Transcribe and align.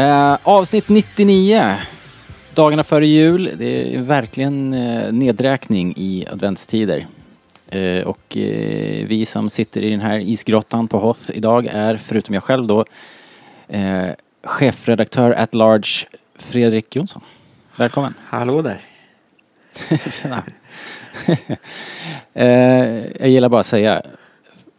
Eh, 0.00 0.38
avsnitt 0.42 0.88
99. 0.88 1.74
Dagarna 2.54 2.84
före 2.84 3.06
jul. 3.06 3.50
Det 3.58 3.96
är 3.96 4.02
verkligen 4.02 4.74
eh, 4.74 5.12
nedräkning 5.12 5.94
i 5.96 6.26
adventstider. 6.32 7.06
Eh, 7.68 8.02
och 8.06 8.36
eh, 8.36 9.06
vi 9.06 9.26
som 9.26 9.50
sitter 9.50 9.82
i 9.82 9.90
den 9.90 10.00
här 10.00 10.18
isgrottan 10.18 10.88
på 10.88 10.98
Hoth 10.98 11.30
idag 11.34 11.66
är, 11.66 11.96
förutom 11.96 12.34
jag 12.34 12.44
själv 12.44 12.66
då, 12.66 12.84
eh, 13.68 14.08
chefredaktör 14.44 15.30
at 15.32 15.54
large 15.54 16.06
Fredrik 16.36 16.96
Jonsson. 16.96 17.22
Välkommen. 17.76 18.14
Hallå 18.24 18.62
där. 18.62 18.80
Tjena. 20.10 20.44
jag 23.18 23.28
gillar 23.28 23.48
bara 23.48 23.60
att 23.60 23.66
säga 23.66 24.02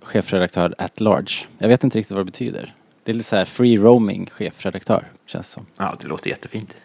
chefredaktör 0.02 0.76
at 0.78 1.00
large. 1.00 1.34
Jag 1.58 1.68
vet 1.68 1.84
inte 1.84 1.98
riktigt 1.98 2.12
vad 2.12 2.20
det 2.20 2.32
betyder. 2.32 2.76
Det 3.04 3.12
är 3.12 3.14
lite 3.14 3.30
så 3.30 3.36
här 3.36 3.46
free 3.46 3.78
roaming 3.78 4.30
chefredaktör, 4.32 5.06
känns 5.26 5.48
det 5.48 5.54
som. 5.54 5.66
Ja, 5.78 5.96
det 6.02 6.08
låter 6.08 6.30
jättefint. 6.30 6.78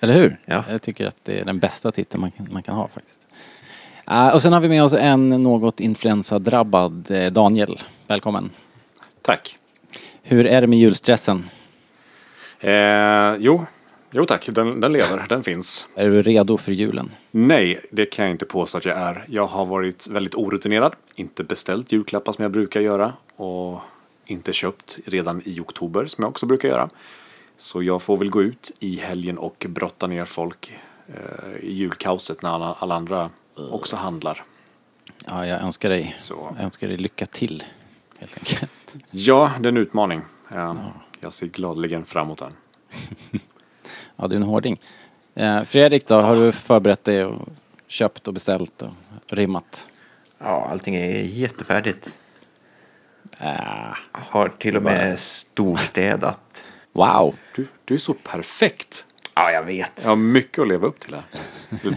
Eller 0.00 0.14
hur? 0.14 0.38
Ja. 0.44 0.64
Jag 0.70 0.82
tycker 0.82 1.06
att 1.06 1.16
det 1.22 1.40
är 1.40 1.44
den 1.44 1.58
bästa 1.58 1.92
titeln 1.92 2.20
man 2.20 2.30
kan, 2.30 2.48
man 2.50 2.62
kan 2.62 2.74
ha 2.74 2.88
faktiskt. 2.88 3.20
Uh, 4.10 4.34
och 4.34 4.42
sen 4.42 4.52
har 4.52 4.60
vi 4.60 4.68
med 4.68 4.84
oss 4.84 4.92
en 4.92 5.28
något 5.28 5.80
influensadrabbad 5.80 7.10
eh, 7.10 7.32
Daniel. 7.32 7.78
Välkommen. 8.06 8.50
Tack. 9.22 9.58
Hur 10.22 10.46
är 10.46 10.60
det 10.60 10.66
med 10.66 10.78
julstressen? 10.78 11.50
Eh, 12.60 13.34
jo, 13.38 13.66
jo 14.10 14.24
tack, 14.24 14.48
den, 14.52 14.80
den 14.80 14.92
lever, 14.92 15.26
den 15.28 15.44
finns. 15.44 15.88
Är 15.94 16.10
du 16.10 16.22
redo 16.22 16.56
för 16.56 16.72
julen? 16.72 17.10
Nej, 17.30 17.80
det 17.90 18.06
kan 18.06 18.24
jag 18.24 18.34
inte 18.34 18.44
påstå 18.44 18.78
att 18.78 18.84
jag 18.84 18.98
är. 18.98 19.24
Jag 19.28 19.46
har 19.46 19.66
varit 19.66 20.06
väldigt 20.06 20.34
orutinerad, 20.34 20.94
inte 21.14 21.44
beställt 21.44 21.92
julklappar 21.92 22.32
som 22.32 22.42
jag 22.42 22.52
brukar 22.52 22.80
göra 22.80 23.12
och 23.36 23.80
inte 24.26 24.52
köpt 24.52 24.98
redan 25.04 25.42
i 25.44 25.60
oktober 25.60 26.06
som 26.06 26.22
jag 26.22 26.30
också 26.30 26.46
brukar 26.46 26.68
göra. 26.68 26.90
Så 27.58 27.82
jag 27.82 28.02
får 28.02 28.16
väl 28.16 28.30
gå 28.30 28.42
ut 28.42 28.70
i 28.78 28.96
helgen 28.96 29.38
och 29.38 29.66
brotta 29.68 30.06
ner 30.06 30.24
folk 30.24 30.76
eh, 31.06 31.56
i 31.60 31.72
julkaoset 31.72 32.42
när 32.42 32.50
alla, 32.50 32.72
alla 32.78 32.94
andra 32.94 33.30
också 33.70 33.96
handlar. 33.96 34.44
Ja, 35.26 35.46
jag 35.46 35.62
önskar 35.62 35.88
dig, 35.88 36.16
Så. 36.18 36.52
jag 36.56 36.64
önskar 36.64 36.86
dig 36.88 36.96
lycka 36.96 37.26
till. 37.26 37.62
Helt 38.18 38.38
enkelt. 38.38 38.94
Ja, 39.10 39.52
det 39.60 39.66
är 39.68 39.72
en 39.72 39.76
utmaning. 39.76 40.20
Eh, 40.52 40.74
Jag 41.20 41.32
ser 41.32 41.46
gladeligen 41.46 42.04
fram 42.04 42.26
emot 42.26 42.38
den. 42.38 42.52
Ja, 44.16 44.26
du 44.28 44.36
är 44.36 44.40
en 44.40 44.46
hårding. 44.46 44.80
Eh, 45.34 45.62
Fredrik 45.62 46.06
då, 46.06 46.14
har 46.20 46.36
du 46.36 46.52
förberett 46.52 47.04
dig 47.04 47.24
och 47.24 47.48
köpt 47.86 48.28
och 48.28 48.34
beställt 48.34 48.82
och 48.82 48.90
rimmat? 49.26 49.88
Ja, 50.38 50.68
allting 50.70 50.94
är 50.94 51.22
jättefärdigt. 51.22 52.12
Äh, 53.40 53.96
Har 54.12 54.48
till 54.48 54.76
och 54.76 54.82
med 54.82 55.18
storstädat. 55.20 56.64
wow! 56.92 57.34
Du, 57.56 57.66
du 57.84 57.94
är 57.94 57.98
så 57.98 58.14
perfekt. 58.14 59.04
Ja, 59.34 59.50
jag 59.50 59.62
vet. 59.62 60.00
Jag 60.02 60.08
har 60.08 60.16
mycket 60.16 60.58
att 60.58 60.68
leva 60.68 60.86
upp 60.86 61.00
till 61.00 61.14
här. 61.14 61.24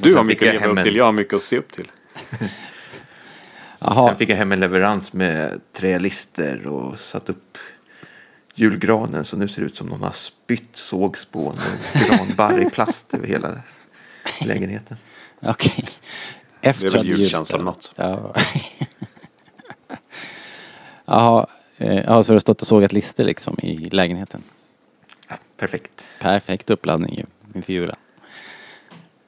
Du 0.01 0.15
har 0.15 0.23
mycket 0.23 0.47
att 0.55 0.61
leva 0.61 0.67
upp 0.79 0.83
till, 0.83 0.95
jag 0.95 1.05
har 1.05 1.11
mycket 1.11 1.33
att 1.33 1.43
se 1.43 1.57
upp 1.57 1.71
till. 1.71 1.91
Sen 3.79 4.15
fick 4.17 4.29
jag 4.29 4.35
hem 4.35 4.51
en 4.51 4.59
leverans 4.59 5.13
med 5.13 5.61
trälister 5.73 6.67
och 6.67 6.99
satt 6.99 7.29
upp 7.29 7.57
julgranen 8.55 9.25
så 9.25 9.37
nu 9.37 9.47
ser 9.47 9.61
det 9.61 9.65
ut 9.67 9.75
som 9.75 9.87
någon 9.87 10.03
har 10.03 10.11
spytt 10.11 10.69
sågspån 10.73 11.55
och 11.93 11.99
granbarr 12.09 12.61
i 12.61 12.69
plast 12.69 13.13
över 13.13 13.27
hela 13.27 13.61
lägenheten. 14.45 14.97
Okej. 15.41 15.85
Efter 16.61 16.87
väl 16.91 16.99
att 16.99 17.05
julkänsla 17.05 17.57
julställ- 17.57 17.63
något. 17.63 17.93
Ja. 17.95 18.33
Jaha, 21.07 21.47
eh, 21.77 21.95
ja, 21.95 22.23
så 22.23 22.31
har 22.31 22.35
du 22.35 22.39
stått 22.39 22.61
och 22.61 22.67
sågat 22.67 22.93
lister 22.93 23.25
liksom 23.25 23.55
i 23.63 23.77
lägenheten? 23.77 24.43
Ja, 25.27 25.35
perfekt. 25.57 26.07
Perfekt 26.19 26.69
uppladdning 26.69 27.15
ju 27.15 27.25
inför 27.55 27.73
julen. 27.73 27.95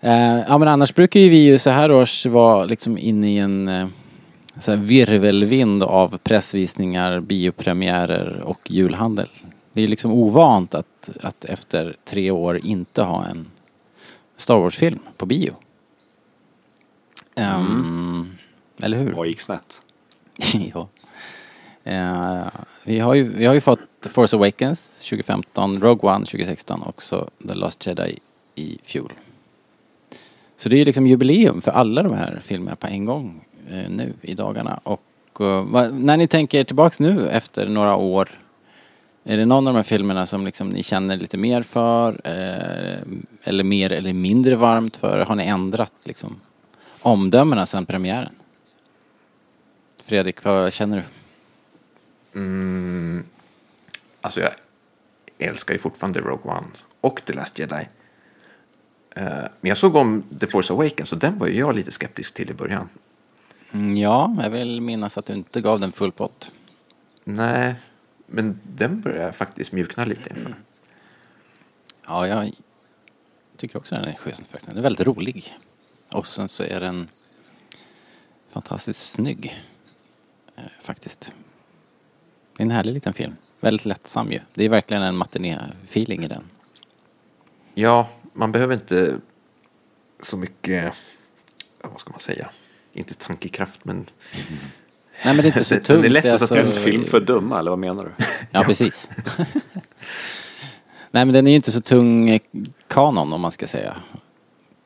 Eh, 0.01 0.39
ja 0.47 0.57
men 0.57 0.67
annars 0.67 0.95
brukar 0.95 1.19
ju 1.19 1.29
vi 1.29 1.37
ju 1.37 1.59
så 1.59 1.69
här 1.69 1.91
års 1.91 2.25
vara 2.25 2.65
liksom 2.65 2.97
inne 2.97 3.31
i 3.31 3.37
en 3.37 3.67
eh, 3.67 3.87
så 4.59 4.71
här 4.71 4.77
virvelvind 4.77 5.83
av 5.83 6.17
pressvisningar, 6.17 7.19
biopremiärer 7.19 8.41
och 8.41 8.71
julhandel. 8.71 9.29
Det 9.73 9.81
är 9.81 9.87
liksom 9.87 10.11
ovant 10.11 10.75
att, 10.75 11.09
att 11.21 11.45
efter 11.45 11.95
tre 12.05 12.31
år 12.31 12.59
inte 12.65 13.03
ha 13.03 13.25
en 13.25 13.47
Star 14.37 14.57
Wars-film 14.59 14.99
på 15.17 15.25
bio. 15.25 15.55
Ehm, 17.35 18.37
Eller 18.81 18.97
hur? 18.97 19.11
Vad 19.11 19.27
gick 19.27 19.41
snett? 19.41 19.81
ja. 20.73 20.87
Eh, 21.89 22.47
vi, 22.83 22.99
har 22.99 23.13
ju, 23.13 23.23
vi 23.29 23.45
har 23.45 23.53
ju 23.53 23.61
fått 23.61 23.79
Force 24.01 24.35
Awakens 24.35 24.99
2015, 25.09 25.81
Rogue 25.81 26.11
One 26.11 26.25
2016 26.25 26.81
och 26.81 27.03
så 27.03 27.29
The 27.47 27.53
Last 27.53 27.85
Jedi 27.87 28.19
i 28.55 28.77
fjol. 28.83 29.13
Så 30.57 30.69
det 30.69 30.75
är 30.75 30.77
ju 30.77 30.85
liksom 30.85 31.07
jubileum 31.07 31.61
för 31.61 31.71
alla 31.71 32.03
de 32.03 32.13
här 32.13 32.39
filmerna 32.43 32.75
på 32.75 32.87
en 32.87 33.05
gång 33.05 33.45
eh, 33.69 33.89
nu 33.89 34.13
i 34.21 34.33
dagarna. 34.33 34.79
Och 34.83 35.01
eh, 35.39 35.91
när 35.91 36.17
ni 36.17 36.27
tänker 36.27 36.63
tillbaks 36.63 36.99
nu 36.99 37.29
efter 37.29 37.69
några 37.69 37.95
år, 37.95 38.29
är 39.23 39.37
det 39.37 39.45
någon 39.45 39.67
av 39.67 39.73
de 39.73 39.77
här 39.77 39.83
filmerna 39.83 40.25
som 40.25 40.45
liksom 40.45 40.69
ni 40.69 40.83
känner 40.83 41.17
lite 41.17 41.37
mer 41.37 41.61
för? 41.61 42.21
Eh, 42.23 42.99
eller 43.43 43.63
mer 43.63 43.91
eller 43.91 44.13
mindre 44.13 44.55
varmt 44.55 44.97
för? 44.97 45.25
Har 45.25 45.35
ni 45.35 45.43
ändrat 45.43 45.93
liksom 46.03 46.39
omdömena 47.01 47.65
sedan 47.65 47.85
premiären? 47.85 48.33
Fredrik, 50.03 50.43
vad 50.43 50.73
känner 50.73 50.97
du? 50.97 51.03
Mm, 52.39 53.25
alltså 54.21 54.39
jag 54.41 54.51
älskar 55.37 55.73
ju 55.73 55.79
fortfarande 55.79 56.19
Rogue 56.19 56.51
One 56.51 56.67
och 57.01 57.21
The 57.25 57.33
Last 57.33 57.59
Jedi. 57.59 57.87
Eh, 59.15 59.23
Men 59.25 59.69
jag 59.69 59.77
såg 59.77 59.95
om 59.95 60.23
The 60.39 60.47
Force 60.47 60.73
Awakens 60.73 61.11
och 61.13 61.19
den 61.19 61.37
var 61.37 61.47
ju 61.47 61.53
jag 61.59 61.75
lite 61.75 61.91
skeptisk 61.91 62.33
till 62.33 62.49
i 62.49 62.53
början. 62.53 62.89
Mm, 63.71 63.97
Ja, 63.97 64.37
jag 64.43 64.49
vill 64.49 64.81
minnas 64.81 65.17
att 65.17 65.25
du 65.25 65.33
inte 65.33 65.61
gav 65.61 65.79
den 65.79 65.91
full 65.91 66.11
pott. 66.11 66.51
Nej, 67.23 67.75
men 68.27 68.59
den 68.63 69.01
börjar 69.01 69.25
jag 69.25 69.35
faktiskt 69.35 69.71
mjukna 69.71 70.05
lite 70.05 70.29
inför. 70.29 70.55
Ja, 72.05 72.27
jag 72.27 72.51
tycker 73.57 73.77
också 73.77 73.95
den 73.95 74.03
är 74.05 74.13
schysst 74.13 74.47
faktiskt. 74.47 74.65
Den 74.65 74.77
är 74.77 74.81
väldigt 74.81 75.07
rolig. 75.07 75.57
Och 76.13 76.27
sen 76.27 76.49
så 76.49 76.63
är 76.63 76.79
den 76.79 77.09
fantastiskt 78.49 79.09
snygg. 79.11 79.63
Eh, 80.55 80.63
faktiskt. 80.81 81.31
Det 82.59 82.63
är 82.63 82.65
en 82.65 82.71
härlig 82.71 82.93
liten 82.93 83.13
film. 83.13 83.35
Väldigt 83.59 83.85
lättsam 83.85 84.31
ju. 84.31 84.39
Det 84.53 84.65
är 84.65 84.69
verkligen 84.69 85.03
en 85.03 85.15
matiné-feeling 85.15 86.25
i 86.25 86.27
den. 86.27 86.43
Ja, 87.73 88.09
man 88.33 88.51
behöver 88.51 88.73
inte 88.73 89.15
så 90.19 90.37
mycket, 90.37 90.93
vad 91.83 92.01
ska 92.01 92.11
man 92.11 92.19
säga, 92.19 92.49
inte 92.93 93.13
tankekraft 93.13 93.85
men 93.85 93.95
Nej 95.25 95.35
men 95.35 95.37
det 95.37 95.41
är 95.41 95.45
inte 95.45 95.63
så 95.63 95.75
Den- 95.75 95.83
den 95.83 95.95
är 95.97 96.01
tungt. 96.01 96.11
lätt 96.13 96.25
att 96.25 96.49
ta 96.49 96.59
alltså- 96.59 96.77
En 96.77 96.83
film 96.83 97.05
för 97.05 97.19
dumma, 97.19 97.59
eller 97.59 97.69
vad 97.71 97.79
menar 97.79 98.03
du? 98.03 98.23
Ja, 98.51 98.63
precis. 98.63 99.09
Nej 101.11 101.25
men 101.25 101.33
den 101.33 101.47
är 101.47 101.51
ju 101.51 101.55
inte 101.55 101.71
så 101.71 101.81
tung 101.81 102.29
eh, 102.29 102.41
kanon 102.87 103.33
om 103.33 103.41
man 103.41 103.51
ska 103.51 103.67
säga. 103.67 103.95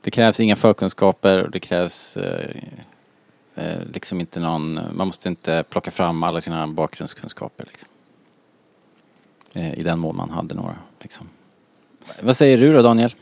Det 0.01 0.11
krävs 0.11 0.39
inga 0.39 0.55
förkunskaper 0.55 1.43
och 1.43 1.51
det 1.51 1.59
krävs 1.59 2.17
eh, 2.17 2.55
liksom 3.93 4.19
inte 4.19 4.39
någon, 4.39 4.73
man 4.73 5.07
måste 5.07 5.29
inte 5.29 5.63
plocka 5.69 5.91
fram 5.91 6.23
alla 6.23 6.41
sina 6.41 6.67
bakgrundskunskaper 6.67 7.65
liksom. 7.65 7.89
Eh, 9.53 9.79
I 9.79 9.83
den 9.83 9.99
mån 9.99 10.15
man 10.15 10.29
hade 10.29 10.55
några 10.55 10.75
liksom. 10.99 11.29
Vad 12.21 12.37
säger 12.37 12.57
du 12.57 12.73
då 12.73 12.81
Daniel? 12.81 13.15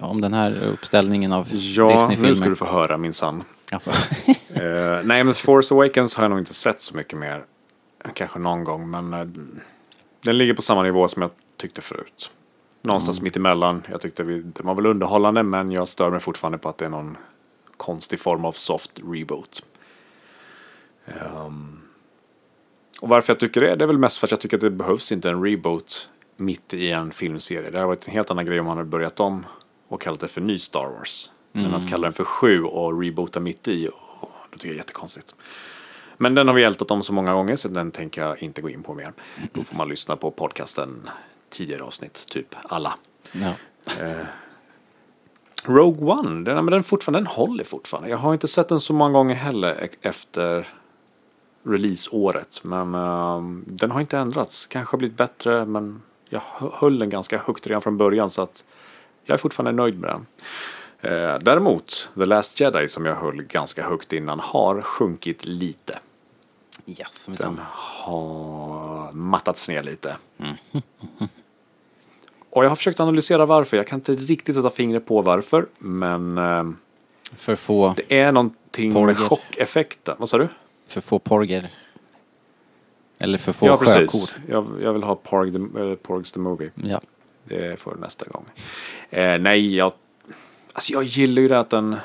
Om 0.00 0.20
den 0.20 0.32
här 0.34 0.58
uppställningen 0.72 1.32
av 1.32 1.48
Ja, 1.52 1.86
nu 1.86 1.92
Disney-filmer? 1.92 2.34
ska 2.34 2.48
du 2.48 2.56
få 2.56 2.66
höra 2.66 2.96
minsann. 2.98 3.44
Ja, 3.70 3.78
för- 3.78 3.94
Eh, 4.54 5.00
nej, 5.04 5.24
men 5.24 5.34
Force 5.34 5.74
Awakens 5.74 6.14
har 6.16 6.24
jag 6.24 6.30
nog 6.30 6.38
inte 6.38 6.54
sett 6.54 6.80
så 6.80 6.96
mycket 6.96 7.18
mer. 7.18 7.44
Kanske 8.14 8.38
någon 8.38 8.64
gång, 8.64 8.90
men 8.90 9.14
eh, 9.14 9.26
den 10.24 10.38
ligger 10.38 10.54
på 10.54 10.62
samma 10.62 10.82
nivå 10.82 11.08
som 11.08 11.22
jag 11.22 11.30
tyckte 11.56 11.80
förut. 11.80 12.30
Någonstans 12.82 13.18
Mm. 13.18 13.24
mitt 13.24 13.36
emellan. 13.36 13.82
Jag 13.90 14.00
tyckte 14.00 14.22
vi, 14.22 14.40
det 14.42 14.62
var 14.62 14.74
väl 14.74 14.86
underhållande, 14.86 15.42
men 15.42 15.70
jag 15.72 15.88
stör 15.88 16.10
mig 16.10 16.20
fortfarande 16.20 16.58
på 16.58 16.68
att 16.68 16.78
det 16.78 16.84
är 16.84 16.88
någon 16.88 17.16
konstig 17.80 18.20
form 18.20 18.44
av 18.44 18.52
soft 18.52 18.90
reboot. 19.12 19.64
Ehm, 21.06 21.80
och 23.00 23.08
varför 23.08 23.32
jag 23.32 23.40
tycker 23.40 23.60
det, 23.60 23.76
det 23.76 23.84
är 23.84 23.86
väl 23.86 23.98
mest 23.98 24.18
för 24.18 24.26
att 24.26 24.30
jag 24.30 24.40
tycker 24.40 24.56
att 24.56 24.60
det 24.60 24.70
behövs 24.70 25.12
inte 25.12 25.30
en 25.30 25.44
reboot 25.44 26.10
mitt 26.36 26.74
i 26.74 26.90
en 26.90 27.10
filmserie. 27.10 27.70
Det 27.70 27.76
hade 27.76 27.86
varit 27.86 28.08
en 28.08 28.14
helt 28.14 28.30
annan 28.30 28.46
grej 28.46 28.60
om 28.60 28.66
han 28.66 28.76
hade 28.76 28.88
börjat 28.88 29.20
om 29.20 29.46
och 29.88 30.00
kallat 30.00 30.20
det 30.20 30.28
för 30.28 30.40
ny 30.40 30.58
Star 30.58 30.86
Wars. 30.86 31.30
Men 31.52 31.74
att 31.74 31.90
kalla 31.90 32.06
den 32.06 32.12
för 32.12 32.24
sju 32.24 32.64
och 32.64 33.02
reboota 33.02 33.40
mitt 33.40 33.68
i, 33.68 33.88
åh, 33.88 34.28
då 34.50 34.58
tycker 34.58 34.68
jag 34.68 34.74
är 34.74 34.78
jättekonstigt. 34.78 35.34
Men 36.16 36.34
den 36.34 36.48
har 36.48 36.54
vi 36.54 36.62
ältat 36.62 36.90
om 36.90 37.02
så 37.02 37.12
många 37.12 37.32
gånger 37.32 37.56
så 37.56 37.68
den 37.68 37.90
tänker 37.90 38.22
jag 38.22 38.42
inte 38.42 38.62
gå 38.62 38.70
in 38.70 38.82
på 38.82 38.94
mer. 38.94 39.12
Då 39.52 39.64
får 39.64 39.76
man 39.76 39.88
lyssna 39.88 40.16
på 40.16 40.30
podcasten 40.30 41.10
tidigare 41.50 41.82
avsnitt, 41.82 42.26
typ 42.26 42.54
alla. 42.62 42.94
Ja. 43.32 43.52
Rogue 45.76 46.12
One, 46.12 46.44
den, 46.44 46.64
men 46.64 46.66
den, 46.72 46.82
fortfarande, 46.82 47.18
den 47.20 47.26
håller 47.26 47.64
fortfarande. 47.64 48.08
Jag 48.10 48.18
har 48.18 48.32
inte 48.32 48.48
sett 48.48 48.68
den 48.68 48.80
så 48.80 48.92
många 48.92 49.12
gånger 49.12 49.34
heller 49.34 49.84
e- 49.84 49.88
efter 50.02 50.68
releaseåret. 51.62 52.60
Men 52.64 52.94
ehm, 52.94 53.64
den 53.66 53.90
har 53.90 54.00
inte 54.00 54.18
ändrats. 54.18 54.66
Kanske 54.66 54.92
har 54.94 54.98
blivit 54.98 55.16
bättre 55.16 55.64
men 55.66 56.02
jag 56.28 56.40
hö- 56.44 56.70
höll 56.72 56.98
den 56.98 57.10
ganska 57.10 57.38
högt 57.38 57.66
redan 57.66 57.82
från 57.82 57.96
början 57.96 58.30
så 58.30 58.42
att 58.42 58.64
jag 59.24 59.34
är 59.34 59.38
fortfarande 59.38 59.82
nöjd 59.82 60.00
med 60.00 60.10
den. 60.10 60.26
Eh, 61.12 61.38
däremot, 61.38 62.08
The 62.14 62.24
Last 62.24 62.60
Jedi 62.60 62.88
som 62.88 63.06
jag 63.06 63.14
höll 63.16 63.42
ganska 63.42 63.88
högt 63.88 64.12
innan 64.12 64.40
har 64.40 64.82
sjunkit 64.82 65.44
lite. 65.44 65.98
Yes, 66.86 67.26
Den 67.38 67.60
har 67.64 69.12
mattats 69.12 69.68
ner 69.68 69.82
lite. 69.82 70.16
Och 72.50 72.64
jag 72.64 72.68
har 72.68 72.76
försökt 72.76 73.00
analysera 73.00 73.46
varför. 73.46 73.76
Jag 73.76 73.86
kan 73.86 73.98
inte 73.98 74.14
riktigt 74.14 74.56
sätta 74.56 74.70
fingret 74.70 75.06
på 75.06 75.22
varför. 75.22 75.66
Men 75.78 76.38
ehm, 76.38 76.76
För 77.36 77.56
få, 77.56 77.94
det 77.96 78.18
är 78.20 78.32
någonting 78.32 78.92
Porger. 78.92 79.18
med 79.18 79.28
chockeffekten. 79.28 80.16
Vad 80.18 80.28
sa 80.28 80.38
du? 80.38 80.48
för 80.90 81.00
få 81.00 81.18
porger. 81.18 81.70
Eller 83.20 83.38
för 83.38 83.52
få 83.52 83.66
ja, 83.66 83.76
sjökor. 83.76 84.00
precis. 84.00 84.34
Jag, 84.48 84.66
jag 84.82 84.92
vill 84.92 85.02
ha 85.02 85.14
Porg 85.14 85.52
the, 85.52 85.80
eh, 85.80 85.94
Porgs 85.94 86.32
the 86.32 86.40
Movie. 86.40 86.70
Ja. 86.74 87.00
Det 87.44 87.80
får 87.80 87.94
nästa 87.94 88.26
gång. 88.28 88.44
Eh, 89.10 89.38
nej, 89.38 89.76
jag, 89.76 89.92
alltså 90.72 90.92
jag 90.92 91.04
gillar 91.04 91.42
ju 91.42 91.48
det 91.48 91.60
att 91.60 91.70
den... 91.70 91.96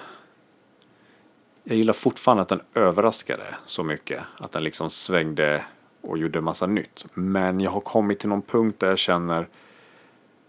Jag 1.63 1.77
gillar 1.77 1.93
fortfarande 1.93 2.41
att 2.43 2.49
den 2.49 2.61
överraskade 2.73 3.55
så 3.65 3.83
mycket. 3.83 4.21
Att 4.39 4.51
den 4.51 4.63
liksom 4.63 4.89
svängde 4.89 5.63
och 6.01 6.17
gjorde 6.17 6.41
massa 6.41 6.67
nytt. 6.67 7.05
Men 7.13 7.59
jag 7.59 7.71
har 7.71 7.81
kommit 7.81 8.19
till 8.19 8.29
någon 8.29 8.41
punkt 8.41 8.79
där 8.79 8.87
jag 8.87 8.99
känner 8.99 9.47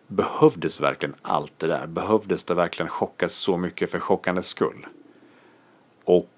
Behövdes 0.07 0.81
verkligen 0.81 1.15
allt 1.23 1.53
det 1.59 1.67
där? 1.67 1.87
Behövdes 1.87 2.45
det 2.45 2.55
verkligen 2.55 2.89
chockas 2.89 3.33
så 3.33 3.57
mycket 3.57 3.91
för 3.91 4.01
chockandets 4.01 4.49
skull? 4.49 4.87
Och 6.05 6.31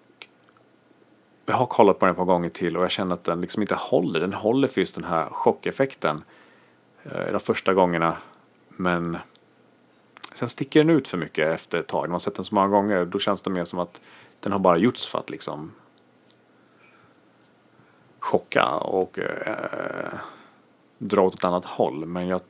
jag 1.47 1.57
har 1.57 1.67
kollat 1.67 1.99
på 1.99 2.07
den 2.07 2.13
ett 2.13 2.17
par 2.17 2.25
gånger 2.25 2.49
till 2.49 2.77
och 2.77 2.85
jag 2.85 2.91
känner 2.91 3.15
att 3.15 3.25
den 3.25 3.41
liksom 3.41 3.63
inte 3.63 3.75
håller. 3.75 4.21
Den 4.21 4.33
håller 4.33 4.69
för 4.69 4.81
just 4.81 4.95
den 4.95 5.05
här 5.05 5.25
chockeffekten 5.25 6.25
eh, 7.03 7.33
de 7.33 7.41
första 7.41 7.75
gångerna. 7.75 8.17
Men 8.69 9.19
sen 10.35 10.49
sticker 10.49 10.81
den 10.85 10.97
ut 10.97 11.09
för 11.09 11.19
mycket 11.19 11.49
efter 11.49 11.79
ett 11.79 11.87
tag. 11.87 12.03
När 12.03 12.11
man 12.11 12.21
sett 12.21 12.35
den 12.35 12.45
så 12.45 12.55
många 12.55 12.69
gånger 12.69 13.05
då 13.05 13.19
känns 13.19 13.43
det 13.43 13.51
mer 13.51 13.65
som 13.65 13.79
att 13.79 14.01
den 14.41 14.53
har 14.53 14.59
bara 14.59 14.79
gjorts 14.79 15.07
för 15.07 15.19
att 15.19 15.31
liksom 15.31 15.73
chocka 18.19 18.75
och 18.75 19.19
eh, 19.19 20.19
dra 20.99 21.23
åt 21.23 21.35
ett 21.35 21.45
annat 21.45 21.65
håll. 21.65 22.07
Men 22.07 22.27
jag, 22.29 22.41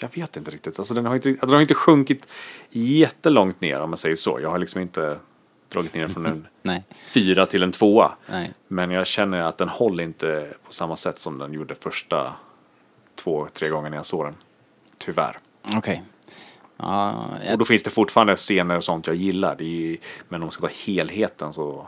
jag 0.00 0.10
vet 0.14 0.36
inte 0.36 0.50
riktigt. 0.50 0.78
Alltså 0.78 0.94
den 0.94 1.06
har 1.06 1.14
inte, 1.14 1.32
den 1.32 1.50
har 1.50 1.60
inte 1.60 1.74
sjunkit 1.74 2.26
jättelångt 2.70 3.60
ner 3.60 3.80
om 3.80 3.90
man 3.90 3.98
säger 3.98 4.16
så. 4.16 4.38
Jag 4.42 4.50
har 4.50 4.58
liksom 4.58 4.80
inte 4.80 5.16
dragit 5.68 5.94
ner 5.94 6.08
från 6.08 6.26
en 6.26 6.46
fyra 6.94 7.46
till 7.46 7.62
en 7.62 7.72
tvåa. 7.72 8.12
Nej. 8.26 8.52
Men 8.68 8.90
jag 8.90 9.06
känner 9.06 9.38
att 9.42 9.58
den 9.58 9.68
håller 9.68 10.04
inte 10.04 10.48
på 10.66 10.72
samma 10.72 10.96
sätt 10.96 11.18
som 11.18 11.38
den 11.38 11.52
gjorde 11.52 11.74
första 11.74 12.32
två, 13.16 13.48
tre 13.54 13.68
gångerna 13.68 13.96
jag 13.96 14.06
såg 14.06 14.24
den. 14.24 14.34
Tyvärr. 14.98 15.38
Okej. 15.76 16.02
Ja, 16.76 17.10
Och 17.12 17.46
jag, 17.50 17.58
då 17.58 17.64
finns 17.64 17.82
det 17.82 17.90
fortfarande 17.90 18.36
scener 18.36 18.76
och 18.76 18.84
sånt 18.84 19.06
jag 19.06 19.16
gillar. 19.16 19.62
Ju- 19.62 19.98
men 20.28 20.40
om 20.40 20.44
man 20.46 20.50
ska 20.50 20.66
ta 20.66 20.72
helheten 20.86 21.52
så 21.52 21.86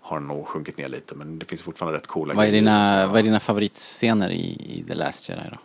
har 0.00 0.18
den 0.18 0.28
nog 0.28 0.46
sjunkit 0.46 0.78
ner 0.78 0.88
lite. 0.88 1.14
Men 1.14 1.38
det 1.38 1.44
finns 1.46 1.62
fortfarande 1.62 1.98
rätt 1.98 2.06
coola 2.06 2.34
vad, 2.34 2.44
är 2.44 2.48
grejer 2.48 2.62
dina, 2.62 3.00
jag- 3.00 3.08
vad 3.08 3.18
är 3.18 3.22
dina 3.22 3.40
favoritscener 3.40 4.30
i, 4.30 4.76
i 4.78 4.84
The 4.88 4.94
Last 4.94 5.28
Jedi 5.28 5.42
då? 5.52 5.56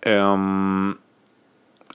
Ehm, 0.00 0.98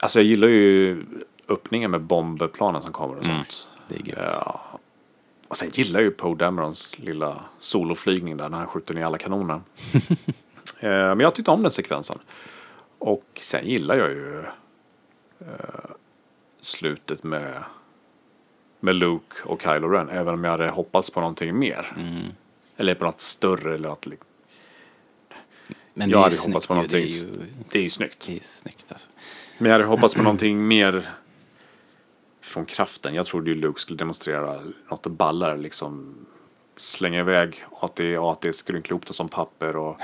alltså 0.00 0.18
jag 0.18 0.26
gillar 0.26 0.48
ju 0.48 1.04
öppningen 1.48 1.90
med 1.90 2.00
bombplanen 2.00 2.82
som 2.82 2.92
kommer 2.92 3.16
och 3.16 3.24
Mm, 3.24 3.36
sånt. 3.36 3.68
det 3.88 3.94
är 3.94 4.08
gött. 4.08 4.32
Ja. 4.40 4.60
Och 5.48 5.56
sen 5.56 5.70
gillar 5.72 6.00
jag 6.00 6.04
ju 6.04 6.10
Poe 6.10 6.34
Damerons 6.34 6.98
lilla 6.98 7.40
soloflygning 7.58 8.36
där 8.36 8.48
när 8.48 8.58
han 8.58 8.66
skjuter 8.66 8.94
ner 8.94 9.04
alla 9.04 9.18
kanoner. 9.18 9.60
Eh, 10.80 10.88
Men 10.90 11.20
jag 11.20 11.34
tyckte 11.34 11.50
om 11.50 11.62
den 11.62 11.72
sekvensen. 11.72 12.18
Och 12.98 13.24
sen 13.40 13.66
gillar 13.66 13.96
jag 13.96 14.10
ju 14.10 14.38
eh, 15.40 15.90
slutet 16.60 17.22
med, 17.24 17.62
med 18.80 18.94
Luke 18.94 19.36
och 19.44 19.62
Kylo 19.62 19.88
Ren. 19.88 20.08
Även 20.08 20.34
om 20.34 20.44
jag 20.44 20.50
hade 20.50 20.68
hoppats 20.68 21.10
på 21.10 21.20
någonting 21.20 21.58
mer. 21.58 21.92
Mm. 21.96 22.22
Eller 22.76 22.94
på 22.94 23.04
något 23.04 23.20
större. 23.20 23.74
Eller 23.74 23.96
li- 24.06 24.16
Men 25.94 26.10
jag 26.10 26.18
hade 26.22 26.36
hoppats 26.36 26.66
på 26.66 26.74
någonting. 26.74 26.98
Det 26.98 27.04
är 27.04 27.08
ju 27.08 27.26
Det 27.70 27.78
är 27.78 27.82
ju 27.82 27.90
snyggt. 27.90 28.24
det 28.26 28.36
är 28.36 28.40
snyggt 28.40 28.86
alltså. 28.92 29.10
Men 29.58 29.66
jag 29.70 29.72
hade 29.78 29.84
hoppats 29.84 30.14
på 30.14 30.22
någonting 30.22 30.66
mer 30.68 31.10
från 32.40 32.66
kraften. 32.66 33.14
Jag 33.14 33.26
trodde 33.26 33.50
ju 33.50 33.56
Luke 33.56 33.80
skulle 33.80 33.96
demonstrera 33.98 34.60
något 34.90 35.06
ballare 35.06 35.56
liksom. 35.56 36.14
Slänga 36.76 37.20
iväg 37.20 37.64
AT, 37.80 38.00
AT 38.20 38.52
skrynkla 38.52 38.92
ihop 38.94 39.06
det 39.06 39.12
som 39.14 39.28
papper 39.28 39.76
och 39.76 40.00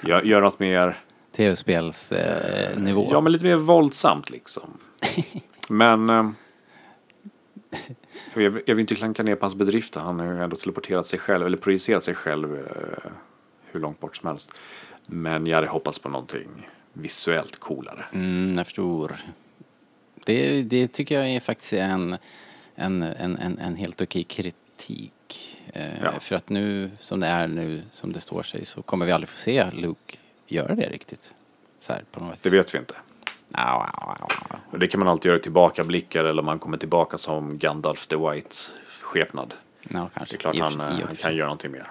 gö- 0.00 0.24
göra 0.24 0.44
något 0.44 0.58
mer, 0.58 1.02
Tv-spelsnivå. 1.36 3.02
Eh, 3.04 3.08
ja 3.10 3.20
men 3.20 3.32
lite 3.32 3.44
mer 3.44 3.56
våldsamt 3.56 4.30
liksom. 4.30 4.78
Men 5.68 6.10
eh, 6.10 6.30
jag, 8.34 8.50
vill- 8.50 8.62
jag 8.66 8.74
vill 8.74 8.80
inte 8.80 8.94
klanka 8.94 9.22
ner 9.22 9.34
på 9.34 9.44
hans 9.44 9.54
bedrifter. 9.54 10.00
Han 10.00 10.18
har 10.18 10.26
ju 10.26 10.42
ändå 10.42 10.56
teleporterat 10.56 11.06
sig 11.06 11.18
själv, 11.18 11.46
eller 11.46 11.56
projicerat 11.56 12.04
sig 12.04 12.14
själv 12.14 12.56
eh, 12.56 13.10
hur 13.70 13.80
långt 13.80 14.00
bort 14.00 14.16
som 14.16 14.28
helst. 14.28 14.50
Men 15.10 15.46
jag 15.46 15.56
hade 15.56 15.68
hoppats 15.68 15.98
på 15.98 16.08
någonting 16.08 16.68
visuellt 16.92 17.56
coolare. 17.60 18.04
Mm, 18.12 18.54
jag 18.56 18.66
förstår. 18.66 19.12
Det, 20.24 20.62
det 20.62 20.88
tycker 20.88 21.14
jag 21.14 21.28
är 21.28 21.40
faktiskt 21.40 21.72
en, 21.72 22.16
en, 22.74 23.02
en, 23.02 23.36
en, 23.36 23.58
en 23.58 23.76
helt 23.76 24.00
okej 24.00 24.24
kritik. 24.24 25.12
Eh, 25.72 26.02
Ja. 26.02 26.20
För 26.20 26.36
att 26.36 26.48
nu, 26.48 26.90
som 27.00 27.20
det 27.20 27.26
är 27.26 27.46
nu, 27.48 27.82
som 27.90 28.12
det 28.12 28.20
står 28.20 28.42
sig, 28.42 28.64
så 28.66 28.82
kommer 28.82 29.06
vi 29.06 29.12
aldrig 29.12 29.28
få 29.28 29.38
se 29.38 29.70
Luke 29.70 30.16
göra 30.46 30.74
det 30.74 30.88
riktigt. 30.88 31.32
Så 31.80 31.92
här, 31.92 32.04
på 32.12 32.20
något 32.20 32.42
Det 32.42 32.50
vet 32.50 32.74
vi 32.74 32.78
inte. 32.78 32.94
Au, 33.52 33.80
au, 33.80 34.10
au, 34.10 34.16
au. 34.50 34.56
Och 34.70 34.78
det 34.78 34.86
kan 34.86 34.98
man 35.00 35.08
alltid 35.08 35.28
göra 35.30 35.38
tillbakablickar 35.38 36.24
eller 36.24 36.38
om 36.40 36.46
man 36.46 36.58
kommer 36.58 36.78
tillbaka 36.78 37.18
som 37.18 37.58
Gandalf 37.58 38.06
the 38.06 38.16
White 38.16 38.56
skepnad. 39.02 39.54
Ja, 39.88 39.98
Det 40.02 40.08
kanske. 40.14 40.36
är 40.36 40.38
klart 40.38 40.54
I 40.56 40.60
och 40.60 40.64
han, 40.64 40.72
för- 40.72 41.00
i 41.00 41.02
och 41.02 41.06
han 41.06 41.16
kan 41.16 41.36
göra 41.36 41.46
någonting 41.46 41.70
mer. 41.72 41.90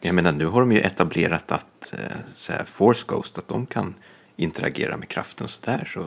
Jag 0.00 0.14
menar, 0.14 0.32
nu 0.32 0.46
har 0.46 0.60
de 0.60 0.72
ju 0.72 0.80
etablerat 0.80 1.52
att 1.52 1.92
eh, 1.92 1.98
så 2.34 2.52
här, 2.52 2.64
Force 2.64 3.04
Ghost, 3.06 3.38
att 3.38 3.48
de 3.48 3.66
kan 3.66 3.94
interagera 4.36 4.96
med 4.96 5.08
kraften 5.08 5.44
och 5.44 5.50
sådär. 5.50 5.90
Så 5.94 6.06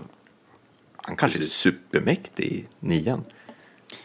han 0.95 1.15
kanske 1.15 1.37
Precis. 1.37 1.53
är 1.53 1.71
supermäktig 1.71 2.45
i 2.45 2.65
nian. 2.79 3.23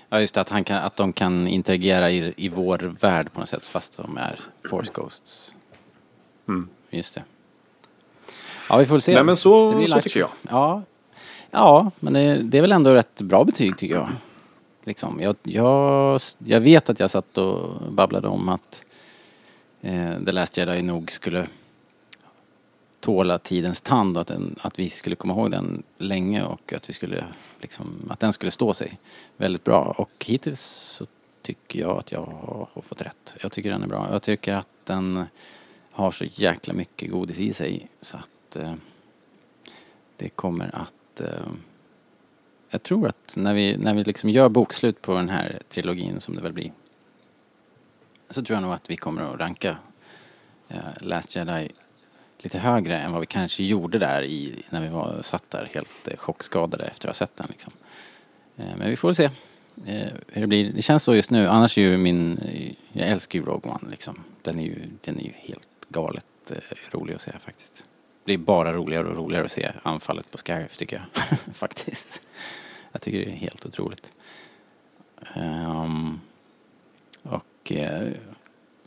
Ja, 0.08 0.20
just 0.20 0.34
det, 0.34 0.40
att, 0.40 0.48
han 0.48 0.64
kan, 0.64 0.76
att 0.82 0.96
de 0.96 1.12
kan 1.12 1.48
interagera 1.48 2.10
i, 2.10 2.34
i 2.36 2.48
vår 2.48 2.78
värld 3.00 3.32
på 3.32 3.40
något 3.40 3.48
sätt 3.48 3.66
fast 3.66 3.96
de 3.96 4.16
är 4.16 4.40
Force 4.70 4.92
Ghosts. 4.94 5.54
Mm. 6.48 6.68
Just 6.90 7.14
det. 7.14 7.24
Ja, 8.68 8.76
vi 8.76 8.86
får 8.86 8.94
väl 8.94 9.02
se. 9.02 9.14
Nej, 9.14 9.24
men 9.24 9.36
så- 9.36 9.70
Det 9.70 9.76
blir 9.76 9.86
så 9.86 10.00
tycker 10.00 10.20
show. 10.20 10.30
Ja, 10.50 10.82
ja 11.50 11.90
men 12.00 12.12
det, 12.12 12.42
det 12.42 12.58
är 12.58 12.62
väl 12.62 12.72
ändå 12.72 12.94
rätt 12.94 13.22
bra 13.22 13.44
betyg 13.44 13.78
tycker 13.78 13.94
jag. 13.94 14.08
Liksom, 14.84 15.20
jag, 15.20 15.36
jag. 15.42 16.20
Jag 16.38 16.60
vet 16.60 16.90
att 16.90 17.00
jag 17.00 17.10
satt 17.10 17.38
och 17.38 17.92
babblade 17.92 18.28
om 18.28 18.48
att 18.48 18.82
eh, 19.80 20.24
The 20.24 20.32
Last 20.32 20.56
Jedi 20.56 20.82
nog 20.82 21.12
skulle 21.12 21.46
tåla 23.00 23.38
tidens 23.38 23.80
tand 23.80 24.16
och 24.16 24.20
att, 24.20 24.28
den, 24.28 24.56
att 24.60 24.78
vi 24.78 24.90
skulle 24.90 25.16
komma 25.16 25.34
ihåg 25.34 25.50
den 25.50 25.82
länge 25.98 26.42
och 26.42 26.72
att 26.72 26.88
vi 26.88 26.92
skulle 26.92 27.24
liksom, 27.60 28.08
att 28.10 28.20
den 28.20 28.32
skulle 28.32 28.50
stå 28.50 28.74
sig 28.74 28.98
väldigt 29.36 29.64
bra. 29.64 29.94
Och 29.98 30.24
hittills 30.26 30.60
så 30.60 31.06
tycker 31.42 31.80
jag 31.80 31.98
att 31.98 32.12
jag 32.12 32.20
har, 32.20 32.68
har 32.72 32.82
fått 32.82 33.02
rätt. 33.02 33.34
Jag 33.40 33.52
tycker 33.52 33.70
den 33.70 33.82
är 33.82 33.86
bra. 33.86 34.08
Jag 34.12 34.22
tycker 34.22 34.54
att 34.54 34.68
den 34.84 35.24
har 35.90 36.10
så 36.10 36.24
jäkla 36.24 36.74
mycket 36.74 37.10
godis 37.10 37.38
i 37.38 37.52
sig 37.52 37.88
så 38.00 38.16
att 38.16 38.56
eh, 38.56 38.74
det 40.16 40.28
kommer 40.28 40.74
att 40.74 41.20
eh, 41.20 41.50
jag 42.70 42.82
tror 42.82 43.08
att 43.08 43.36
när 43.36 43.54
vi, 43.54 43.76
när 43.76 43.94
vi 43.94 44.04
liksom 44.04 44.30
gör 44.30 44.48
bokslut 44.48 45.02
på 45.02 45.14
den 45.14 45.28
här 45.28 45.60
trilogin 45.68 46.20
som 46.20 46.36
det 46.36 46.42
väl 46.42 46.52
blir 46.52 46.72
så 48.30 48.42
tror 48.42 48.56
jag 48.56 48.62
nog 48.62 48.72
att 48.72 48.90
vi 48.90 48.96
kommer 48.96 49.34
att 49.34 49.40
ranka 49.40 49.76
eh, 50.68 50.78
Last 51.00 51.36
Jedi 51.36 51.68
lite 52.38 52.58
högre 52.58 52.98
än 52.98 53.12
vad 53.12 53.20
vi 53.20 53.26
kanske 53.26 53.64
gjorde 53.64 53.98
där 53.98 54.22
i, 54.22 54.62
när 54.70 54.82
vi 54.82 54.88
var, 54.88 55.18
satt 55.22 55.50
där 55.50 55.70
helt 55.74 56.08
eh, 56.08 56.16
chockskadade 56.16 56.84
efter 56.84 57.08
att 57.08 57.18
ha 57.18 57.26
sett 57.26 57.36
den 57.36 57.46
liksom. 57.50 57.72
Eh, 58.56 58.76
men 58.76 58.90
vi 58.90 58.96
får 58.96 59.08
väl 59.08 59.14
se 59.14 59.30
hur 60.26 60.40
det 60.40 60.46
blir. 60.46 60.72
Det 60.72 60.82
känns 60.82 61.02
så 61.02 61.14
just 61.14 61.30
nu. 61.30 61.48
Annars 61.48 61.78
är 61.78 61.82
ju 61.82 61.98
min, 61.98 62.40
jag 62.92 63.08
älskar 63.08 63.38
ju 63.38 63.44
Rogue 63.44 63.72
One 63.72 63.90
liksom. 63.90 64.24
Den 64.42 64.58
är 64.58 64.64
ju, 64.64 64.82
den 65.04 65.18
är 65.18 65.22
ju 65.22 65.32
helt 65.34 65.68
galet 65.88 66.24
rolig 66.90 67.14
att 67.14 67.20
se 67.20 67.32
faktiskt. 67.44 67.76
Det 67.76 68.24
blir 68.24 68.38
bara 68.38 68.72
roligare 68.72 69.06
och 69.08 69.16
roligare 69.16 69.44
att 69.44 69.50
se 69.50 69.72
anfallet 69.82 70.30
på 70.30 70.38
Scarif 70.38 70.76
tycker 70.76 70.96
jag. 70.96 71.24
Faktiskt. 71.54 72.22
Jag 72.92 73.02
tycker 73.02 73.18
det 73.18 73.24
är 73.24 73.36
helt 73.36 73.66
otroligt. 73.66 74.12
Um, 75.36 76.20
och 77.68 77.72
eh, 77.72 78.12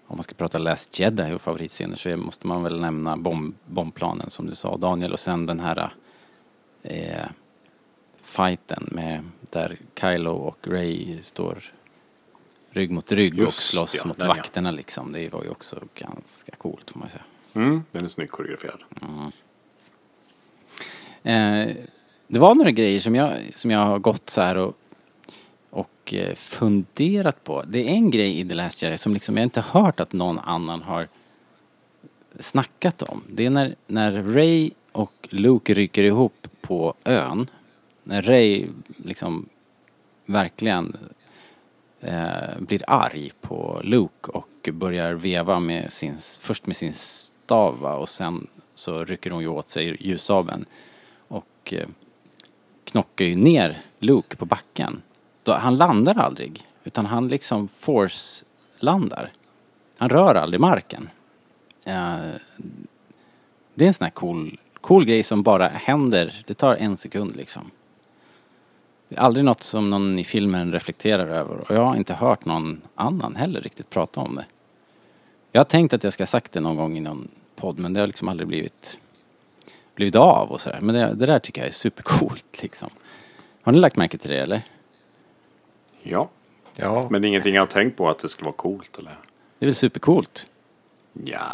om 0.08 0.18
man 0.18 0.24
ska 0.24 0.36
prata 0.36 0.58
Last 0.58 1.00
Jedi 1.00 1.34
och 1.34 1.42
favoritscener 1.42 1.96
så 1.96 2.18
måste 2.18 2.48
man 2.48 2.64
väl 2.64 2.80
nämna 2.80 3.18
bomb, 3.18 3.56
bombplanen 3.66 4.30
som 4.30 4.48
du 4.48 4.56
sa 4.56 4.78
Daniel 4.78 5.14
och 5.14 5.20
sen 5.20 5.46
den 5.46 5.60
här 5.60 5.94
eh, 6.84 7.26
fighten 8.22 8.88
med 8.92 9.24
där 9.52 9.78
Kylo 10.00 10.32
och 10.32 10.68
Ray 10.68 11.24
står 11.24 11.74
rygg 12.70 12.92
mot 12.92 13.12
rygg 13.12 13.34
och 13.34 13.40
Just, 13.40 13.60
slåss 13.60 13.96
ja, 13.96 14.06
mot 14.06 14.18
den, 14.18 14.30
ja. 14.30 14.36
vakterna 14.36 14.72
liksom. 14.72 15.12
Det 15.12 15.34
var 15.34 15.44
ju 15.44 15.50
också 15.50 15.80
ganska 15.96 16.52
coolt 16.56 16.92
får 16.92 17.00
man 17.00 17.10
säga. 17.10 17.24
Mm, 17.54 17.84
den 17.92 18.04
är 18.04 18.08
snyggt 18.08 18.32
koreograferad. 18.32 18.84
Eh, 21.24 21.76
det 22.28 22.40
var 22.40 22.56
några 22.56 22.72
grejer 22.72 23.00
som 23.00 23.16
jag, 23.16 23.34
som 23.56 23.72
jag 23.72 23.80
har 23.80 24.00
gått 24.00 24.30
så 24.30 24.42
här 24.42 24.58
och, 24.58 24.78
och 25.72 26.14
eh, 26.14 26.36
funderat 26.36 27.44
på. 27.44 27.64
Det 27.68 27.80
är 27.80 27.88
en 27.88 28.12
grej 28.12 28.40
i 28.40 28.48
The 28.48 28.54
Last 28.54 28.82
Jedi 28.82 28.98
som 28.98 29.14
liksom 29.14 29.38
jag 29.38 29.44
inte 29.44 29.62
hört 29.62 30.00
att 30.00 30.14
någon 30.14 30.40
annan 30.40 30.82
har 30.82 31.08
snackat 32.40 33.02
om. 33.02 33.24
Det 33.30 33.46
är 33.46 33.50
när, 33.50 33.76
när 33.88 34.24
Ray 34.24 34.72
och 34.92 35.30
Luke 35.32 35.74
rycker 35.74 36.04
ihop 36.04 36.48
på 36.62 36.94
ön. 37.04 37.50
När 38.04 38.22
Ray 38.22 38.68
liksom 38.98 39.50
verkligen 40.26 40.98
eh, 42.02 42.60
blir 42.60 42.84
arg 42.88 43.32
på 43.42 43.82
Luke 43.84 44.32
och 44.32 44.70
börjar 44.74 45.14
veva 45.14 45.60
med 45.60 45.94
sin, 45.94 46.18
först 46.40 46.68
med 46.68 46.78
sin 46.78 46.94
stav 46.94 47.86
och 47.86 48.10
sen 48.10 48.48
så 48.76 49.06
rycker 49.06 49.32
hon 49.32 49.42
ju 49.42 49.48
åt 49.48 49.68
sig 49.68 49.98
ljussabeln 50.00 50.66
och 51.28 51.74
eh, 51.74 51.88
knockar 52.84 53.26
ju 53.26 53.36
ner 53.36 53.82
Luke 54.00 54.36
på 54.36 54.46
backen. 54.46 55.02
Då, 55.44 55.54
han 55.54 55.78
landar 55.78 56.18
aldrig 56.18 56.68
utan 56.84 57.06
han 57.06 57.28
liksom 57.28 57.68
force-landar. 57.68 59.32
Han 59.98 60.10
rör 60.10 60.36
aldrig 60.36 60.60
marken. 60.60 61.10
Uh, 61.88 62.36
det 63.74 63.86
är 63.86 63.88
en 63.88 63.94
sån 63.94 64.06
här 64.06 64.12
cool, 64.12 64.60
cool 64.82 65.06
grej 65.06 65.24
som 65.24 65.44
bara 65.44 65.68
händer. 65.68 66.44
Det 66.46 66.54
tar 66.54 66.76
en 66.76 66.98
sekund 66.98 67.36
liksom. 67.36 67.72
Det 69.10 69.16
är 69.16 69.20
aldrig 69.20 69.46
något 69.46 69.64
som 69.64 69.90
någon 69.90 70.20
i 70.20 70.24
filmen 70.24 70.72
reflekterar 70.72 71.28
över 71.28 71.58
och 71.58 71.76
jag 71.76 71.86
har 71.86 71.96
inte 71.96 72.14
hört 72.14 72.46
någon 72.46 72.82
annan 72.96 73.36
heller 73.36 73.62
riktigt 73.62 73.90
prata 73.90 74.20
om 74.20 74.36
det. 74.36 74.46
Jag 75.52 75.60
har 75.60 75.66
tänkt 75.66 75.94
att 75.94 76.04
jag 76.04 76.14
ska 76.14 76.22
ha 76.22 76.28
sagt 76.28 76.52
det 76.52 76.60
någon 76.60 76.76
gång 76.76 76.98
i 76.98 77.00
någon 77.00 77.28
podd 77.56 77.80
men 77.80 77.94
det 77.94 78.00
har 78.00 78.08
liksom 78.08 78.28
aldrig 78.28 78.48
blivit, 78.48 79.00
blivit 79.96 80.16
av 80.16 80.52
och 80.52 80.62
sådär. 80.62 80.80
Men 80.82 80.96
det, 80.96 81.14
det 81.14 81.26
där 81.26 81.40
tycker 81.40 81.62
jag 81.62 81.68
är 81.68 81.74
supercoolt 81.74 82.62
liksom. 82.62 82.90
Har 83.62 83.72
ni 83.72 83.80
lagt 83.80 83.96
märke 83.96 84.18
till 84.18 84.30
det 84.30 84.42
eller? 84.42 84.62
Ja, 86.04 86.30
Ja, 86.76 87.08
men 87.10 87.22
det 87.22 87.26
är 87.26 87.30
ingenting 87.30 87.56
jag 87.56 87.62
har 87.62 87.68
tänkt 87.68 87.98
på 87.98 88.10
att 88.10 88.20
det 88.20 88.30
skulle 88.30 88.46
vara 88.46 88.56
coolt 88.56 88.98
eller? 89.00 89.18
Det 89.60 89.66
är 89.66 89.68
väl 89.68 89.76
supercoolt? 89.76 90.48
Ja. 91.24 91.48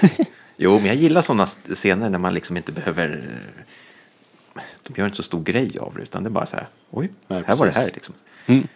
jo, 0.56 0.74
men 0.76 0.84
jag 0.86 0.96
gillar 0.96 1.22
sådana 1.22 1.46
scener 1.46 2.10
när 2.10 2.18
man 2.18 2.34
liksom 2.34 2.56
inte 2.56 2.72
behöver... 2.72 3.28
eh, 4.54 4.62
De 4.82 4.94
gör 4.98 5.04
inte 5.04 5.16
så 5.16 5.22
stor 5.22 5.42
grej 5.42 5.78
av 5.78 5.94
det, 5.96 6.02
utan 6.02 6.22
det 6.22 6.28
är 6.28 6.30
bara 6.30 6.46
så 6.46 6.56
här, 6.56 6.66
oj, 6.90 7.10
Nej, 7.26 7.42
här 7.46 7.56
var 7.56 7.66
det 7.66 7.72
precis. 7.72 7.86
här 7.86 7.92
liksom. 7.94 8.14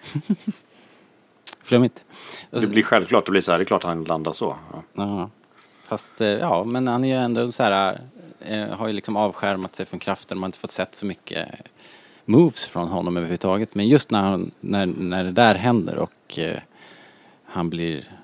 Flummigt. 1.63 2.05
Det 2.51 2.67
blir 2.67 2.83
självklart, 2.83 3.25
det 3.27 3.31
blir 3.31 3.41
så 3.41 3.51
här, 3.53 3.59
det 3.59 3.63
är 3.63 3.67
klart 3.67 3.83
han 3.83 4.05
landar 4.05 4.33
så. 4.33 4.57
Ja. 4.73 4.83
Ja. 4.93 5.31
Fast 5.83 6.21
eh, 6.21 6.29
ja, 6.29 6.65
men 6.65 6.89
han 6.89 7.05
är 7.05 7.09
ju 7.09 7.15
ändå 7.25 7.53
så 7.53 7.63
här, 7.63 8.01
eh, 8.41 8.67
har 8.69 8.87
ju 8.87 8.93
liksom 8.93 9.17
avskärmat 9.17 9.77
sig 9.77 9.87
från 9.87 10.01
kraften. 10.01 10.39
Man 10.39 10.43
har 10.43 10.49
inte 10.49 10.59
fått 10.59 10.71
sett 10.73 10.95
så 10.95 11.07
mycket 11.07 11.49
moves 12.29 12.65
från 12.65 12.89
honom 12.89 13.17
överhuvudtaget. 13.17 13.75
Men 13.75 13.89
just 13.89 14.11
när, 14.11 14.23
han, 14.23 14.51
när, 14.61 14.87
när 14.87 15.25
det 15.25 15.33
där 15.33 15.55
händer 15.55 15.97
och 15.97 16.39
eh, 16.39 16.61
han 17.45 17.71
blir 17.71 18.19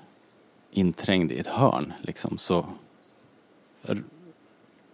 inträngd 0.71 1.31
i 1.31 1.39
ett 1.39 1.47
hörn 1.47 1.93
liksom 2.01 2.37
så 2.37 2.65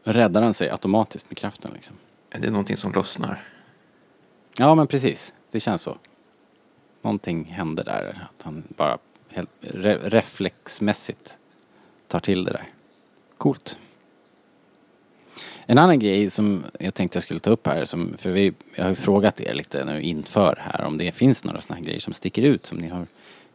räddar 0.04 0.42
han 0.42 0.54
sig 0.54 0.70
automatiskt 0.70 1.30
med 1.30 1.38
kraften 1.38 1.72
liksom. 1.74 1.96
Är 2.30 2.40
det 2.40 2.50
någonting 2.50 2.78
som 2.78 2.92
lossnar? 2.92 3.44
Ja 4.58 4.76
men 4.76 4.88
precis, 4.88 5.34
det 5.52 5.60
känns 5.60 5.82
så. 5.82 5.98
Någonting 7.02 7.46
händer 7.46 7.84
där, 7.84 8.28
att 8.30 8.44
han 8.44 8.64
bara 8.78 8.98
re, 9.60 9.98
reflexmässigt 10.04 11.38
tar 12.08 12.20
till 12.20 12.44
det 12.44 12.52
där. 12.52 12.70
Coolt. 13.38 13.78
En 15.72 15.78
annan 15.78 16.00
grej 16.00 16.30
som 16.30 16.66
jag 16.80 16.94
tänkte 16.94 17.16
jag 17.16 17.24
skulle 17.24 17.40
ta 17.40 17.50
upp 17.50 17.68
här, 17.68 17.86
som, 17.86 18.14
för 18.18 18.30
vi, 18.30 18.54
jag 18.76 18.84
har 18.84 18.90
ju 18.90 18.96
frågat 18.96 19.42
er 19.42 19.54
lite 19.54 19.86
nu 19.86 20.02
inför 20.02 20.60
här 20.62 20.84
om 20.86 20.98
det 20.98 21.12
finns 21.12 21.44
några 21.44 21.62
sådana 21.62 21.80
här 21.80 21.86
grejer 21.86 22.00
som 22.00 22.14
sticker 22.14 22.42
ut 22.42 22.66
som 22.66 22.78
ni 22.78 22.88
har 22.88 23.08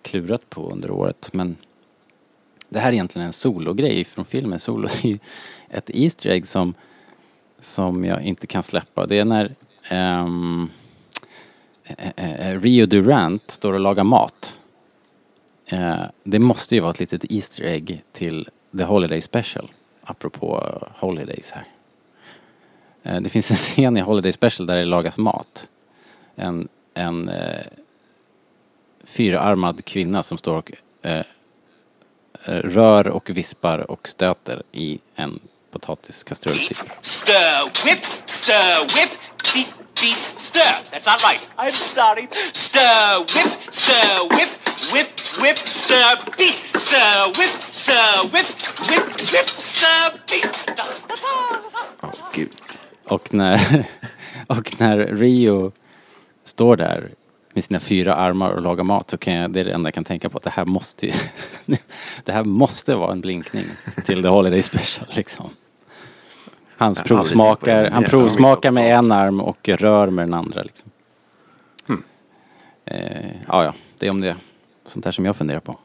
klurat 0.02 0.50
på 0.50 0.70
under 0.70 0.90
året. 0.90 1.28
Men 1.32 1.56
det 2.68 2.78
här 2.78 2.88
är 2.88 2.92
egentligen 2.92 3.26
en 3.26 3.32
sologrej 3.32 4.04
från 4.04 4.24
filmen. 4.24 4.58
Solo 4.58 4.88
det 4.88 5.08
är 5.08 5.12
ju 5.12 5.18
ett 5.68 5.90
Easter 5.94 6.30
egg 6.30 6.46
som, 6.46 6.74
som 7.60 8.04
jag 8.04 8.22
inte 8.22 8.46
kan 8.46 8.62
släppa. 8.62 9.06
Det 9.06 9.18
är 9.18 9.24
när 9.24 9.54
um, 10.24 10.70
Rio 12.60 12.86
Durant 12.86 13.50
står 13.50 13.72
och 13.72 13.80
lagar 13.80 14.04
mat. 14.04 14.58
Uh, 15.72 16.04
det 16.24 16.38
måste 16.38 16.74
ju 16.74 16.80
vara 16.80 16.90
ett 16.90 17.00
litet 17.00 17.32
Easter 17.32 17.64
egg 17.64 18.02
till 18.12 18.48
The 18.78 18.84
Holiday 18.84 19.20
Special. 19.20 19.72
Apropå 20.02 20.78
Holidays 20.94 21.50
här. 21.50 21.75
Eh, 23.06 23.20
det 23.20 23.28
finns 23.28 23.50
en 23.50 23.56
scen 23.56 23.96
i 23.96 24.00
Holiday 24.00 24.32
Special 24.32 24.66
där 24.66 24.76
det 24.76 24.84
lagas 24.84 25.18
mat. 25.18 25.68
En, 26.36 26.68
en 26.94 27.28
eh, 27.28 27.66
fyrarmad 29.04 29.84
kvinna 29.84 30.22
som 30.22 30.38
står 30.38 30.54
och 30.54 30.72
eh, 31.02 31.18
eh, 31.18 31.24
rör 32.44 33.08
och 33.08 33.30
vispar 33.30 33.90
och 33.90 34.08
stöter 34.08 34.62
i 34.72 34.98
en 35.14 35.40
potatiskastrull 35.70 36.58
typ. 36.58 36.78
Stir, 37.00 37.64
whip, 37.84 38.06
stir, 38.26 38.80
whip, 38.80 39.10
beat, 39.54 39.74
beat, 40.02 40.22
stir. 40.36 40.62
That's 40.90 41.06
not 41.06 41.22
right. 41.22 41.48
I'm 41.58 41.74
sorry. 41.74 42.28
Stir, 42.52 43.18
whip, 43.34 43.52
stir, 43.70 44.28
whip, 44.30 44.50
whip, 44.92 45.08
whip, 45.42 45.58
stir, 45.58 46.16
beat, 46.38 46.62
stir, 46.74 47.32
whip, 47.38 47.54
stir, 47.72 48.28
whip, 48.32 48.48
whip, 48.88 49.06
whip, 49.32 49.48
stir, 49.48 50.10
beat. 50.30 50.66
Da, 50.66 50.72
da, 50.74 50.84
da, 51.08 51.14
da. 51.72 51.80
Ja, 52.00 52.12
gud. 52.34 52.65
Och 53.08 53.34
när, 53.34 53.86
och 54.46 54.80
när 54.80 54.98
Rio 54.98 55.72
står 56.44 56.76
där 56.76 57.10
med 57.54 57.64
sina 57.64 57.80
fyra 57.80 58.14
armar 58.14 58.50
och 58.50 58.62
lagar 58.62 58.84
mat 58.84 59.10
så 59.10 59.18
kan 59.18 59.34
jag, 59.34 59.50
det 59.50 59.60
är 59.60 59.64
det 59.64 59.72
enda 59.72 59.86
jag 59.86 59.94
kan 59.94 60.04
tänka 60.04 60.28
på 60.28 60.36
att 60.38 60.44
det 60.44 60.50
här 60.50 60.64
måste 60.64 61.06
ju, 61.06 61.12
det 62.24 62.32
här 62.32 62.44
måste 62.44 62.96
vara 62.96 63.12
en 63.12 63.20
blinkning 63.20 63.64
till 64.04 64.22
The 64.22 64.28
Holiday 64.28 64.62
Special 64.62 65.06
liksom. 65.10 65.50
Han 66.78 66.94
Jag 67.04 67.14
har 67.14 67.18
aldrig 67.18 67.38
tänkt 67.38 67.60
på 67.60 67.64
provsmakar, 67.66 67.90
han 67.90 68.04
provsmakar 68.04 68.70
med 68.70 68.98
en 68.98 69.12
arm 69.12 69.40
och 69.40 69.68
rör 69.68 70.10
med 70.10 70.26
den 70.26 70.34
andra 70.34 70.62
liksom. 70.62 70.90
Eh, 72.86 73.30
ja, 73.48 73.64
ja, 73.64 73.74
det 73.98 74.06
är 74.06 74.10
om 74.10 74.20
det. 74.20 74.36
Sånt 74.86 75.04
där 75.04 75.12
som 75.12 75.24
jag 75.24 75.36
funderar 75.36 75.60
på. 75.60 75.78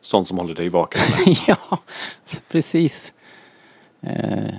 Sånt 0.00 0.28
som 0.28 0.38
håller 0.38 0.54
dig 0.54 0.68
vaken. 0.68 1.00
ja, 1.46 1.78
precis. 2.48 3.14
Eh, 4.00 4.54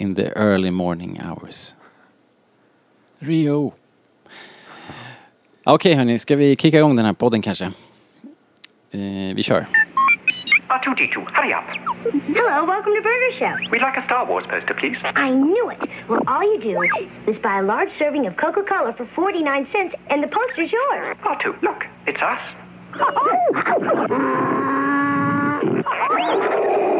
in 0.00 0.14
the 0.14 0.32
early 0.36 0.70
morning 0.70 1.20
hours. 1.20 1.74
Rio. 3.18 3.72
Okej 5.64 5.94
hörni, 5.94 6.18
ska 6.18 6.36
vi 6.36 6.56
kicka 6.56 6.78
igång 6.78 6.96
den 6.96 7.04
här 7.06 7.12
podden 7.12 7.42
kanske? 7.42 7.64
Eh, 7.64 9.34
vi 9.34 9.42
kör. 9.42 9.66
R2D2, 10.68 11.26
hurry 11.34 11.54
up. 11.54 11.64
Hello, 12.36 12.66
welcome 12.66 12.94
to 12.96 13.02
Burger 13.02 13.32
Chef. 13.38 13.58
We'd 13.70 13.82
like 13.82 13.98
a 13.98 14.04
Star 14.06 14.26
Wars 14.26 14.46
poster, 14.46 14.74
please. 14.74 14.96
I 15.16 15.30
knew 15.30 15.70
it. 15.70 15.90
Well, 16.08 16.22
all 16.26 16.44
you 16.44 16.58
do 16.60 16.82
is 17.30 17.38
buy 17.42 17.58
a 17.58 17.62
large 17.62 17.90
serving 17.98 18.26
of 18.26 18.36
Coca-Cola 18.36 18.94
for 18.96 19.06
49 19.14 19.66
cents, 19.72 19.94
and 20.08 20.22
the 20.22 20.28
poster's 20.28 20.72
yours. 20.72 21.16
R2, 21.24 21.62
look, 21.62 21.84
it's 22.06 22.22
us. 22.22 22.40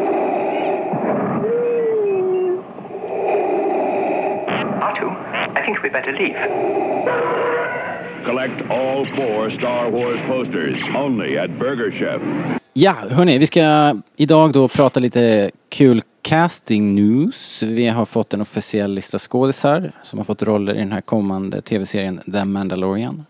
I 5.55 5.65
think 5.65 5.83
we 5.83 5.89
better 5.89 6.13
leave. 6.13 6.37
Collect 8.25 8.61
all 8.69 9.05
four 9.15 9.49
Star 9.57 9.91
Wars 9.91 10.19
posters 10.27 10.77
only 10.95 11.37
at 11.37 11.59
Burger 11.59 11.91
Chef. 11.91 12.21
Ja, 12.73 12.95
hörni, 13.11 13.37
vi 13.37 13.47
ska 13.47 13.95
idag 14.15 14.53
då 14.53 14.67
prata 14.67 14.99
lite 14.99 15.51
kul 15.69 16.01
casting 16.21 16.95
news. 16.95 17.63
Vi 17.63 17.87
har 17.87 18.05
fått 18.05 18.33
en 18.33 18.41
officiell 18.41 18.93
lista 18.93 19.19
skådisar 19.19 19.91
som 20.03 20.19
har 20.19 20.25
fått 20.25 20.43
roller 20.43 20.73
i 20.73 20.77
den 20.77 20.91
här 20.91 21.01
kommande 21.01 21.61
tv-serien 21.61 22.21
The 22.31 22.45
Mandalorian. 22.45 23.25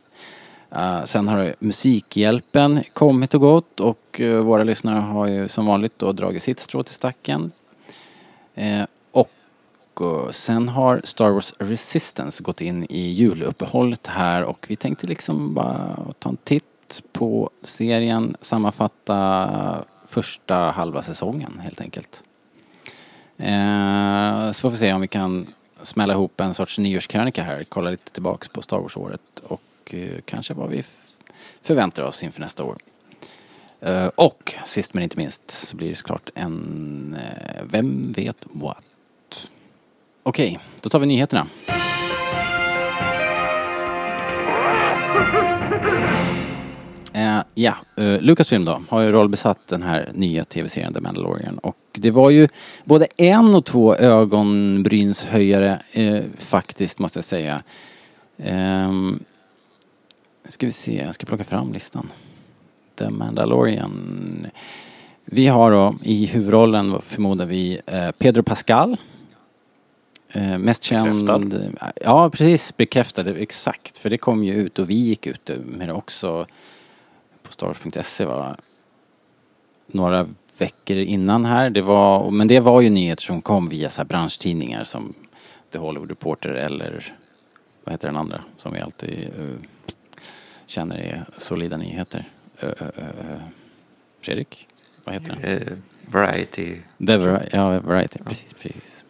Uh, 0.76 1.04
sen 1.04 1.28
har 1.28 1.56
Musikhjälpen 1.60 2.84
kommit 2.94 3.34
och 3.34 3.42
gått 3.42 3.80
och 3.80 4.22
uh, 4.24 4.42
våra 4.42 4.64
lyssnare 4.64 5.00
har 5.00 5.28
ju 5.28 5.48
som 5.48 5.66
vanligt 5.66 6.00
då 6.00 6.12
dragit 6.12 6.44
sitt 6.44 6.60
strå 6.60 6.84
till 6.84 6.94
stacken. 6.94 7.52
Eh, 8.56 8.84
och 10.00 10.36
sen 10.36 10.70
har 10.70 11.02
Star 11.04 11.30
Wars 11.30 11.54
Resistance 11.60 12.44
gått 12.44 12.62
in 12.62 12.86
i 12.90 13.02
juluppehållet 13.02 14.08
här 14.08 14.44
och 14.44 14.66
vi 14.70 14.76
tänkte 14.76 15.08
liksom 15.08 15.54
bara 15.54 15.98
ta 16.20 16.30
en 16.30 16.38
titt 16.38 16.64
på 17.12 17.50
serien, 17.62 18.36
sammanfatta 18.42 19.86
första 20.08 20.56
halva 20.56 21.02
säsongen 21.02 21.60
helt 21.64 21.82
enkelt. 21.82 22.24
Eh, 23.38 24.52
så 24.52 24.62
får 24.62 24.70
vi 24.70 24.78
se 24.78 24.94
om 24.94 25.02
vi 25.02 25.08
kan 25.08 25.48
smälla 25.82 26.14
ihop 26.14 26.42
en 26.42 26.54
sorts 26.54 26.78
nyårskrönika 26.78 27.44
här, 27.44 27.64
kolla 27.70 27.90
lite 27.90 28.12
tillbaks 28.12 28.48
på 28.48 28.62
Star 28.62 28.80
Wars-året 28.80 29.44
och 29.44 29.94
eh, 29.94 30.22
kanske 30.26 30.54
vad 30.54 30.70
vi 30.70 30.84
förväntar 31.62 32.04
oss 32.04 32.24
inför 32.24 32.42
nästa 32.42 32.64
år. 32.64 32.78
Eh, 33.80 34.08
och 34.16 34.54
sist 34.66 34.94
men 34.94 35.04
inte 35.04 35.18
minst 35.18 35.52
så 35.52 35.78
blir 35.78 35.90
det 35.90 35.96
såklart 35.96 36.30
en 36.36 37.18
eh, 37.20 37.64
Vem 37.64 38.12
vet 38.12 38.38
what? 38.52 38.84
Okej, 40.24 40.60
då 40.82 40.90
tar 40.90 41.00
vi 41.00 41.06
nyheterna. 41.06 41.48
Eh, 47.14 47.40
ja, 47.54 47.76
uh, 48.00 48.22
Lucasfilm 48.22 48.66
då 48.66 48.84
har 48.90 49.02
ju 49.02 49.12
rollbesatt 49.12 49.68
den 49.68 49.82
här 49.82 50.12
nya 50.14 50.46
tv-serien 50.46 50.94
The 50.94 51.02
Mandalorian 51.02 51.58
och 51.58 51.78
det 51.92 52.12
var 52.12 52.30
ju 52.30 52.48
både 52.86 53.08
en 53.18 53.56
och 53.56 53.66
två 53.66 53.96
ögonbrynshöjare 53.96 55.82
eh, 55.92 56.22
faktiskt 56.38 57.00
måste 57.00 57.18
jag 57.18 57.26
säga. 57.26 57.64
Ehm, 58.38 59.24
ska 60.48 60.66
vi 60.66 60.72
se, 60.72 61.04
jag 61.06 61.16
ska 61.16 61.26
plocka 61.26 61.44
fram 61.44 61.74
listan. 61.74 62.12
The 62.96 63.10
Mandalorian. 63.10 64.48
Vi 65.26 65.48
har 65.48 65.72
då 65.72 65.96
i 66.04 66.26
huvudrollen 66.26 67.02
förmodar 67.02 67.46
vi 67.46 67.82
eh, 67.86 68.12
Pedro 68.12 68.44
Pascal. 68.44 68.98
Eh, 70.34 70.58
mest 70.58 70.84
känd... 70.84 71.26
Bekräftad. 71.26 71.92
Ja, 72.02 72.30
precis. 72.30 72.78
Bekräftad, 72.78 73.38
exakt. 73.38 73.98
För 73.98 74.10
det 74.10 74.18
kom 74.18 74.44
ju 74.44 74.54
ut 74.54 74.80
och 74.80 74.90
vi 74.90 74.96
gick 74.96 75.28
ut 75.28 75.52
med 75.66 75.88
det 75.88 75.94
också 75.94 76.48
på 77.44 77.52
starwars.se 77.52 78.26
va. 78.26 78.56
Några 79.88 80.28
veckor 80.58 80.98
innan 80.98 81.46
här. 81.46 81.70
Det 81.70 81.82
var, 81.82 82.32
men 82.32 82.48
det 82.48 82.60
var 82.60 82.82
ju 82.82 82.90
nyheter 82.90 83.24
som 83.24 83.42
kom 83.42 83.70
via 83.70 83.90
så 83.90 84.02
här 84.02 84.06
branschtidningar 84.06 84.84
som 84.84 85.14
The 85.72 85.78
Hollywood 85.78 86.10
Reporter 86.10 86.50
eller 86.50 87.16
vad 87.84 87.94
heter 87.94 88.08
den 88.08 88.18
andra 88.18 88.44
som 88.58 88.74
vi 88.74 88.80
alltid 88.80 89.24
eh, 89.24 89.56
känner 90.66 90.98
är 90.98 91.26
solida 91.38 91.78
nyheter. 91.78 92.30
Uh, 92.64 92.70
uh, 92.70 92.88
uh, 92.88 93.42
Fredrik? 94.22 94.68
Vad 95.06 95.16
heter 95.16 95.36
den? 95.36 95.84
Variety. 96.06 96.76
The 97.08 97.18
Vari- 97.18 97.50
ja, 97.52 97.80
Variety, 97.80 98.20
precis, 98.26 98.54
precis. 98.54 99.04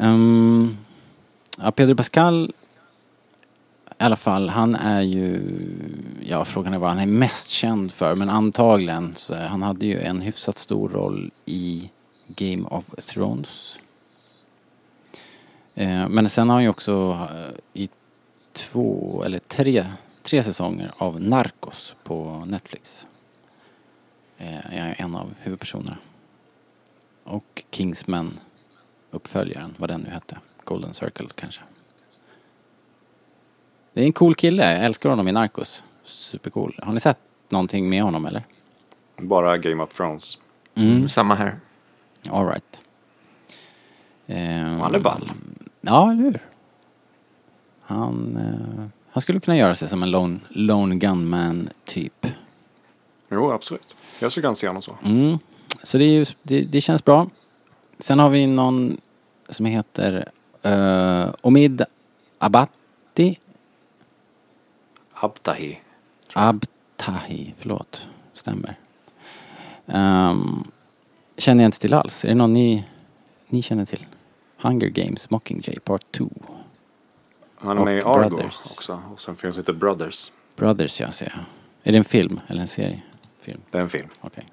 Um, 0.00 0.76
ja, 1.58 1.70
Pedro 1.70 1.94
Pascal 1.94 2.52
i 4.00 4.04
alla 4.04 4.16
fall, 4.16 4.48
han 4.48 4.74
är 4.74 5.02
ju, 5.02 5.42
ja 6.22 6.44
frågan 6.44 6.74
är 6.74 6.78
vad 6.78 6.88
han 6.88 6.98
är 6.98 7.06
mest 7.06 7.48
känd 7.48 7.92
för 7.92 8.14
men 8.14 8.30
antagligen 8.30 9.14
så 9.16 9.34
han 9.34 9.62
hade 9.62 9.86
ju 9.86 10.00
en 10.00 10.20
hyfsat 10.20 10.58
stor 10.58 10.88
roll 10.88 11.30
i 11.46 11.90
Game 12.26 12.68
of 12.68 12.84
Thrones. 12.84 13.80
Eh, 15.74 16.08
men 16.08 16.28
sen 16.28 16.48
har 16.48 16.56
han 16.56 16.62
ju 16.62 16.68
också 16.68 17.18
eh, 17.32 17.82
i 17.82 17.88
två 18.52 19.22
eller 19.24 19.38
tre, 19.38 19.86
tre 20.22 20.42
säsonger 20.42 20.92
av 20.98 21.20
Narcos 21.20 21.96
på 22.04 22.44
Netflix. 22.46 23.06
Eh, 24.38 24.74
är 24.74 24.94
en 24.98 25.14
av 25.14 25.34
huvudpersonerna. 25.38 25.96
Och 27.24 27.64
Kingsman 27.70 28.40
uppföljaren, 29.10 29.74
vad 29.78 29.90
den 29.90 30.00
nu 30.00 30.10
hette. 30.10 30.38
Golden 30.64 30.94
Circle 30.94 31.26
kanske. 31.34 31.60
Det 33.92 34.00
är 34.00 34.04
en 34.04 34.12
cool 34.12 34.34
kille, 34.34 34.72
jag 34.72 34.84
älskar 34.84 35.10
honom 35.10 35.28
i 35.28 35.32
Narcos. 35.32 35.84
Supercool. 36.04 36.80
Har 36.82 36.92
ni 36.92 37.00
sett 37.00 37.18
någonting 37.48 37.88
med 37.88 38.02
honom 38.02 38.26
eller? 38.26 38.44
Bara 39.16 39.58
Game 39.58 39.82
of 39.82 39.94
Thrones. 39.94 40.38
Mm. 40.74 41.08
Samma 41.08 41.34
här. 41.34 41.56
Alright. 42.30 42.80
Ehm, 44.26 44.80
Han 44.80 44.94
är 44.94 44.98
ball. 44.98 45.32
Ja, 45.80 46.10
eller 46.12 46.22
hur? 46.22 46.40
Han, 47.80 48.36
eh, 48.36 48.86
han 49.10 49.20
skulle 49.22 49.40
kunna 49.40 49.56
göra 49.56 49.74
sig 49.74 49.88
som 49.88 50.02
en 50.02 50.10
lone, 50.10 50.38
lone 50.48 50.94
gunman 50.94 51.70
typ. 51.84 52.26
Jo, 53.30 53.52
absolut. 53.52 53.96
Jag 54.20 54.30
skulle 54.30 54.44
gärna 54.46 54.54
se 54.54 54.66
honom 54.66 54.82
så. 54.82 54.96
Mm. 55.04 55.38
Så 55.82 55.98
det, 55.98 56.04
är 56.04 56.10
ju, 56.10 56.24
det, 56.42 56.60
det 56.60 56.80
känns 56.80 57.04
bra. 57.04 57.26
Sen 57.98 58.18
har 58.18 58.30
vi 58.30 58.46
någon 58.46 58.96
som 59.48 59.66
heter 59.66 60.28
uh, 60.66 61.34
Omid 61.40 61.82
Abati. 62.38 63.38
Abtahi. 65.12 65.80
Abtahi, 66.32 67.54
förlåt. 67.58 68.08
Stämmer. 68.32 68.76
Um, 69.86 70.70
känner 71.36 71.62
jag 71.62 71.68
inte 71.68 71.78
till 71.78 71.94
alls. 71.94 72.24
Är 72.24 72.28
det 72.28 72.34
någon 72.34 72.52
ni, 72.52 72.84
ni 73.46 73.62
känner 73.62 73.84
till? 73.84 74.06
Hunger 74.56 74.86
Games 74.88 75.30
Mockingjay 75.30 75.78
Part 75.80 76.12
2. 76.12 76.30
Han 77.56 77.76
är 77.76 77.80
Och 77.80 77.84
med 77.86 77.98
i 77.98 78.02
Argo 78.02 78.28
Brothers. 78.28 78.66
också. 78.72 79.02
Och 79.12 79.20
sen 79.20 79.36
finns 79.36 79.54
det 79.56 79.60
heter 79.60 79.72
Brothers. 79.72 80.32
Brothers, 80.56 81.00
jag 81.00 81.14
ser. 81.14 81.46
Är 81.82 81.92
det 81.92 81.98
en 81.98 82.04
film 82.04 82.40
eller 82.46 82.60
en 82.60 82.66
serie? 82.68 83.02
Film, 83.40 83.60
Det 83.70 83.78
är 83.78 83.82
en 83.82 83.88
film. 83.88 84.08
okej. 84.20 84.44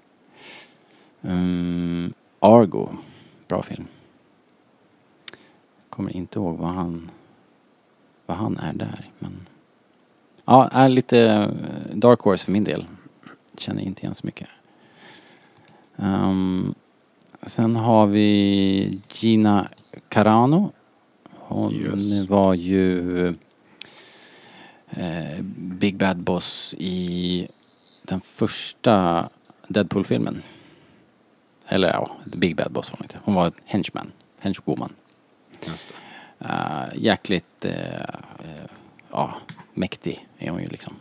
Um, 1.22 2.14
Argo, 2.40 2.90
bra 3.48 3.62
film. 3.62 3.88
Kommer 5.90 6.16
inte 6.16 6.40
ihåg 6.40 6.58
vad 6.58 6.70
han, 6.70 7.12
vad 8.26 8.38
han 8.38 8.58
är 8.58 8.74
där, 8.74 9.12
men... 9.20 9.48
Ja, 10.46 10.68
är 10.68 10.90
lite 10.90 11.20
eh, 11.20 11.50
Dark 11.96 12.20
Horse 12.20 12.46
för 12.46 12.52
min 12.52 12.64
del. 12.64 12.86
Känner 13.58 13.82
inte 13.82 14.02
igen 14.02 14.16
så 14.16 14.26
mycket. 14.26 14.50
Ehm, 15.98 16.74
sen 17.42 17.76
har 17.76 18.08
vi 18.08 19.02
Gina 19.10 19.68
Carano. 20.10 20.72
Hon 21.34 21.74
Yes. 21.74 22.30
var 22.30 22.54
ju 22.54 23.28
eh, 24.90 25.42
Big 25.56 25.98
Bad 25.98 26.18
Boss 26.18 26.76
i 26.78 27.48
den 28.02 28.22
första 28.22 29.30
Deadpool-filmen. 29.68 30.42
Eller 31.68 31.88
ja, 31.88 32.12
Big 32.26 32.56
Bad 32.56 32.72
Boss 32.72 32.92
var 32.92 32.98
hon 32.98 33.06
inte. 33.06 33.20
Hon 33.24 33.36
var 33.36 33.52
henchman, 33.66 34.12
henchwoman. 34.40 34.94
Just 35.68 35.88
det. 35.88 35.96
Uh, 36.46 37.04
jäkligt, 37.04 37.66
eh, 37.66 38.16
ja, 39.12 39.34
mäktig 39.74 40.28
är 40.38 40.50
hon 40.50 40.62
ju 40.62 40.68
liksom. 40.70 40.94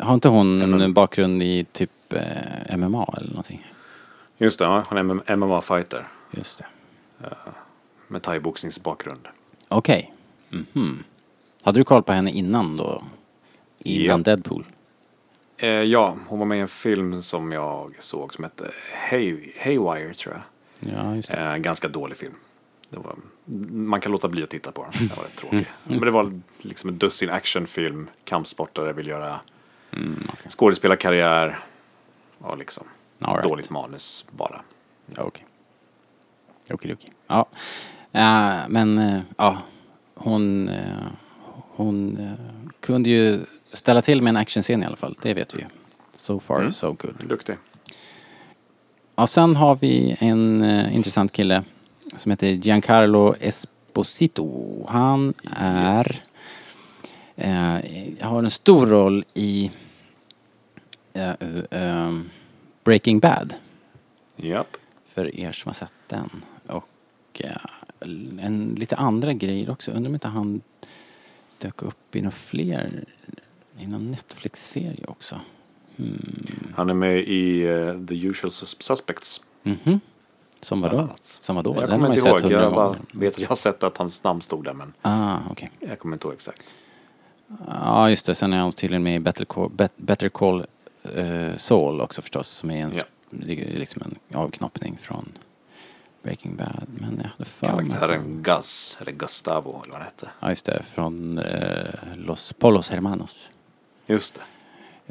Har 0.00 0.14
inte 0.14 0.28
hon 0.28 0.80
en 0.82 0.92
bakgrund 0.92 1.42
i 1.42 1.64
typ 1.72 1.90
MMA 2.76 3.04
eller 3.16 3.28
någonting? 3.28 3.66
Just 4.38 4.58
det, 4.58 4.64
ja, 4.64 4.84
han 4.88 4.98
är 4.98 5.36
MMA-fighter. 5.36 6.08
Just 6.30 6.58
det. 6.58 6.66
Med 8.08 8.22
thaiboxningsbakgrund. 8.22 9.28
Okej. 9.68 10.12
Mhm. 10.50 11.04
Hade 11.62 11.80
du 11.80 11.84
koll 11.84 12.02
på 12.02 12.12
henne 12.12 12.30
innan 12.30 12.76
då? 12.76 13.02
Innan 13.78 14.18
Ja. 14.18 14.24
Deadpool? 14.24 14.64
Eh, 15.58 15.70
ja, 15.70 16.16
hon 16.26 16.38
var 16.38 16.46
med 16.46 16.58
i 16.58 16.60
en 16.60 16.68
film 16.68 17.22
som 17.22 17.52
jag 17.52 17.94
såg 17.98 18.34
som 18.34 18.44
hette 18.44 18.70
Hay, 18.92 19.52
Haywire 19.58 20.14
tror 20.14 20.34
jag. 20.34 20.42
Ja, 20.94 21.14
just 21.14 21.30
det. 21.30 21.40
Eh, 21.40 21.56
ganska 21.56 21.88
dålig 21.88 22.18
film. 22.18 22.34
Var, 22.90 23.16
man 23.70 24.00
kan 24.00 24.12
låta 24.12 24.28
bli 24.28 24.42
att 24.42 24.50
titta 24.50 24.72
på 24.72 24.82
den. 24.82 25.08
Det 25.08 25.16
var 25.16 25.24
rätt 25.24 25.36
tråkig. 25.36 25.66
Men 25.84 26.00
det 26.00 26.10
var 26.10 26.40
liksom 26.58 26.88
en 26.88 26.98
dussin 26.98 27.30
actionfilm. 27.30 28.10
Kampsportare 28.24 28.92
vill 28.92 29.06
göra 29.06 29.40
skådespelarkarriär. 30.48 31.58
Och 32.38 32.58
liksom 32.58 32.84
right. 33.18 33.42
dåligt 33.42 33.70
manus 33.70 34.24
bara. 34.30 34.60
Ja, 35.06 35.22
Okej. 35.22 35.46
Okej, 36.70 36.92
okej. 36.92 37.12
Ja. 37.26 37.46
Eh, 38.12 38.68
men 38.68 38.98
eh, 38.98 39.20
ja, 39.36 39.58
hon, 40.14 40.68
eh, 40.68 41.06
hon 41.52 42.18
kunde 42.80 43.10
ju 43.10 43.40
ställa 43.72 44.02
till 44.02 44.22
med 44.22 44.30
en 44.30 44.36
actionscen 44.36 44.82
i 44.82 44.86
alla 44.86 44.96
fall. 44.96 45.18
Det 45.22 45.34
vet 45.34 45.54
vi 45.54 45.58
ju. 45.58 45.66
So 46.16 46.40
far 46.40 46.58
Mm. 46.60 46.72
so 46.72 46.92
good. 46.92 47.14
Duktig. 47.28 47.56
Ja, 49.16 49.26
sen 49.26 49.56
har 49.56 49.76
vi 49.76 50.16
en 50.20 50.62
eh, 50.62 50.96
intressant 50.96 51.32
kille 51.32 51.64
som 52.16 52.30
heter 52.30 52.46
Giancarlo 52.48 53.34
Esposito. 53.40 54.86
Han 54.88 55.34
är... 55.56 56.16
Eh, 57.36 57.78
har 58.20 58.38
en 58.42 58.50
stor 58.50 58.86
roll 58.86 59.24
i 59.34 59.70
eh, 61.12 62.12
Breaking 62.84 63.18
Bad. 63.20 63.54
Japp. 64.36 64.76
För 65.06 65.36
er 65.40 65.52
som 65.52 65.68
har 65.68 65.74
sett 65.74 65.92
den. 66.06 66.30
Och 66.66 67.42
en, 68.40 68.74
lite 68.78 68.96
andra 68.96 69.32
grejer 69.32 69.70
också. 69.70 69.90
Undrar 69.90 70.08
om 70.08 70.14
inte 70.14 70.28
han 70.28 70.60
dök 71.58 71.82
upp 71.82 72.16
i 72.16 72.20
några 72.20 72.30
fler, 72.30 73.04
i 73.80 73.86
någon 73.86 74.10
Netflix-serie 74.10 75.04
också. 75.08 75.40
Han 76.74 76.90
är 76.90 76.94
med 76.94 77.18
i 77.18 77.62
eh, 77.62 78.06
The 78.08 78.14
Usual 78.26 78.50
Sus- 78.50 78.82
Suspects. 78.82 79.40
Mhm. 79.62 80.00
Som 80.60 80.80
bland 80.80 80.96
vadå? 80.96 81.08
Som 81.40 81.56
vadå? 81.56 81.74
Jag 81.74 81.88
Den 81.90 82.00
kommer 82.00 82.16
inte 82.16 82.28
ihåg. 82.28 82.52
Jag 82.52 82.72
bara 82.74 82.96
vet 83.12 83.34
att 83.34 83.40
jag 83.40 83.48
har 83.48 83.56
sett 83.56 83.82
att 83.82 83.96
hans 83.96 84.24
namn 84.24 84.40
stod 84.42 84.64
där 84.64 84.72
men 84.72 84.92
Ah, 85.02 85.38
okej. 85.50 85.70
jag 85.80 85.98
kommer 85.98 86.16
inte 86.16 86.26
ihåg 86.26 86.34
exakt. 86.34 86.74
Ja, 87.68 88.10
just 88.10 88.26
det. 88.26 88.34
Sen 88.34 88.52
är 88.52 88.58
han 88.58 88.72
tydligen 88.72 89.02
med 89.02 89.16
i 89.16 89.20
Better 89.20 89.44
Call, 89.44 89.70
Bet- 89.70 89.92
Better 89.96 90.28
Call 90.28 90.66
eh, 91.14 91.56
Saul 91.56 92.00
också 92.00 92.22
förstås. 92.22 92.48
Som 92.48 92.70
är 92.70 92.82
en, 92.82 92.92
Ja. 92.96 93.02
liksom 93.56 94.02
en 94.02 94.36
avknoppning 94.38 94.98
från 95.02 95.32
Breaking 96.22 96.56
Bad. 96.56 96.86
Men 96.88 97.16
jag 97.22 97.28
hade 97.30 97.44
för 97.44 97.66
Karaktären 97.66 98.42
Gus, 98.42 98.98
eller 99.00 99.12
Gustavo 99.12 99.70
eller 99.70 99.92
vad 99.92 99.94
han 99.94 100.02
hette. 100.02 100.28
Ja, 100.40 100.48
just 100.48 100.64
det. 100.64 100.82
Från 100.94 101.38
eh, 101.38 101.94
Los 102.16 102.52
Polos 102.52 102.90
Hermanos. 102.90 103.50
Just 104.08 104.34
det. 104.34 104.40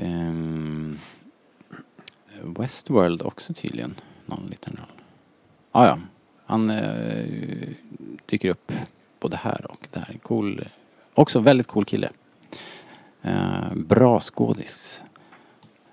Ehm, 0.03 0.99
Westworld 2.41 3.21
också 3.21 3.53
tydligen. 3.53 3.95
Någon 4.25 4.47
liten 4.49 4.75
roll. 4.75 5.01
Ah, 5.71 5.85
ja, 5.85 5.99
han 6.45 6.69
eh, 6.69 7.69
dyker 8.25 8.49
upp 8.49 8.71
både 9.19 9.37
här 9.37 9.71
och 9.71 9.87
där. 9.91 10.19
Cool. 10.23 10.67
Också 11.13 11.39
väldigt 11.39 11.67
cool 11.67 11.85
kille. 11.85 12.09
Eh, 13.21 13.73
bra 13.75 14.19
skådis. 14.19 15.03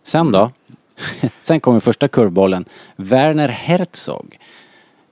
Sen 0.03 0.33
då? 0.33 0.51
Sen 1.41 1.61
kommer 1.61 1.81
första 1.81 2.09
kurvbollen. 2.09 2.65
Werner 2.97 3.49
Herzog. 3.49 4.39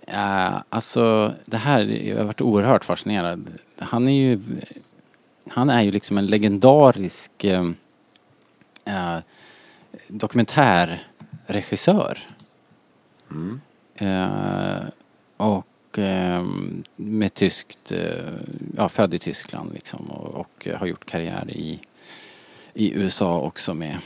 Uh, 0.09 0.61
alltså 0.69 1.35
det 1.45 1.57
här, 1.57 1.81
jag 1.81 2.17
har 2.17 2.25
varit 2.25 2.41
oerhört 2.41 2.85
fascinerad. 2.85 3.53
Han 3.79 4.09
är 4.09 4.13
ju, 4.13 4.41
han 5.49 5.71
är 5.71 5.83
ju 5.83 5.91
liksom 5.91 6.19
en 6.19 6.27
legendarisk 6.27 7.45
eh, 7.45 7.71
eh, 8.85 9.19
dokumentärregissör. 10.09 12.19
Eh, 13.95 14.81
och 15.37 15.99
eh, 15.99 16.47
med 16.97 17.35
tyskt, 17.35 17.93
eh, 17.93 18.33
ja 18.77 18.89
född 18.89 19.15
i 19.15 19.19
Tyskland 19.19 19.73
liksom 19.73 20.11
och, 20.11 20.35
och 20.35 20.69
har 20.77 20.87
gjort 20.87 21.05
karriär 21.05 21.51
i, 21.51 21.81
i 22.75 22.95
USA 22.95 23.41
också 23.41 23.75
med, 23.75 23.99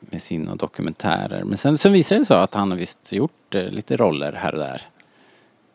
med 0.00 0.22
sina 0.22 0.54
dokumentärer. 0.54 1.44
Men 1.44 1.58
sen, 1.58 1.78
sen 1.78 1.92
visade 1.92 2.20
det 2.20 2.24
sig 2.24 2.36
att 2.36 2.54
han 2.54 2.70
har 2.70 2.78
visst 2.78 3.12
gjort 3.12 3.54
eh, 3.54 3.64
lite 3.64 3.96
roller 3.96 4.32
här 4.32 4.52
och 4.52 4.58
där. 4.58 4.82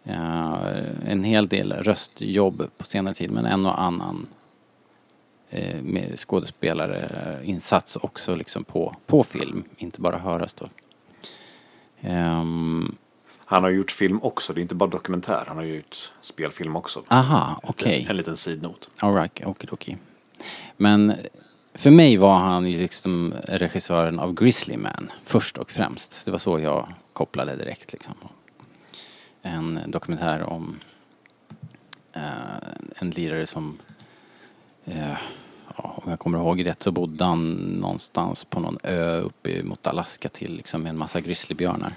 Ja, 0.05 0.59
en 1.07 1.23
hel 1.23 1.47
del 1.47 1.73
röstjobb 1.73 2.63
på 2.77 2.85
senare 2.85 3.13
tid 3.13 3.31
men 3.31 3.45
en 3.45 3.65
och 3.65 3.81
annan 3.81 4.15
eh, 4.15 4.21
med 5.83 6.19
skådespelare 6.19 7.39
insats 7.43 7.95
också 7.95 8.35
liksom 8.35 8.63
på, 8.63 8.95
på 9.05 9.23
film, 9.23 9.63
inte 9.77 10.01
bara 10.01 10.17
höras 10.17 10.53
då. 10.53 10.69
Ehm, 12.01 12.95
Han 13.45 13.63
har 13.63 13.69
gjort 13.69 13.91
film 13.91 14.19
också, 14.23 14.53
det 14.53 14.59
är 14.59 14.61
inte 14.61 14.75
bara 14.75 14.89
dokumentär. 14.89 15.43
Han 15.47 15.57
har 15.57 15.63
gjort 15.63 16.11
spelfilm 16.21 16.75
också. 16.75 17.03
aha, 17.07 17.59
okej. 17.63 18.05
En 18.09 18.17
liten 18.17 18.37
sidnot. 18.37 18.89
Alright, 18.97 19.41
okej, 19.45 19.97
Men 20.77 21.13
för 21.73 21.91
mig 21.91 22.17
var 22.17 22.37
han 22.39 22.67
ju 22.67 22.77
liksom 22.77 23.33
regissören 23.43 24.19
av 24.19 24.33
Grizzly 24.33 24.77
Man 24.77 25.11
först 25.23 25.57
och 25.57 25.71
främst. 25.71 26.25
Det 26.25 26.31
var 26.31 26.37
så 26.37 26.59
jag 26.59 26.93
kopplade 27.13 27.55
direkt 27.55 27.93
liksom. 27.93 28.13
En 29.41 29.79
dokumentär 29.87 30.43
om 30.43 30.79
eh, 32.13 32.21
en 32.95 33.09
lirare 33.09 33.47
som, 33.47 33.77
eh, 34.85 35.17
ja, 35.75 35.93
om 35.95 36.09
jag 36.09 36.19
kommer 36.19 36.37
ihåg 36.37 36.65
rätt 36.65 36.83
så 36.83 36.91
bodde 36.91 37.23
han 37.23 37.53
någonstans 37.53 38.45
på 38.45 38.59
någon 38.59 38.77
ö 38.83 39.19
uppe 39.19 39.63
mot 39.63 39.87
Alaska 39.87 40.29
till 40.29 40.55
liksom 40.55 40.81
med 40.81 40.89
en 40.89 40.97
massa 40.97 41.21
grizzlybjörnar. 41.21 41.95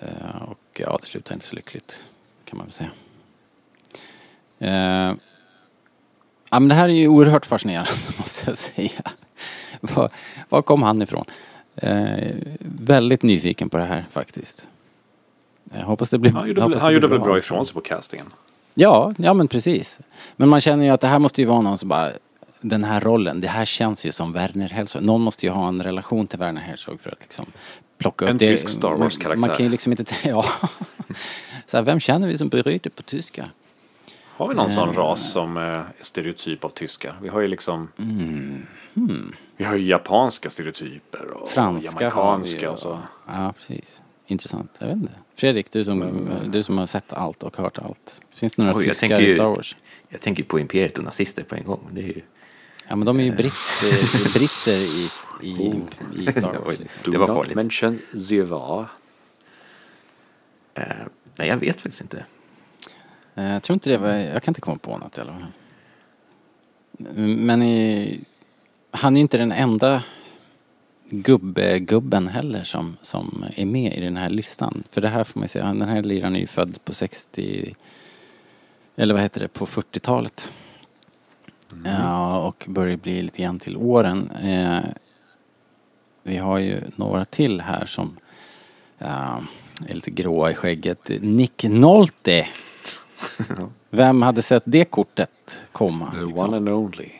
Eh, 0.00 0.42
och 0.42 0.80
ja, 0.80 0.98
det 1.00 1.06
slutade 1.06 1.34
inte 1.34 1.46
så 1.46 1.56
lyckligt 1.56 2.02
kan 2.44 2.58
man 2.58 2.66
väl 2.66 2.72
säga. 2.72 2.90
Eh, 4.58 5.14
Ja 6.50 6.60
men 6.60 6.68
det 6.68 6.74
här 6.74 6.88
är 6.88 6.92
ju 6.92 7.08
oerhört 7.08 7.46
fascinerande 7.46 7.90
måste 8.18 8.50
jag 8.50 8.58
säga. 8.58 9.02
Var, 9.80 10.10
var 10.48 10.62
kom 10.62 10.82
han 10.82 11.02
ifrån? 11.02 11.24
Eh, 11.76 12.36
väldigt 12.60 13.22
nyfiken 13.22 13.70
på 13.70 13.76
det 13.76 13.84
här 13.84 14.06
faktiskt. 14.10 14.66
Jag 15.72 15.86
hoppas 15.86 16.10
det 16.10 16.18
blir 16.18 16.32
Han 16.32 16.48
gjorde, 16.48 17.00
det 17.00 17.06
väl 17.08 17.20
bra 17.20 17.38
ifrån 17.38 17.66
sig 17.66 17.74
på 17.74 17.80
castingen. 17.80 18.26
Ja, 18.80 19.14
ja 19.18 19.34
men 19.34 19.48
precis. 19.48 20.00
Men 20.36 20.48
man 20.48 20.60
känner 20.60 20.84
ju 20.84 20.90
att 20.90 21.00
det 21.00 21.06
här 21.06 21.18
måste 21.18 21.40
ju 21.40 21.46
vara 21.46 21.60
någon 21.60 21.78
som 21.78 21.88
bara 21.88 22.10
den 22.60 22.84
här 22.84 23.00
rollen, 23.00 23.40
det 23.40 23.48
här 23.48 23.64
känns 23.64 24.06
ju 24.06 24.12
som 24.12 24.32
Werner 24.32 24.68
Herzog. 24.68 25.02
Någon 25.02 25.20
måste 25.20 25.46
ju 25.46 25.52
ha 25.52 25.68
en 25.68 25.82
relation 25.82 26.26
till 26.26 26.38
Werner 26.38 26.60
Herzog 26.60 27.00
för 27.00 27.10
att 27.10 27.20
liksom 27.20 27.46
plocka 27.98 28.24
upp 28.24 28.30
En 28.30 28.38
det. 28.38 28.46
tysk 28.46 28.68
Star 28.68 28.94
Wars-karaktär. 28.94 29.40
Man, 29.40 29.50
kan 29.56 29.64
ju 29.66 29.70
liksom 29.70 29.92
inte, 29.92 30.04
ja. 30.28 30.44
Så 31.66 31.76
här, 31.76 31.84
vem 31.84 32.00
känner 32.00 32.28
vi 32.28 32.38
som 32.38 32.48
bryter 32.48 32.90
på 32.90 33.02
tyska? 33.02 33.44
Har 34.36 34.48
vi 34.48 34.54
någon 34.54 34.70
sån 34.70 34.88
Eh. 34.88 34.94
ras 34.94 35.30
som 35.32 35.56
eh, 35.56 35.62
är 35.62 35.84
stereotyp 36.00 36.64
av 36.64 36.68
tyskar? 36.68 37.14
Vi 37.22 37.28
har 37.28 37.40
ju 37.40 37.48
liksom 37.48 37.88
Mm. 37.98 38.66
Hmm. 38.94 39.32
Vi 39.56 39.64
har 39.64 39.74
ju 39.74 39.86
japanska 39.86 40.50
stereotyper 40.50 41.30
och 41.30 41.48
Franska 41.50 42.04
jamaicanska 42.04 42.70
och 42.70 42.78
så. 42.78 42.98
Ja, 43.26 43.52
precis. 43.58 44.00
Intressant. 44.30 44.76
Jag 44.78 44.86
vet 44.86 44.96
inte. 44.96 45.12
Fredrik, 45.34 45.72
du 45.72 45.84
som, 45.84 46.28
du 46.52 46.62
som 46.62 46.78
har 46.78 46.86
sett 46.86 47.12
allt 47.12 47.42
och 47.42 47.56
hört 47.56 47.78
allt. 47.78 48.22
Finns 48.34 48.52
det 48.52 48.62
några 48.62 48.76
Oj, 48.78 48.84
tyskar 48.84 49.08
tänker 49.08 49.24
i 49.26 49.32
Star 49.32 49.44
Wars? 49.48 49.76
Jag 50.08 50.20
tänker 50.20 50.42
på 50.44 50.60
Imperiet 50.60 50.98
och 50.98 51.04
nazister 51.04 51.42
på 51.42 51.54
en 51.54 51.64
gång. 51.64 51.88
Det 51.92 52.00
är 52.00 52.04
ju, 52.06 52.20
Ja, 52.88 52.96
men 52.96 53.06
de 53.06 53.20
är 53.20 53.24
ju 53.24 53.32
britt, 53.36 53.52
eh, 53.84 54.32
britter 54.34 54.76
i, 54.78 55.10
i, 55.42 55.52
Oh. 55.58 56.20
i 56.22 56.26
Star 56.32 56.40
Wars. 56.42 56.64
var- 56.64 56.72
Liksom. 56.72 57.12
det 57.12 57.18
var 57.18 57.26
farligt. 57.26 57.54
mention 57.56 57.98
the 58.28 58.42
var. 58.42 58.86
eh, 60.74 60.84
nej, 61.36 61.48
jag 61.48 61.56
vet 61.56 61.76
faktiskt 61.80 62.00
inte. 62.00 62.24
Jag 63.34 63.62
tror 63.62 63.74
inte 63.74 63.90
det 63.90 63.98
var, 63.98 64.08
jag 64.08 64.42
kan 64.42 64.50
inte 64.52 64.60
komma 64.60 64.78
på 64.78 64.98
något 64.98 65.18
i 65.18 65.20
alla 65.20 65.32
fall. 65.32 65.46
Men 67.26 67.62
i, 67.62 68.20
han 68.90 69.16
är 69.16 69.20
ju 69.20 69.22
inte 69.22 69.38
den 69.38 69.52
enda 69.52 70.02
gubbe-gubben 71.10 72.28
heller 72.28 72.62
som, 72.62 72.96
som 73.02 73.44
är 73.56 73.66
med 73.66 73.94
i 73.94 74.00
den 74.00 74.16
här 74.16 74.30
listan. 74.30 74.82
För 74.90 75.00
det 75.00 75.08
här 75.08 75.24
får 75.24 75.40
man 75.40 75.44
ju 75.44 75.48
säga, 75.48 75.64
den 75.64 75.88
här 75.88 76.02
liraren 76.02 76.36
är 76.36 76.40
ju 76.40 76.46
född 76.46 76.84
på 76.84 76.92
60, 76.92 77.74
eller 78.96 79.14
vad 79.14 79.22
heter 79.22 79.40
det, 79.40 79.48
på 79.48 79.66
40-talet. 79.66 80.48
Ja, 81.84 82.38
och 82.38 82.66
börjar 82.68 82.96
bli 82.96 83.22
lite 83.22 83.42
grann 83.42 83.58
till 83.58 83.76
åren. 83.76 84.30
Eh, 84.30 84.80
vi 86.22 86.36
har 86.36 86.58
ju 86.58 86.80
några 86.96 87.24
till 87.24 87.60
här 87.60 87.86
som 87.86 88.16
ja, 88.98 89.42
är 89.86 89.94
lite 89.94 90.10
gråa 90.10 90.50
i 90.50 90.54
skägget. 90.54 91.10
Nick 91.20 91.64
Nolte. 91.64 92.46
Vem 93.90 94.22
hade 94.22 94.42
sett 94.42 94.62
det 94.66 94.84
kortet 94.84 95.58
komma? 95.72 96.10
The 96.10 96.20
liksom? 96.20 96.48
one 96.48 96.56
and 96.56 96.68
only. 96.68 97.10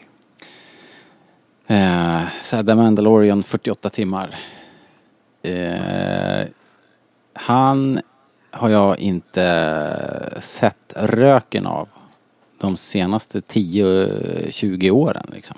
Eh, 1.70 2.22
så 2.42 2.56
här, 2.56 2.62
The 2.62 2.74
Mandalorian 2.74 3.42
48 3.42 3.90
timmar. 3.90 4.34
Eh, 5.42 6.46
han 7.32 8.00
har 8.50 8.68
jag 8.68 8.98
inte 8.98 10.36
sett 10.40 10.92
röken 10.96 11.66
av 11.66 11.88
de 12.60 12.76
senaste 12.76 13.40
10-20 13.40 14.90
åren 14.90 15.26
liksom. 15.32 15.56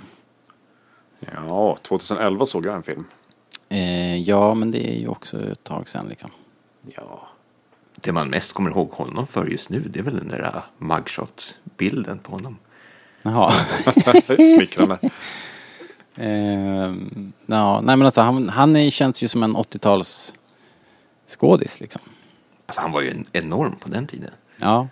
Ja, 1.20 1.76
2011 1.82 2.46
såg 2.46 2.66
jag 2.66 2.74
en 2.74 2.82
film. 2.82 3.04
Eh, 3.68 4.16
ja, 4.16 4.54
men 4.54 4.70
det 4.70 4.88
är 4.90 5.00
ju 5.00 5.08
också 5.08 5.42
ett 5.52 5.64
tag 5.64 5.88
sedan 5.88 6.06
liksom. 6.08 6.30
Ja. 6.96 7.28
Det 7.94 8.12
man 8.12 8.28
mest 8.28 8.52
kommer 8.52 8.70
ihåg 8.70 8.90
honom 8.90 9.26
för 9.26 9.46
just 9.46 9.68
nu, 9.68 9.80
det 9.80 9.98
är 9.98 10.04
väl 10.04 10.18
den 10.18 10.28
där 10.28 10.62
mugshot-bilden 10.78 12.18
på 12.18 12.32
honom. 12.32 12.58
Jaha. 13.22 13.50
Smickrande. 14.56 14.98
Eh, 16.16 16.92
ja, 17.46 17.80
nej 17.80 17.96
men 17.96 18.02
alltså 18.02 18.20
han, 18.20 18.48
han 18.48 18.76
är, 18.76 18.90
känns 18.90 19.22
ju 19.22 19.28
som 19.28 19.42
en 19.42 19.56
80-tals 19.56 20.34
skådis 21.26 21.80
liksom. 21.80 22.02
Alltså 22.66 22.80
han 22.80 22.92
var 22.92 23.00
ju 23.02 23.10
en 23.10 23.26
enorm 23.32 23.72
på 23.80 23.88
den 23.88 24.06
tiden. 24.06 24.30
Ja, 24.60 24.88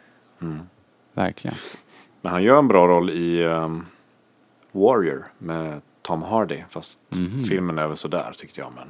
verkligen. 1.15 1.57
Men 2.23 2.33
han 2.33 2.43
gör 2.43 2.59
en 2.59 2.69
bra 2.69 2.87
roll 2.89 3.11
i 3.11 3.45
ehm, 3.45 3.87
Warrior 4.73 5.25
med 5.39 5.81
Tom 6.03 6.23
Hardy. 6.23 6.63
Fast 6.71 6.99
Mhm. 7.09 7.45
filmen 7.45 7.79
är 7.79 7.87
väl 7.87 7.97
sådär 7.97 8.33
tyckte 8.37 8.61
jag. 8.61 8.73
Men 8.77 8.89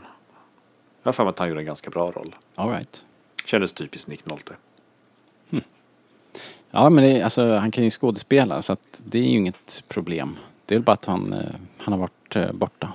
jag 1.02 1.08
har 1.08 1.12
för 1.12 1.24
mig 1.24 1.30
att 1.30 1.38
han 1.38 1.48
gjorde 1.48 1.60
en 1.60 1.66
ganska 1.66 1.90
bra 1.90 2.10
roll. 2.10 2.34
All 2.54 2.70
right. 2.70 3.04
Kändes 3.44 3.72
typiskt 3.72 4.08
Nick 4.08 4.26
Nolte. 4.26 4.52
Ja 6.70 6.90
men 6.90 7.04
det, 7.04 7.22
alltså, 7.22 7.56
han 7.56 7.70
kan 7.70 7.84
ju 7.84 7.90
skådespela 7.90 8.62
så 8.62 8.72
att 8.72 9.02
det 9.04 9.18
är 9.18 9.22
ju 9.22 9.28
inget 9.38 9.84
problem. 9.88 10.36
Det 10.66 10.74
är 10.74 10.78
väl 10.78 10.84
bara 10.84 10.92
att 10.92 11.04
han, 11.04 11.32
eh, 11.32 11.54
han 11.80 11.92
har 11.92 11.98
varit 12.00 12.36
eh, 12.36 12.52
borta 12.52 12.92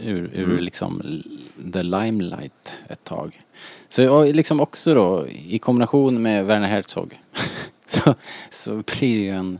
ur, 0.00 0.30
ur 0.34 0.58
liksom 0.60 1.00
l- 1.04 1.40
the 1.72 1.82
limelight 1.82 2.74
ett 2.88 3.04
tag. 3.04 3.42
Så 3.88 4.24
liksom 4.32 4.60
också 4.60 4.94
då 4.94 5.26
i 5.28 5.58
kombination 5.58 6.22
med 6.22 6.46
Werner 6.46 6.68
Herzog 6.68 7.20
så, 7.86 8.14
så 8.50 8.70
blir 8.76 9.18
det 9.18 9.24
ju 9.24 9.30
en, 9.30 9.58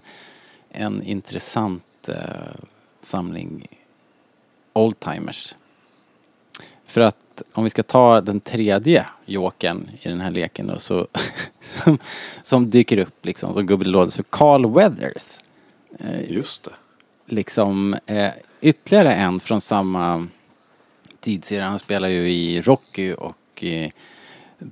en 0.71 1.03
intressant 1.03 2.09
eh, 2.09 2.15
samling 3.01 3.67
oldtimers. 4.73 5.55
För 6.87 7.01
att 7.01 7.43
om 7.53 7.65
vi 7.65 7.71
ska 7.71 7.83
ta 7.83 8.21
den 8.21 8.41
tredje 8.41 9.07
jokern 9.27 9.91
i 10.03 10.09
den 10.09 10.21
här 10.21 10.31
leken 10.31 10.67
då, 10.67 10.79
så 10.79 11.07
som, 11.61 11.99
som 12.43 12.71
dyker 12.71 12.99
upp 12.99 13.25
liksom 13.27 13.55
som 13.55 13.67
lådan. 13.67 14.11
Så 14.11 14.23
Carl 14.23 14.75
Weathers. 14.75 15.41
Eh, 15.99 16.31
Just 16.33 16.65
det 16.65 16.71
liksom 17.27 17.97
eh, 18.07 18.31
ytterligare 18.61 19.15
en 19.15 19.41
från 19.41 19.61
samma 19.61 20.29
tidsserie. 21.21 21.63
Han 21.63 21.79
spelar 21.79 22.09
ju 22.09 22.31
i 22.31 22.61
Rocky 22.61 23.13
och 23.13 23.63
i 23.63 23.93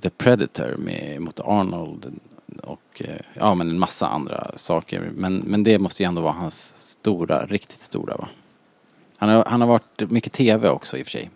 The 0.01 0.09
Predator 0.09 0.75
med, 0.77 1.21
mot 1.21 1.39
Arnold 1.39 2.19
och 2.63 3.01
eh, 3.01 3.21
ja 3.33 3.55
men 3.55 3.69
en 3.69 3.79
massa 3.79 4.07
andra 4.07 4.51
saker. 4.55 5.11
Men, 5.15 5.35
men 5.37 5.63
det 5.63 5.79
måste 5.79 6.03
ju 6.03 6.07
ändå 6.07 6.21
vara 6.21 6.33
hans 6.33 6.73
stora, 6.77 7.45
riktigt 7.45 7.81
stora 7.81 8.17
va. 8.17 8.27
Han 9.17 9.29
har, 9.29 9.45
han 9.45 9.61
har 9.61 9.67
varit 9.67 10.11
mycket 10.11 10.33
TV 10.33 10.69
också 10.69 10.97
i 10.97 11.01
och 11.01 11.05
för 11.05 11.11
sig. 11.11 11.29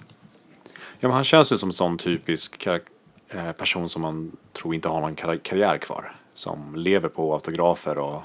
Ja, 1.00 1.08
men 1.08 1.12
han 1.12 1.24
känns 1.24 1.52
ju 1.52 1.58
som 1.58 1.70
en 1.70 1.74
sån 1.74 1.98
typisk 1.98 2.68
eh, 2.68 3.52
person 3.52 3.90
som 3.90 4.02
man 4.02 4.32
tror 4.54 4.76
inte 4.76 4.90
har 4.90 5.02
någon 5.02 5.16
karriär 5.16 5.78
kvar. 5.78 6.16
Som 6.34 6.76
lever 6.76 7.10
på 7.10 7.34
autografer 7.34 7.98
och 7.98 8.24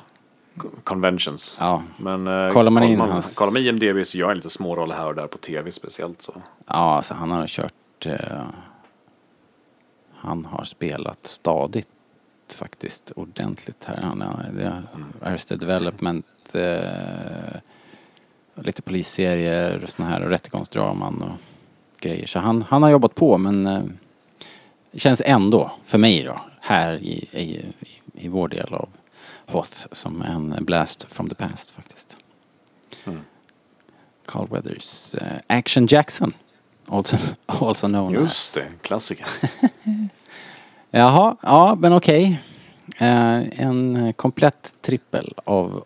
conventions. 0.84 1.56
Ja. 1.60 1.82
Men 1.96 2.26
eh, 2.26 2.50
Kollar 2.52 2.70
man 2.70 2.82
in 2.82 2.98
man, 2.98 3.10
hans- 3.10 3.34
kollar 3.36 3.52
man 3.52 3.62
IMDB 3.62 4.06
så 4.06 4.18
gör 4.18 4.26
han 4.28 4.36
lite 4.36 4.50
små 4.50 4.76
roller 4.76 4.94
här 4.94 5.06
och 5.08 5.14
där 5.14 5.26
på 5.26 5.38
tv 5.38 5.72
speciellt. 5.72 6.22
Så. 6.22 6.42
Ja, 6.66 6.74
alltså 6.74 7.14
han 7.14 7.30
har 7.30 7.46
kört... 7.46 8.06
Eh, 8.06 8.16
han 10.14 10.44
har 10.44 10.64
spelat 10.64 11.26
stadigt 11.26 11.88
faktiskt 12.54 13.10
ordentligt 13.16 13.84
här. 13.84 14.02
Han 14.02 14.18
det 14.18 14.24
har 14.24 15.28
Arrested 15.30 15.58
Development, 15.58 16.26
eh, 16.54 17.60
lite 18.54 18.82
polisserier 18.82 19.80
och 19.82 19.88
såna 19.90 20.08
här 20.08 20.22
och 20.22 20.30
rättegångsdraman 20.30 21.22
och 21.22 21.36
grejer. 22.00 22.26
Så 22.26 22.38
han, 22.38 22.62
han 22.62 22.82
har 22.82 22.90
jobbat 22.90 23.14
på 23.14 23.38
men 23.38 23.66
eh, 23.66 23.82
känns 24.94 25.22
ändå, 25.24 25.70
för 25.84 25.98
mig 25.98 26.22
då, 26.22 26.40
här 26.60 26.94
i, 26.94 27.28
i, 27.32 27.64
i 28.14 28.28
vår 28.28 28.48
del 28.48 28.74
av 28.74 28.88
Hoth 29.46 29.86
som 29.92 30.22
en 30.22 30.64
blast 30.64 31.06
from 31.10 31.28
the 31.28 31.34
past 31.34 31.70
faktiskt. 31.70 32.16
Mm. 33.04 33.20
Carl 34.26 34.48
Weathers, 34.50 35.14
eh, 35.14 35.38
Action 35.46 35.86
Jackson. 35.86 36.32
Also, 36.88 37.16
also 37.46 37.86
known 37.88 38.12
Just 38.12 38.56
as. 38.56 38.62
det, 38.62 38.68
klassiker. 38.82 39.26
Jaha, 40.90 41.36
ja 41.42 41.74
men 41.80 41.92
okej. 41.92 42.40
Eh, 42.98 43.60
en 43.60 44.12
komplett 44.12 44.74
trippel 44.80 45.34
av 45.44 45.84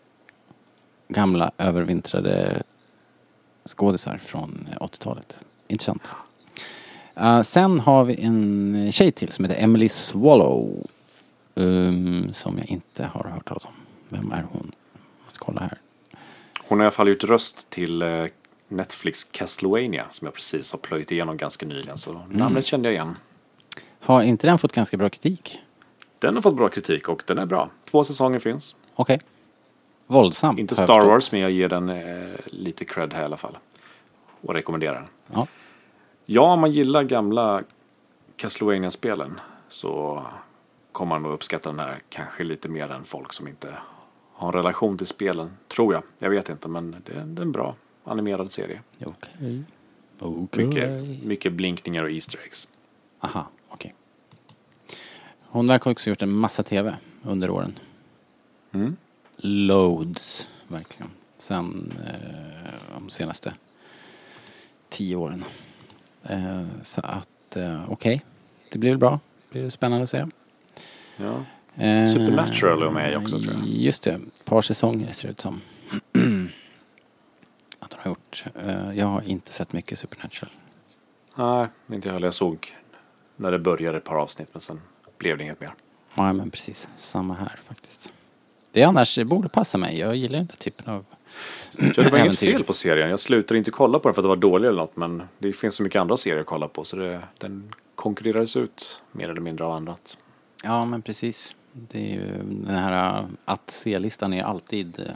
gamla 1.08 1.50
övervintrade 1.58 2.62
skådisar 3.64 4.18
från 4.18 4.68
80-talet. 4.80 5.40
Intressant. 5.68 6.02
Eh, 7.16 7.42
sen 7.42 7.80
har 7.80 8.04
vi 8.04 8.22
en 8.22 8.88
tjej 8.92 9.12
till 9.12 9.32
som 9.32 9.44
heter 9.44 9.62
Emily 9.62 9.88
Swallow. 9.88 10.86
Um, 11.58 12.32
som 12.32 12.58
jag 12.58 12.66
inte 12.70 13.04
har 13.04 13.30
hört 13.30 13.44
talas 13.48 13.64
om. 13.64 13.72
Vem 14.08 14.32
är 14.32 14.46
hon? 14.52 14.72
Måste 15.24 15.38
kolla 15.38 15.60
här. 15.60 15.78
Hon 16.68 16.78
har 16.78 16.84
i 16.84 16.86
alla 16.86 16.90
fall 16.90 17.08
gjort 17.08 17.24
röst 17.24 17.70
till 17.70 18.02
eh, 18.02 18.24
Netflix 18.68 19.24
Castlevania 19.24 20.04
som 20.10 20.24
jag 20.26 20.34
precis 20.34 20.72
har 20.72 20.78
plöjt 20.78 21.12
igenom 21.12 21.36
ganska 21.36 21.66
nyligen. 21.66 21.98
Så 21.98 22.10
Mm. 22.10 22.22
namnet 22.28 22.66
kände 22.66 22.88
jag 22.88 22.94
igen. 22.94 23.16
Har 24.00 24.22
inte 24.22 24.46
den 24.46 24.58
fått 24.58 24.72
ganska 24.72 24.96
bra 24.96 25.08
kritik? 25.10 25.60
Den 26.18 26.34
har 26.34 26.42
fått 26.42 26.56
bra 26.56 26.68
kritik 26.68 27.08
och 27.08 27.22
den 27.26 27.38
är 27.38 27.46
bra. 27.46 27.70
Två 27.90 28.04
säsonger 28.04 28.38
finns. 28.38 28.76
Okej. 28.94 29.20
Våldsamt. 30.06 30.58
Inte 30.58 30.74
har 30.74 30.82
jag 30.82 31.00
Star. 31.00 31.06
Wars 31.08 31.32
men 31.32 31.40
jag 31.40 31.50
ger 31.50 31.68
den 31.68 31.88
eh, 31.88 32.34
lite 32.46 32.84
cred 32.84 33.12
här 33.12 33.22
i 33.22 33.24
alla 33.24 33.36
fall. 33.36 33.58
Och 34.40 34.54
rekommenderar 34.54 34.94
den. 34.94 35.06
Ja. 35.32 35.46
Ja, 36.26 36.52
om 36.52 36.60
man 36.60 36.72
gillar 36.72 37.02
gamla 37.02 37.62
Castlevania-spelen 38.36 39.40
så 39.68 40.24
kommer 40.98 41.14
man 41.14 41.22
nog 41.22 41.32
uppskatta 41.32 41.68
den 41.68 41.78
här 41.78 42.02
kanske 42.08 42.44
lite 42.44 42.68
mer 42.68 42.90
än 42.90 43.04
folk 43.04 43.32
som 43.32 43.48
inte 43.48 43.74
har 44.32 44.48
en 44.48 44.52
relation 44.52 44.98
till 44.98 45.06
spelen. 45.06 45.50
Tror 45.68 45.94
jag. 45.94 46.02
Jag 46.18 46.30
vet 46.30 46.48
inte 46.48 46.68
men 46.68 46.96
det 47.06 47.12
är, 47.12 47.20
en 47.20 47.52
bra 47.52 47.74
animerad 48.04 48.52
serie. 48.52 48.82
Okej. 49.04 49.62
Okej. 50.18 50.66
Mycket, 50.66 51.24
mycket 51.24 51.52
blinkningar 51.52 52.04
och 52.04 52.10
Easter 52.10 52.38
eggs. 52.44 52.68
Aha, 53.20 53.48
okej. 53.68 53.94
Hon 55.42 55.66
verkar 55.66 55.90
också 55.90 56.10
gjort 56.10 56.22
en 56.22 56.32
massa 56.32 56.62
TV 56.62 56.96
under 57.22 57.50
åren. 57.50 57.78
Mm. 58.72 58.96
Loads, 59.36 60.48
verkligen. 60.68 61.10
Sen 61.36 61.92
eh, 62.06 62.72
de 62.94 63.10
senaste 63.10 63.54
tio 64.88 65.16
åren. 65.16 65.44
Eh, 66.22 66.66
så 66.82 67.00
att, 67.00 67.56
eh, 67.56 67.92
okej. 67.92 68.24
Det 68.70 68.78
blir 68.78 68.90
väl 68.90 68.98
bra. 68.98 69.20
Det 69.48 69.58
blir 69.58 69.70
spännande 69.70 70.04
att 70.04 70.10
se. 70.10 70.26
Ja. 71.20 71.44
Eh, 71.84 72.12
Supernatural 72.12 72.82
är 72.82 72.90
med 72.90 73.16
också, 73.16 73.40
tror 73.40 73.54
jag. 73.54 73.66
Just 73.66 74.02
det, 74.02 74.10
ett 74.10 74.44
par 74.44 74.62
säsonger 74.62 75.12
ser 75.12 75.28
det 75.28 75.32
ut 75.32 75.40
som. 75.40 75.60
att 77.78 77.92
hon 77.92 78.00
har 78.02 78.10
gjort. 78.10 78.44
Eh, 78.66 78.98
jag 78.98 79.06
har 79.06 79.22
inte 79.22 79.52
sett 79.52 79.72
mycket 79.72 79.98
Supernatural. 79.98 80.52
Nej, 81.34 81.66
inte 81.92 82.08
jag 82.08 82.12
heller. 82.12 82.26
Jag 82.26 82.34
såg 82.34 82.76
när 83.36 83.52
det 83.52 83.58
började 83.58 83.98
ett 83.98 84.04
par 84.04 84.16
avsnitt 84.16 84.48
men 84.52 84.60
sen 84.60 84.80
blev 85.18 85.38
det 85.38 85.44
inget 85.44 85.60
mer. 85.60 85.74
Ja 86.14 86.32
men 86.32 86.50
precis, 86.50 86.88
samma 86.96 87.34
här 87.34 87.58
faktiskt. 87.68 88.10
Det 88.72 88.82
annars 88.82 89.14
det 89.14 89.24
borde 89.24 89.48
passa 89.48 89.78
mig. 89.78 89.98
Jag 89.98 90.16
gillar 90.16 90.38
den 90.38 90.46
där 90.46 90.56
typen 90.56 90.94
av 90.94 91.04
Jag 91.72 91.94
tror 91.94 92.04
det 92.04 92.10
var 92.10 92.18
inget 92.24 92.38
fel 92.38 92.64
på 92.64 92.72
serien. 92.72 93.10
Jag 93.10 93.20
slutade 93.20 93.58
inte 93.58 93.70
kolla 93.70 93.98
på 93.98 94.08
den 94.08 94.14
för 94.14 94.22
att 94.22 94.24
det 94.24 94.28
var 94.28 94.36
dålig 94.36 94.68
eller 94.68 94.78
något. 94.78 94.96
Men 94.96 95.22
det 95.38 95.52
finns 95.52 95.74
så 95.74 95.82
mycket 95.82 96.00
andra 96.00 96.16
serier 96.16 96.40
att 96.40 96.46
kolla 96.46 96.68
på 96.68 96.84
så 96.84 96.96
det, 96.96 97.22
den 97.38 97.74
konkurrerades 97.94 98.56
ut 98.56 99.00
mer 99.12 99.28
eller 99.30 99.40
mindre 99.40 99.64
av 99.64 99.72
annat. 99.72 100.16
Ja 100.64 100.84
men 100.84 101.02
precis. 101.02 101.54
Det 101.72 101.98
är 101.98 102.14
ju 102.14 102.22
den 102.42 102.76
här 102.76 103.18
äh, 103.18 103.24
att 103.44 103.70
se-listan 103.70 104.32
är 104.32 104.42
alltid 104.42 105.00
äh, 105.00 105.06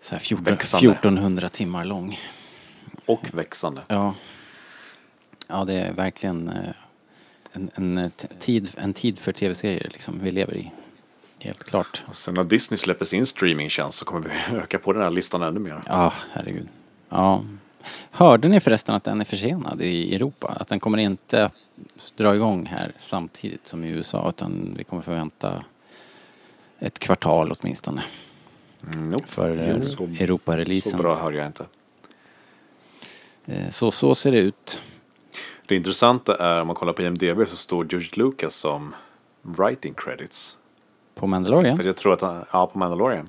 så 0.00 0.14
här 0.14 0.20
14, 0.20 0.44
Växande. 0.44 0.86
1400 0.86 1.48
timmar 1.48 1.84
lång. 1.84 2.18
Och 3.06 3.28
växande. 3.32 3.82
Ja. 3.88 4.14
Ja 5.48 5.64
det 5.64 5.74
är 5.74 5.92
verkligen 5.92 6.48
äh, 6.48 6.74
en, 7.52 7.70
en, 7.74 8.10
tid, 8.38 8.70
en 8.76 8.94
tid 8.94 9.18
för 9.18 9.32
tv-serier 9.32 9.88
liksom 9.92 10.18
vi 10.18 10.30
lever 10.30 10.56
i. 10.56 10.72
Helt 11.40 11.64
klart. 11.64 12.04
Och 12.08 12.16
sen 12.16 12.34
när 12.34 12.44
Disney 12.44 12.78
släpper 12.78 13.04
sin 13.04 13.26
streamingtjänst 13.26 13.98
så 13.98 14.04
kommer 14.04 14.28
vi 14.28 14.56
öka 14.56 14.78
på 14.78 14.92
den 14.92 15.02
här 15.02 15.10
listan 15.10 15.42
ännu 15.42 15.60
mer. 15.60 15.80
Ja, 15.86 16.12
herregud. 16.32 16.68
Ja. 17.08 17.44
Hörde 18.10 18.48
ni 18.48 18.60
förresten 18.60 18.94
att 18.94 19.04
den 19.04 19.20
är 19.20 19.24
försenad 19.24 19.80
i 19.82 20.14
Europa? 20.14 20.56
Att 20.60 20.68
den 20.68 20.80
kommer 20.80 20.98
inte 20.98 21.50
dra 22.16 22.34
igång 22.34 22.66
här 22.66 22.92
samtidigt 22.96 23.68
som 23.68 23.84
i 23.84 23.88
USA 23.88 24.28
utan 24.28 24.74
vi 24.76 24.84
kommer 24.84 25.02
få 25.02 25.10
vänta 25.10 25.64
ett 26.78 26.98
kvartal 26.98 27.52
åtminstone 27.60 28.02
Mm, 28.94 29.08
nope. 29.08 29.26
för 29.26 29.58
eh, 29.58 29.76
Jo, 29.76 29.84
så, 29.84 30.04
Europa-releasen. 30.24 30.98
bra 30.98 31.16
hör 31.16 31.32
jag 31.32 31.46
inte. 31.46 31.64
Eh, 33.46 33.68
Så, 33.70 33.90
så 33.90 34.14
ser 34.14 34.32
det 34.32 34.38
ut. 34.38 34.80
Det 35.66 35.76
intressanta 35.76 36.36
är 36.36 36.60
om 36.60 36.66
man 36.66 36.76
kollar 36.76 36.92
på 36.92 37.02
IMDB 37.02 37.48
så 37.48 37.56
står 37.56 37.86
George 37.90 38.08
Lucas 38.12 38.54
som 38.54 38.94
writing 39.42 39.94
credits. 39.94 40.56
På 41.14 41.26
Mandalorian? 41.26 41.76
För 41.76 41.84
jag 41.84 41.96
tror 41.96 42.12
att 42.12 42.20
han, 42.20 42.44
ja 42.52 42.66
på 42.66 42.78
Mandalorian. 42.78 43.28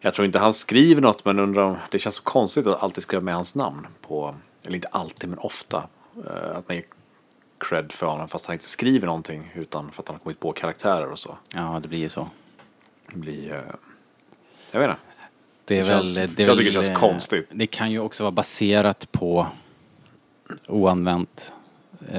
Jag 0.00 0.14
tror 0.14 0.26
inte 0.26 0.38
han 0.38 0.54
skriver 0.54 1.02
något 1.02 1.24
men 1.24 1.38
undrar 1.38 1.62
om, 1.62 1.76
det 1.90 1.98
känns 1.98 2.14
så 2.14 2.22
konstigt 2.22 2.66
att 2.66 2.82
alltid 2.82 3.02
skriva 3.02 3.20
med 3.22 3.34
hans 3.34 3.54
namn 3.54 3.86
på, 4.00 4.34
eller 4.64 4.74
inte 4.74 4.88
alltid 4.88 5.30
men 5.30 5.38
ofta. 5.38 5.88
eh, 6.26 6.56
Att 6.56 6.68
man 6.68 6.76
ger 6.76 6.84
cred 7.58 7.92
för 7.92 8.06
honom 8.06 8.28
fast 8.28 8.46
han 8.46 8.52
inte 8.54 8.68
skriver 8.68 9.06
någonting 9.06 9.52
utan 9.54 9.90
för 9.92 10.02
att 10.02 10.08
han 10.08 10.14
har 10.14 10.20
kommit 10.20 10.40
på 10.40 10.52
karaktärer 10.52 11.10
och 11.12 11.18
så. 11.18 11.36
Ja, 11.54 11.78
det 11.82 11.88
blir 11.88 11.98
ju 11.98 12.08
så. 12.08 12.28
Det 13.12 13.16
blir, 13.18 13.52
eh, 13.54 13.60
jag 14.70 14.80
vet 14.80 14.90
inte. 14.90 15.00
Det 15.64 15.78
är 15.78 15.84
Det 15.84 15.90
känns- 15.90 16.16
väl... 16.16 16.34
Det 16.34 16.42
jag 16.42 16.46
väl, 16.48 16.56
tycker 16.58 16.70
det 16.70 16.84
känns 16.84 16.88
eh, 16.88 17.00
konstigt. 17.08 17.48
Det 17.52 17.66
kan 17.66 17.90
ju 17.90 17.98
också 18.00 18.22
vara 18.24 18.30
baserat 18.32 19.12
på 19.12 19.46
oanvänt 20.68 21.52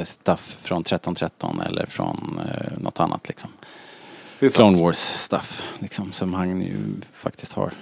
stuff 0.03 0.57
från 0.61 0.81
1313 0.81 1.61
eller 1.61 1.85
från 1.85 2.39
något 2.77 2.99
annat 2.99 3.27
liksom. 3.27 3.49
Clone 4.39 4.82
Wars 4.82 4.97
stuff 4.97 5.63
liksom 5.80 6.12
som 6.12 6.34
han 6.34 6.62
ju 6.62 6.75
faktiskt 7.13 7.54
har, 7.54 7.73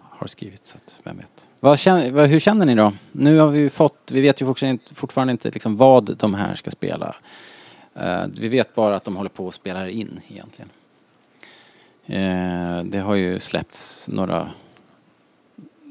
har 0.00 0.26
skrivit. 0.26 0.66
Så 0.66 0.76
att, 0.76 0.94
vem 1.02 1.16
vet. 1.16 1.48
Vad 1.60 1.78
känner, 1.78 2.10
vad, 2.10 2.28
hur 2.28 2.40
känner 2.40 2.66
ni 2.66 2.74
då? 2.74 2.92
Nu 3.12 3.38
har 3.38 3.48
vi 3.48 3.58
ju 3.58 3.70
fått, 3.70 4.10
vi 4.12 4.20
vet 4.20 4.42
ju 4.42 4.46
fortfarande 4.46 4.70
inte, 4.72 4.94
fortfarande 4.94 5.30
inte 5.30 5.50
liksom 5.50 5.76
vad 5.76 6.16
de 6.16 6.34
här 6.34 6.54
ska 6.54 6.70
spela. 6.70 7.14
Eh, 7.94 8.24
vi 8.38 8.48
vet 8.48 8.74
bara 8.74 8.96
att 8.96 9.04
de 9.04 9.16
håller 9.16 9.30
på 9.30 9.48
att 9.48 9.54
spela 9.54 9.88
in 9.88 10.20
egentligen. 10.28 10.70
Eh, 12.06 12.84
det 12.84 12.98
har 12.98 13.14
ju 13.14 13.40
släppts 13.40 14.08
några, 14.08 14.48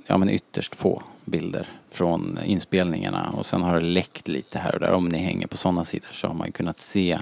ja 0.07 0.17
men 0.17 0.29
ytterst 0.29 0.75
få 0.75 1.03
bilder 1.25 1.67
från 1.89 2.39
inspelningarna 2.45 3.29
och 3.37 3.45
sen 3.45 3.61
har 3.61 3.79
det 3.79 3.85
läckt 3.85 4.27
lite 4.27 4.59
här 4.59 4.73
och 4.73 4.79
där. 4.79 4.91
Om 4.91 5.05
ni 5.05 5.17
hänger 5.17 5.47
på 5.47 5.57
sådana 5.57 5.85
sidor 5.85 6.09
så 6.11 6.27
har 6.27 6.33
man 6.33 6.47
ju 6.47 6.51
kunnat 6.51 6.79
se 6.79 7.19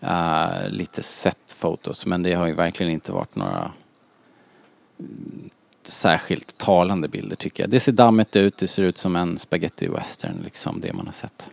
eh, 0.00 0.68
lite 0.68 1.02
set 1.02 1.52
fotos 1.56 2.06
men 2.06 2.22
det 2.22 2.34
har 2.34 2.46
ju 2.46 2.54
verkligen 2.54 2.92
inte 2.92 3.12
varit 3.12 3.36
några 3.36 3.72
mm, 4.98 5.50
särskilt 5.82 6.58
talande 6.58 7.08
bilder 7.08 7.36
tycker 7.36 7.62
jag. 7.62 7.70
Det 7.70 7.80
ser 7.80 7.92
dammigt 7.92 8.36
ut, 8.36 8.56
det 8.56 8.68
ser 8.68 8.82
ut 8.82 8.98
som 8.98 9.16
en 9.16 9.38
spaghetti 9.38 9.88
western 9.88 10.40
liksom, 10.44 10.80
det 10.80 10.92
man 10.92 11.06
har 11.06 11.12
sett. 11.12 11.50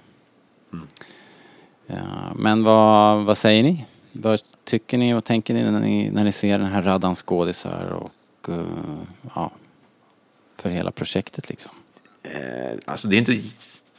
Ja, 1.88 2.34
men 2.36 2.64
vad, 2.64 3.26
vad 3.26 3.38
säger 3.38 3.64
ni? 3.64 3.86
Vad 4.12 4.42
tycker 4.64 4.98
ni 4.98 5.14
och 5.14 5.24
tänker 5.24 5.54
ni 5.54 5.64
när 5.64 5.80
ni, 5.80 6.10
när 6.12 6.24
ni 6.24 6.32
ser 6.32 6.60
den 6.60 6.68
här 6.68 6.84
raddan 6.84 7.16
skådisar 7.16 7.90
och 7.90 8.50
eh, 8.50 8.66
ja, 9.36 9.52
för 10.56 10.70
hela 10.70 10.92
projektet 10.92 11.50
liksom? 11.50 11.72
Eh, 12.24 12.78
alltså 12.86 13.08
det 13.08 13.16
är 13.16 13.20
inte 13.20 13.42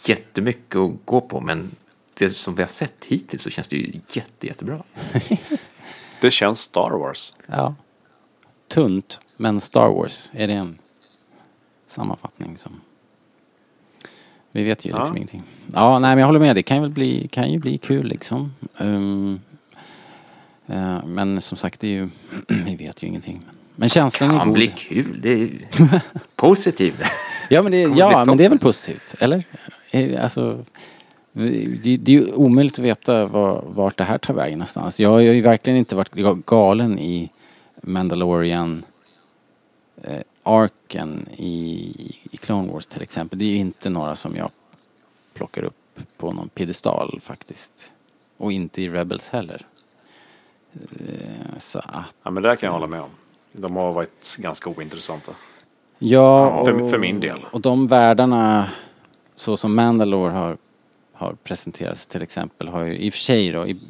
jättemycket 0.04 0.76
att 0.76 0.92
gå 1.04 1.20
på 1.20 1.40
men 1.40 1.70
det 2.18 2.30
som 2.30 2.54
vi 2.54 2.62
har 2.62 2.68
sett 2.68 3.04
hittills 3.04 3.42
så 3.42 3.50
känns 3.50 3.68
det 3.68 3.76
ju 3.76 4.00
jätte, 4.12 4.46
jättebra. 4.46 4.82
Det 6.20 6.30
känns 6.30 6.60
Star 6.60 6.90
Wars. 6.90 7.34
Ja. 7.46 7.74
Tunt, 8.68 9.20
men 9.36 9.60
Star 9.60 9.88
Wars, 9.88 10.30
är 10.34 10.46
det 10.46 10.52
en 10.52 10.78
sammanfattning 11.86 12.58
som... 12.58 12.80
Vi 14.52 14.64
vet 14.64 14.84
ju 14.84 14.90
Ja. 14.90 14.98
liksom 14.98 15.16
ingenting. 15.16 15.42
Ja, 15.74 15.98
nej 15.98 16.10
men 16.10 16.18
jag 16.18 16.26
håller 16.26 16.40
med. 16.40 16.56
Det 16.56 16.62
kan 16.62 16.76
ju 16.76 16.80
väl 16.80 16.90
bli, 16.90 17.28
kan 17.28 17.50
ju 17.52 17.58
bli 17.58 17.78
kul 17.78 18.06
liksom. 18.06 18.54
Um, 18.78 19.40
eh, 20.66 21.04
men 21.06 21.40
som 21.40 21.58
sagt, 21.58 21.80
det 21.80 21.86
är 21.86 21.90
ju... 21.90 22.08
vi 22.48 22.76
vet 22.76 23.02
ju 23.02 23.06
ingenting. 23.06 23.42
Men 23.76 23.88
känslan 23.88 24.30
är 24.30 24.38
Kan 24.38 24.48
god. 24.48 24.54
bli 24.54 24.66
kul, 24.76 25.20
det 25.20 25.30
är 25.32 25.50
positivt. 26.36 27.00
Ja, 27.50 27.62
men 27.62 27.72
det, 27.72 27.78
ja, 27.80 28.24
men 28.26 28.36
det 28.36 28.44
är 28.44 28.48
väl 28.50 28.58
positivt, 28.58 29.14
eller? 29.18 29.44
Eh, 29.90 30.22
Alltså, 30.24 30.64
det, 31.82 31.96
det 31.96 32.12
är 32.16 32.20
ju 32.20 32.32
omöjligt 32.32 32.72
att 32.78 32.84
veta 32.84 33.26
var, 33.26 33.64
vart 33.66 33.96
det 33.98 34.04
här 34.04 34.18
tar 34.18 34.34
vägen 34.34 34.58
någonstans. 34.58 35.00
Jag 35.00 35.10
har 35.10 35.18
ju 35.20 35.40
verkligen 35.42 35.78
inte 35.78 35.96
varit 35.96 36.12
ga- 36.14 36.42
galen 36.46 36.98
i 36.98 37.30
Mandalorian 37.82 38.84
eh, 40.02 40.20
arken 40.42 41.28
i, 41.36 41.52
i 42.30 42.36
Clone 42.36 42.72
Wars 42.72 42.86
till 42.86 43.02
exempel. 43.02 43.38
Det 43.38 43.44
är 43.44 43.48
ju 43.50 43.56
inte 43.56 43.90
några 43.90 44.16
som 44.16 44.36
jag 44.36 44.50
plockar 45.34 45.62
upp 45.64 45.74
på 46.16 46.32
någon 46.32 46.48
piedestal 46.48 47.18
faktiskt. 47.22 47.92
Och 48.36 48.52
inte 48.52 48.82
i 48.82 48.88
Rebels 48.88 49.28
heller. 49.28 49.66
Eh, 50.72 51.58
så 51.58 51.78
att, 51.78 52.04
Ja, 52.22 52.30
men 52.30 52.42
det 52.42 52.48
där 52.48 52.56
kan 52.56 52.66
jag 52.66 52.72
hålla 52.74 52.86
med 52.86 53.00
om. 53.00 53.10
De 53.52 53.76
har 53.76 53.92
varit 53.92 54.36
ganska 54.38 54.70
ointressanta. 54.70 55.32
Ja, 55.98 56.64
För- 56.64 56.82
och, 56.82 56.90
för 56.90 56.98
min 56.98 57.20
del. 57.20 57.38
Och 57.52 57.60
de 57.60 57.86
världarna, 57.86 58.68
så 59.36 59.56
som 59.56 59.74
Mandalore 59.74 60.32
har, 60.32 60.56
har 61.18 61.32
presenterats 61.32 62.06
till 62.06 62.22
exempel, 62.22 62.68
har 62.68 62.84
ju 62.84 62.98
i 62.98 63.08
och 63.08 63.14
för 63.14 63.20
sig 63.20 63.52
då, 63.52 63.66
i, 63.66 63.80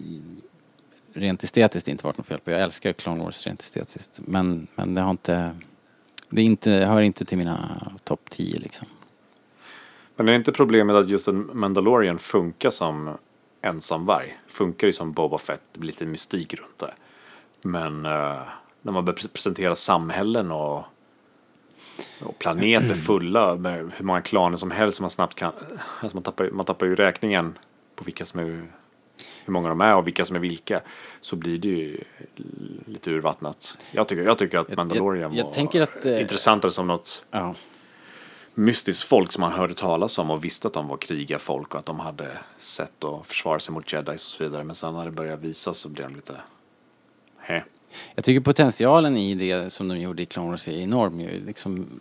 rent 1.12 1.44
estetiskt 1.44 1.88
inte 1.88 2.04
varit 2.04 2.18
något 2.18 2.26
fel 2.26 2.40
på. 2.40 2.50
Jag 2.50 2.62
älskar 2.62 2.92
Clone 2.92 3.24
Wars 3.24 3.46
rent 3.46 3.60
estetiskt. 3.60 4.20
Men, 4.24 4.66
men 4.74 4.94
det 4.94 5.00
har 5.00 5.10
inte, 5.10 5.50
det 6.28 6.42
inte, 6.42 6.70
hör 6.70 7.02
inte 7.02 7.24
till 7.24 7.38
mina 7.38 7.80
topp 8.04 8.30
10 8.30 8.58
liksom. 8.58 8.86
Men 10.16 10.28
är 10.28 10.32
inte 10.32 10.52
problemet 10.52 10.96
att 10.96 11.08
just 11.08 11.28
en 11.28 11.50
Mandalorian 11.52 12.18
funkar 12.18 12.70
som 12.70 13.18
ensamvarg? 13.62 14.38
Funkar 14.48 14.86
ju 14.86 14.92
som 14.92 15.12
Boba 15.12 15.38
Fett, 15.38 15.62
det 15.72 15.80
blir 15.80 15.86
lite 15.86 16.06
mystik 16.06 16.54
runt 16.54 16.78
det. 16.78 16.94
Men 17.62 18.06
uh, 18.06 18.42
när 18.82 18.92
man 18.92 19.04
börjar 19.04 19.28
presentera 19.28 19.76
samhällen 19.76 20.50
och, 20.50 20.84
och 22.22 22.38
planeter 22.38 22.94
fulla 22.94 23.56
med 23.56 23.92
hur 23.96 24.04
många 24.04 24.22
klaner 24.22 24.56
som 24.56 24.70
helst 24.70 24.96
som 24.96 25.02
man 25.04 25.10
snabbt 25.10 25.34
kan... 25.34 25.52
Alltså 26.00 26.16
man, 26.16 26.22
tappar, 26.22 26.50
man 26.50 26.66
tappar 26.66 26.86
ju 26.86 26.94
räkningen 26.94 27.58
på 27.94 28.04
vilka 28.04 28.24
som 28.24 28.40
är... 28.40 28.44
Hur 29.44 29.52
många 29.52 29.68
de 29.68 29.80
är 29.80 29.94
och 29.96 30.06
vilka 30.06 30.24
som 30.24 30.36
är 30.36 30.40
vilka. 30.40 30.80
Så 31.20 31.36
blir 31.36 31.58
det 31.58 31.68
ju 31.68 32.04
lite 32.86 33.10
urvattnat. 33.10 33.78
Jag 33.90 34.08
tycker, 34.08 34.22
jag 34.22 34.38
tycker 34.38 34.58
att 34.58 34.68
Jag- 34.68 34.76
Mandalorian 34.76 35.34
jag 35.34 35.44
var 35.44 35.82
att, 35.82 36.06
eh, 36.06 36.20
intressantare 36.20 36.72
som 36.72 36.86
något 36.86 37.24
Ja. 37.30 37.54
mystiskt 38.54 39.08
folk 39.08 39.32
som 39.32 39.40
man 39.40 39.52
hörde 39.52 39.74
talas 39.74 40.18
om 40.18 40.30
och 40.30 40.44
visste 40.44 40.68
att 40.68 40.74
de 40.74 40.88
var 40.88 40.96
krigarfolk 40.96 41.74
och 41.74 41.78
att 41.78 41.86
de 41.86 42.00
hade 42.00 42.38
sätt 42.58 43.04
att 43.04 43.26
försvara 43.26 43.60
sig 43.60 43.74
mot 43.74 43.92
jedis 43.92 44.14
och 44.14 44.20
så 44.20 44.44
vidare. 44.44 44.64
Men 44.64 44.76
sen 44.76 44.94
när 44.94 45.04
det 45.04 45.10
började 45.10 45.42
visas 45.42 45.78
så 45.78 45.88
blev 45.88 46.08
de 46.08 46.14
lite... 46.16 46.34
Hä. 47.38 47.64
Jag 48.14 48.24
tycker 48.24 48.40
potentialen 48.40 49.16
i 49.16 49.34
det 49.34 49.72
som 49.72 49.88
de 49.88 50.00
gjorde 50.00 50.22
i 50.22 50.26
Clone 50.26 50.50
Wars 50.50 50.68
är 50.68 50.72
enorm 50.72 51.20
ju. 51.20 51.44
Liksom 51.46 52.00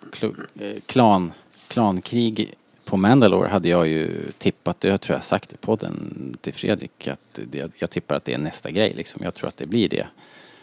eh, 0.60 0.82
klan, 0.86 1.32
klankrig 1.67 2.54
på 2.86 2.97
Mandalore 2.97 3.50
hade 3.50 3.69
jag 3.69 3.88
ju 3.88 4.32
tippat, 4.38 4.82
det 4.82 4.88
jag 4.88 5.02
tror 5.02 5.15
jag 5.15 5.23
sagt 5.23 5.54
i 5.54 5.58
podden 5.58 6.38
till 6.41 6.54
Fredrik, 6.54 7.08
att 7.08 7.39
det, 7.45 7.71
jag 7.78 7.89
tippar 7.89 8.15
att 8.15 8.26
det 8.26 8.34
är 8.34 8.38
nästa 8.38 8.71
grej 8.71 8.93
liksom. 8.95 9.23
Jag 9.23 9.34
tror 9.34 9.50
att 9.50 9.58
det 9.58 9.65
blir 9.65 9.89
det 9.89 10.08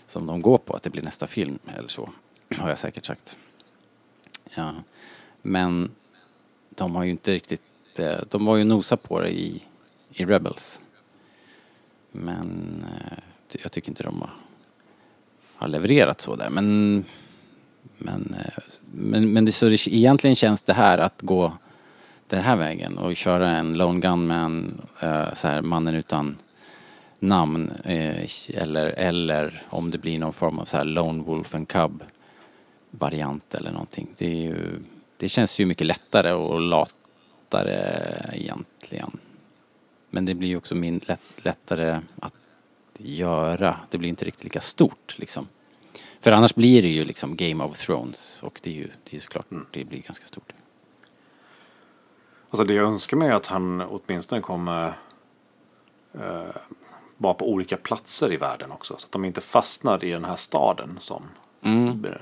som 0.06 0.26
de 0.26 0.42
går 0.42 0.58
på, 0.58 0.74
att 0.74 0.82
det 0.82 0.90
blir 0.90 1.02
nästa 1.02 1.26
film 1.26 1.58
eller 1.76 1.88
så. 1.88 2.10
Har 2.56 2.68
jag 2.68 2.78
säkert 2.78 3.04
sagt. 3.04 3.36
Ja. 4.54 4.72
Men 5.42 5.90
de 6.70 6.96
har 6.96 7.04
ju 7.04 7.10
inte 7.10 7.32
riktigt, 7.32 7.62
eh, 7.96 8.18
de 8.30 8.44
var 8.44 8.56
ju 8.56 8.64
nosa 8.64 8.96
på 8.96 9.20
det 9.20 9.30
i, 9.30 9.62
i 10.10 10.24
Rebels. 10.24 10.80
Men 12.12 12.84
eh, 12.90 13.18
jag 13.62 13.72
tycker 13.72 13.88
inte 13.88 14.02
de 14.02 14.20
har 14.20 14.30
har 15.64 15.68
levererat 15.68 16.20
så 16.20 16.36
där. 16.36 16.50
Men, 16.50 17.04
men, 17.98 18.36
eh, 18.38 18.62
men, 18.92 19.32
men 19.32 19.44
det, 19.44 19.52
så 19.52 19.68
det, 19.68 19.86
egentligen 19.86 20.36
känns 20.36 20.62
det 20.62 20.72
här 20.72 20.98
att 20.98 21.22
gå 21.22 21.52
den 22.26 22.42
här 22.42 22.56
vägen 22.56 22.98
och 22.98 23.16
köra 23.16 23.50
en 23.50 23.74
Lone 23.74 24.00
Gunman, 24.00 24.80
eh, 25.00 25.34
så 25.34 25.48
här 25.48 25.62
mannen 25.62 25.94
utan 25.94 26.36
namn 27.18 27.72
eh, 27.84 28.28
eller, 28.54 28.86
eller 28.86 29.62
om 29.70 29.90
det 29.90 29.98
blir 29.98 30.18
någon 30.18 30.32
form 30.32 30.58
av 30.58 30.64
så 30.64 30.76
här 30.76 30.84
Lone 30.84 31.22
Wolf 31.22 31.54
and 31.54 31.68
Cub 31.68 32.02
variant 32.90 33.54
eller 33.54 33.70
någonting. 33.70 34.08
Det, 34.16 34.26
är 34.26 34.42
ju, 34.42 34.56
det 35.16 35.28
känns 35.28 35.60
ju 35.60 35.66
mycket 35.66 35.86
lättare 35.86 36.32
och 36.32 36.60
latare 36.60 38.30
egentligen. 38.32 39.10
Men 40.10 40.24
det 40.24 40.34
blir 40.34 40.48
ju 40.48 40.56
också 40.56 40.74
min, 40.74 41.00
lätt, 41.06 41.44
lättare 41.44 42.00
att 42.20 42.34
göra. 43.00 43.76
Det 43.90 43.98
blir 43.98 44.08
inte 44.08 44.24
riktigt 44.24 44.44
lika 44.44 44.60
stort 44.60 45.14
liksom. 45.18 45.48
För 46.20 46.32
annars 46.32 46.54
blir 46.54 46.82
det 46.82 46.88
ju 46.88 47.04
liksom 47.04 47.36
Game 47.36 47.64
of 47.64 47.78
Thrones 47.78 48.38
och 48.42 48.60
det 48.62 48.70
är 48.70 48.74
ju, 48.74 48.88
det 49.10 49.16
är 49.16 49.20
såklart, 49.20 49.46
det 49.70 49.84
blir 49.84 49.98
ganska 49.98 50.26
stort. 50.26 50.52
Alltså 52.50 52.64
det 52.64 52.74
jag 52.74 52.86
önskar 52.86 53.16
mig 53.16 53.28
är 53.28 53.32
att 53.32 53.46
han 53.46 53.80
åtminstone 53.80 54.40
kommer 54.40 54.98
eh, 56.14 56.56
vara 57.16 57.34
på 57.34 57.50
olika 57.50 57.76
platser 57.76 58.32
i 58.32 58.36
världen 58.36 58.72
också. 58.72 58.94
Så 58.98 59.06
att 59.06 59.12
de 59.12 59.24
inte 59.24 59.40
fastnar 59.40 60.04
i 60.04 60.10
den 60.10 60.24
här 60.24 60.36
staden 60.36 60.96
som 60.98 61.22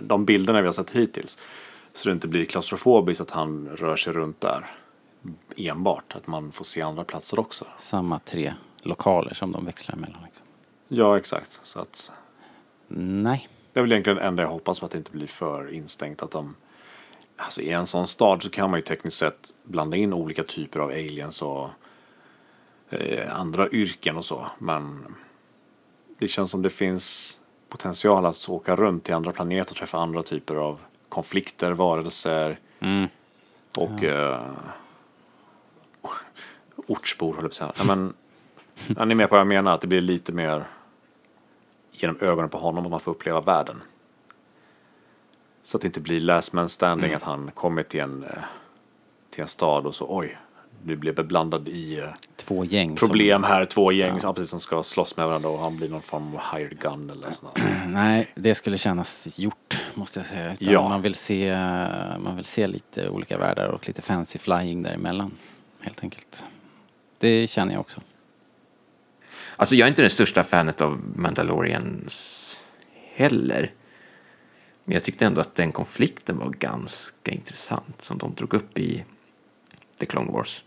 de 0.00 0.24
bilderna 0.24 0.60
vi 0.60 0.66
har 0.66 0.72
sett 0.72 0.90
hittills. 0.90 1.38
Så 1.92 2.08
det 2.08 2.12
inte 2.12 2.28
blir 2.28 2.44
klaustrofobiskt 2.44 3.20
att 3.20 3.30
han 3.30 3.68
rör 3.68 3.96
sig 3.96 4.12
runt 4.12 4.40
där 4.40 4.70
enbart. 5.56 6.14
Att 6.16 6.26
man 6.26 6.52
får 6.52 6.64
se 6.64 6.82
andra 6.82 7.04
platser 7.04 7.38
också. 7.40 7.66
Samma 7.78 8.18
tre 8.18 8.54
lokaler 8.82 9.34
som 9.34 9.52
de 9.52 9.64
växlar 9.64 9.96
mellan. 9.96 10.22
Liksom. 10.24 10.46
Ja, 10.94 11.16
exakt. 11.18 11.60
Så 11.62 11.80
att 11.80 12.10
Nej. 12.88 13.48
det 13.72 13.80
är 13.80 13.82
väl 13.82 13.92
egentligen 13.92 14.16
det 14.16 14.22
enda 14.24 14.42
jag 14.42 14.50
hoppas 14.50 14.80
på 14.80 14.86
att 14.86 14.92
det 14.92 14.98
inte 14.98 15.10
blir 15.10 15.26
för 15.26 15.72
instängt. 15.72 16.22
Att 16.22 16.30
de, 16.30 16.54
alltså 17.36 17.60
i 17.60 17.70
en 17.70 17.86
sån 17.86 18.06
stad 18.06 18.42
så 18.42 18.50
kan 18.50 18.70
man 18.70 18.78
ju 18.78 18.82
tekniskt 18.82 19.18
sett 19.18 19.54
blanda 19.62 19.96
in 19.96 20.12
olika 20.12 20.42
typer 20.42 20.80
av 20.80 20.88
aliens 20.90 21.42
och 21.42 21.68
eh, 22.90 23.40
andra 23.40 23.68
yrken 23.70 24.16
och 24.16 24.24
så. 24.24 24.46
Men 24.58 25.14
det 26.18 26.28
känns 26.28 26.50
som 26.50 26.62
det 26.62 26.70
finns 26.70 27.38
potential 27.68 28.26
att 28.26 28.48
åka 28.48 28.76
runt 28.76 29.04
till 29.04 29.14
andra 29.14 29.32
planeter 29.32 29.72
och 29.72 29.76
träffa 29.76 29.98
andra 29.98 30.22
typer 30.22 30.54
av 30.56 30.80
konflikter, 31.08 31.72
varelser 31.72 32.58
Mm. 32.80 33.08
och 33.78 34.04
eh, 34.04 34.40
ortsbor 36.86 37.34
höll 37.34 37.44
jag 37.44 37.58
på 37.58 37.64
att 37.64 37.76
säga. 37.76 37.94
Men, 37.96 38.14
är 38.96 39.06
ni 39.06 39.14
med 39.14 39.28
på 39.28 39.34
vad 39.34 39.40
jag 39.40 39.46
menar? 39.46 39.74
Att 39.74 39.80
det 39.80 39.86
blir 39.86 40.00
lite 40.00 40.32
mer 40.32 40.64
genom 42.02 42.16
ögonen 42.20 42.50
på 42.50 42.58
honom 42.58 42.84
att 42.84 42.90
man 42.90 43.00
får 43.00 43.10
uppleva 43.12 43.40
världen. 43.40 43.82
Så 45.62 45.76
att 45.76 45.80
det 45.80 45.86
inte 45.86 46.00
blir 46.00 46.20
last 46.20 46.52
man 46.52 46.68
standing 46.68 47.14
att 47.14 47.22
han 47.22 47.50
kommer 47.54 47.82
till 47.82 48.00
en, 48.00 48.24
eh, 48.24 48.30
till 49.30 49.42
en 49.42 49.48
stad 49.48 49.86
och 49.86 49.94
så 49.94 50.06
oj, 50.08 50.38
du 50.82 50.96
blev 50.96 51.14
beblandad 51.14 51.68
i 51.68 51.98
eh, 51.98 52.04
Två 52.36 52.64
gäng 52.64 52.96
problem 52.96 53.44
här, 53.44 53.64
två 53.64 53.92
gäng 53.92 54.18
Ja. 54.22 54.32
precis, 54.32 54.50
som 54.50 54.60
ska 54.60 54.82
slåss 54.82 55.16
med 55.16 55.26
varandra 55.26 55.48
och 55.48 55.58
han 55.58 55.76
blir 55.76 55.88
någon 55.88 56.02
form 56.02 56.34
av 56.36 56.56
hired 56.56 56.78
gun 56.78 57.10
eller 57.10 57.30
sånt 57.30 57.58
som... 57.58 57.92
Nej, 57.92 58.32
det 58.34 58.54
skulle 58.54 58.78
kännas 58.78 59.38
gjort 59.38 59.80
måste 59.94 60.18
jag 60.18 60.26
säga. 60.26 60.52
Utan 60.52 60.72
Ja. 60.72 60.88
man, 60.88 61.02
vill 61.02 61.14
se, 61.14 61.56
man 62.18 62.36
vill 62.36 62.44
se 62.44 62.66
lite 62.66 63.08
olika 63.08 63.38
världar 63.38 63.68
och 63.68 63.88
lite 63.88 64.02
fancy 64.02 64.38
flying 64.38 64.82
däremellan. 64.82 65.30
Helt 65.80 66.02
enkelt. 66.02 66.44
Det 67.18 67.46
känner 67.46 67.72
jag 67.72 67.80
också. 67.80 68.00
Alltså 69.56 69.74
jag 69.74 69.86
är 69.86 69.90
inte 69.90 70.02
den 70.02 70.10
största 70.10 70.44
fanet 70.44 70.80
av 70.80 71.00
Mandalorians 71.16 72.60
heller. 73.14 73.72
Men 74.84 74.94
jag 74.94 75.04
tyckte 75.04 75.26
ändå 75.26 75.40
att 75.40 75.54
den 75.54 75.72
konflikten 75.72 76.38
var 76.38 76.50
ganska 76.50 77.30
intressant 77.30 78.02
som 78.02 78.18
de 78.18 78.34
drog 78.34 78.54
upp 78.54 78.78
i 78.78 79.04
The 79.98 80.06
Clone 80.06 80.32
Wars. 80.32 80.64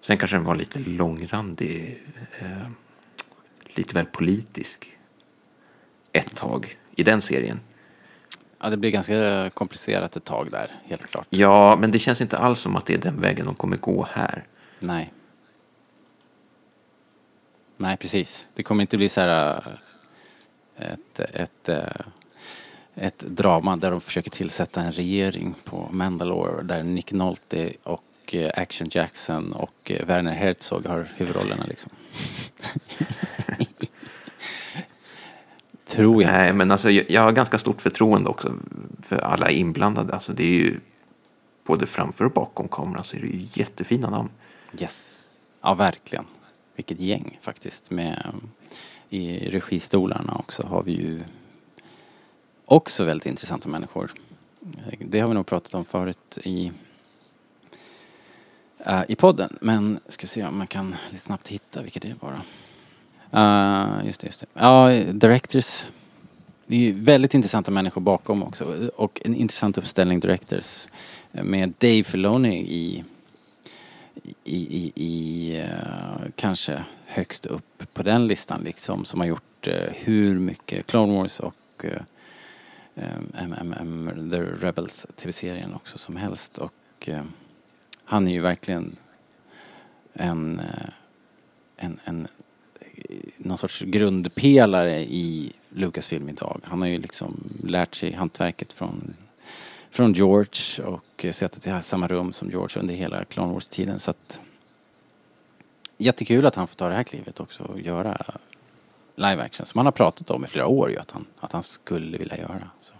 Sen 0.00 0.18
kanske 0.18 0.36
den 0.36 0.44
var 0.44 0.56
lite 0.56 0.78
långrandig, 0.78 2.02
eh, 2.38 2.68
lite 3.64 3.94
väl 3.94 4.06
politisk 4.06 4.98
ett 6.12 6.36
tag 6.36 6.78
i 6.96 7.02
den 7.02 7.20
serien. 7.20 7.60
Ja, 8.60 8.70
det 8.70 8.76
blir 8.76 8.90
ganska 8.90 9.50
komplicerat 9.54 10.16
ett 10.16 10.24
tag 10.24 10.50
där, 10.50 10.80
helt 10.84 11.10
klart. 11.10 11.26
Ja, 11.30 11.76
men 11.76 11.90
det 11.90 11.98
känns 11.98 12.20
inte 12.20 12.38
alls 12.38 12.60
som 12.60 12.76
att 12.76 12.86
det 12.86 12.94
är 12.94 12.98
den 12.98 13.20
vägen 13.20 13.46
de 13.46 13.54
kommer 13.54 13.76
gå 13.76 14.08
här. 14.12 14.44
Nej. 14.80 15.12
Nej, 17.80 17.96
precis. 17.96 18.46
Det 18.54 18.62
kommer 18.62 18.82
inte 18.82 18.96
bli 18.96 19.08
så 19.08 19.20
här 19.20 19.62
äh, 20.76 20.92
ett, 20.92 21.20
ett, 21.20 21.68
äh, 21.68 21.78
ett 22.94 23.18
drama 23.18 23.76
där 23.76 23.90
de 23.90 24.00
försöker 24.00 24.30
tillsätta 24.30 24.80
en 24.80 24.92
regering 24.92 25.54
på 25.64 25.88
Mandalore 25.92 26.62
där 26.62 26.82
Nick 26.82 27.12
Nolte 27.12 27.72
och 27.82 28.34
äh, 28.34 28.50
Action 28.56 28.88
Jackson 28.90 29.52
och 29.52 29.92
Werner 30.06 30.34
Herzog 30.34 30.86
har 30.86 31.08
huvudrollerna 31.16 31.64
liksom. 31.68 31.90
Tror 35.86 36.22
jag. 36.22 36.32
Nej, 36.32 36.52
men 36.52 36.70
alltså, 36.70 36.90
jag 36.90 37.22
har 37.22 37.32
ganska 37.32 37.58
stort 37.58 37.80
förtroende 37.80 38.30
också 38.30 38.54
för 39.02 39.18
alla 39.18 39.50
inblandade. 39.50 40.14
Alltså, 40.14 40.32
det 40.32 40.44
är 40.44 40.58
ju 40.58 40.80
både 41.64 41.86
framför 41.86 42.24
och 42.24 42.32
bakom 42.32 42.68
kameran 42.68 43.04
så 43.04 43.16
är 43.16 43.20
det 43.20 43.26
ju 43.26 43.46
jättefina 43.52 44.10
namn. 44.10 44.30
Yes. 44.80 45.28
Ja, 45.62 45.74
verkligen. 45.74 46.24
Vilket 46.78 47.00
gäng 47.00 47.38
faktiskt. 47.40 47.90
Med, 47.90 48.34
I 49.10 49.38
registolarna 49.50 50.34
också 50.34 50.62
har 50.62 50.82
vi 50.82 50.92
ju 50.92 51.20
också 52.64 53.04
väldigt 53.04 53.26
intressanta 53.26 53.68
människor. 53.68 54.12
Det 54.98 55.20
har 55.20 55.28
vi 55.28 55.34
nog 55.34 55.46
pratat 55.46 55.74
om 55.74 55.84
förut 55.84 56.38
i, 56.44 56.72
uh, 58.86 59.02
i 59.08 59.16
podden. 59.16 59.58
Men 59.60 60.00
ska 60.08 60.26
se 60.26 60.44
om 60.44 60.58
man 60.58 60.66
kan 60.66 60.96
lite 61.10 61.24
snabbt 61.24 61.48
hitta 61.48 61.82
vilka 61.82 62.00
det 62.00 62.14
var 62.20 62.30
då. 62.30 62.38
Uh, 63.38 64.06
just 64.06 64.20
det, 64.20 64.26
just 64.26 64.40
det. 64.40 64.46
Ja, 64.52 64.88
directors. 65.12 65.86
Det 66.66 66.74
är 66.74 66.80
ju 66.80 66.92
väldigt 66.92 67.34
intressanta 67.34 67.70
människor 67.70 68.00
bakom 68.00 68.42
också. 68.42 68.90
Och 68.96 69.20
en 69.24 69.34
intressant 69.34 69.78
uppställning 69.78 70.20
directors. 70.20 70.88
Med 71.32 71.74
Dave 71.78 72.04
Filoni 72.04 72.58
i 72.58 73.04
i, 74.44 74.56
i, 74.56 74.92
i 74.94 75.56
eh, 75.60 76.30
kanske 76.36 76.84
högst 77.06 77.46
upp 77.46 77.94
på 77.94 78.02
den 78.02 78.26
listan 78.26 78.60
liksom 78.64 79.04
som 79.04 79.20
har 79.20 79.26
gjort 79.26 79.66
eh, 79.66 79.92
hur 79.94 80.38
mycket 80.38 80.86
Clone 80.86 81.14
Wars 81.14 81.40
och 81.40 81.54
MMM, 83.34 84.30
The 84.30 84.42
Rebels 84.66 85.06
tv-serien 85.16 85.74
också 85.74 85.98
som 85.98 86.16
helst 86.16 86.58
och 86.58 87.08
eh, 87.08 87.22
han 88.04 88.28
är 88.28 88.32
ju 88.32 88.40
verkligen 88.40 88.96
en, 90.12 90.60
en, 91.76 92.00
en 92.04 92.28
någon 93.36 93.58
sorts 93.58 93.80
grundpelare 93.80 95.00
i 95.00 95.52
Lucasfilm 95.68 96.28
idag. 96.28 96.60
Han 96.64 96.80
har 96.80 96.88
ju 96.88 96.98
liksom 96.98 97.50
lärt 97.64 97.94
sig 97.94 98.12
hantverket 98.12 98.72
från 98.72 99.14
från 99.90 100.12
George 100.12 100.84
och 100.84 101.24
eh, 101.24 101.32
suttit 101.32 101.66
i 101.66 101.82
samma 101.82 102.08
rum 102.08 102.32
som 102.32 102.50
George 102.50 102.80
under 102.80 102.94
hela 102.94 103.24
Clone 103.24 103.52
Wars-tiden. 103.52 104.00
Så 104.00 104.10
att 104.10 104.40
jättekul 105.98 106.46
att 106.46 106.54
han 106.54 106.68
får 106.68 106.76
ta 106.76 106.88
det 106.88 106.94
här 106.94 107.02
klivet 107.02 107.40
också 107.40 107.62
och 107.62 107.80
göra 107.80 108.16
live 109.14 109.42
action 109.42 109.66
som 109.66 109.78
han 109.78 109.86
har 109.86 109.92
pratat 109.92 110.30
om 110.30 110.44
i 110.44 110.46
flera 110.46 110.66
år 110.66 110.90
ju 110.90 110.98
att 110.98 111.10
han, 111.10 111.26
att 111.40 111.52
han 111.52 111.62
skulle 111.62 112.18
vilja 112.18 112.36
göra. 112.38 112.70
Så. 112.80 112.94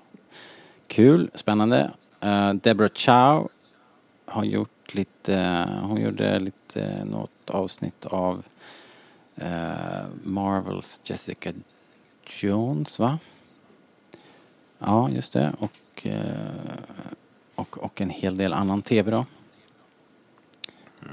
Kul, 0.87 1.31
spännande. 1.35 1.91
Uh, 2.25 2.53
Deborah 2.53 2.91
Chow 2.95 3.49
har 4.25 4.45
gjort 4.45 4.95
lite, 4.95 5.67
hon 5.83 6.01
gjorde 6.01 6.39
lite 6.39 7.05
något 7.05 7.51
avsnitt 7.51 8.07
av 8.07 8.43
uh, 9.43 10.07
Marvels 10.23 11.01
Jessica 11.05 11.53
Jones 12.25 12.99
va? 12.99 13.19
Ja, 14.79 15.11
just 15.11 15.33
det. 15.33 15.53
Och, 15.59 15.73
eh, 16.07 16.23
och, 17.55 17.79
och 17.79 18.01
en 18.01 18.11
hel 18.11 18.37
del 18.37 18.53
annan 18.53 18.83
tv 18.83 19.11
då. 19.11 19.27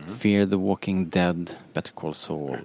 Fear 0.08 0.48
the 0.48 0.56
Walking 0.56 1.10
Dead, 1.10 1.52
Better 1.74 1.92
Call 1.92 2.14
Saul, 2.14 2.58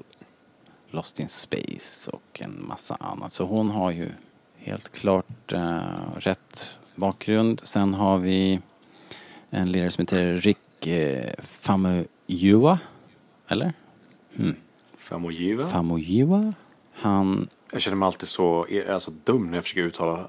Lost 0.90 1.20
in 1.20 1.28
Space 1.28 2.10
och 2.10 2.40
en 2.42 2.66
massa 2.68 2.96
annat. 3.00 3.32
Så 3.32 3.44
hon 3.44 3.70
har 3.70 3.90
ju 3.90 4.10
helt 4.56 4.92
klart 4.92 5.52
eh, 5.52 5.80
rätt 6.16 6.78
bakgrund. 6.94 7.60
Sen 7.64 7.94
har 7.94 8.18
vi 8.18 8.60
en 9.50 9.72
lirare 9.72 9.90
som 9.90 10.02
heter 10.02 10.36
Rick 10.36 10.86
eh, 10.86 11.34
Famuyiwa. 11.38 12.78
Eller? 13.48 13.72
Mm. 14.36 14.54
Famojiva. 14.98 15.66
Famuyiwa. 15.66 16.54
Han 16.92 17.48
Jag 17.72 17.82
känner 17.82 17.96
mig 17.96 18.06
alltid 18.06 18.28
så 18.28 18.66
alltså, 18.88 19.10
dum 19.24 19.46
när 19.46 19.54
jag 19.54 19.64
försöker 19.64 19.82
uttala 19.82 20.16
mm, 20.16 20.28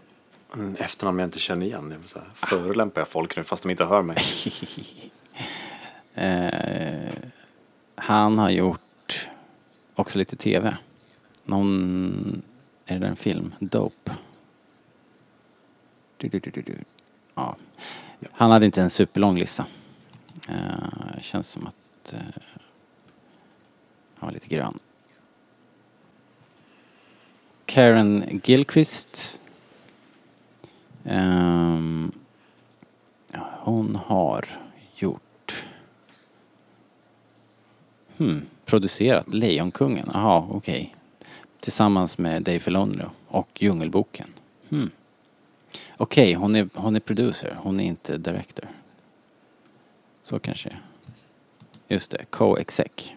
Mm, 0.53 0.75
efternamn 0.79 1.19
jag 1.19 1.27
inte 1.27 1.39
känner 1.39 1.65
igen. 1.65 1.91
Jag 1.91 2.09
så 2.09 2.19
här, 2.19 2.27
förolämpar 2.33 3.01
jag 3.01 3.07
folk 3.07 3.37
nu 3.37 3.43
fast 3.43 3.63
de 3.63 3.69
inte 3.69 3.85
hör 3.85 4.01
mig. 4.01 4.17
Eh, 6.13 7.13
han 7.95 8.37
har 8.37 8.49
gjort 8.49 9.29
också 9.95 10.17
lite 10.19 10.35
tv. 10.35 10.77
Någon, 11.43 12.41
är 12.85 12.93
det 12.93 12.99
där 12.99 13.07
en 13.07 13.15
film? 13.15 13.55
Dope. 13.59 14.11
Du, 16.17 16.27
du, 16.27 16.39
du, 16.39 16.51
du, 16.51 16.61
du. 16.61 16.75
Ja. 17.35 17.55
Han 18.31 18.51
hade 18.51 18.65
inte 18.65 18.81
en 18.81 18.89
superlång 18.89 19.37
lista. 19.37 19.65
Eh, 20.49 21.21
känns 21.21 21.47
som 21.49 21.67
att 21.67 22.13
eh, 22.13 22.19
han 24.15 24.27
var 24.27 24.31
lite 24.31 24.47
grön. 24.47 24.79
Karen 27.65 28.41
Gilchrist. 28.43 29.39
Um, 31.03 32.11
hon 33.59 33.95
har 33.95 34.45
gjort... 34.95 35.65
Hmm, 38.17 38.45
producerat 38.65 39.33
Lejonkungen. 39.33 40.09
Jaha, 40.13 40.47
okej. 40.51 40.95
Tillsammans 41.59 42.17
med 42.17 42.43
Dave 42.43 42.59
Filoni 42.59 43.03
och 43.27 43.49
Djungelboken. 43.55 44.27
Hmm. 44.69 44.89
Okej, 45.97 46.33
hon, 46.33 46.55
är, 46.55 46.69
hon 46.73 46.95
är 46.95 46.99
producer. 46.99 47.57
Hon 47.59 47.79
är 47.79 47.83
inte 47.83 48.17
director. 48.17 48.69
Så 50.21 50.39
kanske 50.39 50.69
det 50.69 50.75
är. 50.75 50.81
Just 51.87 52.11
det, 52.11 52.25
co-exec. 52.29 53.11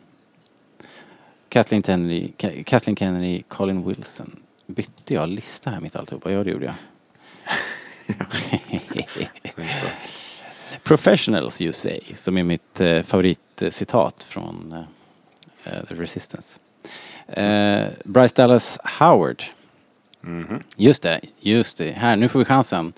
Kathleen 1.49 1.83
Kennedy, 1.83 2.33
Kathleen 2.65 2.97
Kennedy, 2.97 3.43
Colin 3.43 3.89
Wilson. 3.89 4.37
Bytte 4.67 5.15
jag 5.15 5.29
lista 5.29 5.71
här 5.71 5.81
mitt 5.81 5.97
alltihopa? 5.97 6.33
Ja, 6.33 6.45
det 6.45 6.51
gjorde 6.51 6.65
jag. 6.65 6.75
Professionals 10.83 11.63
you 11.63 11.73
say, 11.73 12.01
som 12.17 12.39
är 12.39 12.43
mitt 12.43 12.81
eh, 12.81 13.03
favoritcitat 13.03 14.23
från 14.25 14.73
eh, 14.73 15.75
eh, 15.75 15.85
The 15.89 15.95
Resistance. 15.95 16.59
Eh, 17.27 17.87
Bryce 18.05 18.35
Dallas 18.37 18.79
Howard. 18.85 19.43
Just 20.77 21.03
det, 21.03 21.21
just 21.41 21.79
det. 21.79 21.91
Här, 21.91 22.17
nu 22.17 22.29
får 22.29 22.39
vi 22.39 22.45
chansen. 22.45 22.93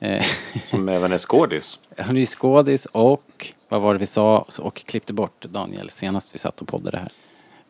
Eh, 0.00 0.24
Som 0.70 0.88
även 0.88 1.12
är 1.12 1.18
skådis. 1.18 1.78
hon 1.98 2.16
är 2.16 2.24
skådis 2.26 2.86
och, 2.86 3.52
vad 3.68 3.80
var 3.80 3.92
det 3.92 3.98
vi 4.00 4.06
sa, 4.06 4.46
och 4.60 4.74
klippte 4.86 5.12
bort 5.12 5.44
Daniel 5.44 5.90
senast 5.90 6.34
vi 6.34 6.38
satt 6.38 6.60
och 6.60 6.68
poddade 6.68 6.98
här. 6.98 7.08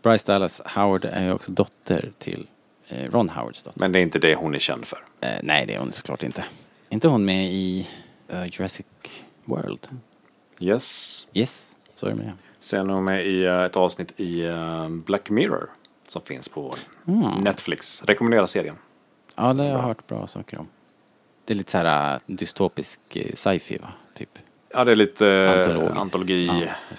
Bryce 0.03 0.33
Dallas 0.33 0.62
Howard 0.64 1.05
är 1.05 1.24
ju 1.24 1.33
också 1.33 1.53
dotter 1.53 2.12
till 2.18 2.47
eh, 2.89 3.11
Ron 3.11 3.28
Howards 3.28 3.62
dotter. 3.62 3.80
Men 3.80 3.93
det 3.93 3.99
är 3.99 4.03
inte 4.03 4.18
det 4.18 4.35
hon 4.35 4.55
är 4.55 4.59
känd 4.59 4.87
för. 4.87 5.05
Nej, 5.43 5.66
det 5.66 5.74
är 5.74 5.78
hon 5.78 5.93
såklart 5.93 6.22
inte. 6.22 6.45
Inte 6.93 7.09
hon 7.09 7.24
med 7.24 7.53
i 7.53 7.88
eh, 8.28 8.45
Jurassic 8.45 8.86
World? 9.45 9.88
Yes. 10.59 11.26
Yes, 11.34 11.72
så 11.95 12.07
är 12.07 12.11
det 12.11 12.16
med. 12.16 12.32
Sen 12.61 12.90
är 12.90 12.95
hon 12.95 13.05
med 13.05 13.26
i 13.26 13.45
eh, 13.45 13.62
ett 13.62 13.76
avsnitt 13.76 14.20
i 14.20 14.40
eh, 14.45 14.88
Black 14.88 15.30
Mirror. 15.30 15.70
Som 16.09 16.22
finns 16.22 16.49
på 16.49 16.74
Netflix. 17.40 18.03
Rekommenderar 18.03 18.47
serien. 18.47 18.76
Ja, 19.34 19.53
det 19.53 19.62
har 19.62 19.70
jag 19.70 19.78
hört 19.78 20.07
bra 20.07 20.26
saker 20.26 20.59
om. 20.59 20.68
Det 21.45 21.53
är 21.53 21.57
lite 21.57 21.70
så 21.70 21.78
här 21.78 22.20
dystopisk 22.26 23.01
sci-fi 23.34 23.76
va? 23.78 23.93
Typ. 24.14 24.38
Ja, 24.68 24.84
det 24.84 24.90
är 24.93 24.97
lite 24.97 25.28
eh, 25.28 25.59
Antolog. 25.59 25.97
antologi. 25.97 26.47
Ja. 26.47 26.97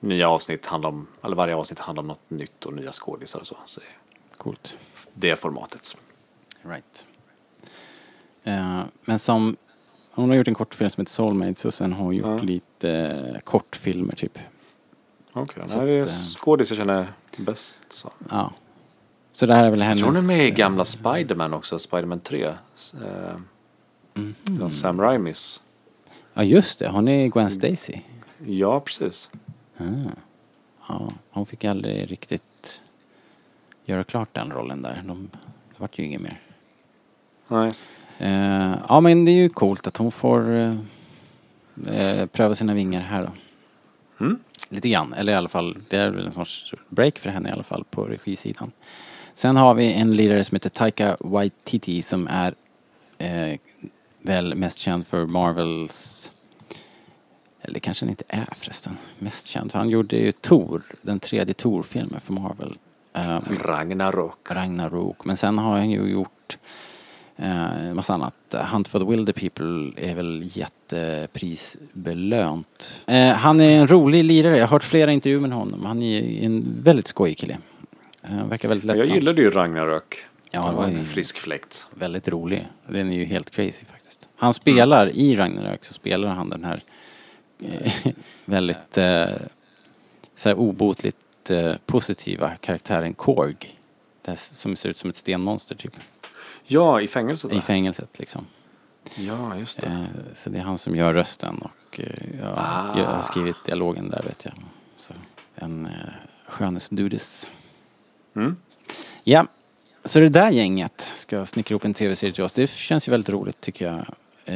Nya 0.00 0.28
avsnitt 0.28 0.66
handlar 0.66 0.88
om, 0.88 1.06
eller 1.24 1.36
varje 1.36 1.54
avsnitt 1.54 1.78
handlar 1.78 2.02
om 2.02 2.06
något 2.06 2.30
nytt 2.30 2.66
och 2.66 2.72
nya 2.72 2.92
skådisar 2.92 3.40
och 3.40 3.46
så. 3.46 3.56
så 3.66 3.80
det, 3.80 3.86
Coolt. 4.36 4.76
det 5.14 5.36
formatet. 5.36 5.96
Right. 6.62 7.06
Eh, 8.44 8.80
men 9.04 9.18
som, 9.18 9.56
hon 10.10 10.28
har 10.28 10.36
gjort 10.36 10.48
en 10.48 10.54
kortfilm 10.54 10.90
som 10.90 11.00
heter 11.00 11.12
Soulmates 11.12 11.64
och 11.64 11.74
sen 11.74 11.92
har 11.92 12.04
hon 12.04 12.16
gjort 12.16 12.26
Ja. 12.26 12.38
lite 12.38 12.90
eh, 13.34 13.38
kortfilmer 13.40 14.14
typ. 14.14 14.38
Okej, 15.32 15.62
okay, 15.64 15.86
det 15.86 15.92
är 15.92 15.98
eh, 15.98 16.06
skådis 16.06 16.70
jag 16.70 16.78
känner 16.78 17.12
bäst. 17.36 17.82
Så. 17.88 18.12
Ja. 18.30 18.52
Så 19.32 19.46
det 19.46 19.54
här 19.54 19.64
är 19.64 19.70
väl 19.70 19.78
Jag 19.80 19.86
hennes... 19.86 20.00
tror 20.00 20.12
hon 20.12 20.16
är 20.22 20.36
med 20.36 20.46
i 20.46 20.50
gamla 20.50 20.84
Spiderman 20.84 21.54
också, 21.54 21.78
Spiderman 21.78 22.20
3. 22.20 22.44
Eh, 22.44 22.54
mhm. 24.14 24.70
Sam 24.70 25.00
Raimis. 25.00 25.60
Ja 26.34 26.42
just 26.42 26.78
det, 26.78 26.88
hon 26.88 27.08
är 27.08 27.28
Gwen 27.28 27.50
Stacy. 27.50 28.00
Ja, 28.46 28.80
precis. 28.80 29.30
Ah. 29.78 29.84
Ja, 30.88 31.12
hon 31.30 31.46
fick 31.46 31.64
aldrig 31.64 32.10
riktigt 32.10 32.82
göra 33.84 34.04
klart 34.04 34.28
den 34.32 34.50
rollen 34.50 34.82
där. 34.82 35.02
De, 35.06 35.30
det 35.32 35.76
vart 35.80 35.98
ju 35.98 36.04
inget 36.04 36.20
mer. 36.20 36.40
Nej. 37.48 37.70
Eh, 38.22 38.74
ja 38.88 39.00
men 39.00 39.24
det 39.24 39.30
är 39.30 39.42
ju 39.42 39.48
coolt 39.48 39.86
att 39.86 39.96
hon 39.96 40.12
får 40.12 40.54
eh, 40.54 40.74
eh, 41.86 42.26
pröva 42.26 42.54
sina 42.54 42.74
vingar 42.74 43.00
här 43.00 43.22
då. 43.22 43.30
Mm. 44.24 44.38
Lite 44.68 44.88
grann, 44.88 45.12
eller 45.12 45.32
i 45.32 45.36
alla 45.36 45.48
fall, 45.48 45.78
det 45.88 45.96
är 45.96 46.10
väl 46.10 46.26
en 46.26 46.32
sorts 46.32 46.74
break 46.88 47.18
för 47.18 47.30
henne 47.30 47.48
i 47.48 47.52
alla 47.52 47.62
fall 47.62 47.84
på 47.90 48.04
regisidan. 48.04 48.72
Sen 49.34 49.56
har 49.56 49.74
vi 49.74 49.92
en 49.92 50.16
lirare 50.16 50.44
som 50.44 50.56
heter 50.56 50.70
Taika 50.70 51.16
Waititi 51.20 52.02
som 52.02 52.28
är 52.28 52.54
eh, 53.18 53.58
väl 54.22 54.54
mest 54.54 54.78
känd 54.78 55.06
för 55.06 55.26
Marvels 55.26 56.32
eller 57.62 57.78
kanske 57.78 58.04
han 58.04 58.10
inte 58.10 58.24
är 58.28 58.48
förresten 58.52 58.96
mest 59.18 59.46
känd. 59.46 59.72
Han 59.74 59.88
gjorde 59.88 60.16
ju 60.16 60.32
Tor, 60.32 60.82
den 61.02 61.20
tredje 61.20 61.54
Tor-filmen 61.54 62.20
för 62.20 62.32
Marvel. 62.32 62.78
Um, 63.12 63.56
Ragnarok. 63.62 64.50
Ragnarok. 64.50 65.24
Men 65.24 65.36
sen 65.36 65.58
har 65.58 65.72
han 65.72 65.90
ju 65.90 66.10
gjort 66.10 66.58
eh, 67.42 67.94
massa 67.94 68.14
annat. 68.14 68.34
Hunt 68.52 68.88
for 68.88 68.98
the 68.98 69.04
Wilder 69.04 69.32
People 69.32 69.92
är 70.10 70.14
väl 70.14 70.42
jätteprisbelönt. 70.52 73.02
Eh, 73.06 73.28
han 73.28 73.60
är 73.60 73.80
en 73.80 73.88
rolig 73.88 74.24
lirare. 74.24 74.56
Jag 74.56 74.64
har 74.64 74.68
hört 74.70 74.84
flera 74.84 75.12
intervjuer 75.12 75.40
med 75.40 75.52
honom. 75.52 75.84
Han 75.84 76.02
är 76.02 76.44
en 76.44 76.82
väldigt 76.82 77.06
skojig 77.06 77.38
kille. 77.38 77.58
Eh, 78.22 78.46
verkar 78.46 78.68
väldigt 78.68 78.88
Jag 78.88 78.96
lättsam. 78.96 79.14
gillade 79.14 79.42
ju 79.42 79.50
Ragnarök. 79.50 80.24
Ja, 80.50 80.70
det 80.70 80.76
var 80.76 80.84
en 80.84 81.04
frisk 81.04 81.38
fläkt. 81.38 81.86
Väldigt 81.94 82.28
rolig. 82.28 82.68
Den 82.88 83.12
är 83.12 83.16
ju 83.16 83.24
helt 83.24 83.50
crazy 83.50 83.84
faktiskt. 83.84 84.28
Han 84.36 84.54
spelar 84.54 85.16
i 85.16 85.36
Ragnarök 85.36 85.84
så 85.84 85.92
spelar 85.92 86.28
han 86.28 86.50
den 86.50 86.64
här 86.64 86.82
eh, 87.60 87.92
väldigt 88.44 88.98
eh, 88.98 89.26
så 90.36 90.48
här 90.48 90.58
obotligt 90.58 91.50
eh, 91.50 91.72
positiva 91.86 92.50
karaktären 92.60 93.14
Korg. 93.14 93.56
Det 94.22 94.30
här 94.30 94.36
som 94.36 94.76
ser 94.76 94.88
ut 94.88 94.98
som 94.98 95.10
ett 95.10 95.16
stenmonster 95.16 95.74
typ. 95.74 95.92
Ja, 96.72 97.00
i 97.00 97.08
fängelset 97.08 97.52
I 97.52 97.60
fängelset 97.60 98.18
liksom. 98.18 98.46
Ja, 99.16 99.56
just 99.56 99.80
det. 99.80 99.86
Eh, 99.86 100.04
så 100.34 100.50
det 100.50 100.58
är 100.58 100.62
han 100.62 100.78
som 100.78 100.96
gör 100.96 101.14
rösten 101.14 101.58
och 101.58 102.00
eh, 102.00 102.06
jag, 102.40 102.52
Ah. 102.56 102.94
jag 102.98 103.06
har 103.06 103.22
skrivit 103.22 103.56
dialogen 103.64 104.10
där 104.10 104.22
vet 104.22 104.44
jag. 104.44 104.54
Så, 104.98 105.12
en 105.54 105.86
eh, 105.86 105.92
skönhetsdudes. 106.48 107.50
Mm. 108.36 108.56
Ja, 109.24 109.46
så 110.04 110.20
det 110.20 110.28
där 110.28 110.50
gänget 110.50 111.12
ska 111.14 111.46
snickra 111.46 111.72
ihop 111.72 111.84
en 111.84 111.94
tv-serie 111.94 112.32
till 112.34 112.44
oss. 112.44 112.52
Det 112.52 112.70
känns 112.70 113.08
ju 113.08 113.10
väldigt 113.10 113.28
roligt 113.30 113.60
tycker 113.60 113.86
jag. 113.86 114.06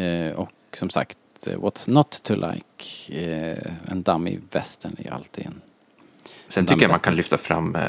Eh, 0.01 0.33
och 0.33 0.51
som 0.73 0.91
sagt, 0.91 1.19
What's 1.45 1.91
Not 1.91 2.23
To 2.23 2.35
Like, 2.35 3.21
eh, 3.21 3.73
en 3.91 4.03
dammig 4.03 4.41
western 4.53 4.97
är 5.05 5.12
alltid 5.12 5.47
en... 5.47 5.61
Sen 6.49 6.67
tycker 6.67 6.83
jag 6.83 6.91
man 6.91 6.99
kan 6.99 7.17
lyfta 7.17 7.39
fram, 7.39 7.77
eh, 7.77 7.83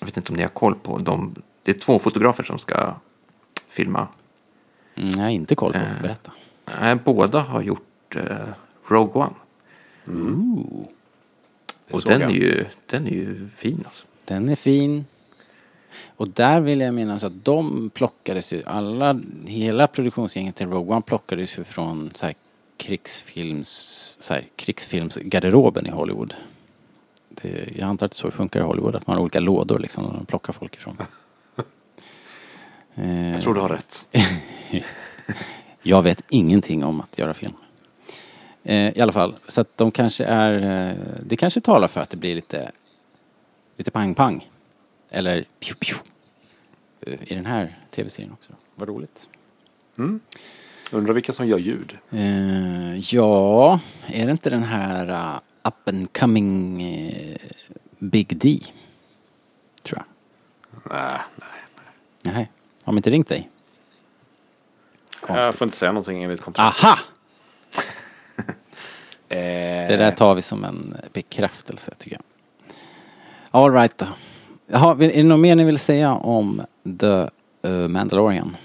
jag 0.00 0.06
vet 0.06 0.16
inte 0.16 0.32
om 0.32 0.36
ni 0.36 0.42
har 0.42 0.48
koll 0.48 0.74
på, 0.74 0.98
de, 0.98 1.34
det 1.62 1.70
är 1.70 1.78
två 1.78 1.98
fotografer 1.98 2.42
som 2.42 2.58
ska 2.58 2.94
filma. 3.74 4.08
Mm, 4.96 5.08
jag 5.10 5.18
har 5.22 5.28
inte 5.30 5.54
koll 5.54 5.72
på, 5.72 5.78
Eh. 5.78 6.02
berätta. 6.02 6.32
Eh, 6.82 6.94
båda 7.04 7.40
har 7.40 7.62
gjort 7.62 8.16
eh, 8.16 8.22
Rogue 8.88 9.22
One. 9.22 9.34
Och 11.90 12.02
såg 12.02 12.12
den 12.12 12.20
jag. 12.20 12.30
är, 12.30 12.34
ju, 12.34 12.64
den 12.86 13.06
är 13.06 13.10
ju 13.10 13.48
fin 13.56 13.82
alltså. 13.86 14.04
Den 14.24 14.48
är 14.48 14.56
fin. 14.56 15.04
Och 16.16 16.28
där 16.28 16.60
vill 16.60 16.80
jag 16.80 16.94
minnas 16.94 17.24
att 17.24 17.44
de 17.44 17.90
plockades 17.94 18.52
ju, 18.52 18.62
alla, 18.66 19.20
hela 19.46 19.86
produktionsgänget 19.86 20.56
till 20.56 20.66
Rogue 20.68 20.92
One 20.94 21.02
plockades 21.02 21.58
ju 21.58 21.64
från 21.64 22.10
så 22.14 22.26
här 22.26 22.34
krigsfilms, 22.76 23.68
så 24.20 24.34
här, 24.34 24.44
krigsfilmsgarderoben 24.56 25.86
i 25.86 25.90
Hollywood. 25.90 26.34
Det, 27.28 27.68
jag 27.76 27.88
antar 27.88 28.06
att 28.06 28.12
det 28.12 28.18
så 28.18 28.30
funkar 28.30 28.60
i 28.60 28.62
Hollywood, 28.62 28.94
att 28.94 29.06
man 29.06 29.16
har 29.16 29.22
olika 29.22 29.40
lådor 29.40 29.78
liksom, 29.78 30.04
och 30.04 30.12
de 30.14 30.26
plockar 30.26 30.52
folk 30.52 30.74
ifrån. 30.74 30.96
Eh, 32.94 33.32
Jag 33.32 33.42
tror 33.42 33.54
du 33.54 33.60
har 33.60 33.68
rätt. 33.68 34.06
jag 35.82 36.02
vet 36.02 36.22
ingenting 36.28 36.84
om 36.84 37.00
att 37.00 37.18
göra 37.18 37.34
film. 37.34 37.52
Eh, 38.62 38.98
I 38.98 39.00
alla 39.00 39.12
fall, 39.12 39.34
så 39.48 39.60
att 39.60 39.76
de 39.76 39.90
kanske 39.90 40.24
är, 40.24 40.88
eh, 40.90 40.96
det 41.26 41.36
kanske 41.36 41.60
talar 41.60 41.88
för 41.88 42.00
att 42.00 42.10
det 42.10 42.16
blir 42.16 42.34
lite, 42.34 42.70
lite 43.76 43.90
pang-pang. 43.90 44.50
Eller 45.10 45.44
pju-pju. 45.60 45.94
I 47.20 47.34
den 47.34 47.46
här 47.46 47.78
tv-serien 47.90 48.32
också. 48.32 48.52
Vad 48.74 48.88
roligt. 48.88 49.28
Undrar 50.92 51.14
vilka 51.14 51.32
som 51.32 51.46
gör 51.46 51.58
ljud. 51.58 51.98
Ja, 53.12 53.80
är 54.06 54.26
det 54.26 54.32
inte 54.32 54.50
den 54.50 54.62
här 54.62 55.10
uh, 55.10 55.40
up 55.64 55.88
and 55.88 56.12
coming 56.18 56.82
eh, 56.82 57.36
Big 57.98 58.36
D? 58.36 58.60
Tror 59.82 60.02
jag. 60.02 60.06
Nej, 60.90 61.20
nej. 61.36 62.34
Nej, 62.34 62.50
har 62.84 62.92
de 62.92 62.96
inte 62.96 63.10
ringt 63.10 63.28
dig? 63.28 63.50
Jag 65.28 65.54
får 65.54 65.66
inte 65.66 65.76
säga 65.76 65.92
någonting 65.92 66.22
enligt 66.24 66.40
kontrakt. 66.40 66.84
Aha! 66.84 66.98
Eh, 69.28 69.88
Det 69.88 69.96
där 69.96 70.10
tar 70.10 70.34
vi 70.34 70.42
som 70.42 70.64
en 70.64 70.96
bekräftelse 71.12 71.94
tycker 71.98 72.16
jag. 72.16 72.22
All 73.50 73.72
right 73.72 73.98
då. 73.98 74.06
Jaha, 74.66 74.92
är 74.92 74.96
det 75.08 75.22
något 75.22 75.40
mer 75.40 75.54
ni 75.56 75.64
vill 75.64 75.78
säga 75.78 76.12
om 76.12 76.62
The 77.00 77.28
eh, 77.68 77.88
Mandalorian? 77.88 78.56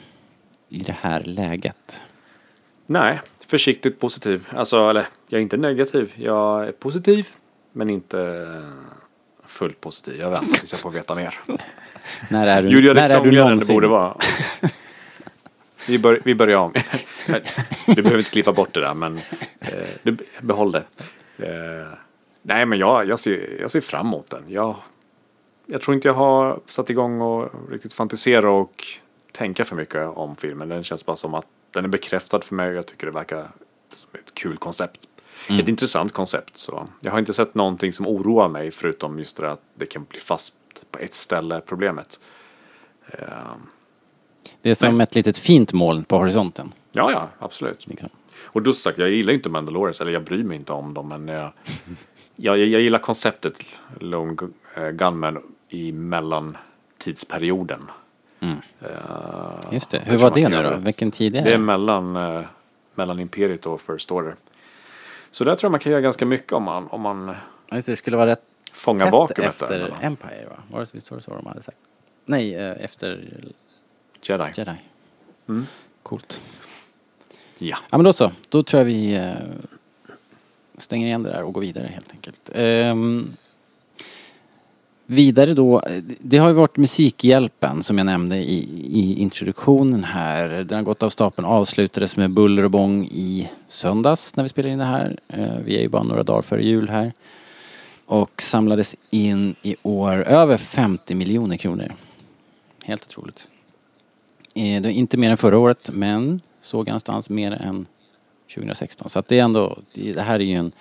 I 0.70 0.80
det 0.80 0.95
här 1.01 1.22
läget? 1.22 2.01
Nej, 2.86 3.22
försiktigt 3.47 3.99
positiv. 3.99 4.47
Alltså, 4.55 4.89
eller 4.89 5.07
jag 5.28 5.38
är 5.39 5.41
inte 5.41 5.57
negativ. 5.57 6.13
Jag 6.15 6.67
är 6.67 6.72
positiv, 6.72 7.28
men 7.72 7.89
inte 7.89 8.47
fullt 9.45 9.82
positiv. 9.82 10.20
Jag 10.20 10.30
väntar 10.30 10.53
tills 10.53 10.72
jag 10.72 10.80
får 10.82 10.91
veta 10.91 11.15
mer. 11.15 11.39
När 12.30 12.47
är 12.47 12.64
du, 12.64 12.86
jag 12.86 12.95
när 12.95 13.10
är 13.10 13.22
du 13.22 13.30
än 13.30 13.36
det 13.36 13.41
någonsin? 13.41 13.76
borde 13.76 13.88
vara? 13.88 14.18
Vi, 15.88 16.00
bör, 16.00 16.22
vi 16.26 16.36
börjar 16.36 16.58
om. 16.58 16.74
Vi 17.88 17.95
behöver 17.95 18.18
inte 18.18 18.32
klippa 18.32 18.52
bort 18.52 18.74
det 18.74 18.80
där, 18.80 18.93
men 18.93 19.20
eh, 19.60 20.14
behåll 20.41 20.72
det. 20.72 20.84
Eh, 21.38 21.88
nej, 22.41 22.66
men 22.66 22.80
jag, 22.80 23.08
jag, 23.08 23.20
ser, 23.20 23.58
jag 23.62 23.72
ser 23.72 23.82
fram 23.82 24.08
emot 24.08 24.30
den. 24.30 24.43
Jag, 24.47 24.76
jag 25.66 25.82
tror 25.82 25.95
inte 25.95 26.08
jag 26.08 26.16
har 26.16 26.60
satt 26.68 26.89
igång 26.89 27.22
och 27.22 27.52
riktigt 27.72 27.93
fantisera 27.93 28.52
och 28.52 28.84
tänka 29.32 29.66
för 29.66 29.76
mycket 29.76 30.08
om 30.08 30.36
filmen. 30.36 30.70
Den 30.70 30.84
känns 30.84 31.06
bara 31.06 31.16
som 31.16 31.34
att 31.34 31.45
den 31.72 31.86
är 31.86 31.89
bekräftad 31.89 32.41
för 32.41 32.56
mig 32.56 32.70
och 32.70 32.76
jag 32.76 32.86
tycker 32.86 33.06
det 33.08 33.14
verkar 33.14 33.47
som 33.95 34.10
ett 34.14 34.34
kul 34.34 34.58
koncept. 34.58 35.08
Ett 35.60 35.68
intressant 35.68 36.14
koncept. 36.14 36.58
Så 36.58 36.88
jag 37.00 37.12
har 37.12 37.20
inte 37.20 37.34
sett 37.34 37.56
någonting 37.56 37.93
som 37.93 38.08
oroar 38.08 38.47
mig 38.47 38.72
förutom 38.72 39.20
just 39.20 39.38
det 39.38 39.52
att 39.52 39.62
det 39.76 39.86
kan 39.86 40.04
bli 40.04 40.20
fast 40.20 40.54
på 40.91 40.99
ett 40.99 41.13
ställe 41.13 41.61
problemet. 41.61 42.19
Eh, 43.07 43.27
Det 44.61 44.69
är 44.69 44.75
som 44.75 45.01
ett 45.01 45.15
litet 45.15 45.38
fint 45.38 45.73
moln 45.73 46.03
på 46.03 46.17
horisonten. 46.17 46.71
Ja, 46.91 47.11
ja, 47.11 47.30
absolut. 47.39 47.88
Liksom. 47.88 48.09
Och 48.43 48.61
då 48.61 48.73
sagt, 48.73 48.97
jag 48.97 49.09
gillar 49.09 49.34
inte 49.34 49.49
Mandalorians, 49.49 50.01
eller 50.01 50.11
jag 50.11 50.23
bryr 50.23 50.43
mig 50.43 50.57
inte 50.57 50.73
om 50.73 50.93
dem, 50.93 51.07
men 51.07 51.27
jag, 51.27 51.51
jag, 52.36 52.57
jag 52.57 52.82
gillar 52.82 52.99
konceptet 52.99 53.59
Lone 53.99 54.36
eh, 54.75 54.89
Gunman 54.89 55.41
i 55.69 55.91
mellantidsperioden. 55.91 57.82
Mm. 58.39 58.57
Eh, 58.82 58.89
Just 59.71 59.89
det. 59.89 60.01
Hur 60.05 60.17
var 60.17 60.32
det 60.32 60.49
nu 60.49 60.63
då? 60.63 60.75
Vilken 60.75 61.11
tid 61.11 61.36
är 61.36 61.41
Det 61.43 61.47
är 61.47 61.51
det? 61.51 61.57
mellan, 61.57 62.15
eh, 62.15 62.41
mellan 62.95 63.19
Imperiet 63.19 63.65
och 63.65 63.82
First 63.82 64.11
Order. 64.11 64.36
Så 65.32 65.43
där 65.43 65.55
tror 65.55 65.67
jag 65.67 65.71
man 65.71 65.80
kan 65.80 65.91
göra 65.91 66.01
ganska 66.01 66.25
mycket 66.25 66.53
om 66.53 66.63
man, 66.63 66.88
om 66.88 67.01
man 67.01 67.36
just 67.71 67.88
det 67.88 67.95
skulle 67.95 68.17
vara 68.17 68.27
rätt 68.32 68.43
fångar 68.80 69.05
tätt 69.05 69.11
vakuumet 69.11 69.51
efter 69.51 69.67
däremellan. 69.67 70.01
Empire 70.01 70.45
va? 70.49 70.63
Var 70.71 70.80
det, 70.80 70.93
visst 70.93 71.11
var 71.11 71.17
det 71.17 71.23
så 71.23 71.36
de 71.36 71.45
hade 71.45 71.63
sagt? 71.63 71.77
Nej, 72.25 72.55
eh, 72.55 72.84
efter 72.84 73.30
Jedi. 74.23 74.51
Jedi. 74.55 74.71
Mm. 75.49 75.65
Coolt. 76.03 76.41
Ja. 77.57 77.77
Ja 77.89 77.97
men 77.97 78.03
då 78.03 78.13
så. 78.13 78.32
Då 78.49 78.63
tror 78.63 78.80
jag 78.80 78.86
vi 78.86 79.15
eh, 79.15 79.34
stänger 80.77 81.07
igen 81.07 81.23
det 81.23 81.30
där 81.30 81.43
och 81.43 81.53
går 81.53 81.61
vidare 81.61 81.91
helt 81.93 82.11
enkelt. 82.11 82.49
Ehm, 82.53 83.34
vidare 85.05 85.53
då, 85.53 85.82
det 86.19 86.38
har 86.38 86.49
ju 86.49 86.55
varit 86.55 86.77
Musikhjälpen 86.77 87.84
som 87.84 87.97
jag 87.97 88.05
nämnde 88.05 88.38
i, 88.38 88.57
i 88.91 89.21
introduktionen 89.21 90.03
här. 90.03 90.49
Den 90.49 90.75
har 90.75 90.84
gått 90.84 91.03
av 91.03 91.09
stapeln 91.09 91.45
avslutades 91.45 92.15
med 92.15 92.32
buller 92.32 92.63
och 92.63 92.71
bång 92.71 93.05
i 93.05 93.49
söndags 93.67 94.36
när 94.36 94.43
vi 94.43 94.49
spelade 94.49 94.73
in 94.73 94.80
det 94.80 94.86
här. 94.86 95.19
Eh, 95.27 95.57
vi 95.65 95.77
är 95.77 95.82
ju 95.82 95.89
bara 95.89 96.03
några 96.03 96.23
dagar 96.23 96.41
före 96.41 96.63
jul 96.63 96.89
här. 96.89 97.13
Och 98.10 98.41
samlades 98.41 98.95
in 99.10 99.55
i 99.62 99.76
år 99.84 100.24
över 100.24 100.57
50 100.57 101.16
miljoner 101.16 101.57
kronor. 101.57 101.93
Helt 102.84 103.05
otroligt. 103.05 103.47
Eh, 104.55 104.82
det 104.82 104.89
är 104.89 104.91
inte 104.91 105.18
mer 105.18 105.32
än 105.32 105.38
förra 105.38 105.57
året 105.57 105.89
men 105.93 106.41
såg 106.62 106.88
jag 106.88 106.91
någonstans 106.91 107.30
mer 107.30 107.51
än 107.51 107.86
2016. 108.55 109.10
Så 109.10 109.20
att 109.20 109.28
det 109.28 109.39
är 109.39 109.43
ändå, 109.43 109.78
det 109.93 110.22
här 110.22 110.36
är 110.36 110.43
ju 110.43 110.55
en 110.55 110.72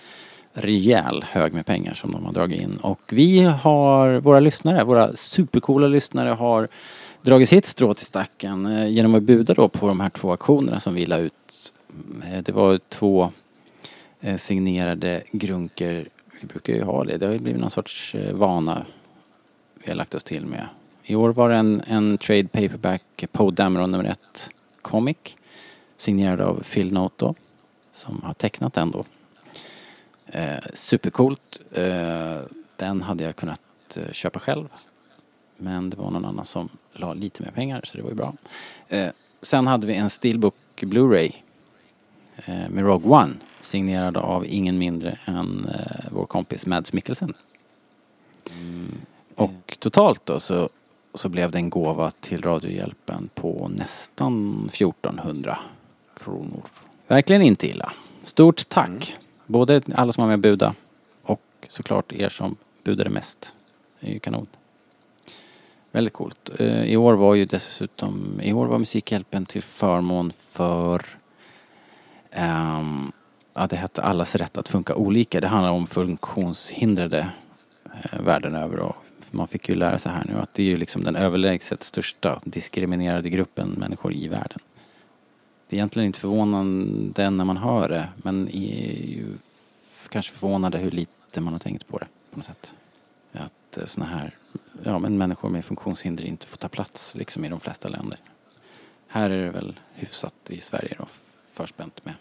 rejäl 0.52 1.24
hög 1.28 1.52
med 1.52 1.66
pengar 1.66 1.94
som 1.94 2.12
de 2.12 2.24
har 2.24 2.32
dragit 2.32 2.60
in. 2.60 2.76
Och 2.76 3.00
vi 3.12 3.42
har, 3.42 4.20
våra 4.20 4.40
lyssnare, 4.40 4.84
våra 4.84 5.16
supercoola 5.16 5.86
lyssnare 5.86 6.28
har 6.28 6.68
dragit 7.22 7.48
sitt 7.48 7.66
strå 7.66 7.94
till 7.94 8.06
stacken 8.06 8.66
eh, 8.66 8.88
genom 8.88 9.14
att 9.14 9.22
buda 9.22 9.54
då 9.54 9.68
på 9.68 9.88
de 9.88 10.00
här 10.00 10.10
två 10.10 10.30
auktionerna 10.30 10.80
som 10.80 10.94
vi 10.94 11.06
la 11.06 11.16
ut. 11.16 11.72
Eh, 12.24 12.42
det 12.42 12.52
var 12.52 12.80
två 12.88 13.32
signerade 14.36 15.22
grunker. 15.32 16.08
Vi 16.40 16.46
brukar 16.46 16.72
ju 16.72 16.82
ha 16.82 17.04
det, 17.04 17.16
det 17.16 17.26
har 17.26 17.32
ju 17.32 17.38
blivit 17.38 17.60
någon 17.60 17.70
sorts 17.70 18.14
eh, 18.14 18.34
vana 18.34 18.86
vi 19.74 19.90
har 19.90 19.96
lagt 19.96 20.14
oss 20.14 20.24
till 20.24 20.46
med. 20.46 20.68
I 21.04 21.14
år 21.14 21.32
var 21.32 21.50
det 21.50 21.56
en, 21.56 21.82
en 21.86 22.18
trade 22.18 22.48
paperback 22.48 23.24
Poe 23.32 23.50
Dameron 23.50 23.90
nummer 23.90 24.04
ett 24.04 24.50
comic 24.82 25.16
signerad 25.96 26.40
av 26.40 26.62
Phil 26.62 26.92
Noto 26.92 27.34
som 27.92 28.22
har 28.22 28.34
tecknat 28.34 28.74
den 28.74 28.90
då. 28.90 29.04
Eh, 30.26 30.58
supercoolt. 30.72 31.60
Eh, 31.72 32.38
den 32.76 33.02
hade 33.02 33.24
jag 33.24 33.36
kunnat 33.36 33.96
eh, 33.96 34.12
köpa 34.12 34.40
själv. 34.40 34.68
Men 35.56 35.90
det 35.90 35.96
var 35.96 36.10
någon 36.10 36.24
annan 36.24 36.44
som 36.44 36.68
la 36.92 37.14
lite 37.14 37.42
mer 37.42 37.50
pengar 37.50 37.80
så 37.84 37.96
det 37.96 38.02
var 38.02 38.10
ju 38.10 38.16
bra. 38.16 38.34
Eh, 38.88 39.10
sen 39.42 39.66
hade 39.66 39.86
vi 39.86 39.94
en 39.94 40.10
Steelbook 40.10 40.54
Blu-ray 40.76 41.32
eh, 42.36 42.68
med 42.68 42.84
Rogue 42.84 43.10
One 43.10 43.34
signerad 43.60 44.16
av 44.16 44.46
ingen 44.46 44.78
mindre 44.78 45.18
än 45.24 45.68
eh, 45.74 46.06
vår 46.10 46.26
kompis 46.26 46.66
Mads 46.66 46.92
Mikkelsen. 46.92 47.34
Och 49.34 49.76
totalt 49.78 50.26
då 50.26 50.40
så, 50.40 50.68
så 51.14 51.28
blev 51.28 51.50
det 51.50 51.58
en 51.58 51.70
gåva 51.70 52.10
till 52.10 52.42
Radiohjälpen 52.42 53.28
på 53.34 53.70
nästan 53.74 54.64
1400 54.72 55.58
kronor. 56.16 56.62
Verkligen 57.06 57.42
inte 57.42 57.68
illa. 57.68 57.92
Stort 58.20 58.68
tack! 58.68 59.16
Både 59.46 59.82
alla 59.94 60.12
som 60.12 60.22
var 60.22 60.28
med 60.28 60.34
och 60.34 60.40
buda 60.40 60.74
och 61.22 61.40
såklart 61.68 62.12
er 62.12 62.28
som 62.28 62.56
budade 62.84 63.10
mest. 63.10 63.54
Det 64.00 64.06
är 64.06 64.12
ju 64.12 64.18
kanon. 64.18 64.46
Väldigt 65.90 66.14
coolt. 66.14 66.50
Eh, 66.58 66.84
I 66.84 66.96
år 66.96 67.14
var 67.14 67.34
ju 67.34 67.44
dessutom, 67.44 68.40
i 68.42 68.52
år 68.52 68.66
var 68.66 68.78
Musikhjälpen 68.78 69.46
till 69.46 69.62
förmån 69.62 70.32
för 70.32 71.02
ehm, 72.30 73.12
att 73.58 73.70
det 73.70 73.76
hette 73.76 74.02
Allas 74.02 74.34
rätt 74.34 74.58
att 74.58 74.68
funka 74.68 74.94
olika. 74.94 75.40
Det 75.40 75.46
handlar 75.46 75.70
om 75.70 75.86
funktionshindrade 75.86 77.30
eh, 77.84 78.20
världen 78.20 78.54
över 78.54 78.78
och 78.78 78.96
man 79.30 79.48
fick 79.48 79.68
ju 79.68 79.74
lära 79.74 79.98
sig 79.98 80.12
här 80.12 80.24
nu 80.28 80.34
att 80.34 80.54
det 80.54 80.62
är 80.62 80.66
ju 80.66 80.76
liksom 80.76 81.04
den 81.04 81.16
överlägset 81.16 81.82
största 81.82 82.40
diskriminerade 82.44 83.30
gruppen 83.30 83.68
människor 83.68 84.12
i 84.12 84.28
världen. 84.28 84.58
Det 85.68 85.76
är 85.76 85.78
egentligen 85.78 86.06
inte 86.06 86.20
förvånande 86.20 87.30
när 87.30 87.44
man 87.44 87.56
hör 87.56 87.88
det 87.88 88.08
men 88.16 88.48
är 88.48 89.06
ju 89.06 89.26
kanske 90.08 90.32
förvånade 90.32 90.78
hur 90.78 90.90
lite 90.90 91.40
man 91.40 91.52
har 91.52 91.60
tänkt 91.60 91.88
på 91.88 91.98
det 91.98 92.06
på 92.30 92.36
något 92.36 92.46
sätt. 92.46 92.74
Att 93.32 93.78
eh, 93.78 93.84
såna 93.84 94.06
här, 94.06 94.34
ja 94.82 94.98
men 94.98 95.18
människor 95.18 95.48
med 95.48 95.64
funktionshinder 95.64 96.24
inte 96.24 96.46
får 96.46 96.56
ta 96.56 96.68
plats 96.68 97.14
liksom 97.14 97.44
i 97.44 97.48
de 97.48 97.60
flesta 97.60 97.88
länder. 97.88 98.18
Här 99.08 99.30
är 99.30 99.44
det 99.44 99.50
väl 99.50 99.80
hyfsat 99.94 100.34
i 100.48 100.60
Sverige 100.60 100.94
då, 100.98 101.06
förspänt 101.52 102.04
med 102.04 102.14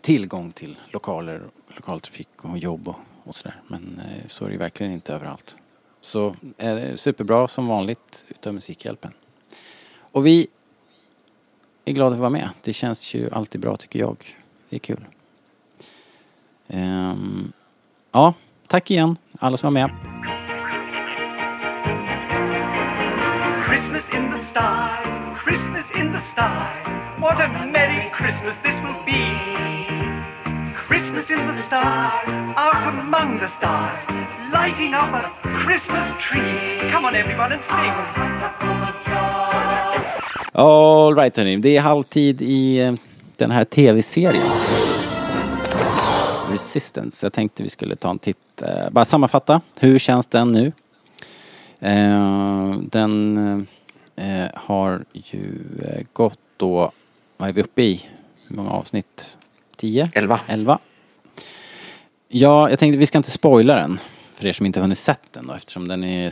tillgång 0.00 0.52
till 0.52 0.76
lokaler, 0.90 1.42
lokaltrafik 1.68 2.28
och 2.36 2.58
jobb 2.58 2.88
och, 2.88 2.96
och 3.24 3.34
sådär. 3.34 3.60
Men 3.66 4.00
eh, 4.04 4.26
så 4.28 4.44
är 4.44 4.48
det 4.48 4.52
ju 4.52 4.58
verkligen 4.58 4.92
inte 4.92 5.14
överallt. 5.14 5.56
Så 6.00 6.36
eh, 6.58 6.94
superbra 6.94 7.48
som 7.48 7.66
vanligt 7.66 8.24
utav 8.28 8.54
Musikhjälpen. 8.54 9.12
Och 10.12 10.26
vi 10.26 10.46
är 11.84 11.92
glada 11.92 12.10
för 12.10 12.14
att 12.14 12.20
vara 12.20 12.30
med. 12.30 12.48
Det 12.62 12.72
känns 12.72 13.14
ju 13.14 13.30
alltid 13.30 13.60
bra 13.60 13.76
tycker 13.76 13.98
jag. 13.98 14.16
Det 14.68 14.76
är 14.76 14.80
kul. 14.80 15.04
Ehm, 16.68 17.52
ja, 18.12 18.34
tack 18.66 18.90
igen 18.90 19.16
alla 19.38 19.56
som 19.56 19.74
var 19.74 19.80
med. 19.80 19.90
Christmas 23.68 24.04
in 24.14 24.30
the 24.32 24.44
stars, 24.50 25.06
Christmas 25.44 25.86
in 26.00 26.12
the 26.12 26.22
stars. 26.32 26.70
What 27.20 27.40
a 27.40 27.66
merry 27.72 28.10
Christmas 28.18 28.56
this 28.62 28.74
will 28.74 29.04
be. 29.06 29.49
Christmas 30.90 31.30
in 31.30 31.38
the 31.38 31.62
stars, 31.68 32.12
out 32.56 32.82
among 32.88 33.38
the 33.38 33.48
stars, 33.58 33.98
lighting 34.52 34.92
up 34.92 35.14
a 35.14 35.30
Christmas 35.64 36.08
tree. 36.20 36.90
Come 36.90 37.04
on 37.04 37.14
everyone 37.14 37.52
and 37.52 37.62
sing. 37.62 37.92
All 40.52 41.14
right 41.14 41.36
hörni, 41.36 41.56
det 41.56 41.76
är 41.76 41.80
halvtid 41.80 42.42
i 42.42 42.78
eh, 42.78 42.94
den 43.36 43.50
här 43.50 43.64
tv-serien. 43.64 44.42
Resistance. 46.52 47.26
Jag 47.26 47.32
tänkte 47.32 47.62
vi 47.62 47.70
skulle 47.70 47.96
ta 47.96 48.10
en 48.10 48.18
titt, 48.18 48.62
eh, 48.62 48.90
bara 48.90 49.04
sammanfatta. 49.04 49.60
Hur 49.80 49.98
känns 49.98 50.26
den 50.26 50.52
nu? 50.52 50.72
Eh, 51.80 52.78
den 52.80 53.66
har 54.54 55.04
ju 55.12 55.62
gått 56.12 56.38
då, 56.56 56.92
vad 57.36 57.48
är 57.48 57.52
vi 57.52 57.62
uppe 57.62 57.82
i? 57.82 58.06
Hur 58.46 58.56
många 58.56 58.70
avsnitt? 58.70 59.36
10? 59.80 60.10
Elva. 60.14 60.40
11. 60.46 60.78
Ja, 62.28 62.70
jag 62.70 62.78
tänkte 62.78 62.98
vi 62.98 63.06
ska 63.06 63.18
inte 63.18 63.30
spoila 63.30 63.74
den. 63.74 63.98
För 64.34 64.46
er 64.46 64.52
som 64.52 64.66
inte 64.66 64.78
har 64.78 64.82
hunnit 64.82 64.98
sett 64.98 65.32
den 65.32 65.46
då 65.46 65.52
eftersom 65.52 65.88
den 65.88 66.04
är 66.04 66.30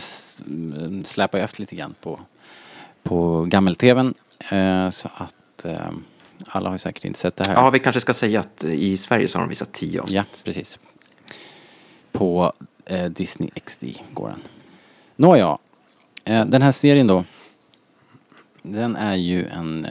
släpar 1.05 1.39
efter 1.39 1.61
lite 1.61 1.77
grann 1.77 1.95
på, 2.01 2.21
på 3.03 3.45
gammel-tvn. 3.45 4.15
Eh, 4.51 4.91
så 4.91 5.09
att 5.15 5.65
eh, 5.65 5.91
alla 6.47 6.69
har 6.69 6.75
ju 6.75 6.79
säkert 6.79 7.05
inte 7.05 7.19
sett 7.19 7.37
det 7.37 7.47
här. 7.47 7.55
Ja, 7.55 7.71
vi 7.71 7.79
kanske 7.79 8.01
ska 8.01 8.15
säga 8.15 8.41
att 8.41 8.65
i 8.65 8.97
Sverige 8.97 9.29
så 9.29 9.39
har 9.39 9.43
de 9.45 9.49
visat 9.49 9.73
tio 9.73 10.01
avsnitt. 10.01 10.17
Ja, 10.17 10.25
precis. 10.45 10.79
På 12.13 12.53
eh, 12.85 13.05
Disney 13.05 13.51
XD 13.65 13.85
går 14.13 14.29
den. 14.29 14.43
Nåja, 15.17 15.59
den 16.25 16.63
här 16.63 16.73
serien 16.73 17.07
då. 17.07 17.25
Den 18.63 18.97
är 18.97 19.15
ju 19.15 19.47
en 19.47 19.87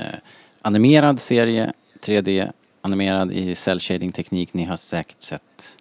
animerad 0.62 1.20
serie, 1.20 1.74
3D, 2.02 2.52
animerad 2.88 3.32
i 3.32 3.56
cell 3.56 3.80
shading 3.80 4.12
teknik. 4.12 4.54
Ni 4.54 4.64
har 4.64 4.78
säkert 4.78 5.24
sett 5.24 5.78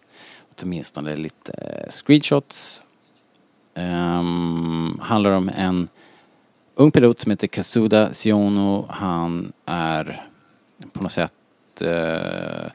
åtminstone 0.62 1.16
lite 1.16 1.52
eh, 1.52 1.88
screenshots. 1.90 2.82
Um, 3.74 5.00
handlar 5.02 5.30
om 5.30 5.50
en 5.56 5.88
ung 6.74 6.90
pilot 6.90 7.20
som 7.20 7.30
heter 7.30 7.46
Kasuda 7.46 8.14
Siono. 8.14 8.86
Han 8.90 9.52
är 9.66 10.28
på 10.92 11.02
något 11.02 11.12
sätt 11.12 11.32
uh, 11.82 12.70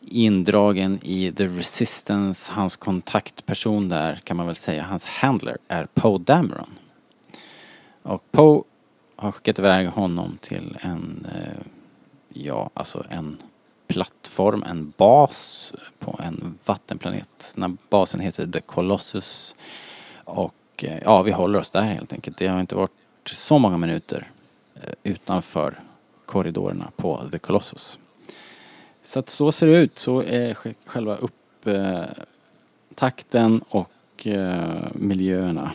indragen 0.00 0.98
i 1.02 1.32
The 1.32 1.46
Resistance. 1.46 2.52
Hans 2.52 2.76
kontaktperson 2.76 3.88
där 3.88 4.14
kan 4.14 4.36
man 4.36 4.46
väl 4.46 4.56
säga, 4.56 4.82
hans 4.82 5.04
handler 5.04 5.56
är 5.68 5.86
Poe 5.94 6.18
Dameron. 6.18 6.74
Och 8.02 8.22
Poe 8.30 8.62
har 9.16 9.32
skickat 9.32 9.58
iväg 9.58 9.88
honom 9.88 10.38
till 10.40 10.78
en, 10.80 11.26
uh, 11.34 11.77
ja 12.44 12.70
alltså 12.74 13.04
en 13.10 13.38
plattform, 13.86 14.62
en 14.62 14.92
bas 14.96 15.72
på 15.98 16.20
en 16.22 16.58
vattenplanet. 16.64 17.52
Den 17.54 17.62
här 17.62 17.76
basen 17.90 18.20
heter 18.20 18.46
The 18.46 18.60
Colossus. 18.60 19.54
Och 20.24 20.54
eh, 20.82 20.98
ja, 21.04 21.22
vi 21.22 21.30
håller 21.30 21.58
oss 21.58 21.70
där 21.70 21.82
helt 21.82 22.12
enkelt. 22.12 22.36
Det 22.36 22.46
har 22.46 22.60
inte 22.60 22.74
varit 22.74 22.90
så 23.24 23.58
många 23.58 23.76
minuter 23.76 24.30
eh, 24.74 24.92
utanför 25.02 25.80
korridorerna 26.26 26.90
på 26.96 27.22
The 27.32 27.38
Colossus. 27.38 27.98
Så 29.02 29.18
att 29.18 29.28
så 29.28 29.52
ser 29.52 29.66
det 29.66 29.78
ut. 29.78 29.98
Så 29.98 30.22
är 30.22 30.54
själva 30.86 31.18
upptakten 31.66 33.62
och 33.68 34.26
eh, 34.26 34.88
miljöerna. 34.94 35.72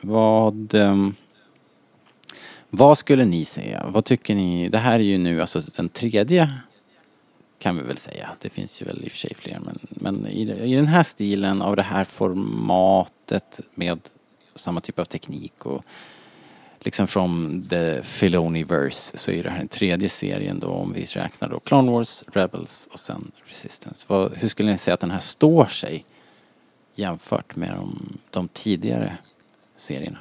Vad, 0.00 0.74
ehm, 0.74 1.14
vad 2.76 2.98
skulle 2.98 3.24
ni 3.24 3.44
säga? 3.44 3.86
Vad 3.88 4.04
tycker 4.04 4.34
ni? 4.34 4.68
Det 4.68 4.78
här 4.78 4.94
är 4.94 5.04
ju 5.04 5.18
nu 5.18 5.40
alltså 5.40 5.62
den 5.76 5.88
tredje 5.88 6.50
kan 7.58 7.76
vi 7.76 7.82
väl 7.82 7.96
säga. 7.96 8.30
Det 8.40 8.50
finns 8.50 8.82
ju 8.82 8.86
väl 8.86 9.04
i 9.04 9.06
och 9.06 9.10
för 9.10 9.18
sig 9.18 9.34
fler 9.34 9.60
men, 9.64 9.78
men 9.90 10.26
i, 10.26 10.40
i 10.42 10.74
den 10.74 10.86
här 10.86 11.02
stilen 11.02 11.62
av 11.62 11.76
det 11.76 11.82
här 11.82 12.04
formatet 12.04 13.60
med 13.74 13.98
samma 14.54 14.80
typ 14.80 14.98
av 14.98 15.04
teknik 15.04 15.66
och 15.66 15.84
liksom 16.80 17.06
från 17.06 17.62
the 17.70 18.02
Filoniverse 18.02 19.16
så 19.16 19.30
är 19.30 19.42
det 19.42 19.50
här 19.50 19.58
den 19.58 19.68
tredje 19.68 20.08
serien 20.08 20.60
då 20.60 20.68
om 20.68 20.92
vi 20.92 21.04
räknar 21.04 21.48
då 21.48 21.60
Clone 21.60 21.92
Wars, 21.92 22.24
Rebels 22.32 22.88
och 22.92 23.00
sen 23.00 23.32
Resistance. 23.44 24.06
Vad, 24.08 24.36
hur 24.36 24.48
skulle 24.48 24.72
ni 24.72 24.78
säga 24.78 24.94
att 24.94 25.00
den 25.00 25.10
här 25.10 25.20
står 25.20 25.66
sig 25.66 26.04
jämfört 26.94 27.56
med 27.56 27.70
de, 27.70 28.18
de 28.30 28.48
tidigare 28.48 29.16
serierna? 29.76 30.18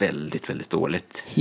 Väldigt, 0.00 0.50
väldigt 0.50 0.70
dåligt. 0.70 1.26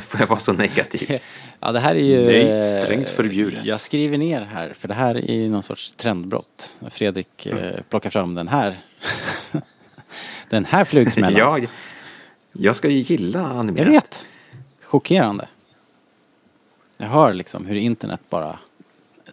Får 0.00 0.20
jag 0.20 0.26
vara 0.26 0.40
så 0.40 0.52
negativ? 0.52 1.20
Ja 1.60 1.72
det 1.72 1.80
här 1.80 1.94
är 1.94 2.04
ju... 2.04 2.26
Nej, 2.26 2.82
strängt 2.82 3.08
förbjudet. 3.08 3.66
Jag 3.66 3.80
skriver 3.80 4.18
ner 4.18 4.40
här 4.40 4.72
för 4.72 4.88
det 4.88 4.94
här 4.94 5.14
är 5.14 5.34
ju 5.34 5.48
någon 5.48 5.62
sorts 5.62 5.92
trendbrott. 5.92 6.78
Fredrik 6.90 7.46
eh, 7.46 7.80
plockar 7.88 8.10
fram 8.10 8.34
den 8.34 8.48
här. 8.48 8.76
den 10.48 10.64
här 10.64 10.84
flugsmällan. 10.84 11.60
ja, 11.62 11.68
jag 12.52 12.76
ska 12.76 12.88
ju 12.88 12.98
gilla 12.98 13.38
Jag 13.38 13.50
animerat. 13.50 13.92
vet. 13.92 14.28
Chockerande. 14.82 15.48
Jag 16.96 17.06
hör 17.06 17.32
liksom 17.32 17.66
hur 17.66 17.76
internet 17.76 18.20
bara 18.28 18.58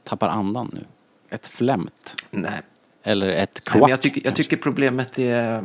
tappar 0.03 0.27
andan 0.27 0.71
nu. 0.73 0.85
Ett 1.29 1.47
flämt. 1.47 2.15
Nej. 2.31 2.61
Eller 3.03 3.29
ett 3.29 3.63
kvack. 3.63 3.81
Nej, 3.81 3.89
jag, 3.89 4.01
tycker, 4.01 4.21
jag 4.25 4.35
tycker 4.35 4.57
problemet 4.57 5.19
är... 5.19 5.63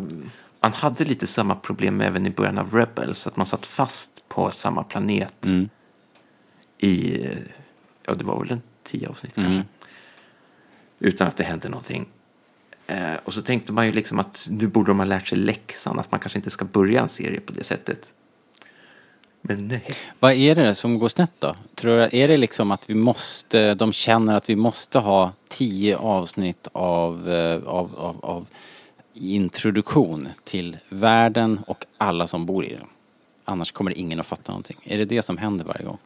Man 0.64 0.72
hade 0.72 1.04
lite 1.04 1.26
samma 1.26 1.54
problem 1.54 2.00
även 2.00 2.26
i 2.26 2.30
början 2.30 2.58
av 2.58 2.74
Rebels. 2.74 3.26
Att 3.26 3.36
man 3.36 3.46
satt 3.46 3.66
fast 3.66 4.28
på 4.28 4.50
samma 4.50 4.82
planet 4.84 5.44
Mm. 5.44 5.68
i... 6.78 7.26
Ja, 8.06 8.14
det 8.14 8.24
var 8.24 8.40
väl 8.40 8.50
en 8.50 8.62
tio 8.84 9.08
avsnitt 9.08 9.36
Mm. 9.36 9.50
kanske. 9.52 9.68
Utan 10.98 11.28
att 11.28 11.36
det 11.36 11.44
hände 11.44 11.68
någonting. 11.68 12.08
Eh, 12.86 13.14
och 13.24 13.34
så 13.34 13.42
tänkte 13.42 13.72
man 13.72 13.86
ju 13.86 13.92
liksom 13.92 14.18
att 14.18 14.46
nu 14.50 14.66
borde 14.66 14.90
de 14.90 14.98
ha 14.98 15.06
lärt 15.06 15.26
sig 15.26 15.38
läxan. 15.38 15.98
Att 15.98 16.10
man 16.10 16.20
kanske 16.20 16.38
inte 16.38 16.50
ska 16.50 16.64
börja 16.64 17.02
en 17.02 17.08
serie 17.08 17.40
på 17.40 17.52
det 17.52 17.64
sättet. 17.64 18.12
Men 19.40 19.68
nej. 19.68 19.86
Vad 20.20 20.32
är 20.32 20.54
det 20.54 20.74
som 20.74 20.98
går 20.98 21.08
snett 21.08 21.32
då? 21.38 21.56
Tror 21.74 21.96
du, 21.96 22.02
är 22.12 22.28
det 22.28 22.36
liksom 22.36 22.70
att 22.70 22.90
vi 22.90 22.94
måste, 22.94 23.74
de 23.74 23.92
känner 23.92 24.34
att 24.34 24.50
vi 24.50 24.56
måste 24.56 24.98
ha 24.98 25.32
tio 25.48 25.96
avsnitt 25.96 26.68
av, 26.72 27.30
eh, 27.30 27.64
av, 27.64 27.96
av, 27.96 28.24
av 28.24 28.46
introduktion 29.14 30.28
till 30.44 30.76
världen 30.88 31.60
och 31.66 31.84
alla 31.98 32.26
som 32.26 32.46
bor 32.46 32.64
i 32.64 32.72
den? 32.74 32.86
Annars 33.44 33.72
kommer 33.72 33.98
ingen 33.98 34.20
att 34.20 34.26
fatta 34.26 34.52
någonting. 34.52 34.76
Är 34.84 34.98
det 34.98 35.04
det 35.04 35.22
som 35.22 35.38
händer 35.38 35.64
varje 35.64 35.84
gång? 35.84 35.98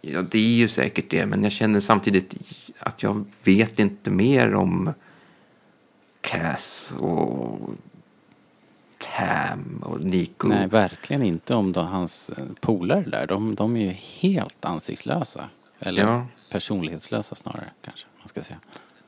Ja, 0.00 0.22
det 0.22 0.38
är 0.38 0.56
ju 0.58 0.68
säkert 0.68 1.10
det, 1.10 1.26
men 1.26 1.42
jag 1.42 1.52
känner 1.52 1.80
samtidigt 1.80 2.34
att 2.78 3.02
jag 3.02 3.24
vet 3.44 3.78
inte 3.78 4.10
mer 4.10 4.54
om 4.54 4.92
Cass 6.20 6.92
och 6.98 7.70
Tam 8.98 9.82
och 9.86 10.00
Nico. 10.04 10.48
Nej, 10.48 10.66
verkligen 10.66 11.22
inte 11.22 11.54
om 11.54 11.72
då 11.72 11.80
hans 11.80 12.30
eh, 12.30 12.44
polare 12.60 13.04
där. 13.10 13.26
De, 13.26 13.54
de 13.54 13.76
är 13.76 13.80
ju 13.80 13.90
helt 13.92 14.64
ansiktslösa. 14.64 15.48
Eller 15.78 16.02
Ja. 16.02 16.26
personlighetslösa 16.50 17.34
snarare, 17.34 17.70
kanske 17.84 18.06
man 18.18 18.28
ska 18.28 18.42
säga. 18.42 18.58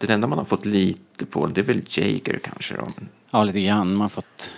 Det 0.07 0.13
enda 0.15 0.27
man 0.27 0.39
har 0.39 0.45
fått 0.45 0.65
lite 0.65 1.27
på 1.27 1.47
det 1.47 1.61
är 1.61 1.65
väl 1.65 1.83
Jager 1.89 2.41
kanske 2.45 2.75
då. 2.75 2.87
Ja, 3.31 3.45
lite 3.45 3.61
grann. 3.61 3.89
Man 3.93 4.01
har 4.01 4.09
fått 4.09 4.53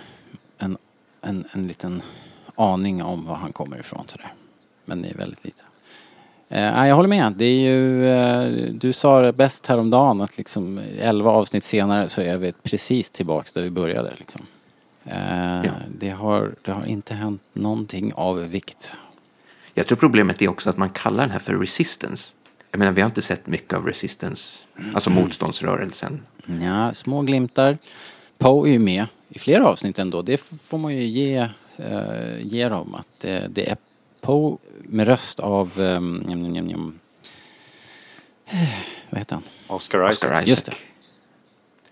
en, 0.57 0.77
en, 1.21 1.45
en 1.51 1.67
liten 1.67 2.01
aning 2.55 3.03
om 3.03 3.25
var 3.25 3.35
han 3.35 3.53
kommer 3.53 3.79
ifrån 3.79 4.03
sådär. 4.07 4.33
Men 4.85 5.01
det 5.01 5.09
är 5.09 5.13
väldigt 5.17 5.45
lite. 5.45 5.63
Eh, 6.49 6.87
jag 6.87 6.95
håller 6.95 7.09
med. 7.09 7.33
Det 7.37 7.45
är 7.45 7.59
ju, 7.59 8.07
eh, 8.09 8.73
du 8.73 8.93
sa 8.93 9.21
det 9.21 9.33
bäst 9.33 9.67
häromdagen 9.67 10.21
att 10.21 10.37
liksom 10.37 10.81
11 10.99 11.31
avsnitt 11.31 11.63
senare 11.63 12.09
så 12.09 12.21
är 12.21 12.37
vi 12.37 12.51
precis 12.51 13.09
tillbaks 13.09 13.51
där 13.51 13.61
vi 13.61 13.69
började 13.69 14.13
liksom. 14.17 14.41
Eh, 15.05 15.65
Ja. 15.65 15.71
det, 15.99 16.09
har, 16.09 16.55
det 16.61 16.71
har 16.71 16.85
inte 16.85 17.13
hänt 17.13 17.41
någonting 17.53 18.13
av 18.13 18.39
vikt. 18.39 18.93
Jag 19.73 19.87
tror 19.87 19.97
problemet 19.97 20.41
är 20.41 20.47
också 20.49 20.69
att 20.69 20.77
man 20.77 20.89
kallar 20.89 21.23
den 21.23 21.31
här 21.31 21.39
för 21.39 21.53
resistance. 21.53 22.31
Jag 22.75 22.79
menar, 22.79 22.91
vi 22.91 23.01
har 23.01 23.09
inte 23.09 23.21
sett 23.21 23.47
mycket 23.47 23.73
av 23.73 23.85
resistance, 23.85 24.63
alltså 24.93 25.09
motståndsrörelsen. 25.09 26.21
Ja, 26.61 26.93
små 26.93 27.21
glimtar. 27.21 27.77
Poe 28.37 28.69
är 28.69 28.71
ju 28.71 28.79
med 28.79 29.05
i 29.29 29.39
flera 29.39 29.67
avsnitt 29.67 29.99
ändå. 29.99 30.21
Det 30.21 30.37
får 30.37 30.77
man 30.77 30.95
ju 30.95 31.03
ge, 31.03 31.49
eh, 31.77 32.39
ge 32.39 32.69
dem. 32.69 32.95
Att 32.95 33.07
det, 33.21 33.47
det 33.49 33.69
är 33.69 33.77
Poe 34.21 34.57
med 34.83 35.07
röst 35.07 35.39
av... 35.39 35.79
Um, 35.79 36.17
njam, 36.17 36.41
njam, 36.41 36.51
njam, 36.51 36.65
njam. 36.65 36.99
Eh, 38.45 38.59
vad 39.09 39.19
heter 39.19 39.35
han? 39.35 39.43
Oscar 39.67 39.99
Isaac. 39.99 40.11
Oscar 40.11 40.33
Isaac. 40.33 40.47
Just 40.47 40.65
det. 40.65 40.73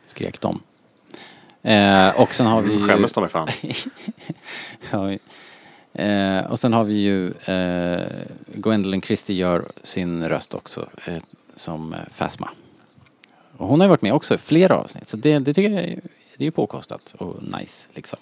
Skrek 0.05 0.41
de. 0.41 0.61
Eh, 1.61 2.21
och 2.21 2.33
sen 2.33 2.45
har 2.45 2.61
vi 2.61 2.73
ju... 2.73 2.87
Skämmes 2.87 3.13
de 3.13 3.21
mig 3.21 3.29
fan. 3.29 3.47
Ja, 4.91 5.17
eh, 5.93 6.39
och 6.51 6.59
sen 6.59 6.73
har 6.73 6.83
vi 6.83 6.93
ju 6.93 7.27
eh, 7.53 8.07
Gwendolyn 8.55 9.01
Christie 9.01 9.35
gör 9.35 9.71
sin 9.83 10.29
röst 10.29 10.53
också 10.53 10.89
eh, 11.05 11.17
som 11.55 11.93
eh, 11.93 11.99
Phasma. 12.17 12.49
Och 13.57 13.67
hon 13.67 13.81
har 13.81 13.87
varit 13.87 14.01
med 14.01 14.13
också 14.13 14.35
i 14.35 14.37
flera 14.37 14.75
avsnitt 14.77 15.09
så 15.09 15.17
det, 15.17 15.39
det 15.39 15.53
tycker 15.53 15.71
jag 15.71 15.83
är, 15.83 15.99
det 16.37 16.47
är 16.47 16.51
påkostat 16.51 17.13
och 17.17 17.43
nice 17.59 17.89
liksom. 17.93 18.19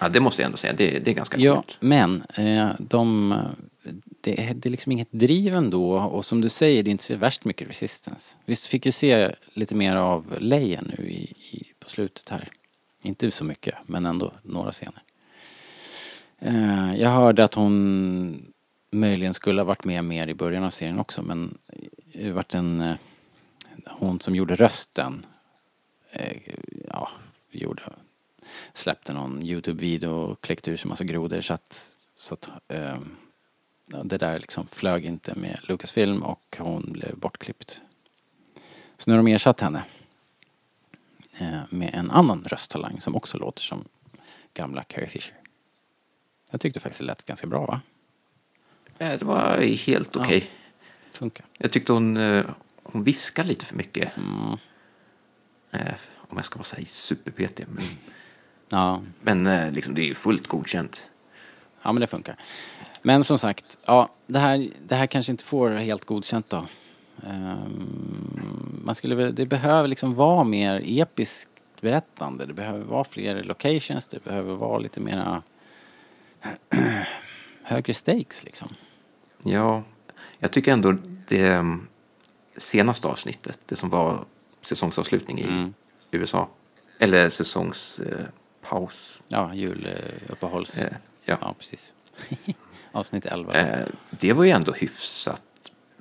Ja, 0.00 0.08
det 0.08 0.20
måste 0.20 0.42
jag 0.42 0.46
ändå 0.46 0.58
säga. 0.58 0.72
Det, 0.72 0.98
det 0.98 1.10
är 1.10 1.14
ganska 1.14 1.38
Ja, 1.38 1.54
coolt. 1.54 1.76
men 1.80 2.22
eh, 2.34 2.68
de, 2.78 3.34
det, 4.20 4.48
är- 4.48 4.54
det 4.54 4.68
är 4.68 4.70
liksom 4.70 4.92
inget 4.92 5.08
driv 5.12 5.54
ändå 5.54 5.92
och 5.92 6.24
som 6.24 6.40
du 6.40 6.48
säger 6.48 6.82
det 6.82 6.90
är 6.90 6.92
inte 6.92 7.04
så 7.04 7.14
värst 7.16 7.44
mycket 7.44 7.68
resistance. 7.68 8.36
Vi 8.44 8.56
fick 8.56 8.86
ju 8.86 8.92
se 8.92 9.34
lite 9.54 9.74
mer 9.74 9.96
av 9.96 10.34
Leia 10.40 10.80
nu 10.82 11.04
i, 11.10 11.22
i, 11.50 11.72
på 11.80 11.88
slutet 11.88 12.28
här. 12.28 12.48
Inte 13.02 13.30
så 13.30 13.44
mycket 13.44 13.74
men 13.86 14.06
ändå 14.06 14.32
några 14.42 14.72
scener. 14.72 15.02
Eh, 16.38 16.94
jag 16.94 17.10
hörde 17.10 17.44
att 17.44 17.54
hon 17.54 18.52
möjligen 18.90 19.34
skulle 19.34 19.60
ha 19.60 19.66
varit 19.66 19.84
med 19.84 20.04
mer 20.04 20.26
i 20.26 20.34
början 20.34 20.64
av 20.64 20.70
serien 20.70 20.98
också 20.98 21.22
men 21.22 21.58
det 22.12 22.32
vart 22.32 22.54
en, 22.54 22.80
eh, 22.80 22.96
hon 23.86 24.20
som 24.20 24.36
gjorde 24.36 24.56
rösten, 24.56 25.26
eh, 26.10 26.36
ja, 26.88 27.08
gjorde, 27.50 27.82
släppte 28.74 29.12
någon 29.12 29.42
Youtube-video 29.42 30.10
och 30.10 30.40
kläckte 30.40 30.70
ur 30.70 30.76
sig 30.76 30.88
massa 30.88 31.04
grodor 31.04 31.40
så 31.40 31.54
att, 31.54 31.98
så 32.14 32.34
att 32.34 32.48
ehm, 32.68 33.16
ja, 33.86 34.02
det 34.04 34.18
där 34.18 34.38
liksom 34.38 34.66
flög 34.66 35.04
inte 35.04 35.34
med 35.34 35.60
Lucasfilm 35.62 36.22
och 36.22 36.56
hon 36.58 36.92
blev 36.92 37.18
bortklippt. 37.18 37.80
Så 38.96 39.10
nu 39.10 39.16
har 39.16 39.22
de 39.22 39.32
ersatt 39.32 39.60
henne 39.60 39.84
med 41.70 41.90
en 41.94 42.10
annan 42.10 42.44
rösttalang 42.44 43.00
som 43.00 43.16
också 43.16 43.38
låter 43.38 43.62
som 43.62 43.84
gamla 44.54 44.82
Carrie 44.82 45.08
Fisher. 45.08 45.47
Jag 46.50 46.60
tyckte 46.60 46.80
faktiskt 46.80 46.98
det 47.00 47.04
lät 47.06 47.24
ganska 47.26 47.46
bra 47.46 47.66
va? 47.66 47.80
Eh, 48.98 49.18
Det 49.18 49.24
var 49.24 49.58
helt 49.86 50.16
okej. 50.16 50.50
Funkar. 51.12 51.46
Jag 51.58 51.72
tyckte 51.72 51.92
hon, 51.92 52.16
eh, 52.16 52.44
hon 52.82 53.04
viskar 53.04 53.44
lite 53.44 53.64
för 53.64 53.76
mycket. 53.76 54.16
Mm. 54.16 54.56
Eh, 55.70 55.94
Om 56.30 56.36
jag 56.36 56.44
ska 56.44 56.56
vara 56.58 56.64
så 56.64 56.76
här 56.76 56.84
superpetig. 56.84 57.66
Men, 57.68 57.84
Ja, 58.68 59.02
men 59.22 59.72
liksom, 59.74 59.94
det 59.94 60.00
är 60.02 60.06
ju 60.06 60.14
fullt 60.14 60.46
godkänt. 60.46 61.06
ja 61.82 61.92
men 61.92 62.00
det 62.00 62.06
funkar. 62.06 62.36
Men 63.02 63.24
som 63.24 63.38
sagt, 63.38 63.78
ja 63.86 64.08
det 64.26 64.38
här, 64.38 64.68
det 64.88 64.94
här 64.94 65.06
kanske 65.06 65.32
inte 65.32 65.44
får 65.44 65.70
helt 65.70 66.04
godkänt 66.04 66.50
då. 66.50 66.66
Ehm, 67.26 68.80
man 68.84 68.94
skulle 68.94 69.30
det 69.30 69.46
behöver 69.46 69.88
liksom 69.88 70.14
vara 70.14 70.44
mer 70.44 70.82
episkt 70.84 71.50
berättande. 71.80 72.46
Det 72.46 72.52
behöver 72.54 72.84
vara 72.84 73.04
fler 73.04 73.42
locations, 73.42 74.06
det 74.06 74.24
behöver 74.24 74.54
vara 74.54 74.78
lite 74.78 75.00
mera 75.00 75.42
högre 77.62 77.94
stakes 77.94 78.44
liksom. 78.44 78.68
Ja, 79.42 79.82
jag 80.38 80.50
tycker 80.52 80.72
ändå 80.72 80.94
det 81.28 81.46
mm, 81.46 81.86
senaste 82.56 83.08
avsnittet, 83.08 83.58
det 83.66 83.76
som 83.76 83.88
var 83.90 84.24
säsongsavslutning 84.60 85.38
i 85.40 85.44
Mm. 85.44 85.74
USA, 86.10 86.48
eller 86.98 87.28
säsongspaus, 87.30 89.20
Ja, 89.28 89.54
juluppehålls... 89.54 90.78
eh, 90.78 90.92
ja, 91.24 91.38
Ja, 91.40 91.54
precis. 91.58 91.92
Avsnitt 92.92 93.26
11. 93.26 93.52
eh, 93.54 93.86
det 94.10 94.32
var 94.32 94.44
ju 94.44 94.50
ändå 94.50 94.72
hyfsat 94.72 95.42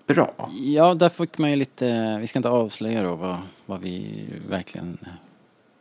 bra. 0.07 0.49
Ja, 0.59 0.93
där 0.93 1.09
fick 1.09 1.37
man 1.37 1.49
ju 1.49 1.55
lite, 1.55 2.17
vi 2.21 2.27
ska 2.27 2.39
inte 2.39 2.49
avslöja 2.49 3.03
då 3.03 3.15
vad, 3.15 3.37
vad 3.65 3.79
vi 3.81 4.25
verkligen, 4.49 4.97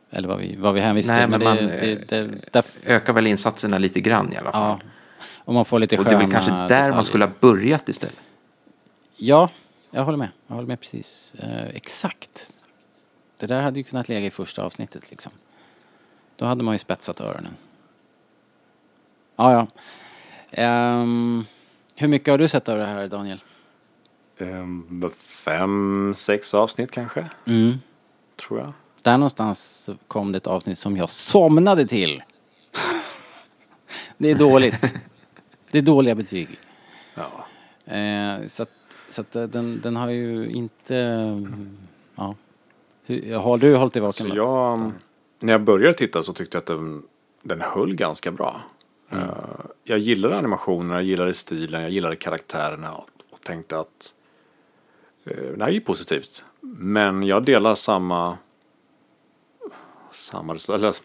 eller 0.09 0.27
vad 0.27 0.37
vi, 0.37 0.55
vad 0.55 0.73
vi 0.73 0.81
hänvisar 0.81 1.13
Nej, 1.13 1.21
till. 1.21 1.29
men 1.29 1.39
det, 1.39 1.45
man, 1.45 1.57
det, 1.57 1.91
eh, 1.91 1.97
det, 2.07 2.51
där, 2.51 2.65
Ökar 2.85 3.13
väl 3.13 3.27
insatserna 3.27 3.77
lite 3.77 3.99
grann 4.01 4.33
i 4.33 4.37
alla 4.37 4.45
ja. 4.45 4.51
fall. 4.51 4.79
Och 5.37 5.53
man 5.53 5.65
får 5.65 5.79
lite 5.79 5.97
Och 5.97 6.03
det 6.03 6.11
är 6.11 6.17
väl 6.17 6.31
kanske 6.31 6.51
där 6.51 6.67
detaljer. 6.67 6.93
man 6.95 7.05
skulle 7.05 7.25
ha 7.25 7.31
börjat 7.39 7.89
istället. 7.89 8.15
Ja, 9.17 9.49
jag 9.91 10.03
håller 10.03 10.17
med. 10.17 10.29
Jag 10.47 10.55
håller 10.55 10.67
med 10.67 10.79
precis. 10.79 11.33
Eh, 11.39 11.67
exakt. 11.67 12.51
Det 13.37 13.47
där 13.47 13.61
hade 13.61 13.79
ju 13.79 13.83
kunnat 13.83 14.09
lägga 14.09 14.25
i 14.27 14.31
första 14.31 14.63
avsnittet 14.63 15.11
liksom. 15.11 15.31
Då 16.35 16.45
hade 16.45 16.63
man 16.63 16.73
ju 16.73 16.77
spetsat 16.77 17.21
öronen. 17.21 17.53
Ja, 19.35 19.53
ja. 19.53 19.67
Ehm, 20.51 21.45
hur 21.95 22.07
mycket 22.07 22.31
har 22.31 22.37
du 22.37 22.47
sett 22.47 22.69
av 22.69 22.77
det 22.77 22.85
här 22.85 23.07
Daniel? 23.07 23.43
Ehm, 24.39 25.09
fem, 25.45 26.13
sex 26.17 26.53
avsnitt 26.53 26.91
kanske, 26.91 27.25
Mm. 27.45 27.77
tror 28.47 28.59
jag. 28.59 28.73
Där 29.07 29.17
någonstans 29.17 29.89
kom 30.07 30.31
det 30.31 30.37
ett 30.37 30.47
avsnitt 30.47 30.77
som 30.77 30.97
jag 30.97 31.09
somnade 31.09 31.87
till. 31.87 32.23
det 34.17 34.31
är 34.31 34.35
dåligt. 34.35 34.95
det 35.71 35.77
är 35.77 35.81
dåliga 35.81 36.15
betyg. 36.15 36.59
Ja. 37.15 37.45
Eh, 37.93 38.47
så 38.47 38.63
att, 38.63 38.69
så 39.09 39.21
att 39.21 39.35
eh, 39.35 39.43
den, 39.43 39.79
den 39.81 39.95
har 39.95 40.09
ju 40.09 40.49
inte... 40.49 40.95
Ja. 42.15 42.35
Hur, 43.05 43.35
har 43.35 43.57
du 43.57 43.75
hållit 43.75 43.93
dig 43.93 44.01
vaken 44.01 44.27
Så 44.27 44.33
då? 44.33 44.35
jag, 44.35 44.91
när 45.39 45.53
jag 45.53 45.63
började 45.63 45.93
titta 45.93 46.23
så 46.23 46.33
tyckte 46.33 46.55
jag 46.57 46.61
att 46.61 46.67
den, 46.67 47.03
den 47.41 47.61
höll 47.61 47.95
ganska 47.95 48.31
bra. 48.31 48.61
Mm. 49.09 49.23
Eh, 49.23 49.29
jag 49.83 49.99
gillade 49.99 50.37
animationerna, 50.37 50.95
jag 50.95 51.03
gillade 51.03 51.33
stilen, 51.33 51.81
jag 51.81 51.91
gillade 51.91 52.15
karaktärerna 52.15 52.91
och, 52.91 53.09
och 53.29 53.41
tänkte 53.41 53.79
att 53.79 54.13
uh, 55.27 55.57
det 55.57 55.63
här 55.63 55.69
är 55.69 55.73
ju 55.73 55.81
positivt. 55.81 56.43
Men 56.61 57.23
jag 57.23 57.43
delar 57.43 57.75
samma, 57.75 58.37
samma, 60.17 60.57
eller? 60.69 60.95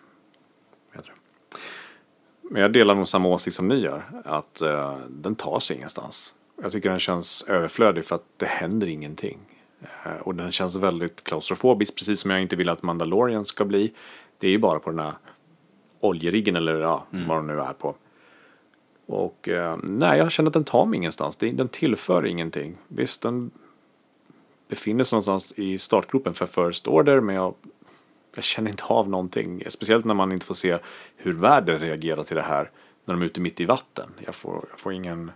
Men 2.52 2.62
jag 2.62 2.72
delar 2.72 2.94
nog 2.94 3.08
samma 3.08 3.28
åsikt 3.28 3.56
som 3.56 3.68
ni 3.68 3.74
gör, 3.74 4.04
att 4.24 4.60
eh, 4.60 4.98
den 5.08 5.34
tar 5.34 5.60
sig 5.60 5.76
ingenstans. 5.76 6.34
Jag 6.62 6.72
tycker 6.72 6.90
den 6.90 7.00
känns 7.00 7.42
överflödig 7.42 8.04
för 8.04 8.14
att 8.14 8.24
det 8.36 8.46
händer 8.46 8.88
ingenting. 8.88 9.38
Eh, 10.04 10.20
och 10.20 10.34
den 10.34 10.52
känns 10.52 10.76
väldigt 10.76 11.24
klaustrofobisk, 11.24 11.96
precis 11.96 12.20
som 12.20 12.30
jag 12.30 12.42
inte 12.42 12.56
vill 12.56 12.68
att 12.68 12.82
Mandalorian 12.82 13.44
ska 13.44 13.64
bli. 13.64 13.92
Det 14.38 14.46
är 14.46 14.50
ju 14.50 14.58
bara 14.58 14.78
på 14.78 14.90
den 14.90 14.98
här 14.98 15.12
oljeriggen 16.00 16.56
eller 16.56 16.74
ja, 16.80 17.04
vad 17.10 17.38
den 17.38 17.46
nu 17.46 17.60
är 17.60 17.72
på. 17.72 17.94
Och 19.06 19.48
eh, 19.48 19.76
nej, 19.82 20.18
jag 20.18 20.32
känner 20.32 20.50
att 20.50 20.54
den 20.54 20.64
tar 20.64 20.86
mig 20.86 20.96
ingenstans. 20.96 21.36
Den 21.36 21.68
tillför 21.68 22.26
ingenting. 22.26 22.76
Visst, 22.88 23.22
den 23.22 23.50
befinner 24.68 25.04
sig 25.04 25.16
någonstans 25.16 25.52
i 25.56 25.78
startgropen 25.78 26.34
för 26.34 26.46
First 26.46 26.88
Order, 26.88 27.20
men 27.20 27.34
jag, 27.34 27.54
jag 28.34 28.44
känner 28.44 28.70
inte 28.70 28.84
av 28.84 29.08
någonting. 29.10 29.62
Speciellt 29.68 30.04
när 30.04 30.14
man 30.14 30.32
inte 30.32 30.46
får 30.46 30.54
se 30.54 30.78
hur 31.16 31.32
världen 31.32 31.78
reagerar 31.80 32.22
till 32.22 32.36
det 32.36 32.42
här 32.42 32.70
när 33.04 33.14
de 33.14 33.22
är 33.22 33.26
ute 33.26 33.40
mitt 33.40 33.60
i 33.60 33.64
vatten. 33.64 34.10
Jag 34.24 34.34
får, 34.34 34.66
jag 34.70 34.80
får 34.80 34.92
ingen 34.92 35.32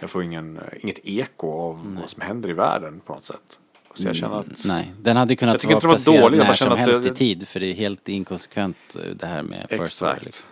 Jag 0.00 0.10
får 0.10 0.22
ingen, 0.22 0.60
inget 0.80 0.98
eko 1.02 1.52
av 1.52 1.96
vad 2.00 2.10
som 2.10 2.22
händer 2.22 2.50
i 2.50 2.52
världen 2.52 3.00
på 3.00 3.12
något 3.12 3.24
sätt. 3.24 3.58
Så 3.94 4.06
jag 4.06 4.16
känner 4.16 4.40
att... 4.40 4.64
Nej, 4.64 4.92
den 5.00 5.16
hade 5.16 5.36
kunnat 5.36 5.64
vara 5.64 5.78
den 5.80 5.88
var 5.88 5.94
placerad 5.94 6.20
dålig, 6.22 6.38
när 6.38 6.54
som 6.54 6.78
helst 6.78 7.02
det- 7.02 7.08
i 7.08 7.14
tid 7.14 7.48
för 7.48 7.60
det 7.60 7.66
är 7.66 7.74
helt 7.74 8.08
inkonsekvent 8.08 8.96
eh, 8.96 9.10
det 9.10 9.26
här 9.26 9.42
med 9.42 9.66
First 9.68 9.96
Story. 9.96 10.10
Exakt. 10.10 10.24
Liksom. 10.24 10.46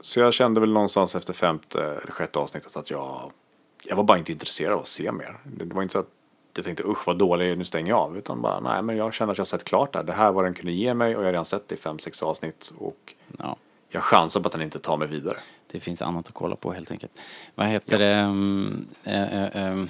Så 0.00 0.20
jag 0.20 0.34
kände 0.34 0.60
väl 0.60 0.72
någonstans 0.72 1.14
efter 1.14 1.32
femte 1.32 1.82
eller 1.82 2.12
sjätte 2.12 2.38
avsnittet 2.38 2.76
att 2.76 2.90
jag, 2.90 3.32
jag 3.84 3.96
var 3.96 4.04
bara 4.04 4.18
inte 4.18 4.32
intresserad 4.32 4.72
av 4.72 4.80
att 4.80 4.86
se 4.86 5.12
mer. 5.12 5.38
Det 5.44 5.74
var 5.74 5.82
inte 5.82 5.92
så 5.92 5.98
att 5.98 6.10
jag 6.58 6.64
tänkte 6.64 6.84
usch 6.84 7.06
vad 7.06 7.18
dålig, 7.18 7.58
nu 7.58 7.64
stänger 7.64 7.88
jag 7.90 7.98
av. 7.98 8.18
Utan 8.18 8.42
bara 8.42 8.60
nej 8.60 8.82
men 8.82 8.96
jag 8.96 9.14
kände 9.14 9.32
att 9.32 9.38
jag 9.38 9.46
sett 9.46 9.64
klart 9.64 9.92
där. 9.92 10.02
Det 10.02 10.12
här 10.12 10.32
var 10.32 10.44
den 10.44 10.54
kunde 10.54 10.72
ge 10.72 10.94
mig 10.94 11.16
och 11.16 11.22
jag 11.22 11.26
har 11.26 11.32
redan 11.32 11.44
sett 11.44 11.68
det 11.68 11.74
i 11.74 11.78
fem, 11.78 11.98
sex 11.98 12.22
avsnitt. 12.22 12.72
Och 12.78 13.14
Ja, 13.38 13.56
jag 13.88 14.02
chansar 14.02 14.40
på 14.40 14.46
att 14.46 14.52
den 14.52 14.62
inte 14.62 14.78
tar 14.78 14.96
mig 14.96 15.08
vidare. 15.08 15.36
det 15.70 15.80
finns 15.80 16.02
annat 16.02 16.28
att 16.28 16.34
kolla 16.34 16.56
på 16.56 16.72
helt 16.72 16.90
enkelt. 16.90 17.12
Vad 17.54 17.66
heter 17.66 17.98
det? 17.98 18.14
mm, 18.14 18.86
eh, 19.04 19.42
eh, 19.42 19.62
ehm, 19.62 19.88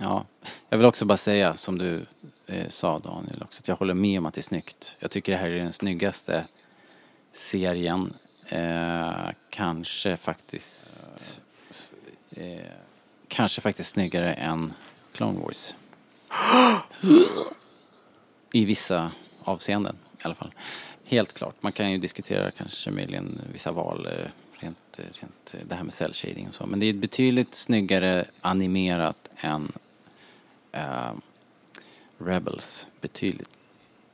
ja, 0.00 0.24
jag 0.68 0.78
vill 0.78 0.86
också 0.86 1.04
bara 1.04 1.16
säga 1.16 1.54
som 1.54 1.78
du 1.78 2.06
eh, 2.46 2.68
sa 2.68 2.98
Daniel 2.98 3.42
också 3.42 3.60
att 3.60 3.68
jag 3.68 3.76
håller 3.76 3.94
med 3.94 4.18
om 4.18 4.26
att 4.26 4.34
det 4.34 4.40
är 4.40 4.42
snyggt. 4.42 4.96
Jag 4.98 5.10
tycker 5.10 5.32
det 5.32 5.38
här 5.38 5.50
är 5.50 5.58
den 5.58 5.72
snyggaste 5.72 6.44
serien. 7.32 8.14
Eh, 8.48 9.28
kanske 9.50 10.16
faktiskt 10.16 11.10
eh, 12.30 12.60
kanske 13.28 13.60
faktiskt 13.60 13.90
snyggare 13.90 14.34
än 14.34 14.72
Clone 15.12 15.40
Wars. 15.40 15.74
I 18.52 18.64
vissa 18.64 19.10
avseenden 19.44 19.96
i 20.18 20.22
alla 20.22 20.34
fall. 20.34 20.54
Helt 21.04 21.32
klart. 21.32 21.54
Man 21.60 21.72
kan 21.72 21.92
ju 21.92 21.98
diskutera 21.98 22.50
kanske 22.50 22.90
möjligen 22.90 23.40
vissa 23.52 23.72
val 23.72 24.06
eh, 24.06 24.30
rent, 24.58 24.98
eh, 24.98 25.04
rent 25.20 25.54
eh, 25.54 25.60
det 25.68 25.74
här 25.74 25.82
med 25.82 25.92
cell 25.92 26.14
shading 26.14 26.48
och 26.48 26.54
så. 26.54 26.66
Men 26.66 26.80
det 26.80 26.86
är 26.86 26.92
betydligt 26.92 27.54
snyggare 27.54 28.24
animerat 28.40 29.30
än 29.40 29.72
eh, 30.72 31.12
Rebels. 32.18 32.86
Betydligt, 33.00 33.48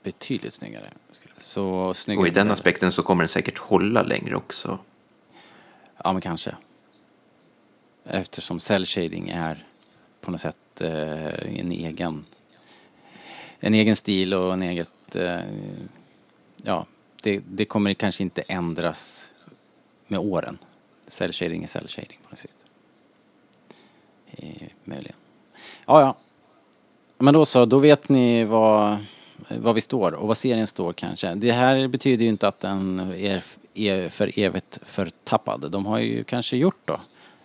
betydligt 0.02 0.54
snyggare. 0.54 0.90
Så 1.38 1.94
snyggare 1.94 2.20
Och 2.20 2.28
i 2.28 2.30
den 2.30 2.50
aspekten 2.50 2.92
så 2.92 3.02
kommer 3.02 3.22
den 3.22 3.28
säkert 3.28 3.58
hålla 3.58 4.02
längre 4.02 4.36
också. 4.36 4.78
Ja, 6.04 6.12
men 6.12 6.22
kanske. 6.22 6.56
Eftersom 8.05 8.61
cell 8.61 8.86
shading 8.86 9.28
är 9.28 9.66
på 10.20 10.30
något 10.30 10.40
sätt 10.40 10.80
eh, 10.80 11.59
en 11.59 11.72
egen 11.72 12.24
en 13.64 13.74
egen 13.74 13.96
stil 13.96 14.34
och 14.34 14.53
en 14.53 14.62
eget 14.62 15.16
eh, 15.16 15.40
ja, 16.62 16.86
det, 17.22 17.42
det 17.48 17.64
kommer 17.64 17.94
kanske 17.94 18.22
inte 18.22 18.42
ändras 18.42 19.30
med 20.07 20.20
åren. 20.20 20.59
Cell 21.09 21.32
shading 21.32 21.62
är 21.62 21.66
cell 21.66 21.88
shading 21.88 22.18
på 22.22 22.30
något 22.30 22.38
sätt. 22.38 22.50
Eh, 24.30 24.68
möjligen. 24.84 25.16
Ja, 25.86 26.00
ja. 26.00 26.16
Men 27.18 27.34
då 27.34 27.46
så, 27.46 27.64
då 27.64 27.78
vet 27.78 28.09
ni 28.09 28.44
vad, 28.44 28.96
vad 29.48 29.74
vi 29.74 29.80
står 29.80 30.12
och 30.12 30.28
vad 30.28 30.38
serien 30.38 30.66
står 30.66 30.92
kanske. 30.92 31.34
Det 31.34 31.53
här 31.53 31.88
betyder 31.88 32.24
ju 32.24 32.30
inte 32.30 32.48
att 32.48 32.61
den 32.61 32.98
är, 32.98 33.42
är 33.74 34.09
för 34.09 34.38
evigt 34.38 34.78
förtappad. 34.82 35.70
De 35.70 35.86
har 35.86 35.98
ju 35.98 36.24
kanske 36.24 36.57
gjort 36.57 36.80
då. 36.84 37.00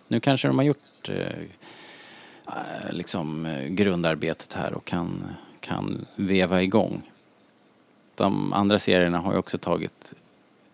Nu 0.07 0.19
kanske 0.19 0.47
de 0.47 0.57
har 0.57 0.65
gjort 0.65 1.09
eh, 1.09 2.91
liksom 2.91 3.45
eh, 3.45 3.65
grundarbetet 3.65 4.53
här 4.53 4.73
och 4.73 4.85
kan, 4.85 5.35
kan 5.59 6.05
veva 6.15 6.61
igång. 6.61 7.11
De 8.15 8.53
andra 8.53 8.79
serierna 8.79 9.17
har 9.17 9.33
ju 9.33 9.39
också 9.39 9.57
tagit 9.57 10.13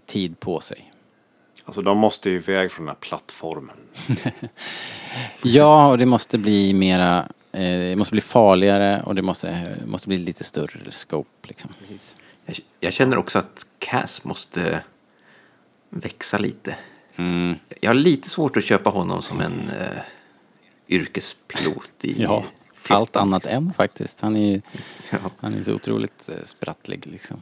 tid 0.05 0.39
på 0.39 0.59
sig. 0.59 0.93
Alltså 1.65 1.81
de 1.81 1.97
måste 1.97 2.29
ju 2.29 2.35
iväg 2.35 2.71
från 2.71 2.85
den 2.85 2.95
här 2.95 3.01
plattformen. 3.01 3.75
Ja, 5.43 5.87
och 5.87 5.97
det 5.97 6.05
måste 6.05 6.37
bli 6.37 6.73
mera, 6.73 7.19
eh, 7.51 7.61
det 7.61 7.95
måste 7.95 8.11
bli 8.11 8.21
farligare 8.21 9.03
och 9.03 9.15
det 9.15 9.21
måste, 9.21 9.77
måste 9.85 10.07
bli 10.07 10.17
lite 10.17 10.43
större 10.43 10.91
scope 10.91 11.47
liksom. 11.47 11.69
Jag, 12.45 12.55
jag 12.79 12.93
känner 12.93 13.17
också 13.17 13.39
att 13.39 13.65
Cass 13.79 14.23
måste 14.23 14.83
växa 15.89 16.37
lite. 16.37 16.75
Mm. 17.15 17.55
Jag 17.81 17.89
har 17.89 17.95
lite 17.95 18.29
svårt 18.29 18.57
att 18.57 18.63
köpa 18.63 18.89
honom 18.89 19.21
som 19.21 19.39
en 19.41 19.69
eh, 19.69 19.97
yrkespilot 20.89 21.89
i 22.01 22.21
Ja, 22.23 22.43
flottan. 22.73 22.97
allt 23.01 23.15
annat 23.15 23.45
än 23.45 23.73
faktiskt. 23.73 24.21
Han 24.21 24.35
är 24.35 24.51
ju 24.51 24.61
Ja. 25.11 25.17
han 25.39 25.53
är 25.53 25.63
så 25.63 25.73
otroligt 25.73 26.29
eh, 26.29 26.43
sprattlig 26.43 27.07
liksom. 27.07 27.41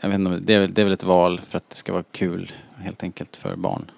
Jag 0.00 0.08
vet 0.08 0.18
inte, 0.18 0.36
det 0.38 0.54
är, 0.54 0.60
väl- 0.60 0.74
det 0.74 0.80
är 0.82 0.84
väl 0.84 0.92
ett 0.94 1.02
val 1.04 1.40
för 1.40 1.56
att 1.56 1.70
det 1.70 1.76
ska 1.76 1.92
vara 1.92 2.02
kul 2.12 2.52
helt 2.78 3.02
enkelt 3.02 3.36
för 3.36 3.56
barn. 3.56 3.90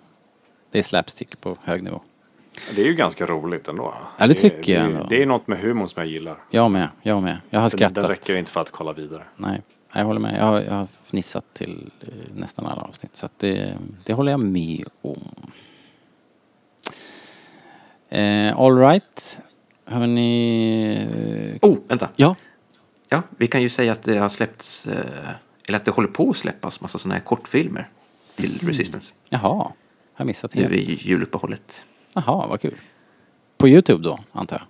Det 0.70 0.78
är 0.78 0.82
slapstick 0.82 1.40
på 1.40 1.56
hög 1.64 1.82
nivå. 1.82 2.00
Det 2.74 2.82
är 2.82 2.86
ju 2.86 2.94
ganska 2.94 3.26
roligt 3.26 3.68
ändå. 3.68 3.94
Ja, 4.18 4.26
det 4.26 4.34
tycker 4.34 4.72
jag 4.72 4.82
det, 4.90 4.94
ändå. 4.96 5.06
Det 5.08 5.22
är 5.22 5.26
något 5.26 5.46
med 5.48 5.58
humorn 5.60 5.88
som 5.88 6.02
jag 6.02 6.10
gillar. 6.12 6.38
Jag 6.50 6.70
med, 6.70 6.88
jag 7.02 7.22
med. 7.22 7.38
Jag 7.50 7.60
har 7.60 7.68
skrattat. 7.68 7.94
den 7.94 8.08
räcker 8.08 8.36
inte 8.36 8.50
för 8.50 8.60
att 8.60 8.70
kolla 8.70 8.92
vidare. 8.92 9.22
Nej, 9.36 9.62
jag 9.92 10.04
håller 10.04 10.20
med. 10.20 10.38
Jag 10.38 10.44
har, 10.44 10.60
jag 10.60 10.72
har 10.72 10.86
fnissat 10.86 11.44
till 11.54 11.90
eh, 12.00 12.08
nästan 12.34 12.66
alla 12.66 12.82
avsnitt. 12.82 13.16
Så 13.16 13.26
att 13.26 13.38
det, 13.38 13.78
det 14.04 14.12
håller 14.12 14.30
jag 14.30 14.40
med 14.40 14.84
om. 15.02 15.28
Eh, 18.08 18.58
all 18.60 18.78
right. 18.78 19.40
Hörni... 19.84 21.56
eh, 21.62 21.68
Oh, 21.70 21.78
vänta. 21.88 22.08
Ja. 22.16 22.34
Ja, 23.08 23.22
vi 23.36 23.46
kan 23.46 23.62
ju 23.62 23.68
säga 23.68 23.92
att 23.92 24.02
det 24.02 24.18
har 24.18 24.28
släppts, 24.28 24.86
eh, 24.86 25.28
eller 25.68 25.76
att 25.78 25.84
det 25.84 25.90
håller 25.90 26.08
på 26.08 26.30
att 26.30 26.36
släppas 26.36 26.80
massa 26.80 26.98
sådana 26.98 27.14
här 27.14 27.22
kortfilmer 27.22 27.88
till 28.36 28.58
Resistance. 28.62 29.12
Jaha. 29.28 29.72
Har 30.14 30.24
missat 30.24 30.54
Nu 30.54 30.62
helt? 30.62 30.74
i 30.74 30.98
juluppehållet. 31.08 31.82
Jaha, 32.14 32.46
vad 32.46 32.60
kul. 32.60 32.74
På 33.56 33.68
Youtube 33.68 34.04
då, 34.04 34.18
antar 34.32 34.66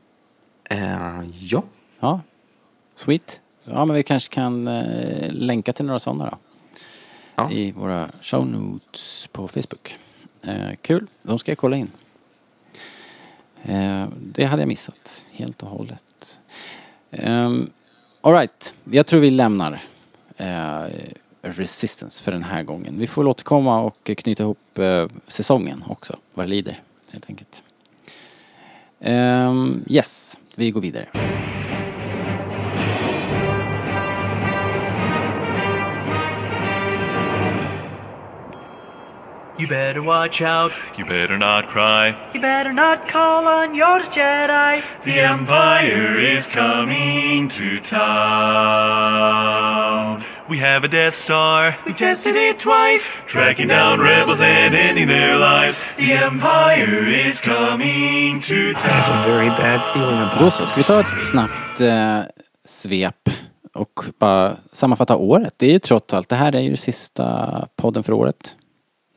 jag? 0.69 0.79
Eh, 0.79 1.21
ja, 1.41 1.63
Ja. 2.01 2.21
Sweet. 2.95 3.41
Ja, 3.71 3.85
men 3.85 3.97
vi 3.97 4.03
kanske 4.03 4.35
kan 4.35 4.69
eh, 4.69 5.33
länka 5.33 5.73
till 5.73 5.85
några 5.85 5.99
sådana 5.99 6.31
då. 6.31 6.39
Ja. 7.37 7.51
I 7.51 7.73
våra 7.73 8.09
show 8.21 8.47
notes 8.47 9.29
på 9.33 9.49
Facebook. 9.49 9.97
Eh, 10.43 10.71
kul. 10.83 11.07
De 11.23 11.39
ska 11.39 11.51
jag 11.51 11.59
kolla 11.59 11.77
in. 11.77 11.91
Eh, 13.63 14.07
det 14.21 14.45
hade 14.45 14.63
jag 14.63 14.69
missat 14.69 15.25
helt 15.33 15.63
och 15.63 15.69
hållet. 15.69 16.41
Um, 17.11 17.71
Alright, 18.21 18.75
jag 18.91 19.07
tror 19.07 19.21
vi 19.21 19.31
lämnar 19.31 19.81
eh, 20.37 20.83
Resistance 21.43 22.25
för 22.25 22.33
den 22.33 22.43
här 22.43 22.63
gången. 22.63 22.99
Vi 22.99 23.07
får 23.07 23.23
väl 23.23 23.29
återkomma 23.29 23.81
och 23.81 24.05
knyta 24.05 24.43
ihop 24.43 24.79
eh, 24.79 25.07
säsongen 25.27 25.85
också, 25.89 26.17
vad 26.35 26.47
det 26.47 26.51
lider 26.51 26.81
helt 27.11 27.27
enkelt. 27.29 27.63
Ehm, 29.01 29.85
yes, 29.89 30.39
vi 30.55 30.71
går 30.71 30.81
vidare. 30.81 31.09
You 39.59 39.67
better 39.67 40.03
watch 40.05 40.41
out. 40.41 40.71
You 40.97 41.05
better 41.05 41.37
not 41.37 41.69
cry. 41.69 42.15
You 42.33 42.41
better 42.41 42.73
not 42.73 43.09
call 43.09 43.45
on 43.49 43.75
yours, 43.75 44.09
Jedi. 44.09 44.85
The 45.05 45.19
Empire 45.19 46.21
is 46.37 46.47
coming 46.47 47.49
to 47.49 47.81
town. 47.81 49.19
We 50.49 50.59
have 50.59 50.85
a 50.85 50.89
Death 50.89 51.19
Star. 51.19 51.77
We 51.87 51.93
tested 51.93 52.37
it 52.37 52.61
twice. 52.61 53.03
Tracking 53.27 53.67
down 53.67 54.01
rebels 54.01 54.41
and 54.41 54.77
ending 54.77 55.09
their 55.09 55.37
lives. 55.37 55.77
The 55.97 56.13
Empire 56.13 57.29
is 57.29 57.41
coming 57.41 58.41
to 58.43 58.75
town. 58.75 58.85
I 58.85 58.89
have 58.89 59.27
a 59.27 59.27
very 59.27 59.49
bad 59.49 59.93
feeling 59.93 60.21
about 60.21 60.39
Då 60.39 60.51
så, 60.51 60.67
ska 60.67 60.77
vi 60.77 60.85
ta 60.85 61.01
ett 61.01 61.25
snabbt 61.25 61.81
eh, 61.81 62.21
svep 62.65 63.29
och 63.75 64.05
bara 64.19 64.57
sammanfatta 64.73 65.17
året. 65.17 65.55
Det 65.57 65.67
är 65.67 65.73
ju 65.73 65.79
trots 65.79 66.15
allt, 66.15 66.29
det 66.29 66.37
här 66.37 66.55
är 66.55 66.61
ju 66.61 66.77
sista 66.77 67.49
podden 67.77 68.03
för 68.03 68.13
året. 68.13 68.57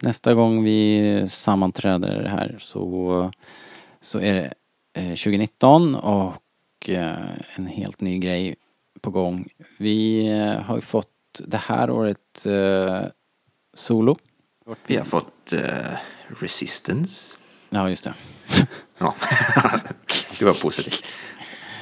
Nästa 0.03 0.33
gång 0.33 0.63
vi 0.63 1.27
sammanträder 1.29 2.23
här 2.23 2.57
så, 2.59 3.31
så 4.01 4.19
är 4.19 4.33
det 4.33 4.53
eh, 5.01 5.09
2019 5.09 5.95
och 5.95 6.89
eh, 6.89 7.15
en 7.55 7.67
helt 7.67 8.01
ny 8.01 8.19
grej 8.19 8.55
på 9.01 9.11
gång. 9.11 9.47
Vi 9.77 10.27
eh, 10.31 10.61
har 10.61 10.75
ju 10.75 10.81
fått 10.81 11.07
det 11.45 11.57
här 11.57 11.89
året 11.89 12.45
eh, 12.45 13.01
solo. 13.73 14.17
vi 14.87 14.97
har 14.97 15.05
fått 15.05 15.53
eh, 15.53 15.97
Resistance. 16.27 17.37
Ja, 17.69 17.89
just 17.89 18.03
det. 18.03 18.13
Ja, 18.97 19.15
det 20.39 20.45
var 20.45 20.61
positivt. 20.61 21.05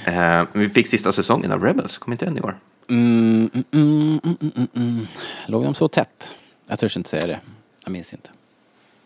Eh, 0.05 0.43
vi 0.53 0.69
fick 0.69 0.87
sista 0.87 1.11
säsongen 1.11 1.51
av 1.51 1.63
Rebels, 1.63 1.97
kom 1.97 2.13
inte 2.13 2.25
den 2.25 2.37
i 2.37 2.41
år? 2.41 2.59
Mm, 2.89 3.49
mm, 3.53 3.63
mm, 3.71 4.19
mm, 4.23 4.51
mm, 4.55 4.67
mm. 4.75 5.07
Låg 5.47 5.63
de 5.63 5.73
så 5.73 5.87
tätt? 5.87 6.31
Jag 6.67 6.79
törs 6.79 6.97
inte 6.97 7.09
säga 7.09 7.27
det. 7.27 7.39
Jag 7.89 7.93
minns 7.93 8.13
inte. 8.13 8.29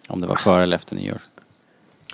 Om 0.07 0.21
det 0.21 0.27
var 0.27 0.36
före 0.36 0.63
eller 0.63 0.75
efter 0.75 0.95
nyår. 0.95 1.19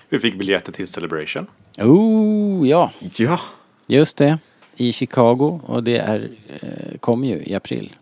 Vi 0.10 0.20
fick 0.20 0.36
biljetter 0.38 0.72
till 0.72 0.88
Celebration. 0.88 1.48
Oh, 1.78 2.68
ja. 2.70 2.92
Ja, 3.18 3.40
Just 3.88 4.18
det. 4.18 4.40
I 4.76 4.94
Chicago 4.94 5.62
och 5.66 5.84
det 5.84 5.98
är, 5.98 6.30
eh, 6.62 6.98
kommer 7.00 7.28
ju 7.28 7.44
i 7.44 7.56
april. 7.56 7.96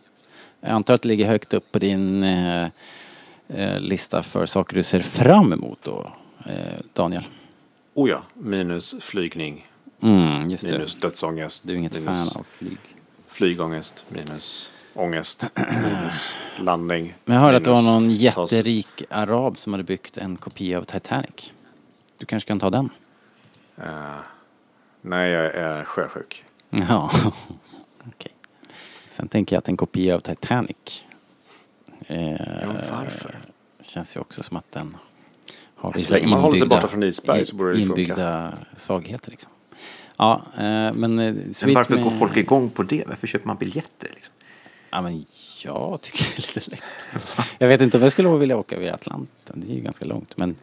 Jag 0.61 0.69
antar 0.71 0.93
att 0.93 1.01
det 1.01 1.07
ligger 1.07 1.27
högt 1.27 1.53
upp 1.53 1.71
på 1.71 1.79
din 1.79 2.23
eh, 2.23 2.67
eh, 3.47 3.79
lista 3.79 4.23
för 4.23 4.45
saker 4.45 4.75
du 4.75 4.83
ser 4.83 4.99
fram 4.99 5.53
emot 5.53 5.79
då. 5.83 6.11
eh, 6.45 6.53
Daniel? 6.93 7.23
Oh 7.93 8.09
ja, 8.09 8.23
minus 8.33 8.95
flygning, 9.01 9.67
Mm, 10.01 10.49
just 10.49 10.63
det. 10.67 10.71
minus 10.71 10.95
dödsångest. 10.95 11.63
Du 11.67 11.73
är 11.73 11.77
inget 11.77 11.91
minus 11.93 12.05
fan 12.05 12.29
av 12.35 12.43
flyg. 12.43 12.77
Flygångest, 13.27 14.05
minus 14.09 14.69
ångest, 14.97 15.49
minus 15.55 16.33
landning. 16.59 17.13
Men 17.25 17.35
jag 17.35 17.41
hörde 17.41 17.57
att 17.57 17.63
det 17.63 17.69
var 17.71 17.81
någon 17.81 18.11
jätterik 18.11 19.03
arab 19.09 19.57
som 19.57 19.73
hade 19.73 19.83
byggt 19.83 20.17
en 20.17 20.35
kopia 20.35 20.77
av 20.77 20.83
Titanic. 20.83 21.51
Du 22.17 22.25
kanske 22.25 22.47
kan 22.47 22.59
ta 22.59 22.69
den? 22.69 22.89
Eh, 23.77 24.15
nej, 25.01 25.29
jag 25.31 25.55
är 25.55 25.83
sjösjuk. 25.83 26.43
Ja, 26.69 27.11
okej. 28.07 28.31
Sen 29.09 29.27
tänker 29.27 29.55
jag 29.55 29.59
att 29.59 29.67
en 29.69 29.77
kopia 29.77 30.15
av 30.15 30.19
Titanic 30.19 31.05
eh, 32.07 32.31
Ja, 32.31 32.37
varför? 32.91 33.35
känns 33.81 34.15
ju 34.15 34.19
också 34.19 34.43
som 34.43 34.57
att 34.57 34.71
den 34.71 34.97
har 35.75 35.91
Så 35.91 35.97
vissa 35.97 36.15
länge 36.15 36.27
man 36.27 36.39
håller 36.41 36.55
sig 36.55 36.63
inbyggda, 36.63 36.75
borta 36.81 36.87
från 36.87 37.03
isberg 37.03 37.45
så 37.45 37.55
borde 37.55 37.71
det 37.73 37.79
ju 37.79 37.85
funka. 37.87 38.01
inbyggda 38.01 38.53
svagheter. 38.77 39.31
Liksom. 39.31 39.51
Ja, 40.17 40.41
eh, 40.55 40.61
men... 40.93 41.19
eh, 41.19 41.33
Men 41.63 41.73
varför 41.73 41.95
med- 41.95 42.03
går 42.03 42.11
folk 42.11 42.37
igång 42.37 42.69
på 42.69 42.83
det? 42.83 43.03
Varför 43.07 43.27
köper 43.27 43.47
man 43.47 43.57
biljetter? 43.57 44.09
Liksom? 44.15 44.33
Ja, 44.89 45.01
men 45.01 45.25
jag 45.63 46.01
tycker 46.01 46.23
det 46.23 46.33
är 46.33 46.55
lite 46.55 46.69
läckert. 46.69 46.85
Jag 47.57 47.67
vet 47.67 47.81
inte 47.81 47.97
om 47.97 48.03
jag 48.03 48.11
skulle 48.11 48.29
vilja 48.29 48.57
åka 48.57 48.79
via 48.79 48.93
Atlanten. 48.93 49.63
Det 49.65 49.71
är 49.71 49.75
ju 49.75 49.81
ganska 49.81 50.05
långt. 50.05 50.37
Men 50.37 50.55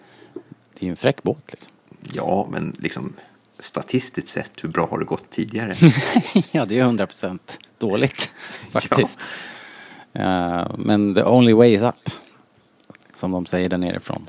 det 0.74 0.80
är 0.80 0.84
ju 0.84 0.90
en 0.90 0.96
fräck 0.96 1.22
båt 1.22 1.44
liksom. 1.52 1.72
Ja, 2.12 2.46
men 2.50 2.76
liksom 2.78 3.12
statistiskt 3.60 4.28
sett, 4.28 4.52
hur 4.64 4.68
bra 4.68 4.86
har 4.90 4.98
det 4.98 5.04
gått 5.04 5.30
tidigare? 5.30 5.74
ja, 6.50 6.64
det 6.64 6.78
är 6.78 6.84
100% 6.84 7.38
dåligt 7.78 8.32
faktiskt. 8.70 9.20
Eh, 10.12 10.66
men 10.78 11.14
the 11.14 11.22
only 11.22 11.52
way 11.52 11.72
is 11.74 11.82
up. 11.82 12.10
Som 13.14 13.30
de 13.30 13.46
säger 13.46 13.68
där 13.68 13.78
nerifrån. 13.78 14.28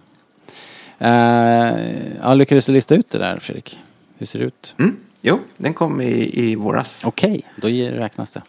Uh, 1.02 2.18
ja, 2.22 2.34
lyckades 2.34 2.66
du 2.66 2.74
lista 2.74 2.96
ut 2.96 3.10
det 3.10 3.18
där 3.18 3.40
Fredrik? 3.40 3.80
Hur 4.18 4.26
ser 4.26 4.40
det 4.40 4.46
ut? 4.46 4.76
Mm, 4.80 4.98
jo, 5.22 5.40
den 5.58 5.74
kom 5.74 6.02
i, 6.02 6.40
i 6.44 6.56
våras. 6.56 7.06
Okej, 7.06 7.42
då 7.62 7.70
ger- 7.70 7.92
räknas 7.92 8.32
det. 8.32 8.42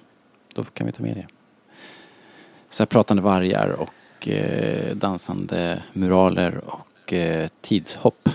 Då 0.54 0.62
kan 0.64 0.86
vi 0.86 0.92
ta 0.92 1.02
med 1.02 1.16
det. 1.16 1.26
Så 2.70 2.82
här 2.82 2.86
pratande 2.86 3.22
vargar 3.22 3.68
och 3.68 4.28
eh, 4.28 4.96
dansande 4.96 5.82
muraler 5.92 6.60
och 6.66 7.12
eh, 7.12 7.48
tidshopp. 7.60 8.28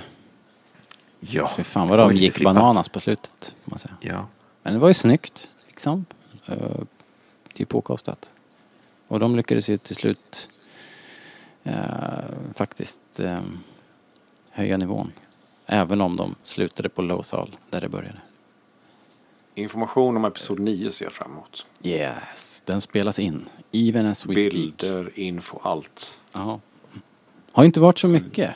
Ja, 1.20 1.48
Så 1.56 1.64
fan 1.64 1.88
vad 1.88 2.00
de 2.00 2.16
gick 2.16 2.34
flippat. 2.34 2.56
bananas 2.56 2.90
på 2.90 3.00
slutet. 3.00 3.56
Får 3.64 3.72
man 3.72 3.80
säga. 3.80 3.94
Ja. 4.00 4.26
Men 4.64 4.74
det 4.74 4.80
var 4.80 4.88
ju 4.88 4.94
snyggt, 4.94 5.50
liksom. 5.68 6.06
Eh, 6.46 6.56
Det 7.54 7.56
är 7.58 7.60
ju 7.60 7.66
påkostat. 7.66 8.30
Och 9.08 9.20
de 9.20 9.36
lyckades 9.36 9.70
ju 9.70 9.78
till 9.78 9.96
slut 9.96 10.50
eh, 11.64 11.74
faktiskt 12.54 13.20
eh, 13.20 13.40
höja 14.52 14.78
nivån. 14.78 15.12
Även 15.66 16.02
om 16.02 16.16
de 16.16 16.36
slutade 16.44 16.90
på 16.90 17.02
Lowsal 17.02 17.56
där 17.70 17.82
det 17.82 17.90
började. 17.90 18.18
Information 19.56 20.18
om 20.18 20.26
episod 20.26 20.60
9 20.60 20.92
ser 20.92 21.06
jag 21.06 21.14
fram 21.14 21.32
emot. 21.32 21.66
Yes, 21.84 22.64
den 22.66 22.82
spelas 22.82 23.20
in. 23.20 23.46
Even 23.72 24.06
as 24.06 24.26
we 24.26 24.34
speak. 24.34 24.52
Bilder, 24.54 25.20
info, 25.20 25.60
allt. 25.64 26.20
Ja. 26.34 26.60
Har 27.52 27.64
inte 27.64 27.80
varit 27.80 27.98
så 27.98 28.08
mycket 28.08 28.52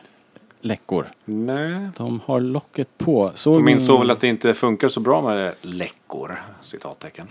läckor. 0.62 1.08
Nej. 1.26 1.88
De 1.98 2.22
har 2.26 2.40
locket 2.40 2.98
på. 2.98 3.32
Såg 3.34 3.66
De 3.66 3.70
insåg 3.72 4.00
väl 4.00 4.12
att 4.12 4.22
det 4.22 4.28
inte 4.28 4.54
funkar 4.54 4.88
så 4.88 5.00
bra 5.00 5.22
med 5.22 5.56
läckor, 5.62 6.42
citattecken. 6.62 7.28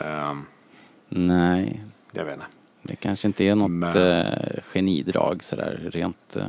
Ehm, 0.00 0.44
Nej, 1.08 1.84
jag 2.12 2.24
vet 2.24 2.34
inte. 2.34 2.46
det 2.82 2.96
kanske 2.96 3.28
inte 3.28 3.44
är 3.44 3.54
något 3.54 3.70
Men- 3.70 3.96
eh, 3.96 4.62
genidrag 4.62 5.44
sådär 5.44 5.88
rent. 5.92 6.36
Eh. 6.36 6.46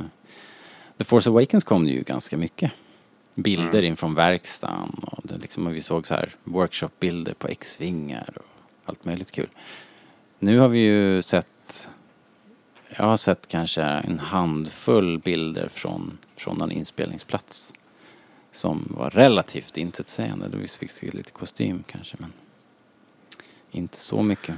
The 0.98 1.04
Force 1.04 1.30
Awakens 1.30 1.64
kom 1.64 1.86
ju 1.88 2.02
ganska 2.02 2.36
mycket. 2.36 2.72
Bilder 3.42 3.82
in 3.82 3.96
från 3.96 4.14
verkstaden 4.14 4.94
och 5.02 5.20
det 5.24 5.38
liksom, 5.38 5.66
och 5.66 5.74
vi 5.74 5.80
såg 5.80 6.06
så 6.06 6.14
här 6.14 6.34
workshopbilder 6.44 7.34
på 7.34 7.48
X-vingar 7.48 8.32
och 8.36 8.44
allt 8.84 9.04
möjligt 9.04 9.30
kul. 9.32 9.48
Nu 10.38 10.58
har 10.58 10.68
vi 10.68 10.78
ju 10.78 11.22
sett, 11.22 11.88
jag 12.96 13.04
har 13.04 13.16
sett 13.16 13.48
kanske 13.48 13.82
en 13.82 14.18
handfull 14.18 15.18
bilder 15.18 15.68
från, 15.68 16.18
från 16.36 16.58
någon 16.58 16.70
inspelningsplats. 16.70 17.74
Som 18.50 18.94
var 18.98 19.10
relativt 19.10 19.76
intetsägande. 19.76 20.48
Vi 20.58 20.68
fick 20.68 20.90
se 20.90 21.10
lite 21.10 21.32
kostym 21.32 21.84
kanske 21.86 22.16
men 22.20 22.32
inte 23.70 23.96
så 23.96 24.22
mycket. 24.22 24.54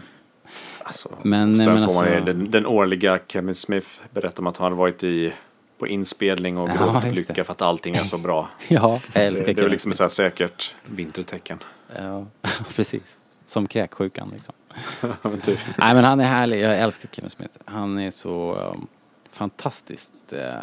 Alltså, 0.78 1.18
Men, 1.22 1.56
sen 1.56 1.74
men 1.74 1.86
får 1.86 1.94
man 1.94 2.08
ju 2.08 2.14
alltså- 2.16 2.32
den, 2.32 2.50
den 2.50 2.66
årliga 2.66 3.20
Kevin 3.28 3.54
Smith 3.54 3.88
berätta 4.10 4.42
om 4.42 4.46
att 4.46 4.56
han 4.56 4.76
varit 4.76 5.02
i, 5.02 5.32
på 5.80 5.88
inspelning 5.88 6.58
och 6.58 6.68
Ja, 6.68 7.02
lycka 7.12 7.44
för 7.44 7.52
att 7.52 7.62
allting 7.62 7.96
är 7.96 8.04
så 8.04 8.18
bra. 8.18 8.48
Ja, 8.68 8.80
jag 8.90 9.00
det, 9.12 9.26
älskar 9.26 9.54
det 9.54 9.62
är 9.62 9.68
liksom 9.68 9.92
ett 9.92 10.12
säkert 10.12 10.74
vintertecken. 10.86 11.58
Ja, 11.96 12.26
precis. 12.76 13.20
Som 13.46 13.66
kräksjukan 13.66 14.30
liksom. 14.32 14.54
Typ. 15.42 15.60
Nej 15.78 15.94
men 15.94 16.04
han 16.04 16.20
är 16.20 16.24
härlig, 16.24 16.60
jag 16.60 16.78
älskar 16.78 17.08
Kevin 17.12 17.30
Smith. 17.30 17.56
Han 17.64 17.98
är 17.98 18.10
så 18.10 18.54
um, 18.54 18.86
fantastiskt 19.30 20.32
eh, 20.32 20.54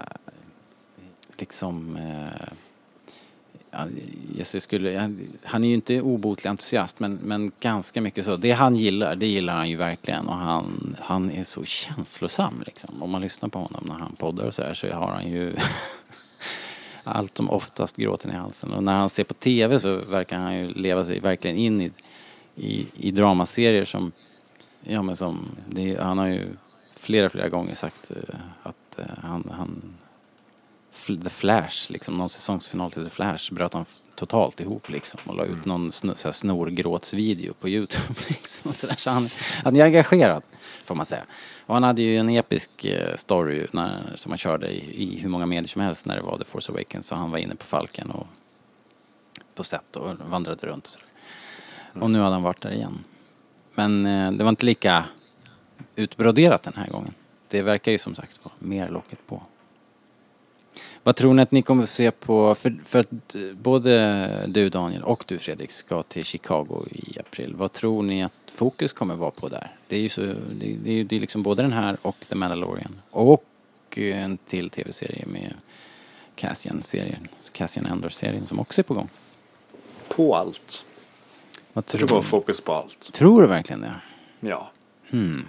liksom 1.38 1.96
eh, 1.96 2.48
ja, 3.72 4.44
skulle, 4.60 5.00
han- 5.44 5.64
är 5.64 5.68
ju 5.68 5.74
inte 5.74 6.02
obotlig 6.02 6.50
entusiast 6.50 7.00
men, 7.00 7.14
men 7.14 7.52
ganska 7.60 8.02
mycket 8.02 8.26
så. 8.26 8.38
Det 8.38 8.52
han 8.52 8.76
gillar, 8.76 9.16
det 9.16 9.26
gillar 9.28 9.56
han 9.56 9.70
ju 9.70 9.76
verkligen 9.76 10.28
och 10.28 10.36
han, 10.36 10.96
han 11.02 11.32
är 11.32 11.44
så 11.44 11.64
känslosam 11.64 12.64
liksom. 12.66 13.04
Om 13.04 13.10
man 13.10 13.22
lyssnar 13.22 13.50
på 13.50 13.60
honom 13.60 13.84
när 13.88 13.96
han 13.96 14.16
poddar 14.16 14.46
och 14.46 14.54
så 14.54 14.64
här 14.64 14.74
så 14.74 14.88
har 14.88 15.08
han 15.08 15.32
ju 15.32 15.56
allt 17.04 17.38
som 17.38 17.50
oftast 17.50 17.98
gråten 17.98 18.32
i 18.32 18.36
halsen. 18.36 18.74
Och 18.74 18.84
när 18.84 18.98
han 18.98 19.10
ser 19.10 19.24
på 19.24 19.34
TV 19.34 19.80
så 19.80 19.96
verkar 19.96 20.38
han 20.38 20.58
ju 20.58 20.74
leva 20.74 21.06
sig 21.06 21.20
verkligen 21.20 21.58
in 21.58 21.82
i, 21.82 21.92
i, 22.56 22.88
i 22.94 23.12
dramaserier 23.12 23.86
som, 23.86 24.12
ja 24.84 25.02
men 25.02 25.16
som, 25.16 25.46
det, 25.68 26.02
han 26.02 26.18
har 26.18 26.28
ju 26.28 26.48
flera, 26.96 27.30
flera 27.30 27.50
gånger 27.50 27.76
sagt 27.76 28.12
eh, 28.12 28.36
att 28.64 29.00
eh, 29.00 29.06
han, 29.24 29.50
han 29.52 29.97
The 31.06 31.30
Flash, 31.30 31.92
liksom 31.92 32.18
någon 32.18 32.30
säsongsfinal 32.30 32.92
till 32.92 33.04
The 33.04 33.10
Flash 33.10 33.54
bröt 33.54 33.74
han 33.74 33.86
totalt 34.16 34.60
ihop 34.60 34.90
liksom 34.90 35.20
och 35.26 35.36
la 35.36 35.46
ut 35.46 35.66
någon 35.66 35.90
sn- 35.90 36.16
så 36.16 36.28
här 36.28 36.34
snorgråtsvideo 36.34 37.54
på 37.54 37.70
Youtube 37.70 38.20
liksom 38.28 38.70
och 38.70 38.76
så, 38.76 38.88
där. 38.88 38.96
så 38.96 39.10
han, 39.10 39.30
han 39.64 39.76
är 39.76 39.84
engagerad 39.84 40.44
får 40.86 40.96
man 40.96 41.06
säga. 41.06 41.26
Och 41.66 41.74
han 41.74 41.84
hade 41.84 42.02
ju 42.02 42.18
en 42.18 42.30
episk 42.30 42.86
eh, 42.86 43.16
story 43.16 43.68
när, 43.72 44.14
som 44.16 44.32
han 44.32 44.38
körde 44.38 44.70
i, 44.70 45.04
i 45.04 45.20
hur 45.20 45.30
många 45.30 45.46
medier 45.46 45.68
som 45.68 45.82
helst 45.82 46.06
när 46.06 46.16
det 46.16 46.22
var 46.22 46.38
The 46.38 46.44
Force 46.44 46.72
Awakens 46.72 47.08
så 47.08 47.16
han 47.16 47.32
var 47.32 47.38
inne 47.38 47.56
på 47.56 47.66
Falken 47.66 48.12
och 48.12 48.28
på 49.56 49.64
set 49.64 49.96
och 49.96 50.16
vandrade 50.30 50.68
runt 50.68 50.86
och 50.86 50.92
sådär. 50.92 51.08
Och 52.04 52.12
nu 52.12 52.20
hade 52.20 52.34
han 52.34 52.44
varit 52.44 52.62
där 52.62 52.72
igen. 52.72 53.04
Men 53.76 54.06
eh, 54.06 54.32
det 54.32 54.44
var 54.44 54.50
inte 54.50 54.66
lika 54.66 55.06
utbroderat 55.96 56.64
den 56.64 56.74
här 56.76 56.88
gången. 56.88 57.14
Det 57.48 57.62
verkar 57.62 57.92
ju 57.92 57.98
som 57.98 58.16
sagt 58.16 58.40
vara 58.44 58.54
mer 58.60 58.90
locket 58.90 59.28
på. 59.28 59.44
Vad 61.08 61.16
tror 61.16 61.34
ni 61.34 61.42
att 61.42 61.52
ni 61.52 61.62
kommer 61.62 61.84
att 61.84 61.90
se 61.90 62.12
på, 62.12 62.56
för, 62.56 62.76
för 62.84 63.00
att 63.00 63.36
eh, 63.36 63.42
både 63.54 64.46
du 64.48 64.70
Daniel 64.70 65.04
och 65.04 65.24
du 65.28 65.40
Fredrik 65.40 65.72
ska 65.72 66.04
till 66.04 66.26
Chicago 66.26 66.86
i 66.92 67.20
april. 67.20 67.56
Vad 67.56 67.74
tror 67.74 68.04
ni 68.04 68.24
att 68.24 68.52
fokus 68.56 68.94
kommer 68.94 69.16
vara 69.16 69.32
på 69.32 69.50
där? 69.50 69.76
Det 69.88 69.96
är 69.96 70.00
ju 70.00 70.10
så, 70.10 70.22
det, 70.22 70.36
det 70.84 70.90
är 70.90 70.94
ju 70.94 71.04
det 71.04 71.16
är 71.16 71.20
liksom 71.20 71.44
både 71.44 71.62
den 71.62 71.74
här 71.74 71.98
och 72.02 72.16
The 72.30 72.36
Mandalorian. 72.36 73.02
Och 73.10 73.44
en 73.96 74.38
till 74.38 74.70
tv-serie 74.70 75.26
med 75.26 75.54
Cassian-serien, 76.36 77.28
Cassian 77.52 77.86
Andor-serien 77.86 78.46
som 78.46 78.60
också 78.60 78.82
är 78.82 78.84
på 78.84 78.94
gång. 78.94 79.10
På 80.08 80.36
allt. 80.36 80.86
Vad 81.74 81.86
Jag 81.92 82.00
tror 82.00 82.08
var 82.08 82.22
fokus 82.22 82.62
på 82.62 82.74
allt. 82.74 83.14
Tror 83.14 83.42
du 83.42 83.48
verkligen 83.48 83.82
det? 83.82 83.96
Ja. 84.40 84.72
Hmm. 85.10 85.48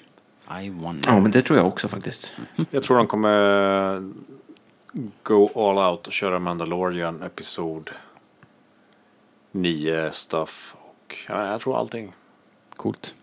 I 0.62 0.70
wonder. 0.70 1.11
ja, 1.11 1.20
men 1.20 1.30
det 1.30 1.42
tror 1.42 1.59
jag 1.59 1.66
också 1.66 1.88
faktiskt. 1.88 2.30
Jag 2.70 2.84
tror 2.84 2.96
de 2.96 3.06
kommer 3.06 4.12
go 5.22 5.51
all 5.55 5.93
out 5.93 6.07
och 6.07 6.12
köra 6.12 6.39
Mandalorian 6.39 7.22
episod 7.22 7.91
9 9.53 10.11
stuff. 10.12 10.74
Och 10.78 11.16
ja, 11.28 11.47
jag 11.51 11.61
tror 11.61 11.78
allting. 11.78 12.12
Coolt. 12.76 13.14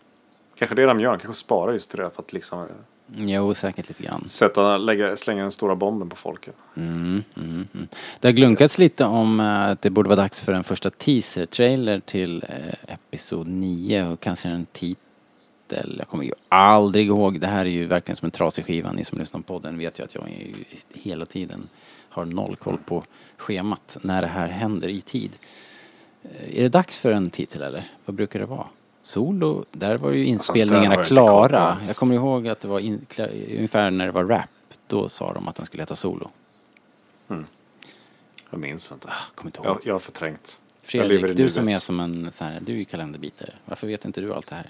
Kanske 0.55 0.75
det 0.75 0.85
de 0.85 0.99
gör, 0.99 1.17
kanske 1.17 1.39
spara 1.39 1.73
just 1.73 1.91
det 1.91 1.97
för 1.97 2.21
att 2.23 2.33
liksom 2.33 2.67
Jo, 3.15 3.53
säkert 3.53 3.87
lite 3.89 4.03
grann. 4.03 4.27
sätta, 4.27 4.77
lägga, 4.77 5.17
slänga 5.17 5.41
den 5.41 5.51
stora 5.51 5.75
bomben 5.75 6.09
på 6.09 6.15
folket. 6.15 6.55
Mm, 6.75 7.23
mm, 7.35 7.67
mm. 7.73 7.87
Det 8.19 8.27
har 8.27 8.33
glunkats 8.33 8.77
lite 8.77 9.05
om 9.05 9.39
eh, 9.39 9.63
att 9.69 9.81
det 9.81 9.89
borde 9.89 10.09
vara 10.09 10.21
dags 10.21 10.43
för 10.43 10.53
en 10.53 10.63
första 10.63 10.89
teaser-trailer 10.89 11.99
till 11.99 12.45
eh, 12.49 12.93
Episod 12.93 13.47
9 13.47 14.07
och 14.11 14.19
kanske 14.19 14.49
en 14.49 14.65
titel. 15.67 15.95
Jag 15.99 16.07
kommer 16.07 16.23
ju 16.23 16.31
aldrig 16.49 17.07
ihåg. 17.07 17.39
Det 17.39 17.47
här 17.47 17.65
är 17.65 17.69
ju 17.69 17.85
verkligen 17.85 18.15
som 18.15 18.25
en 18.25 18.31
trasig 18.31 18.65
skiva. 18.65 18.91
Ni 18.91 19.03
som 19.03 19.19
lyssnar 19.19 19.41
på 19.41 19.59
den 19.59 19.77
vet 19.77 19.99
ju 19.99 20.03
att 20.03 20.15
jag 20.15 20.55
hela 20.93 21.25
tiden 21.25 21.69
har 22.09 22.25
noll 22.25 22.55
koll 22.55 22.77
på 22.77 23.03
schemat 23.37 23.97
när 24.01 24.21
det 24.21 24.27
här 24.27 24.47
händer 24.47 24.87
i 24.87 25.01
tid. 25.01 25.31
Eh, 26.23 26.59
Är 26.59 26.63
det 26.63 26.69
dags 26.69 26.97
för 26.99 27.11
en 27.11 27.29
titel 27.29 27.61
eller? 27.61 27.83
Vad 28.05 28.15
brukar 28.15 28.39
det 28.39 28.45
vara? 28.45 28.67
Solo, 29.01 29.65
där 29.71 29.97
var 29.97 30.11
ju 30.11 30.19
har 30.19 30.25
inspelningarna 30.25 30.95
jag 30.95 31.05
klara. 31.05 31.77
Jag 31.87 31.95
kommer 31.95 32.15
ihåg 32.15 32.47
att 32.47 32.59
det 32.59 32.67
var 32.67 32.79
in, 32.79 33.05
ungefär 33.57 33.91
när 33.91 34.05
det 34.05 34.11
var 34.11 34.25
rap. 34.25 34.49
Då 34.87 35.09
sa 35.09 35.33
de 35.33 35.47
att 35.47 35.55
den 35.55 35.65
skulle 35.65 35.83
heta 35.83 35.95
Solo. 35.95 36.29
Jag 38.49 38.59
minns 38.59 38.91
inte. 38.91 39.09
Kommer 39.35 39.47
inte 39.49 39.57
ihåg. 39.59 39.67
Jag, 39.67 39.79
jag 39.83 39.93
har 39.93 39.99
förträngt. 39.99 40.57
Jag 40.81 40.89
Fredrik, 41.05 41.37
du 41.37 41.49
som 41.49 41.69
är 41.69 41.77
som 41.77 41.99
en 41.99 42.31
så 42.31 42.43
här, 42.43 42.59
du 42.65 42.79
är 42.79 42.83
kalenderbitare. 42.83 43.53
Varför 43.65 43.87
vet 43.87 44.05
inte 44.05 44.21
du 44.21 44.33
allt 44.33 44.47
det 44.47 44.55
här? 44.55 44.69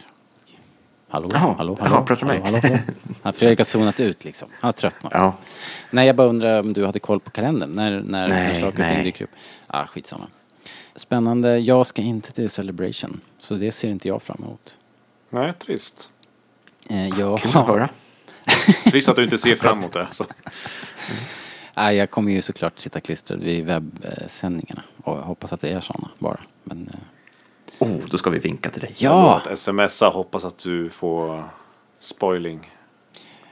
Hallå, 1.08 1.30
Jaha, 1.34 1.56
hallå, 1.58 1.76
jaha, 1.80 1.90
hallå, 1.90 2.06
pratar 2.06 2.26
du 2.26 2.26
med 2.34 2.42
hallå, 2.42 2.52
mig? 2.52 2.62
hallå, 2.62 2.76
hallå. 2.86 3.18
Ja, 3.24 3.32
Fredrik 3.32 3.60
har 3.60 3.64
zonat 3.66 4.00
ut 4.00 4.26
liksom. 4.26 4.50
Han 4.60 4.68
har 4.68 4.72
tröttnat. 4.72 5.12
Ja. 5.16 5.34
Nej, 5.90 6.08
jag 6.08 6.16
bara 6.16 6.28
undrar 6.28 6.60
om 6.60 6.74
du 6.74 6.86
hade 6.86 7.00
koll 7.00 7.20
på 7.20 7.32
kalendern 7.32 7.70
när, 7.76 8.00
när 8.02 8.28
Nej, 8.28 8.56
saker 8.62 8.84
och 8.84 8.90
ting 8.96 9.04
dyker 9.04 9.24
upp. 9.24 9.32
Ah, 9.68 9.86
skitsamma. 9.86 10.28
Spännande. 10.96 11.58
Jag 11.60 11.86
ska 11.88 12.02
inte 12.02 12.32
till 12.32 12.50
Celebration, 12.50 13.22
så 13.40 13.54
det 13.56 13.72
ser 13.72 13.90
inte 13.90 14.08
jag 14.08 14.22
fram 14.22 14.38
emot. 14.44 14.78
Nej, 15.30 15.54
trist. 15.54 16.10
Eh, 16.90 17.08
jag, 17.20 17.40
Kul 17.42 17.52
att 17.58 17.68
höra. 17.68 17.90
Trist 18.92 19.10
att 19.10 19.16
du 19.16 19.24
inte 19.24 19.38
ser 19.38 19.56
fram 19.56 19.80
emot 19.80 19.94
det. 19.94 20.08
Så. 20.12 20.26
Nej, 21.78 21.96
jag 21.96 22.10
kommer 22.12 22.32
ju 22.32 22.42
såklart 22.42 22.80
sitta 22.80 23.00
klistrad 23.00 23.40
vid 23.40 23.66
webbsändningarna 23.66 24.84
och 25.04 25.18
jag 25.18 25.22
hoppas 25.22 25.54
att 25.54 25.62
det 25.62 25.70
är 25.70 25.82
sådana 25.82 26.10
bara. 26.20 26.40
Men, 26.64 26.90
eh, 26.94 27.00
Oh, 27.80 27.98
då 28.12 28.18
ska 28.18 28.30
vi 28.30 28.40
vinka 28.40 28.70
till 28.70 28.82
dig. 28.82 28.94
ja! 28.98 29.42
Att 29.46 29.60
smsa, 29.60 30.08
hoppas 30.10 30.46
att 30.46 30.58
du 30.58 30.90
får 30.90 31.44
spoiling. 32.00 32.72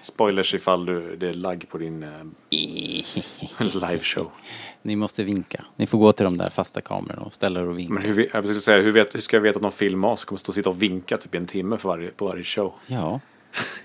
Spoilers 0.01 0.53
ifall 0.53 0.85
du, 0.85 1.15
det 1.15 1.29
är 1.29 1.33
lagg 1.33 1.65
på 1.69 1.77
din 1.77 2.03
eh, 2.03 2.09
liveshow. 3.89 4.31
Ni 4.81 4.95
måste 4.95 5.23
vinka. 5.23 5.65
Ni 5.75 5.87
får 5.87 5.97
gå 5.97 6.11
till 6.11 6.23
de 6.23 6.37
där 6.37 6.49
fasta 6.49 6.81
kamerorna 6.81 7.21
och 7.21 7.33
ställa 7.33 7.59
er 7.59 7.67
och 7.67 7.79
vinka. 7.79 7.93
Men 7.93 8.03
hur, 8.03 8.29
jag 8.33 8.43
precis 8.45 8.63
säga, 8.63 8.81
hur, 8.81 8.91
vet, 8.91 9.15
hur 9.15 9.19
ska 9.19 9.35
jag 9.37 9.41
veta 9.41 9.55
att 9.57 9.61
någon 9.61 9.71
film 9.71 10.03
oss 10.03 10.25
kommer 10.25 10.39
stå 10.39 10.49
och 10.49 10.55
sitta 10.55 10.69
och 10.69 10.81
vinka 10.81 11.17
typ 11.17 11.35
i 11.35 11.37
en 11.37 11.47
timme 11.47 11.77
för 11.77 11.89
varje, 11.89 12.09
på 12.11 12.25
varje 12.25 12.43
show? 12.43 12.73
Ja. 12.87 13.19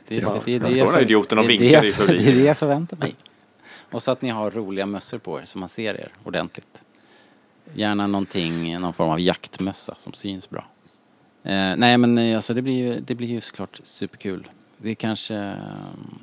Det 0.09 0.16
är, 0.16 0.22
Ja, 0.22 0.41
det, 0.45 0.55
är- 0.55 0.61
där 0.61 0.66
det, 0.68 0.72
står 0.72 0.82
är 0.82 0.86
den 0.86 0.95
här 0.95 1.03
idioten 1.03 1.39
och 1.39 1.45
det 1.47 1.55
är 1.55 1.59
vinkar 1.59 1.80
det 1.82 1.86
i 1.86 1.91
jag- 1.91 1.99
publiken. 1.99 2.24
Det 2.26 2.32
är 2.32 2.34
det 2.43 2.47
jag 2.47 2.59
förväntar 2.59 2.97
mig. 2.97 3.16
Och 3.91 4.03
så 4.03 4.11
att 4.11 4.22
ni 4.22 4.28
har 4.28 4.51
roliga 4.51 4.86
mössor 4.86 5.18
på 5.18 5.41
er 5.41 5.45
så 5.45 5.59
man 5.59 5.68
ser 5.68 5.95
er 5.95 6.12
ordentligt. 6.24 6.82
Gärna 7.75 8.07
någonting, 8.07 8.81
någon 8.81 8.93
form 8.93 9.09
av 9.11 9.21
jaktmössa 9.21 9.95
som 9.99 10.12
syns 10.12 10.51
bra. 10.51 10.64
Eh, 11.43 11.77
nej 11.77 11.99
men 11.99 12.19
eh, 12.19 12.37
alltså 12.37 12.55
det 12.55 12.62
blir 12.62 12.75
ju, 12.77 13.01
det 13.01 13.14
blir 13.14 13.29
ju 13.29 13.41
såklart 13.41 13.81
superkul. 13.83 14.49
Det 14.77 14.95
kanske, 14.95 15.57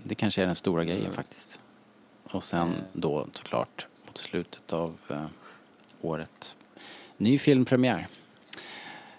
det 0.03 0.15
kanske 0.15 0.41
är 0.41 0.45
den 0.45 0.55
stora 0.55 0.85
grejen 0.85 1.13
faktiskt. 1.13 1.59
Och 2.23 2.43
sen 2.43 2.73
då 2.93 3.27
såklart 3.33 3.87
mot 4.07 4.17
slutet 4.17 4.73
av 4.73 4.97
eh, 5.09 5.25
året. 6.01 6.55
Ny 7.17 7.37
filmpremiär. 7.37 8.07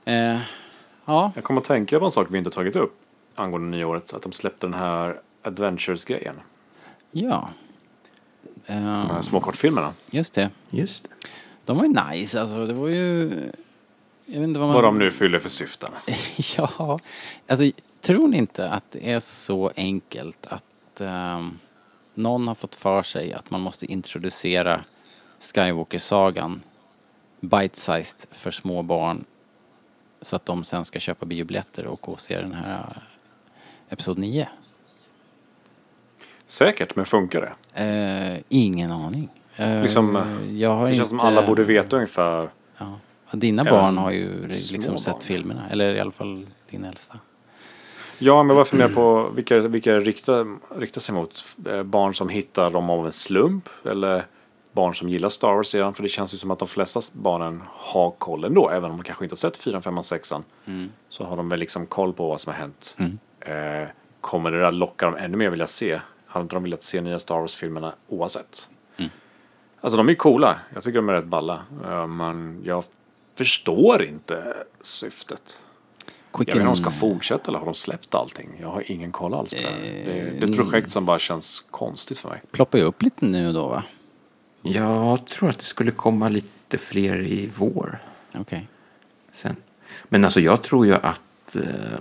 Eh, 0.05 0.39
ja, 1.05 1.33
Jag 1.35 1.45
kommer 1.45 1.61
att 1.61 1.66
tänka 1.66 1.99
på 1.99 2.05
en 2.05 2.11
sak 2.11 2.27
vi 2.31 2.39
inte 2.39 2.51
tagit 2.51 2.77
upp 2.77 3.01
angående 3.35 3.77
nyåret. 3.77 4.12
Att 4.12 4.22
de 4.22 4.33
släppte 4.33 4.66
den 4.66 4.74
här 4.74 5.20
Adventures-grejen. 5.43 6.41
ja. 7.11 7.49
De 8.66 8.72
Eh, 8.72 8.81
här 8.83 9.22
små 9.22 9.41
kortfilmerna. 9.41 9.93
just 10.11 10.35
det. 10.35 10.51
Just 10.70 11.03
det. 11.03 11.09
De 11.67 11.77
var 11.77 11.85
ju 11.85 11.95
nice 12.11 12.41
alltså. 12.41 12.67
Det 12.67 12.73
var 12.73 12.89
ju... 12.89 13.31
Jag 14.27 14.41
vet 14.41 14.49
inte 14.49 14.61
vad 14.61 14.69
man... 14.69 14.75
Vad 14.75 14.85
de 14.85 14.99
nu 14.99 15.11
fyller 15.11 15.39
för 15.39 15.49
syften. 15.49 15.91
ja. 16.57 16.99
Alltså, 17.47 17.71
tror 18.01 18.29
ni 18.29 18.37
inte 18.37 18.69
att 18.69 18.91
det 18.91 19.12
är 19.12 19.21
så 19.21 19.73
enkelt 19.77 20.47
att 20.47 21.01
ehm, 21.01 21.59
någon 22.14 22.49
har 22.49 22.55
fått 22.55 22.75
för 22.75 23.03
sig 23.03 23.33
att 23.33 23.51
man 23.51 23.61
måste 23.61 23.87
introducera 23.93 24.85
Skywalker-sagan 25.41 26.62
bite-sized 27.41 28.27
för 28.31 28.51
små 28.51 28.83
barn 28.83 29.25
så 30.23 30.37
att 30.37 30.47
de 30.47 30.64
sen 30.64 30.85
ska 30.85 30.99
köpa 31.01 31.27
biobiljetter 31.27 31.87
och 31.87 32.01
gå 32.01 32.12
och 32.12 32.21
se 32.21 32.41
den 32.41 32.53
här 32.53 32.81
eh, 32.81 33.93
Episod 33.93 34.19
9? 34.19 34.49
Säkert, 36.47 36.97
men 36.97 37.05
funkar 37.05 37.41
det? 37.41 37.83
Eh, 37.85 38.43
ingen 38.49 38.93
aning. 38.93 39.31
Eh, 39.57 39.83
Liksom, 39.83 40.23
jag 40.57 40.91
Det 40.91 40.95
känns 40.95 41.09
som 41.09 41.21
alla 41.21 41.47
borde 41.47 41.65
veta 41.65 41.97
ungefär. 41.97 42.49
Ja. 42.79 42.99
Dina 43.33 43.65
barn 43.65 43.99
har 43.99 44.11
ju 44.11 44.47
liksom 44.49 44.99
sett 44.99 45.13
barn. 45.13 45.21
filmerna, 45.21 45.69
eller 45.71 45.95
i 45.95 46.01
alla 46.01 46.11
fall 46.11 46.47
din 46.71 46.85
äldsta. 46.85 47.19
Ja, 48.19 48.43
men 48.43 48.57
varför 48.57 48.77
med 48.77 48.95
på 48.95 49.31
vilka, 49.35 49.59
vilka 49.61 50.01
riktar, 50.01 50.57
riktar 50.81 51.01
sig 51.01 51.15
mot? 51.15 51.45
Eh, 51.69 51.83
Barn 51.83 52.15
som 52.15 52.29
hittar 52.29 52.71
dem 52.71 52.91
av 52.91 53.07
en 53.07 53.13
slump? 53.13 53.69
Eller 53.85 54.25
barn 54.73 54.95
som 54.95 55.09
gillar 55.09 55.29
Star 55.29 55.55
Wars 55.55 55.75
redan? 55.75 55.95
För 55.95 56.03
det 56.03 56.09
känns 56.09 56.35
ju 56.35 56.39
som 56.39 56.51
att 56.51 56.59
de 56.59 56.69
flesta 56.69 57.01
barnen 57.13 57.63
har 57.67 58.11
koll 58.11 58.45
ändå. 58.45 58.71
Även 58.71 58.91
om 58.91 58.97
de 58.97 59.03
kanske 59.05 59.25
inte 59.25 59.33
har 59.33 59.37
sett 59.37 59.57
4, 59.57 59.83
5 59.83 59.99
och 59.99 60.05
6 60.05 60.33
Så 61.09 61.25
har 61.25 61.37
de 61.37 61.49
väl 61.49 61.59
liksom 61.61 61.87
koll 61.87 62.13
på 62.13 62.29
vad 62.29 62.41
som 62.41 62.53
har 62.53 62.61
hänt. 62.61 62.97
Mm. 62.99 63.19
Eh, 63.41 63.89
kommer 64.21 64.51
det 64.51 64.61
där 64.61 64.73
locka 64.73 65.07
dem 65.07 65.17
ännu 65.17 65.37
mer 65.37 65.51
vilja 65.51 65.67
se? 65.67 66.01
Hade 66.27 66.43
inte 66.43 66.57
de 66.57 66.63
velat 66.63 66.83
se 66.83 67.01
nya 67.01 67.19
Star 67.19 67.41
Wars-filmerna 67.41 67.93
oavsett? 68.09 68.69
Alltså 69.87 69.97
de 69.97 70.09
är 70.09 70.14
coola. 70.14 70.61
Jag 70.74 70.82
tycker 70.82 70.97
de 70.97 71.09
är 71.09 71.12
rätt 71.12 71.24
balla. 71.24 71.62
Eh, 71.84 72.07
men 72.07 72.61
jag 72.64 72.84
förstår 73.34 74.05
inte 74.05 74.57
syftet. 74.80 75.59
Jag 76.32 76.39
vet 76.39 76.49
inte 76.49 76.61
om 76.61 76.66
de 76.66 76.76
ska 76.76 76.91
fortsätta 76.91 77.49
eller 77.49 77.59
har 77.59 77.66
de 77.66 77.74
släppt 77.74 78.14
allting? 78.14 78.49
Jag 78.61 78.68
har 78.68 78.91
ingen 78.91 79.12
koll 79.12 79.34
alls 79.34 79.51
på 79.51 79.61
det. 79.61 79.68
här. 79.68 79.80
Det 79.80 80.20
är, 80.20 80.30
det 80.30 80.39
är 80.39 80.51
ett 80.51 80.57
projekt 80.57 80.93
som 80.93 81.07
bara 81.07 81.18
känns 81.18 81.64
konstigt 81.70 82.18
för 82.18 82.28
mig. 82.28 82.43
Ploppar 82.51 82.78
ju 82.78 82.84
upp 82.84 83.03
lite 83.03 83.24
nu 83.24 83.49
och 83.49 83.55
då 83.55 83.68
va? 83.68 83.82
Jag 84.62 85.26
tror 85.26 85.51
att 85.51 85.59
det 85.59 85.64
skulle 85.64 85.91
komma 85.91 86.28
lite 86.28 86.78
fler 86.78 87.22
i 87.22 87.51
vår 87.57 87.99
Okej. 88.34 88.68
sen. 89.32 89.57
Men 90.05 90.24
alltså 90.24 90.41
jag 90.41 90.62
tror 90.62 90.87
ju 90.87 90.95
att, 90.95 91.57
eh, 91.57 91.99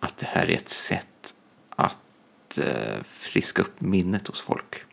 att 0.00 0.18
det 0.18 0.26
här 0.26 0.50
är 0.50 0.54
ett 0.54 0.68
sätt 0.68 1.34
att 1.70 2.58
eh, 2.58 3.02
friska 3.04 3.62
upp 3.62 3.80
minnet 3.80 4.28
hos 4.28 4.40
folk. 4.40 4.84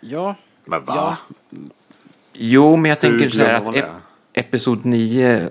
Ja. 0.00 0.36
Men 0.64 0.84
va? 0.84 0.94
Ja. 0.96 1.16
Jo, 2.32 2.76
men 2.76 2.88
jag 2.88 3.00
tänker 3.00 3.30
så 3.30 3.42
här 3.42 3.54
att 3.54 3.74
ep-? 3.74 4.00
Episod 4.32 4.84
9 4.84 5.50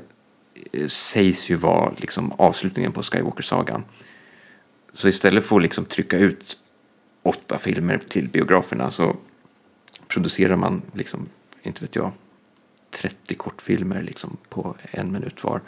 eh, 0.71 0.87
sägs 0.87 1.49
ju 1.49 1.55
vara 1.55 1.91
liksom 1.97 2.31
avslutningen 2.37 2.91
på 2.91 3.03
Skywalker-sagan. 3.03 3.83
Så 4.93 5.07
istället 5.07 5.45
för 5.45 5.55
att 5.55 5.61
liksom 5.61 5.85
trycka 5.85 6.17
ut 6.17 6.57
åtta 7.23 7.57
filmer 7.57 7.97
till 8.09 8.27
biograferna 8.29 8.91
så 8.91 9.15
producerar 10.07 10.55
man 10.55 10.81
liksom, 10.93 11.29
inte 11.63 11.81
vet 11.81 11.95
jag, 11.95 12.11
30 12.91 13.35
kortfilmer 13.35 14.03
liksom 14.03 14.37
på 14.49 14.75
en 14.91 15.11
minut 15.11 15.43
var. 15.43 15.61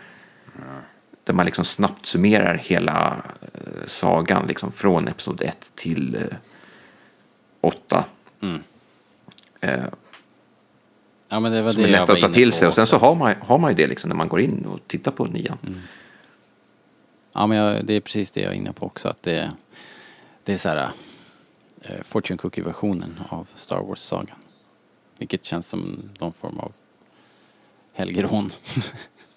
Där 1.23 1.33
man 1.33 1.45
liksom 1.45 1.65
snabbt 1.65 2.05
summerar 2.05 2.57
hela 2.57 3.23
eh, 3.53 3.85
sagan 3.87 4.47
liksom 4.47 4.71
från 4.71 5.07
Episod 5.07 5.41
1 5.41 5.71
till 5.75 6.15
eh, 6.15 6.37
8. 7.61 8.05
Mm. 8.41 8.63
Eh, 9.61 9.85
Ja 11.31 11.39
men 11.39 11.51
det 11.51 11.61
var 11.61 11.71
som 11.73 11.81
det 11.81 11.89
är 11.89 11.91
jag 11.91 11.99
lätt 11.99 12.07
var 12.07 12.15
att 12.15 12.21
ta 12.21 12.29
till 12.29 12.53
sig. 12.53 12.67
Och 12.67 12.73
sen 12.73 12.83
också. 12.83 12.99
så 12.99 13.05
har 13.05 13.15
man, 13.15 13.35
har 13.41 13.57
man 13.57 13.71
ju 13.71 13.75
det 13.75 13.87
liksom 13.87 14.09
när 14.09 14.15
man 14.15 14.27
går 14.27 14.41
in 14.41 14.65
och 14.65 14.79
tittar 14.87 15.11
på 15.11 15.25
nian. 15.25 15.57
Ja 17.33 17.47
men 17.47 17.57
jag, 17.57 17.85
det 17.85 17.93
är 17.93 18.01
precis 18.01 18.31
det 18.31 18.41
jag 18.41 18.51
är 18.51 18.55
inne 18.55 18.73
på 18.73 18.85
också. 18.85 19.09
Att 19.09 19.23
det, 19.23 19.51
det 20.43 20.53
är 20.53 20.57
så 20.57 20.69
här 20.69 20.89
eh, 21.81 22.01
Fortune 22.01 22.37
Cookie-versionen 22.37 23.19
av 23.29 23.47
Star 23.55 23.79
Wars-sagan. 23.79 24.37
Vilket 25.19 25.45
känns 25.45 25.67
som 25.67 26.09
någon 26.19 26.33
form 26.33 26.59
av 26.59 26.71
helgerån. 27.93 28.49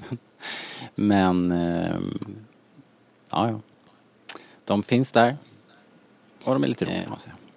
men 0.95 1.53
ehm, 1.53 2.19
ja, 3.31 3.49
ja. 3.51 3.61
De 4.65 4.83
finns 4.83 5.13
där. 5.13 5.37
Och 6.45 6.55
de 6.55 6.65
är 6.65 6.69
lite 6.69 6.85
roliga 6.85 7.09
måste 7.09 7.13
jag 7.13 7.21
säga. 7.21 7.52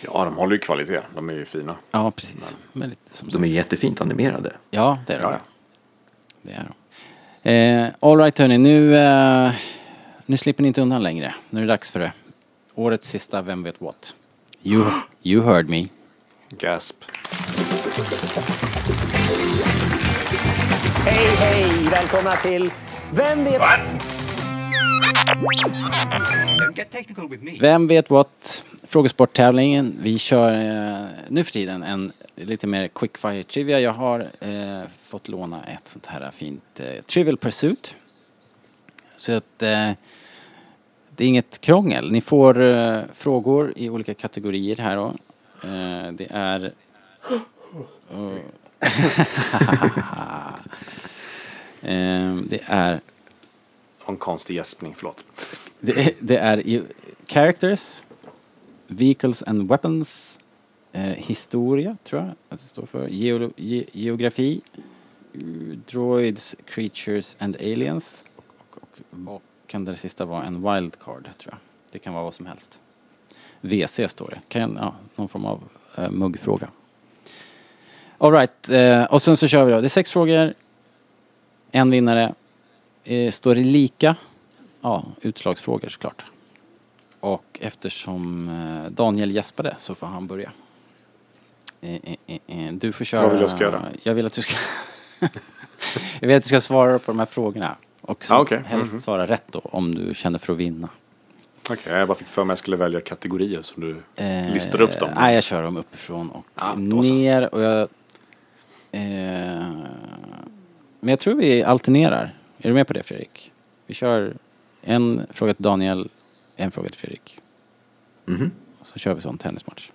Ja, 0.00 0.24
de 0.24 0.36
håller 0.36 0.52
ju 0.52 0.58
kvalitet. 0.58 1.00
De 1.14 1.30
är 1.30 1.34
ju 1.34 1.44
fina. 1.44 1.76
Ja 1.90 2.10
precis. 2.10 2.56
Men 2.72 2.94
De 3.22 3.44
är 3.44 3.48
jättefint 3.48 4.00
animerade. 4.00 4.52
Ja, 4.70 4.98
det 5.06 5.12
är 5.12 5.20
de. 5.20 5.32
Ja, 5.32 5.32
ja. 5.32 5.38
Det 6.42 6.52
är 6.52 6.64
de. 6.64 6.72
Eh, 7.50 7.88
all 8.00 8.18
right 8.18 8.38
hörni, 8.38 8.58
nu, 8.58 8.96
eh, 8.96 9.52
nu 10.26 10.36
slipper 10.36 10.62
ni 10.62 10.68
inte 10.68 10.82
undan 10.82 11.02
längre. 11.02 11.34
Nu 11.50 11.60
är 11.60 11.66
det 11.66 11.72
dags 11.72 11.90
för 11.90 12.00
det. 12.00 12.12
Årets 12.74 13.08
sista 13.08 13.42
Vem 13.42 13.62
vet 13.62 13.80
what? 13.80 14.14
You, 14.62 14.84
you 15.22 15.44
heard 15.44 15.68
me. 15.68 15.86
Gasp. 16.48 16.96
Hej, 21.04 21.36
hej! 21.38 21.88
Välkomna 21.90 22.36
till 22.36 22.70
Vem 23.10 23.44
vet... 23.44 23.60
Don't 23.60 24.15
vem 27.60 27.86
vet 27.86 28.10
what? 28.10 28.64
Frågesporttävlingen. 28.82 29.98
Vi 30.02 30.18
kör 30.18 30.52
eh, 30.52 31.06
nu 31.28 31.44
för 31.44 31.52
tiden 31.52 31.82
en 31.82 32.12
lite 32.34 32.66
mer 32.66 32.88
quickfire 32.88 33.42
trivia. 33.42 33.80
Jag 33.80 33.92
har 33.92 34.20
eh, 34.40 34.82
fått 34.98 35.28
låna 35.28 35.64
ett 35.64 35.88
sånt 35.88 36.06
här 36.06 36.30
fint 36.30 36.80
eh, 36.80 37.02
Trivial 37.02 37.36
Pursuit. 37.36 37.94
Så 39.16 39.32
att 39.32 39.62
eh, 39.62 39.90
det 41.10 41.24
är 41.24 41.28
inget 41.28 41.60
krångel. 41.60 42.12
Ni 42.12 42.20
får 42.20 42.62
eh, 42.62 43.00
frågor 43.14 43.72
i 43.76 43.90
olika 43.90 44.14
kategorier 44.14 44.76
här 44.76 44.96
då. 44.96 45.06
Eh, 45.68 46.12
det 46.12 46.26
är... 46.30 46.72
Oh. 48.10 48.36
eh, 51.82 52.36
det 52.36 52.60
är 52.66 53.00
en 54.06 54.16
konstig 54.16 54.56
gäspning, 54.56 54.94
förlåt. 54.96 55.24
det 55.80 55.92
är, 55.92 56.12
det 56.20 56.36
är 56.36 56.82
characters, 57.26 58.02
vehicles 58.86 59.42
and 59.42 59.68
weapons, 59.68 60.40
Eh, 60.92 61.02
historia, 61.02 61.96
tror 62.04 62.22
jag 62.22 62.30
att 62.48 62.60
det 62.60 62.66
står 62.68 62.86
för. 62.86 63.08
Geolo- 63.08 63.52
ge- 63.56 63.86
geografi. 63.92 64.60
Droids, 65.90 66.56
creatures 66.66 67.36
and 67.38 67.56
aliens. 67.56 68.24
Och, 68.36 68.44
och, 68.70 68.82
och 68.82 68.88
vad 69.10 69.40
kan 69.66 69.84
det 69.84 69.96
sista 69.96 70.24
vara? 70.24 70.44
En 70.44 70.54
wildcard, 70.54 71.28
tror 71.38 71.52
jag. 71.52 71.58
Det 71.90 71.98
kan 71.98 72.14
vara 72.14 72.24
vad 72.24 72.34
som 72.34 72.46
helst. 72.46 72.80
WC 73.60 74.00
står 74.08 74.30
det. 74.30 74.40
Kan, 74.48 74.76
ja, 74.80 74.94
någon 75.16 75.28
form 75.28 75.44
av 75.44 75.62
eh, 75.96 76.10
muggfråga. 76.10 76.68
Alright, 78.18 78.68
eh, 78.70 79.04
och 79.04 79.22
sen 79.22 79.36
så 79.36 79.48
kör 79.48 79.64
vi 79.64 79.72
då. 79.72 79.80
Det 79.80 79.86
är 79.86 79.88
sex 79.88 80.10
frågor. 80.10 80.54
En 81.70 81.90
vinnare. 81.90 82.34
Eh, 83.06 83.30
står 83.30 83.54
det 83.54 83.64
lika? 83.64 84.16
Ja, 84.80 85.04
utslagsfrågor 85.20 85.88
såklart. 85.88 86.24
Och 87.20 87.58
eftersom 87.60 88.48
eh, 88.48 88.90
Daniel 88.90 89.30
gäspade 89.34 89.74
så 89.78 89.94
får 89.94 90.06
han 90.06 90.26
börja. 90.26 90.52
Eh, 91.80 92.72
Du 92.72 92.92
får 92.92 93.04
köra... 93.04 93.22
Vad 93.22 93.32
vill 93.32 93.40
jag 93.40 93.50
ska 93.50 93.60
göra? 93.64 93.82
Jag 94.02 94.14
vill 94.14 94.26
att 94.26 94.32
du 94.32 94.42
ska... 94.42 94.56
jag 96.20 96.28
vill 96.28 96.36
att 96.36 96.42
du 96.42 96.48
ska 96.48 96.60
svara 96.60 96.98
på 96.98 97.04
de 97.12 97.18
här 97.18 97.26
frågorna. 97.26 97.76
Och 98.00 98.24
så 98.24 98.34
Ah, 98.34 98.38
okej. 98.40 98.62
helst 98.66 98.92
Mhm. 98.92 99.00
svara 99.00 99.26
rätt 99.26 99.44
då 99.52 99.58
om 99.64 99.94
du 99.94 100.14
känner 100.14 100.38
för 100.38 100.52
att 100.52 100.58
vinna. 100.58 100.88
Okej, 101.70 101.92
jag 101.92 102.08
bara 102.08 102.18
fick 102.18 102.26
för 102.28 102.44
mig 102.44 102.52
att 102.52 102.58
jag 102.58 102.62
skulle 102.62 102.76
välja 102.76 103.00
kategorier 103.00 103.62
som 103.62 103.82
du 103.82 104.02
Eh, 104.24 104.52
listar 104.52 104.80
upp 104.80 104.98
dem. 105.00 105.10
Nej, 105.16 105.34
jag 105.34 105.44
kör 105.44 105.62
dem 105.62 105.76
uppifrån 105.76 106.30
och 106.30 106.46
så. 106.60 106.74
ner 106.76 107.54
och 107.54 107.60
jag... 107.62 107.80
Eh, 108.92 109.00
men 111.00 111.08
jag 111.12 111.20
tror 111.20 111.34
vi 111.34 111.62
alternerar. 111.62 112.34
Är 112.58 112.68
du 112.68 112.74
med 112.74 112.86
på 112.86 112.92
det 112.92 113.02
Fredrik? 113.02 113.52
Vi 113.86 113.94
kör 113.94 114.34
en 114.82 115.26
fråga 115.30 115.54
till 115.54 115.62
Daniel, 115.62 116.08
en 116.56 116.70
fråga 116.70 116.88
till 116.88 116.98
Fredrik. 116.98 117.38
Mhm. 118.24 118.50
Så 118.82 118.98
kör 118.98 119.14
vi 119.14 119.20
sån 119.20 119.38
tennismatch. 119.38 119.90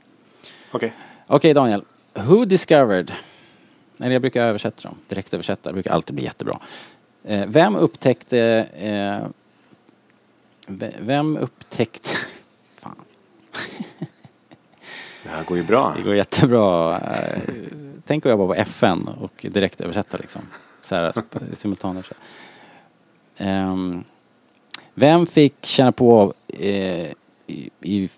Okej. 0.71 0.93
Okej 1.27 1.53
Daniel. 1.53 1.83
Who 2.13 2.45
discovered? 2.45 3.11
Eller 3.99 4.11
jag 4.11 4.21
brukar 4.21 4.47
översätta 4.47 4.88
dem. 4.89 4.97
Direkt 5.07 5.33
översätta. 5.33 5.69
Det 5.69 5.73
brukar 5.73 5.91
alltid 5.91 6.15
bli 6.15 6.23
jättebra. 6.23 6.59
Eh, 7.23 7.45
vem 7.47 7.75
upptäckte... 7.75 8.39
Eh, 8.73 9.27
ve- 10.67 10.95
vem 10.99 11.38
upptäckte... 11.38 12.09
Fan. 12.79 12.95
Det 15.23 15.29
här 15.29 15.43
går 15.43 15.57
ju 15.57 15.63
bra. 15.63 15.93
Det 15.97 16.01
går 16.03 16.15
jättebra. 16.15 16.99
Eh, 16.99 17.41
Tänk 18.05 18.25
att 18.25 18.29
jobba 18.29 18.47
på 18.47 18.55
FN 18.55 19.07
och 19.07 19.45
direkt 19.51 19.81
översätta 19.81 20.17
liksom. 20.17 20.41
Så 20.81 20.95
här, 20.95 21.13
simultanöversätta. 21.53 22.19
Ehm, 23.41 24.03
vem 24.93 25.26
fick 25.26 25.65
känna 25.65 25.91
på 25.91 26.34
eh, 26.47 27.11
i, 27.47 27.69
i 27.81 28.09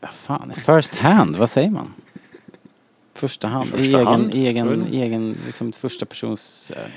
vad 0.00 0.10
fan, 0.10 0.52
first 0.52 0.94
hand, 0.94 1.36
vad 1.36 1.50
säger 1.50 1.70
man? 1.70 1.94
Första 3.14 3.48
hand, 3.48 3.66
första 3.68 3.84
egen, 3.84 4.06
hand? 4.06 4.34
egen, 4.34 4.86
egen, 4.92 5.36
liksom 5.46 5.72
första 5.72 6.06
persons... 6.06 6.70
eh, 6.70 6.90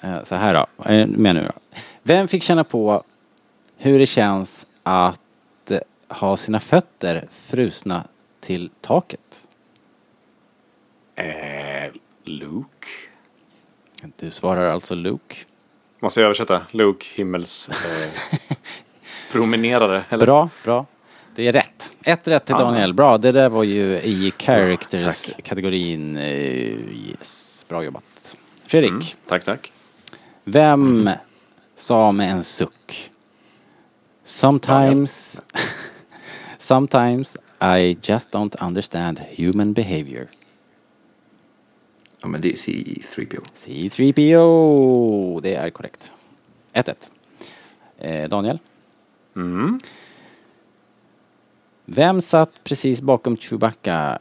eh, 0.00 0.24
så 0.24 0.34
här 0.34 0.54
då, 0.54 0.66
med 1.06 1.34
nu 1.34 1.42
då. 1.54 1.78
Vem 2.02 2.28
fick 2.28 2.42
känna 2.42 2.64
på 2.64 3.04
hur 3.76 3.98
det 3.98 4.06
känns 4.06 4.66
att 4.82 5.70
eh, 5.70 5.78
ha 6.08 6.36
sina 6.36 6.60
fötter 6.60 7.28
frusna 7.30 8.04
till 8.40 8.70
taket? 8.80 9.46
Eh, 11.14 11.92
Luke. 12.24 12.86
Du 14.16 14.30
svarar 14.30 14.70
alltså 14.70 14.94
Luke. 14.94 15.36
Måste 16.00 16.20
jag 16.20 16.24
översätta? 16.24 16.62
Luke, 16.70 17.06
himmels... 17.14 17.68
Eh, 17.68 18.10
promenerare. 19.32 20.04
Eller? 20.08 20.26
Bra, 20.26 20.48
bra. 20.64 20.86
Det 21.34 21.48
är 21.48 21.52
rätt. 21.52 21.92
Ett 22.02 22.28
rätt 22.28 22.44
till. 22.46 22.54
Daniel. 22.54 22.94
Bra, 22.94 23.18
det 23.18 23.32
där 23.32 23.48
var 23.48 23.64
ju 23.64 23.82
i 24.00 24.32
characters-kategorin. 24.38 26.16
Eh, 26.16 26.24
yes, 27.10 27.64
bra 27.68 27.84
jobbat. 27.84 28.36
Fredrik, 28.66 28.90
Mm, 28.90 29.02
tack, 29.28 29.44
tack. 29.44 29.72
vem 30.44 31.10
sa 31.76 32.12
med 32.12 32.30
en 32.30 32.44
suck? 32.44 33.10
Sometimes, 34.24 35.40
sometimes 36.58 37.36
I 37.78 37.98
just 38.02 38.30
don't 38.30 38.56
understand 38.66 39.20
human 39.38 39.72
behavior. 39.72 40.26
Ja, 42.22 42.28
men 42.28 42.40
det 42.40 42.52
är 42.52 42.56
C3PO. 42.56 43.42
C3PO, 43.54 45.40
det 45.40 45.54
är 45.54 45.70
korrekt. 45.70 46.12
1-1. 46.72 46.94
Eh, 47.98 48.28
Daniel? 48.28 48.58
Mm. 49.36 49.78
Vem 51.84 52.20
satt 52.20 52.64
precis 52.64 53.00
bakom 53.00 53.36
Chewbacca 53.36 54.18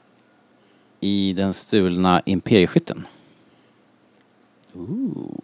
i 1.00 1.34
den 1.34 1.54
stulna 1.54 2.22
imperieskytten? 2.26 3.08
Ooh. 4.74 5.40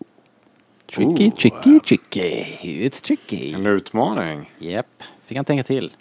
Tricky, 0.86 1.28
Ooh. 1.28 1.36
tricky, 1.36 1.80
tricky. 1.80 2.46
It's 2.62 3.04
tricky. 3.04 3.54
En 3.54 3.66
utmaning. 3.66 4.52
Japp, 4.60 5.04
fick 5.24 5.38
han 5.38 5.46
tänka 5.46 5.64
till. 5.64 5.94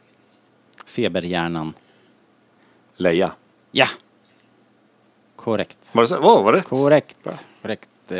Feberhjärnan. 0.86 1.72
Leia. 2.96 3.32
Ja! 3.70 3.86
Korrekt. 5.44 5.78
Var 5.92 6.02
det 6.02 6.08
så? 6.08 6.20
Wow, 6.20 6.44
var 6.44 6.52
det 6.52 6.58
rätt? 6.58 6.66
Korrekt. 6.66 7.16
Korrekt. 7.62 7.88
Eh, 8.08 8.16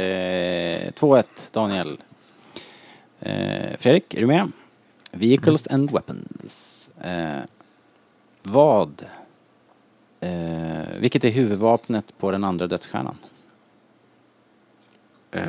2-1, 0.93 1.25
Daniel. 1.53 1.99
Eh, 3.21 3.77
Fredrik, 3.79 4.15
är 4.15 4.21
du 4.21 4.27
med? 4.27 4.53
Vehicles 5.11 5.69
and 5.69 5.91
weapons. 5.91 6.91
Eh, 7.03 7.39
vad? 8.43 9.05
Eh, 10.21 10.99
vilket 10.99 11.25
är 11.25 11.31
huvudvapnet 11.31 12.19
på 12.19 12.31
den 12.31 12.45
andra 12.45 12.67
dödsstjärnan? 12.67 13.17
Eh, 15.33 15.45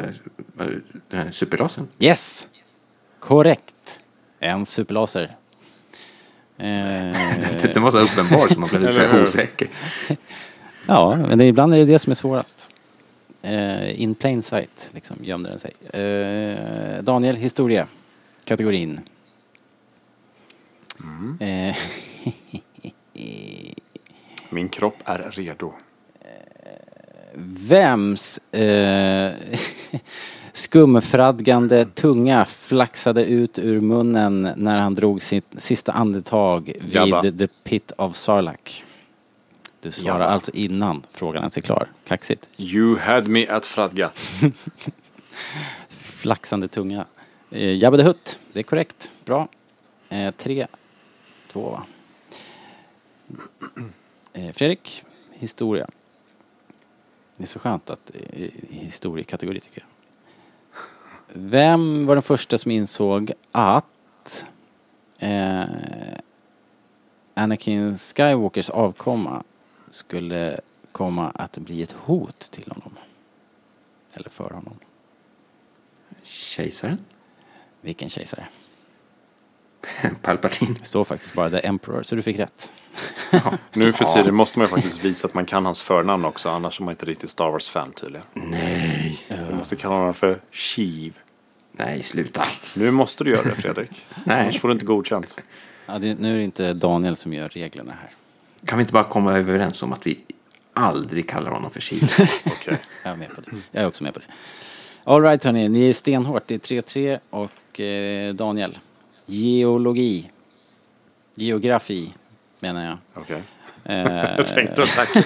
den 1.10 1.20
här 1.20 1.32
superlasern. 1.32 1.88
Yes! 2.00 2.48
Korrekt. 3.20 4.02
En 4.40 4.66
superlaser. 4.66 5.24
Eh, 6.58 6.66
Den 7.74 7.84
var 7.84 7.92
så 7.92 8.00
uppenbar 8.00 8.48
så 8.48 8.60
man 8.60 8.70
blev 8.70 8.82
lite 8.82 8.94
så 8.94 9.00
här 9.00 9.24
osäker. 9.24 9.68
Ja, 10.88 11.16
men 11.16 11.38
det, 11.38 11.46
ibland 11.46 11.74
är 11.74 11.78
det 11.78 11.86
det 11.86 12.00
som 12.00 12.12
är 12.12 12.16
svårast. 12.16 12.70
Eh, 13.42 14.02
in 14.02 14.16
plain 14.16 14.44
sight, 14.44 14.90
liksom, 14.94 15.18
gömde 15.22 15.50
den 15.50 15.60
sig. 15.60 15.74
Eh, 16.02 17.04
Daniel, 17.04 17.36
historia. 17.36 17.88
Kategorin. 18.46 19.00
Eh, 21.40 21.76
Min 24.50 24.70
kropp 24.70 24.96
är 25.06 25.32
redo. 25.32 25.74
vems 27.38 28.40
eh, 28.52 29.32
skumfradgande 30.52 31.86
tunga 31.86 32.46
flaxade 32.46 33.26
ut 33.26 33.60
ur 33.60 33.82
munnen 33.82 34.50
när 34.56 34.80
han 34.80 34.96
drog 34.96 35.22
sitt 35.22 35.46
sista 35.58 35.92
andetag 35.92 36.72
Jabba. 36.92 37.22
vid 37.22 37.38
the 37.40 37.48
pit 37.64 37.92
of 37.98 38.16
Sarlacc? 38.16 38.84
Du 39.86 39.92
svarar 39.92 40.20
Jabba. 40.20 40.26
alltså 40.26 40.52
innan 40.52 41.04
frågan 41.12 41.42
ens 41.44 41.58
är 41.58 41.62
klar. 41.62 41.88
Kaxigt. 42.08 42.50
You 42.58 42.98
had 42.98 43.28
me 43.28 43.48
at 43.48 43.66
fradga. 43.66 44.12
Flaxande 45.90 46.68
tunga. 46.68 47.06
Eh, 47.50 47.78
Jabba 47.78 47.98
the 47.98 48.04
Hutt, 48.04 48.40
det 48.54 48.60
är 48.60 48.64
korrekt. 48.64 49.12
Bra. 49.26 49.48
Eh, 50.10 50.32
tre, 50.32 50.68
två 51.48 51.70
va? 51.70 51.86
Eh, 54.34 54.52
Fredrik, 54.54 55.04
historia. 55.32 55.88
Det 57.38 57.44
är 57.44 57.48
så 57.48 57.60
skönt 57.60 57.90
att 57.90 58.12
eh, 58.34 58.50
historiekategori 58.70 59.60
tycker 59.60 59.82
jag. 59.82 59.88
Vem 61.34 62.06
var 62.06 62.16
den 62.16 62.24
första 62.24 62.58
som 62.58 62.72
insåg 62.72 63.32
att 63.52 64.46
eh, 65.20 65.64
Anakin 67.34 67.98
Skywalkers 67.98 68.70
avkomma 68.70 69.44
skulle 69.96 70.60
komma 70.92 71.30
att 71.30 71.58
bli 71.58 71.82
ett 71.82 71.92
hot 71.92 72.40
till 72.52 72.72
honom? 72.72 72.98
Eller 74.14 74.30
för 74.30 74.50
honom? 74.50 74.80
Kejsaren? 76.24 76.98
Vilken 77.82 78.10
kejsare? 78.10 78.48
Palpatine. 80.22 80.76
Det 80.80 80.86
står 80.86 81.04
faktiskt 81.04 81.34
bara 81.34 81.50
The 81.50 81.68
Emperor, 81.68 82.04
så 82.04 82.16
du 82.16 82.22
fick 82.22 82.40
rätt. 82.40 82.72
Nu 83.74 83.94
för 83.94 84.06
tiden 84.06 84.36
måste 84.36 84.60
man 84.60 84.68
ju 84.68 84.72
faktiskt 84.72 85.06
visa 85.06 85.28
att 85.28 85.34
man 85.34 85.46
kan 85.46 85.66
hans 85.66 85.82
förnamn 85.82 86.26
också. 86.26 86.50
Annars 86.50 86.80
är 86.80 86.84
man 86.84 86.92
inte 86.92 87.06
riktigt 87.06 87.30
Star 87.30 87.50
Wars-fan 87.50 87.92
tydligen. 87.92 88.26
Nej. 88.34 89.26
Du 89.50 89.56
måste 89.56 89.76
kalla 89.76 89.96
honom 89.96 90.14
för 90.14 90.42
Sheev. 90.52 91.14
Nej, 91.72 92.04
sluta. 92.04 92.44
Nu 92.76 92.92
måste 92.92 93.24
du 93.24 93.32
göra 93.32 93.44
det 93.44 93.56
Fredrik. 93.56 94.06
Nej. 94.24 94.42
Annars 94.42 94.60
får 94.60 94.68
du 94.68 94.72
inte 94.74 94.86
godkänt. 94.86 95.38
Ja, 95.86 96.00
det, 96.00 96.20
nu 96.20 96.34
är 96.34 96.38
det 96.38 96.44
inte 96.44 96.74
Daniel 96.74 97.16
som 97.16 97.34
gör 97.34 97.50
reglerna 97.50 97.92
här. 97.92 98.12
Kan 98.66 98.78
vi 98.78 98.82
inte 98.82 98.94
bara 98.94 99.04
komma 99.04 99.38
överens 99.38 99.84
om 99.84 99.94
att 99.94 100.08
vi 100.08 100.20
aldrig 100.74 101.30
kallar 101.30 101.52
honom 101.52 101.72
för 101.72 101.82
Sheev? 101.82 102.04
Okej. 102.46 102.80
Jag 103.04 103.14
är 103.14 103.18
med 103.18 103.30
på 103.36 103.42
det. 103.42 103.52
Jag 103.72 103.84
är 103.84 103.88
också 103.88 104.04
med 104.04 104.14
på 104.14 104.20
det. 104.20 104.26
Alright 105.04 105.44
hörni, 105.44 105.70
ni 105.70 105.90
är 105.90 105.94
stenhårt. 105.94 106.44
Det 106.48 106.72
är 106.72 106.82
3-3 106.82 107.20
och 107.30 107.80
eh, 107.80 108.34
Daniel. 108.34 108.78
Geologi. 109.26 110.32
Geografi 111.36 112.14
menar 112.60 112.86
jag. 112.86 112.98
Okej. 113.14 113.42
Eh, 113.84 114.46
tänkte 114.46 114.86
tack. 114.96 115.16
Jack- 115.16 115.26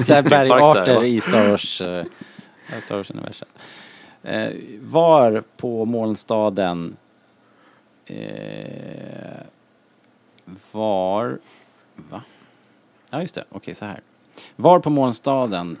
så 0.06 0.14
här 0.14 0.22
hjärtinfarkt 0.22 0.30
där, 0.30 0.30
bergarter 0.30 1.04
i 1.04 1.20
Star 1.20 1.48
Wars, 1.48 1.80
eh, 1.80 2.04
Star 2.84 2.96
Wars 2.96 3.10
universum. 3.10 3.48
Eh, 4.22 4.50
var 4.80 5.42
på 5.56 5.84
molnstaden 5.84 6.96
var... 10.72 11.38
Va? 11.96 12.22
Ja, 13.10 13.20
just 13.20 13.34
det. 13.34 13.44
Okej, 13.48 13.74
så 13.74 13.84
här. 13.84 14.00
Var 14.56 14.80
på 14.80 14.90
molnstaden 14.90 15.76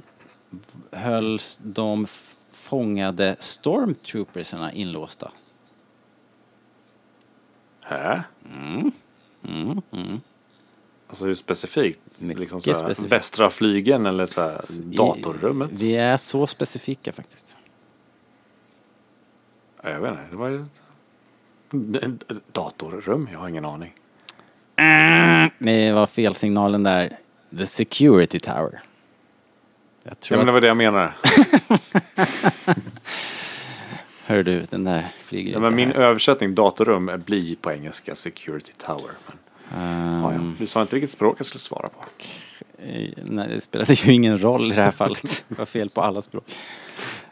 hölls 0.90 1.58
de 1.62 2.06
fångade 2.50 3.36
stormtroopersarna 3.38 4.72
inlåsta? 4.72 5.32
Hä? 7.80 8.22
Mm. 8.54 8.92
Mm, 9.48 9.82
mm. 9.90 10.20
Alltså 11.08 11.24
hur 11.26 11.34
specifikt? 11.34 12.00
Mycket 12.18 12.40
liksom 12.40 12.60
så 12.62 12.70
här, 12.70 12.78
specifikt. 12.78 13.12
Västra 13.12 13.50
flygen 13.50 14.06
eller 14.06 14.26
så 14.26 14.40
här, 14.40 14.60
datorrummet? 14.82 15.70
Vi 15.72 15.96
är 15.96 16.16
så 16.16 16.46
specifika 16.46 17.12
faktiskt. 17.12 17.56
Ja, 19.82 19.90
Jag 19.90 20.00
vet 20.00 20.10
inte, 20.10 20.22
det 20.30 20.36
var 20.36 20.48
ju... 20.48 20.64
Datorrum? 22.52 23.28
Jag 23.32 23.38
har 23.38 23.48
ingen 23.48 23.64
aning. 23.64 23.94
Det 25.58 25.92
var 25.92 26.06
felsignalen 26.06 26.82
där. 26.82 27.12
The 27.58 27.66
Security 27.66 28.40
Tower. 28.40 28.82
Jag 30.02 30.12
Ja, 30.12 30.14
tror 30.20 30.36
men 30.38 30.46
det 30.46 30.52
var 30.52 30.60
det 30.60 30.66
jag 30.66 30.76
menade. 30.76 31.12
hör 34.26 34.42
du, 34.42 34.60
den 34.70 34.84
där 34.84 35.06
flyger 35.18 35.52
Ja, 35.52 35.58
men 35.60 35.74
min 35.74 35.88
här. 35.88 35.94
översättning 35.94 36.54
datorrum 36.54 37.22
blir 37.26 37.56
på 37.56 37.72
engelska 37.72 38.14
security 38.14 38.72
tower. 38.78 39.10
Men, 39.28 40.22
ja, 40.22 40.32
ja. 40.32 40.52
Du 40.58 40.66
sa 40.66 40.82
inte 40.82 40.94
vilket 40.96 41.10
språk 41.10 41.36
jag 41.40 41.46
skulle 41.46 41.60
svara 41.60 41.88
på. 41.88 42.04
eh, 42.82 43.10
nej, 43.24 43.48
det 43.48 43.60
spelade 43.60 43.92
ju 43.94 44.12
ingen 44.12 44.42
roll 44.42 44.72
i 44.72 44.74
det 44.74 44.82
här 44.82 44.90
fallet. 44.90 45.44
Det 45.48 45.58
var 45.58 45.66
fel 45.66 45.90
på 45.90 46.00
alla 46.00 46.22
språk. 46.22 46.44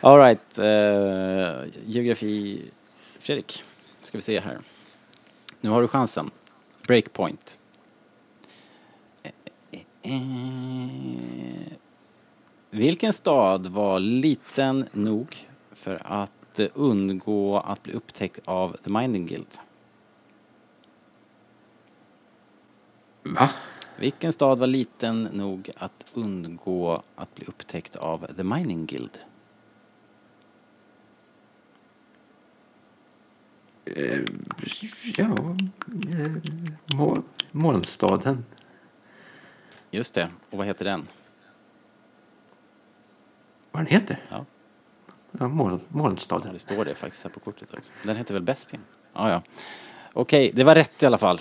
Alright, 0.01 0.59
uh, 0.59 1.69
geografi. 1.87 2.63
Fredrik, 3.19 3.65
ska 4.03 4.19
vi 4.19 4.23
se 4.23 4.41
här. 4.41 4.59
Nu 5.61 5.71
har 5.71 5.83
du 5.83 5.89
chansen. 5.89 6.31
Breakpoint. 6.87 7.59
Vilken 12.71 13.13
stad 13.13 13.67
var 13.67 14.01
liten 14.01 14.89
nog 14.93 15.49
för 15.73 16.03
att 16.05 16.61
undgå 16.75 17.59
att 17.59 17.83
bli 17.83 17.93
upptäckt 17.93 18.41
av 18.45 18.77
The 18.85 18.91
Minding 18.91 19.27
Guild? 19.27 19.59
Va? 23.23 23.51
Vilken 23.97 24.33
stad 24.33 24.59
var 24.59 24.67
liten 24.67 25.23
nog 25.23 25.71
att 25.77 26.07
undgå 26.15 27.03
att 27.15 27.35
bli 27.35 27.47
upptäckt 27.47 27.97
av 27.97 28.27
The 28.37 28.45
Mining 28.45 28.87
Guild? 28.87 29.19
Ja, 35.17 35.25
eh, 35.25 36.31
Mol- 36.97 37.23
Molnstaden. 37.51 38.45
Just 39.91 40.15
det, 40.15 40.29
och 40.51 40.59
vad 40.59 40.67
heter 40.67 40.85
den? 40.85 41.09
Vad 43.73 43.83
den 43.83 43.87
heter? 43.93 44.21
Ja. 44.29 44.45
Ja, 45.39 45.45
Mol- 45.49 45.71
Ja, 45.73 45.79
Molnstaden. 45.99 46.53
det 46.53 46.59
står 46.59 46.85
det 46.85 46.95
faktiskt 46.95 47.23
här 47.25 47.31
på 47.31 47.41
kortet 47.41 47.69
också. 47.75 47.93
Den 48.03 48.17
heter 48.17 48.35
väl 48.35 48.43
Bespin? 48.43 48.81
Ja, 49.15 49.31
ja. 49.31 49.43
Okej, 50.13 50.51
det 50.55 50.65
var 50.65 50.75
rätt 50.75 51.03
i 51.03 51.07
alla 51.07 51.19
fall. 51.19 51.41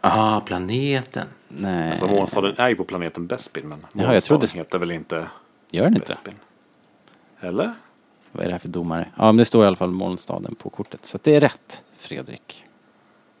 Ah, 0.00 0.40
planeten. 0.40 1.26
Nej. 1.48 1.90
Alltså 1.90 2.06
månstaden 2.06 2.54
är 2.58 2.68
ju 2.68 2.74
på 2.76 2.84
planeten 2.84 3.26
Bespin 3.26 3.68
men 3.68 3.86
Jaha, 3.94 4.14
jag 4.14 4.24
trodde- 4.24 4.46
heter 4.54 4.78
väl 4.78 4.90
inte 4.90 5.28
Gör 5.70 5.84
den 5.84 5.94
inte? 5.94 6.06
Bespin? 6.06 6.34
Eller? 7.40 7.74
Vad 8.36 8.44
är 8.44 8.48
det 8.48 8.54
här 8.54 8.58
för 8.58 8.68
domare? 8.68 9.08
Ja, 9.16 9.26
men 9.26 9.36
det 9.36 9.44
står 9.44 9.64
i 9.64 9.66
alla 9.66 9.76
fall 9.76 9.90
Molnstaden 9.90 10.54
på 10.54 10.70
kortet. 10.70 11.06
Så 11.06 11.16
att 11.16 11.24
det 11.24 11.34
är 11.34 11.40
rätt, 11.40 11.82
Fredrik. 11.96 12.64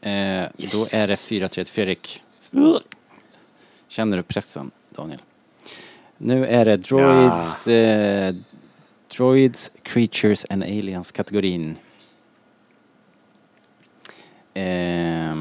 Eh, 0.00 0.44
Då 0.72 0.86
är 0.92 1.06
det 1.06 1.16
4-3 1.16 1.48
till 1.48 1.66
Fredrik. 1.66 2.22
Känner 3.88 4.16
du 4.16 4.22
pressen, 4.22 4.70
Daniel? 4.90 5.20
Nu 6.18 6.46
är 6.46 6.64
det 6.64 6.76
Droids, 6.76 7.68
eh, 7.68 8.34
Droids, 9.16 9.70
Creatures 9.82 10.46
and 10.50 10.62
Aliens 10.62 11.12
kategorin. 11.12 11.76
Eh, 14.54 15.36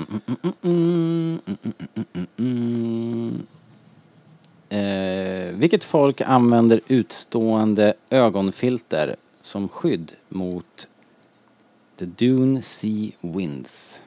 vilket 5.53 5.83
folk 5.83 6.21
använder 6.21 6.81
utstående 6.87 7.93
ögonfilter 8.09 9.15
som 9.45 9.67
skydd 9.69 10.11
mot 10.29 10.87
the 11.97 12.05
Dune 12.05 12.61
Sea 12.61 13.11
Winds? 13.21 14.01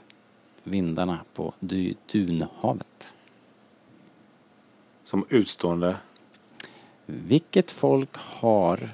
Vindarna 0.63 1.19
på 1.35 1.55
Du- 1.61 1.95
Dunhavet. 2.13 3.15
Som 5.05 5.27
utstående. 5.29 5.97
Vilket 7.07 7.71
folk 7.73 8.17
har 8.17 8.91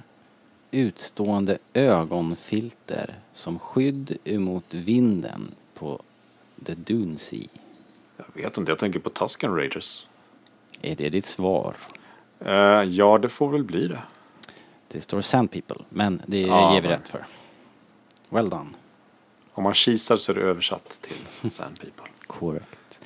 utstående 0.71 1.59
ögonfilter 1.75 3.15
som 3.33 3.59
skydd 3.59 4.17
emot 4.25 4.75
vinden 4.75 5.55
på 5.75 6.03
the 6.65 6.75
Dune 6.75 7.19
Sea? 7.19 7.49
Jag 8.17 8.43
vet 8.43 8.59
inte, 8.59 8.71
jag 8.73 8.79
tänker 8.79 9.01
på 9.01 9.11
Tusken 9.11 9.55
Raiders. 9.57 10.07
Är 10.83 10.97
det 10.97 11.11
ditt 11.11 11.27
svar? 11.27 11.77
Eh, 12.41 12.83
ja, 12.83 13.19
det 13.19 13.29
får 13.29 13.49
väl 13.49 13.65
bli 13.65 13.89
det. 13.89 14.03
Det 14.95 15.01
står 15.01 15.21
Sand 15.21 15.51
People, 15.51 15.77
men 15.89 16.23
det 16.27 16.41
Ja, 16.41 16.75
ger 16.75 16.81
vi 16.83 16.89
rätt 16.89 17.09
för. 17.09 17.27
Well 18.29 18.51
done. 18.51 18.71
Om 19.53 19.65
man 19.65 19.75
kisar 19.75 20.17
så 20.17 20.33
är 20.33 20.37
det 20.37 20.43
översatt 20.43 20.99
till 21.01 21.51
Sand 21.51 21.81
People. 21.81 22.07
Korrekt. 22.27 23.01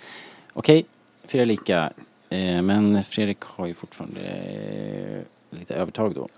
Okej, 0.52 0.86
fyra 1.24 1.44
lika. 1.44 1.92
Eh, 2.28 2.62
men 2.62 3.04
Fredrik 3.04 3.40
har 3.40 3.66
ju 3.66 3.74
fortfarande 3.74 4.20
eh, 4.20 5.58
lite 5.58 5.74
övertag 5.74 6.14
då. 6.14 6.28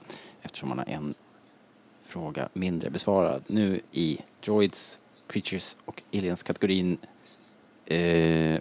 Eftersom 0.42 0.68
han 0.68 0.78
har 0.78 0.88
en 0.88 1.14
fråga 2.06 2.48
mindre 2.52 2.90
besvarad. 2.90 3.42
Nu 3.46 3.80
i 3.92 4.18
Droids, 4.44 5.00
Creatures 5.26 5.76
och 5.84 6.02
Aliens-kategorin. 6.12 6.98
Eh, 7.86 8.60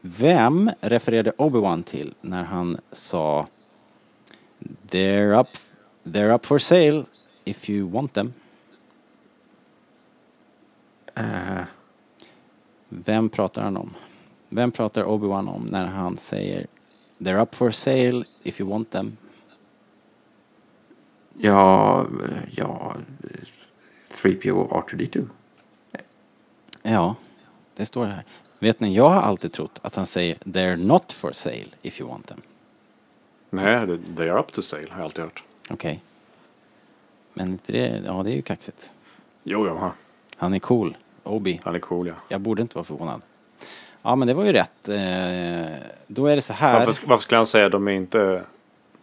vem 0.00 0.70
refererade 0.80 1.32
Obi-Wan 1.38 1.82
till 1.82 2.14
när 2.20 2.42
han 2.44 2.80
sa 2.92 3.46
They're 4.90 5.40
up, 5.40 5.48
they're 6.12 6.34
up 6.34 6.46
for 6.46 6.58
sale 6.58 7.04
if 7.44 7.68
you 7.70 7.86
want 7.90 8.12
them? 8.14 8.32
Eh, 11.14 11.62
Vem 12.88 13.28
pratar 13.28 13.62
han 13.62 13.76
om? 13.76 13.94
Vem 14.48 14.70
pratar 14.72 15.04
Obi-Wan 15.04 15.48
om 15.48 15.62
när 15.62 15.86
han 15.86 16.16
säger 16.16 16.66
They're 17.18 17.42
up 17.42 17.54
for 17.54 17.70
sale 17.70 18.24
if 18.42 18.60
you 18.60 18.70
want 18.70 18.90
them? 18.90 19.16
ja, 21.42 22.06
ja, 22.50 22.96
eh, 23.24 23.40
3PO 24.22 24.50
och 24.50 24.90
R2D2. 24.90 25.28
Ja, 26.82 27.14
det 27.76 27.86
står 27.86 28.06
det 28.06 28.12
här. 28.12 28.24
Vet 28.58 28.80
ni, 28.80 28.94
jag 28.96 29.08
har 29.08 29.20
alltid 29.20 29.52
trott 29.52 29.78
att 29.82 29.96
han 29.96 30.06
säger 30.06 30.34
They're 30.34 30.76
not 30.76 31.12
for 31.12 31.32
sale 31.32 31.66
if 31.82 32.00
you 32.00 32.08
want 32.10 32.26
them. 32.26 32.40
Nej, 33.50 33.86
det, 33.86 33.98
they 34.16 34.28
are 34.28 34.40
up 34.40 34.52
to 34.52 34.62
sale 34.62 34.86
har 34.90 34.98
jag 34.98 35.04
alltid 35.04 35.24
hört. 35.24 35.42
Okej. 35.70 36.02
Men 37.34 37.48
inte 37.48 37.72
det, 37.72 38.02
ja 38.06 38.22
det 38.22 38.30
är 38.30 38.34
ju 38.34 38.42
kaxigt. 38.42 38.90
Jo, 39.44 39.66
jo, 39.68 39.76
han- 39.76 39.90
Han 40.36 40.54
är 40.54 40.58
cool. 40.58 40.96
Obi. 41.22 41.60
han 41.64 41.74
är 41.74 41.78
cool 41.78 42.06
ja. 42.06 42.14
Jag 42.28 42.40
borde 42.40 42.62
inte 42.62 42.74
vara 42.76 42.84
förvånad. 42.84 43.22
Ja 44.02 44.16
men 44.16 44.28
det 44.28 44.34
var 44.34 44.44
ju 44.44 44.52
rätt. 44.52 44.88
Eh, 44.88 45.76
då 46.06 46.26
är 46.26 46.36
det 46.36 46.42
så 46.42 46.52
här. 46.52 46.86
Varför, 46.86 47.06
varför 47.06 47.22
skulle 47.22 47.36
han 47.36 47.46
säga 47.46 47.68
de 47.68 47.88
är 47.88 47.92
inte 47.92 48.42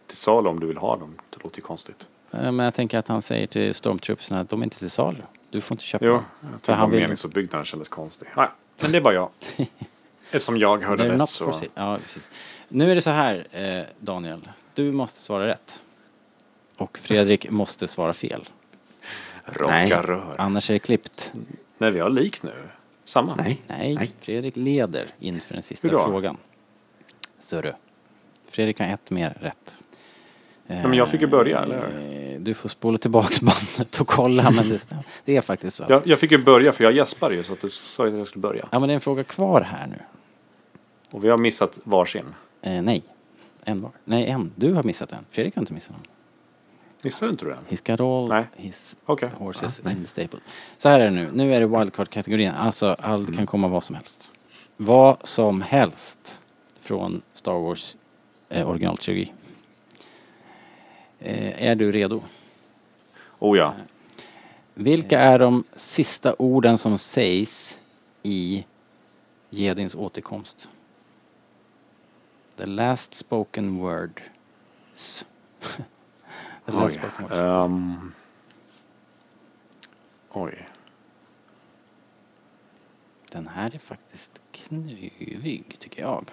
till 0.07 0.18
salu 0.18 0.49
om 0.49 0.60
du 0.60 0.68
vill 0.68 0.77
ha 0.77 0.95
dem? 0.98 1.15
Det 1.30 1.44
låter 1.44 1.57
ju 1.57 1.61
konstigt. 1.61 2.07
Eh, 2.31 2.52
Men 2.52 2.60
jag 2.60 2.73
tänker 2.73 2.98
att 2.99 3.07
han 3.07 3.22
säger 3.22 3.48
till 3.48 3.73
stormtroopsarna 3.73 4.41
att 4.41 4.49
de 4.49 4.60
är 4.61 4.64
inte 4.64 4.80
till 4.80 4.89
salu. 4.89 5.22
Du 5.52 5.61
får 5.61 5.76
inte 5.76 5.84
köpa 5.85 6.06
Jo, 6.06 6.11
dem. 6.14 6.23
jag 6.41 6.49
För 6.61 6.73
tyckte 6.73 6.91
vill- 6.91 6.99
meningsuppbyggnaden 7.02 7.65
kändes 7.65 7.89
konstig. 7.89 8.27
Nej, 8.38 8.48
men 8.81 8.91
det 8.91 8.98
är 8.98 9.02
bara 9.02 9.14
jag. 9.14 9.30
Eftersom 10.31 10.57
jag 10.57 10.84
hörde 10.84 11.10
rätt 11.10 11.30
så... 11.30 11.53
Ja, 11.76 11.98
precis. 12.03 12.30
Nu 12.68 12.91
är 12.91 12.95
det 12.95 13.02
så 13.02 13.10
här, 13.10 13.48
eh, 13.52 13.84
Daniel. 13.99 14.49
Du 14.73 14.91
måste 14.91 15.19
svara 15.19 15.48
rätt. 15.48 15.81
Och 16.78 16.98
Fredrik 16.98 17.49
måste 17.49 17.88
svara 17.88 18.14
fel. 18.14 18.49
Raka 19.45 19.72
Nej. 19.72 19.90
rör. 19.91 20.36
Annars 20.38 20.70
är 20.70 20.74
det 20.74 20.80
klippt. 20.80 21.34
Nej, 21.78 21.91
vi 21.91 21.99
har 21.99 22.10
lik 22.10 22.44
nu. 22.44 22.54
Samma. 23.06 23.36
Nej. 23.36 23.62
Nej, 23.68 23.95
Nej. 23.95 24.12
Fredrik 24.20 24.56
leder 24.56 25.08
inför 25.20 25.54
den 25.54 25.64
sista 25.64 25.88
Hur 25.88 25.95
då? 25.98 26.04
frågan. 26.04 26.38
Så 27.40 27.62
du. 27.62 27.74
Fredrik 28.49 28.80
har 28.80 28.88
ett 28.88 29.12
mer 29.12 29.38
rätt. 29.41 29.78
men 30.68 30.94
jag 30.94 31.10
fick 31.10 31.22
ju 31.22 31.28
börja, 31.28 31.60
eller 31.60 31.78
Eh, 31.78 32.40
Du 32.40 32.54
får 32.54 32.70
spola 32.70 32.98
tillbaks 32.98 33.41
bandet 33.41 34.02
och 34.02 34.08
kolla, 34.08 34.52
men 34.52 34.70
det, 34.70 34.88
det 35.26 35.38
är 35.38 35.41
faktiskt 35.41 35.76
så. 35.78 35.86
Jag, 35.90 36.08
jag 36.08 36.20
fick 36.20 36.32
ju 36.32 36.38
börja 36.38 36.72
för 36.72 36.84
jag 36.84 36.94
gäspade 36.94 37.36
ju 37.36 37.44
så 37.44 37.54
att 37.54 37.62
du 37.62 37.70
sa 37.70 38.06
ju 38.06 38.12
att 38.12 38.18
jag 38.18 38.28
skulle 38.28 38.41
börja. 38.41 38.68
Ja, 38.72 38.80
men 38.80 38.88
det 38.90 38.94
är 38.94 38.95
en 38.95 39.02
fråga 39.02 39.24
kvar 39.24 39.62
här 39.62 39.88
nu. 39.88 39.98
Och 41.12 41.24
vi 41.26 41.30
har 41.30 41.38
missat 41.38 41.80
varsin. 41.84 42.26
Eh, 42.62 42.82
nej. 42.82 43.04
En 43.64 43.82
var. 43.82 43.91
Nej, 44.04 44.28
en. 44.28 44.52
Du 44.56 44.74
har 44.74 44.84
missat 44.84 45.12
en. 45.12 45.26
Fredrik 45.30 45.56
har 45.56 45.62
inte 45.62 45.74
missat 45.74 45.91
någon. 45.91 46.06
Missade 47.03 47.32
inte 47.32 47.45
du 47.45 47.52
den? 47.52 47.65
He's 47.69 47.91
got 47.91 47.99
all 47.99 48.30
Nej. 48.30 48.45
his 48.56 48.95
Okej. 49.06 49.30
horses 49.38 49.80
in 49.80 50.02
the 50.03 50.07
stable. 50.07 50.40
Så 50.78 50.90
här 50.90 50.99
är 50.99 51.06
det 51.06 51.11
nu. 51.11 51.32
Nu 51.34 51.53
är 51.56 51.60
det 51.60 51.68
wildcard-kategorin. 51.68 52.52
Alltså, 52.52 52.95
allt 52.99 53.36
kan 53.36 53.45
komma 53.45 53.68
vad 53.68 53.84
som 53.84 53.95
helst. 53.95 54.32
Vad 54.78 55.18
som 55.28 55.61
helst 55.61 56.40
från 56.80 57.22
Star 57.34 57.53
Wars 57.60 57.95
eh, 58.49 58.69
originaltrilogi. 58.69 59.34
Eh, 61.19 61.64
är 61.64 61.76
du 61.76 61.91
redo? 61.91 62.24
Oh 63.40 63.57
ja. 63.57 63.74
Vilka 64.74 65.19
är 65.19 65.40
de 65.40 65.64
sista 65.76 66.34
orden 66.40 66.78
som 66.78 66.98
sägs 66.98 67.80
i 68.24 68.65
Jedins 69.49 69.95
återkomst? 69.95 70.69
The 72.56 72.65
last 72.65 73.15
spoken 73.15 73.78
words. 73.78 75.26
Last 76.68 76.99
Oj. 77.19 77.27
Ehm. 77.31 78.14
oj. 80.30 80.69
Den 83.31 83.48
här 83.48 83.76
är 83.76 83.80
faktiskt 83.80 84.41
knivig 84.52 85.76
tycker 85.80 86.02
jag. 86.02 86.31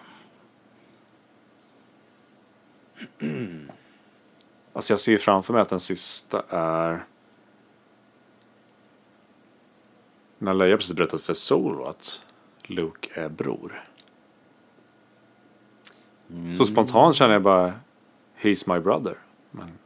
Alltså 4.73 4.93
jag 4.93 5.01
ser 5.01 5.13
ju 5.13 5.19
framför 5.19 5.53
mig 5.53 5.63
att 5.63 5.69
den 5.69 5.81
sista 5.81 6.43
är... 6.49 7.05
När 10.39 10.55
Leia 10.55 10.77
precis 10.77 10.97
berättat 10.97 11.23
för 11.23 11.35
Solo 11.35 11.85
att 11.85 12.23
Luke 12.63 13.21
är 13.21 13.29
bror. 13.29 13.85
Så 16.59 16.65
spontant 16.65 17.17
känner 17.17 17.33
jag 17.33 17.43
bara 17.43 17.73
He's 18.41 18.75
my 18.75 18.81
brother. 18.81 19.19
Men 19.51 19.79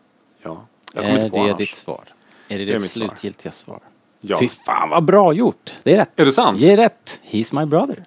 ja, 0.54 0.66
jag 0.94 1.02
kommer 1.04 1.18
Är 1.18 1.24
inte 1.24 1.30
på 1.30 1.36
det 1.36 1.42
annars. 1.42 1.56
ditt 1.56 1.74
svar? 1.76 2.04
Är 2.48 2.58
det 2.58 2.64
Det 2.64 2.70
är 2.70 2.74
ditt 2.74 2.82
mitt 2.82 2.90
svar. 2.90 3.06
slutgiltiga 3.06 3.52
svar? 3.52 3.80
Ja. 4.20 4.38
Fy 4.40 4.48
fan 4.48 4.90
vad 4.90 5.04
bra 5.04 5.32
gjort! 5.32 5.72
Det 5.82 5.92
är 5.94 5.96
rätt. 5.96 6.10
Är 6.16 6.24
det 6.24 6.32
sant? 6.32 6.60
Det 6.60 6.70
är 6.72 6.76
rätt. 6.76 7.20
He's 7.30 7.60
my 7.60 7.66
brother. 7.66 8.04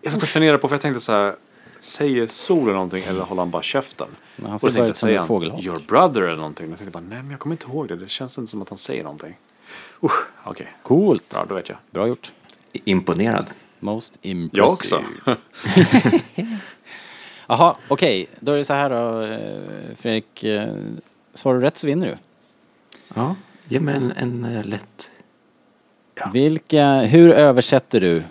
Jag 0.00 0.12
satt 0.12 0.22
och 0.22 0.28
funderade 0.28 0.58
på 0.58 0.68
för 0.68 0.74
jag 0.74 0.82
tänkte 0.82 1.00
så 1.00 1.12
här. 1.12 1.36
Säger 1.80 2.26
Solo 2.26 2.72
någonting 2.72 3.02
eller 3.08 3.20
håller 3.20 3.42
han 3.42 3.50
bara 3.50 3.62
käften? 3.62 4.08
Men 4.36 4.50
han 4.50 4.58
ser 4.58 4.66
bara 4.66 4.72
tänkte 4.74 4.90
ut 4.90 4.96
som 4.96 5.08
en 5.08 5.26
fågelholk. 5.26 5.64
Your 5.64 5.78
brother 5.78 6.22
eller 6.22 6.36
någonting? 6.36 6.68
Jag 6.70 6.78
tänkte 6.78 6.92
bara 6.98 7.04
nej 7.08 7.18
men 7.22 7.30
jag 7.30 7.40
kommer 7.40 7.54
inte 7.54 7.66
ihåg 7.66 7.88
det. 7.88 7.96
Det 7.96 8.08
känns 8.08 8.38
inte 8.38 8.50
som 8.50 8.62
att 8.62 8.68
han 8.68 8.78
säger 8.78 9.02
någonting. 9.02 9.36
Usch, 10.02 10.26
okej. 10.44 10.72
Coolt. 10.82 11.24
Ja, 11.34 11.44
då 11.48 11.54
vet 11.54 11.68
jag. 11.68 11.78
Bra 11.90 12.06
gjort. 12.08 12.32
Imponerad. 12.72 13.46
Most 13.80 14.18
impressive. 14.22 14.66
Jag 14.66 14.72
också. 14.72 15.02
Jaha, 17.46 17.76
okej. 17.88 18.28
Då 18.40 18.52
är 18.52 18.56
det 18.56 18.64
så 18.64 18.72
här 18.72 18.90
då, 18.90 19.22
eh, 19.22 19.96
Fredrik. 19.96 20.44
Eh, 21.38 21.40
Svarar 21.40 21.58
du 21.58 21.64
rätt 21.64 21.78
så 21.78 21.86
vinner 21.86 22.06
du. 22.06 22.16
Ja, 23.14 23.34
ge 23.68 23.80
mig 23.80 23.96
en, 23.96 24.12
en 24.12 24.44
eh, 24.44 24.64
lätt... 24.64 25.10
Vilka, 26.32 27.00
hur 27.00 27.30
översätter 27.30 28.00
du 28.00 28.22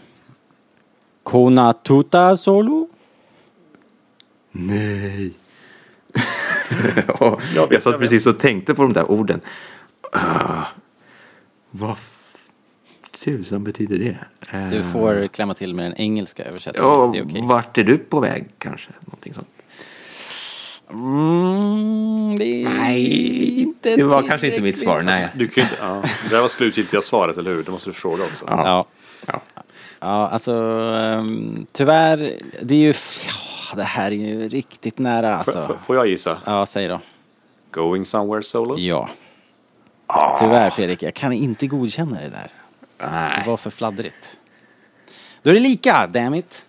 Kona 1.23 1.73
tuta 1.73 2.37
solo? 2.37 2.89
Nej. 4.51 5.33
ja, 7.19 7.39
jag 7.71 7.83
satt 7.83 7.99
precis 7.99 8.27
och 8.27 8.39
tänkte 8.39 8.73
på 8.73 8.81
de 8.81 8.93
där 8.93 9.11
orden. 9.11 9.41
Ah, 10.11 10.63
vad 11.71 11.97
tusan 13.23 13.63
betyder 13.63 13.97
det? 13.97 14.17
Eh, 14.57 14.69
Du 14.69 14.83
får 14.83 15.27
klämma 15.27 15.53
till 15.53 15.73
med 15.73 15.85
den 15.85 15.95
engelska 15.97 16.43
översättningen. 16.43 16.89
Ja, 16.89 17.09
det 17.13 17.19
är 17.19 17.25
okej. 17.25 17.41
vart 17.43 17.77
är 17.77 17.83
du 17.83 17.97
på 17.97 18.19
väg 18.19 18.47
kanske? 18.57 18.91
Någonting 18.99 19.33
sånt. 19.33 19.49
Mm, 20.89 22.35
det 22.39 22.69
Nej, 22.69 23.59
inte 23.61 23.95
det 23.95 24.03
var 24.03 24.23
kanske 24.23 24.47
inte 24.47 24.61
mitt 24.61 24.77
svar. 24.79 25.01
Nej. 25.01 25.29
Du 25.35 25.47
kan 25.47 25.63
inte, 25.63 25.75
ja. 25.81 26.03
Det 26.23 26.35
där 26.35 26.41
var 26.41 26.47
slutgiltiga 26.47 27.01
svaret, 27.01 27.37
eller 27.37 27.51
hur? 27.51 27.63
Det 27.63 27.71
måste 27.71 27.89
du 27.89 27.93
fråga 27.93 28.23
också. 28.23 28.45
Ja. 28.47 28.85
Ja. 29.27 29.41
Ja, 29.99 30.29
alltså 30.29 30.53
um, 30.53 31.65
tyvärr, 31.71 32.31
det 32.61 32.73
är 32.73 32.79
ju, 32.79 32.93
ja, 33.69 33.75
det 33.75 33.83
här 33.83 34.11
är 34.11 34.15
ju 34.15 34.49
riktigt 34.49 34.97
nära 34.99 35.35
alltså. 35.37 35.67
f- 35.69 35.77
Får 35.85 35.95
jag 35.95 36.07
gissa? 36.07 36.37
Ja, 36.45 36.65
säg 36.65 36.87
då. 36.87 37.01
Going 37.71 38.05
somewhere 38.05 38.43
solo? 38.43 38.77
Ja. 38.77 39.09
Tyvärr 40.39 40.69
Fredrik, 40.69 41.03
jag 41.03 41.13
kan 41.13 41.33
inte 41.33 41.67
godkänna 41.67 42.19
det 42.19 42.29
där. 42.29 42.51
Det 42.97 43.05
Nej. 43.11 43.43
var 43.47 43.57
för 43.57 43.69
fladdrigt. 43.69 44.39
Då 45.43 45.49
är 45.49 45.53
det 45.53 45.59
lika, 45.59 46.07
damn 46.07 46.33
it. 46.35 46.65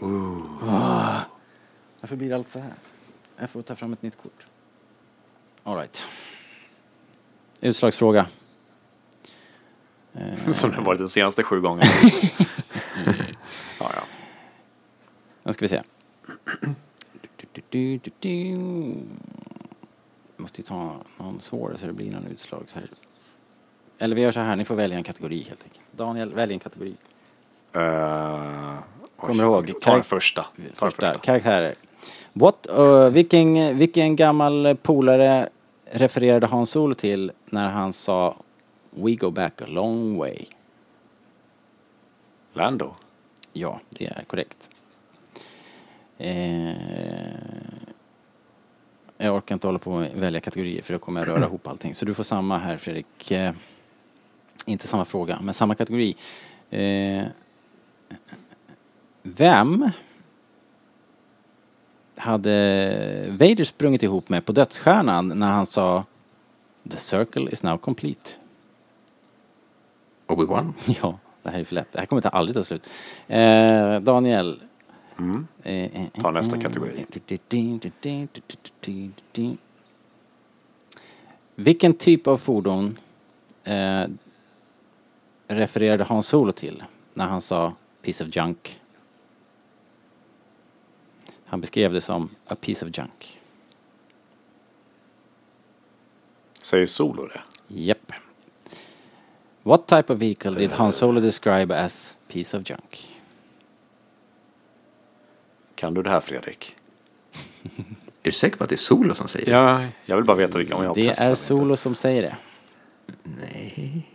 Ah. 0.00 1.20
Varför 2.00 2.16
blir 2.16 2.28
det 2.28 2.34
allt 2.34 2.50
så 2.50 2.58
här? 2.58 2.70
Jag 3.36 3.50
får 3.50 3.62
ta 3.62 3.76
fram 3.76 3.92
ett 3.92 4.02
nytt 4.02 4.16
kort. 4.16 4.46
All 5.62 5.76
right. 5.76 6.04
Utslagsfråga. 7.60 8.26
Som 10.54 10.70
det 10.70 10.80
varit 10.80 10.98
de 10.98 11.08
senaste 11.08 11.42
sju 11.42 11.60
gångerna. 11.60 11.90
ja, 13.80 13.90
ja. 13.94 14.02
Nu 15.42 15.52
ska 15.52 15.64
vi 15.64 15.68
se. 15.68 15.82
Du. 17.70 18.00
Måste 20.36 20.60
ju 20.60 20.66
ta 20.66 20.96
någon 21.18 21.40
svår 21.40 21.74
så 21.76 21.86
det 21.86 21.92
blir 21.92 22.10
någon 22.10 22.26
utslag 22.26 22.64
så 22.66 22.78
här. 22.78 22.90
Eller 23.98 24.16
vi 24.16 24.22
gör 24.22 24.32
så 24.32 24.40
här, 24.40 24.56
ni 24.56 24.64
får 24.64 24.74
välja 24.74 24.96
en 24.96 25.02
kategori 25.02 25.42
helt 25.42 25.62
enkelt. 25.64 25.86
Daniel, 25.92 26.34
välj 26.34 26.52
en 26.52 26.58
kategori. 26.58 26.94
Uh, 27.76 28.78
Kommer 29.16 29.42
du 29.44 29.50
ihåg? 29.50 29.66
Första. 29.66 29.80
Ta 29.80 29.94
den 29.94 30.04
Första, 30.04 30.46
första. 30.74 31.18
karaktärer. 31.18 31.74
What, 32.32 32.66
uh, 32.78 33.08
vilken, 33.08 33.78
vilken 33.78 34.16
gammal 34.16 34.76
polare 34.82 35.48
refererade 35.90 36.46
Hans 36.46 36.70
Solo 36.70 36.94
till 36.94 37.32
när 37.46 37.68
han 37.68 37.92
sa 37.92 38.36
We 38.90 39.14
go 39.14 39.30
back 39.30 39.62
a 39.62 39.66
long 39.68 40.18
way? 40.18 40.46
Lando. 42.52 42.94
Ja, 43.52 43.80
det 43.90 44.06
är 44.06 44.24
korrekt. 44.26 44.70
Eh, 46.18 46.76
jag 49.18 49.34
orkar 49.34 49.54
inte 49.54 49.66
hålla 49.66 49.78
på 49.78 49.98
att 49.98 50.12
välja 50.12 50.40
kategorier 50.40 50.82
för 50.82 50.92
då 50.92 50.98
kommer 50.98 51.20
jag 51.20 51.28
röra 51.28 51.44
ihop 51.46 51.66
allting. 51.66 51.94
Så 51.94 52.04
du 52.04 52.14
får 52.14 52.24
samma 52.24 52.58
här 52.58 52.76
Fredrik. 52.76 53.30
Eh, 53.30 53.52
inte 54.66 54.86
samma 54.86 55.04
fråga, 55.04 55.38
men 55.42 55.54
samma 55.54 55.74
kategori. 55.74 56.16
Eh, 56.70 57.24
vem 59.22 59.90
hade 62.16 63.26
Vader 63.30 63.64
sprungit 63.64 64.02
ihop 64.02 64.28
med 64.28 64.44
på 64.44 64.52
dödsstjärnan 64.52 65.28
när 65.28 65.50
han 65.50 65.66
sa 65.66 66.04
The 66.90 66.96
circle 66.96 67.50
is 67.50 67.62
now 67.62 67.76
complete? 67.78 68.30
Obi-Wan. 70.26 70.74
Ja, 71.02 71.18
det 71.42 71.50
här 71.50 71.60
är 71.60 71.64
för 71.64 71.74
lätt. 71.74 71.92
Det 71.92 71.98
här 71.98 72.06
kommer 72.06 72.22
ta 72.22 72.28
aldrig 72.28 72.56
ta 72.56 72.64
slut. 72.64 72.86
Eh, 73.28 74.00
Daniel. 74.00 74.60
Mm. 75.18 75.46
Eh, 75.62 75.74
eh, 75.74 76.06
Ta 76.20 76.30
nästa 76.30 76.56
eh, 76.56 76.62
kategori. 76.62 77.06
Vilken 81.54 81.94
typ 81.94 82.26
av 82.26 82.36
fordon 82.36 82.98
eh, 83.64 84.04
refererade 85.48 86.04
Hans 86.04 86.26
Solo 86.26 86.52
till 86.52 86.84
när 87.14 87.26
han 87.26 87.42
sa 87.42 87.72
piece 88.02 88.24
of 88.24 88.36
junk? 88.36 88.80
Han 91.46 91.60
beskrev 91.60 91.92
det 91.92 92.00
som 92.00 92.30
a 92.46 92.54
piece 92.60 92.86
of 92.86 92.98
junk. 92.98 93.40
Säger 96.62 96.86
Solo 96.86 97.26
det? 97.26 97.40
Japp. 97.68 98.12
What 99.62 99.86
type 99.86 100.12
of 100.12 100.18
vehicle 100.18 100.50
did 100.50 100.72
Han 100.72 100.92
Solo 100.92 101.20
describe 101.20 101.74
as 101.84 102.16
piece 102.28 102.56
of 102.56 102.70
junk? 102.70 103.20
Kan 105.74 105.94
du 105.94 106.02
det 106.02 106.10
här 106.10 106.20
Fredrik? 106.20 106.76
Är 107.62 107.82
du 108.22 108.32
säker 108.32 108.56
på 108.56 108.64
att 108.64 108.70
det 108.70 108.74
är 108.74 108.78
Solo 108.78 109.14
som 109.14 109.28
säger 109.28 109.46
det? 109.46 109.52
Ja, 109.52 109.86
jag 110.04 110.16
vill 110.16 110.24
bara 110.24 110.36
veta 110.36 110.58
vilka 110.58 110.76
om 110.76 110.82
jag 110.82 110.90
har 110.90 110.94
Det 110.94 111.08
är 111.08 111.20
eller 111.20 111.30
inte. 111.30 111.42
Solo 111.42 111.76
som 111.76 111.94
säger 111.94 112.22
det. 112.22 112.36
Nej. 113.22 114.06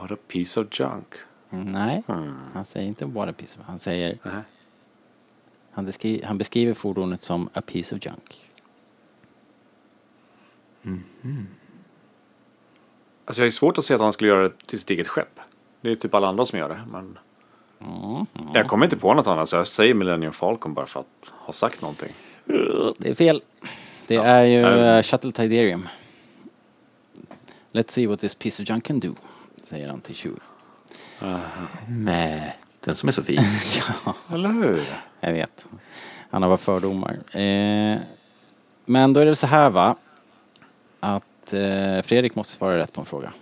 What 0.00 0.10
a 0.12 0.16
piece 0.28 0.60
of 0.60 0.66
junk. 0.80 1.14
Nej, 1.50 2.02
Mm. 2.08 2.36
han 2.54 2.64
säger 2.64 2.88
inte 2.88 3.04
what 3.06 3.28
a 3.28 3.32
piece 3.32 3.60
of, 3.60 3.66
han 3.66 3.78
säger 3.78 4.18
Nej. 4.22 4.34
Han, 5.74 5.84
beskri, 5.84 6.22
han 6.24 6.38
beskriver 6.38 6.74
fordonet 6.74 7.22
som 7.22 7.48
a 7.54 7.62
piece 7.66 7.94
of 7.96 8.06
junk. 8.06 8.50
Alltså 13.24 13.42
jag 13.42 13.46
är 13.46 13.50
svårt 13.50 13.78
att 13.78 13.84
se 13.84 13.94
att 13.94 14.00
han 14.00 14.12
skulle 14.12 14.30
göra 14.30 14.42
det 14.42 14.66
till 14.66 14.78
sitt 14.80 14.90
eget 14.90 15.08
skepp. 15.08 15.40
Det 15.80 15.90
är 15.90 15.96
typ 15.96 16.14
alla 16.14 16.28
andra 16.28 16.46
som 16.46 16.58
gör 16.58 16.68
det. 16.68 16.80
Men 16.92 17.18
Mm. 17.80 18.26
jag 18.54 18.66
kommer 18.66 18.86
inte 18.86 18.96
på 18.96 19.14
något 19.14 19.26
annat 19.26 19.48
så 19.48 19.56
jag 19.56 19.66
säger 19.68 19.94
Millennium 19.94 20.32
Falcon 20.32 20.74
bara 20.74 20.86
för 20.86 21.00
att 21.00 21.28
ha 21.30 21.52
sagt 21.52 21.82
någonting. 21.82 22.12
Det 22.98 23.10
är 23.10 23.14
fel. 23.14 23.42
Det 24.06 24.14
är 24.16 24.44
ju 24.44 24.62
uh, 24.64 25.02
Shuttle 25.02 25.32
Tidarium. 25.32 25.88
Let's 27.72 27.90
see 27.90 28.06
what 28.06 28.20
this 28.20 28.34
piece 28.34 28.62
of 28.62 28.68
junk 28.68 28.84
can 28.84 29.00
do, 29.00 29.14
säger 29.64 29.88
han 29.88 30.00
till 30.00 30.14
Chewie. 30.14 30.36
Med 31.88 32.52
den 32.84 32.96
som 32.96 33.08
är 33.08 33.12
så 33.12 33.22
fin. 33.22 33.40
ja, 34.04 34.14
Eller 34.34 34.48
hur? 34.48 34.82
jag 35.20 35.32
vet. 35.32 35.66
Han 36.30 36.42
har 36.42 36.48
bara 36.50 36.58
fördomar. 36.58 37.12
Eh, 37.12 37.98
men 38.84 39.12
då 39.12 39.20
är 39.20 39.26
det 39.26 39.36
så 39.36 39.46
här 39.46 39.70
va. 39.70 39.96
Att 41.00 41.52
eh, 41.52 42.02
Fredrik 42.02 42.34
måste 42.34 42.52
svara 42.52 42.78
rätt 42.78 42.92
på 42.92 43.00
en 43.00 43.06
fråga. 43.06 43.32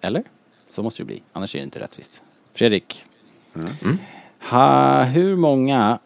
Eller? 0.00 0.22
Så 0.70 0.82
måste 0.82 1.02
det 1.02 1.06
bli. 1.06 1.22
Annars 1.32 1.54
är 1.54 1.58
det 1.58 1.64
inte 1.64 1.80
rättvist. 1.80 2.22
Fredrik. 2.54 3.04
Ha, 4.42 5.02
hur 5.02 5.36
många... 5.36 5.98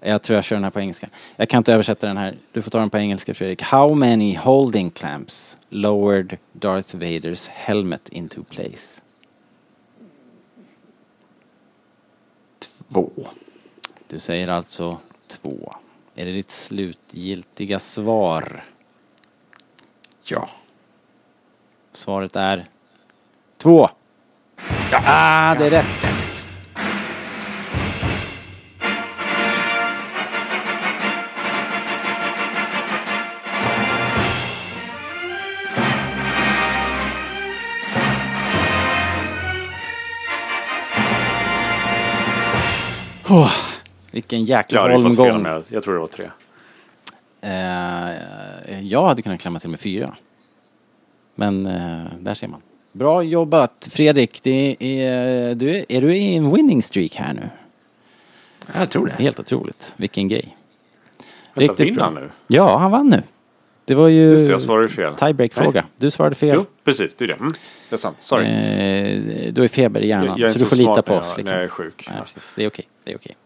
Jag 0.00 0.22
tror 0.22 0.34
jag 0.34 0.44
kör 0.44 0.56
den 0.56 0.64
här 0.64 0.70
på 0.70 0.80
engelska. 0.80 1.08
Jag 1.36 1.48
kan 1.48 1.58
inte 1.58 1.72
översätta 1.72 2.06
den 2.06 2.16
här. 2.16 2.36
Du 2.52 2.62
får 2.62 2.70
ta 2.70 2.78
den 2.78 2.90
på 2.90 2.98
engelska 2.98 3.34
Fredrik. 3.34 3.62
How 3.62 3.94
many 3.94 4.36
holding 4.36 4.90
clamps 4.90 5.56
lowered 5.68 6.36
Darth 6.52 6.96
Vaders 6.96 7.48
helmet 7.48 8.08
into 8.08 8.44
place? 8.44 9.02
Två. 12.92 13.10
Du 14.08 14.20
säger 14.20 14.48
alltså 14.48 14.98
två. 15.28 15.74
Är 16.14 16.24
det 16.24 16.32
ditt 16.32 16.50
slutgiltiga 16.50 17.78
svar? 17.78 18.64
Ja. 20.24 20.48
Svaret 21.92 22.36
är 22.36 22.68
två. 23.56 23.88
Ja, 24.90 25.02
ah, 25.06 25.54
det 25.54 25.66
är 25.66 25.70
rätt. 25.70 26.17
Oh, 43.30 43.52
vilken 44.10 44.44
jäkla 44.44 44.90
Jag 44.90 44.98
holmgång. 45.00 45.42
med. 45.42 45.62
Jag 45.68 45.82
tror 45.84 45.94
det 45.94 46.00
var 46.00 46.06
tre. 46.06 46.30
Eh, 47.40 48.80
jag 48.86 49.06
hade 49.08 49.22
kunnat 49.22 49.40
klämma 49.40 49.60
till 49.60 49.70
med 49.70 49.80
fyra. 49.80 50.16
Men 51.34 51.66
eh, 51.66 52.02
där 52.20 52.34
ser 52.34 52.48
man. 52.48 52.60
Bra 52.92 53.22
jobbat 53.22 53.88
Fredrik. 53.92 54.42
Det 54.42 54.76
är, 54.80 55.54
du, 55.54 55.84
är- 55.88 56.00
du 56.00 56.16
i 56.16 56.36
en 56.36 56.52
winning 56.54 56.82
streak 56.82 57.14
här 57.14 57.32
nu? 57.34 57.48
Jag 58.74 58.90
tror 58.90 59.06
det. 59.06 59.22
Helt 59.22 59.40
otroligt. 59.40 59.94
Vilken 59.96 60.28
grej. 60.28 60.56
Vänta, 61.54 61.84
vinner 61.84 62.02
han 62.02 62.14
nu? 62.14 62.30
Ja, 62.46 62.78
han 62.78 62.90
vann 62.90 63.08
nu. 63.08 63.22
Det 63.88 63.94
var 63.94 64.08
ju 64.08 64.30
Just 64.30 64.46
det, 64.46 64.52
jag 64.52 64.60
svarade 64.62 64.88
fel. 64.88 65.14
tiebreak-fråga. 65.14 65.84
Du 65.96 66.10
svarade 66.10 66.34
fel. 66.34 66.54
Jo, 66.56 66.66
precis. 66.84 67.14
Det 67.18 67.24
är 67.24 67.28
det. 67.28 67.34
Mm, 67.34 67.50
det 67.90 67.96
är 67.96 67.98
sant. 67.98 68.16
Sorry. 68.20 68.46
Eh, 68.46 69.52
du 69.52 69.60
har 69.60 69.68
feber 69.68 70.00
i 70.00 70.06
hjärnan, 70.08 70.26
Jag- 70.26 70.38
jag 70.38 70.48
är 70.48 70.52
så 70.52 70.58
inte 70.58 70.64
du 70.64 70.68
får 70.68 70.76
så 70.76 70.82
lita 70.82 70.92
smart 70.94 71.06
på 71.06 71.12
när 71.12 71.20
oss. 71.20 71.28
jag- 71.30 71.36
Liksom. 71.38 71.50
när 71.54 71.58
jag 71.62 71.64
är 71.64 71.68
sjuk. 71.68 72.08
Nej, 72.10 72.18
precis. 72.24 72.52
Det 72.56 72.64
är 72.64 72.68
okej. 72.68 72.84
Det 73.04 73.12
är 73.12 73.16
okej. 73.16 73.36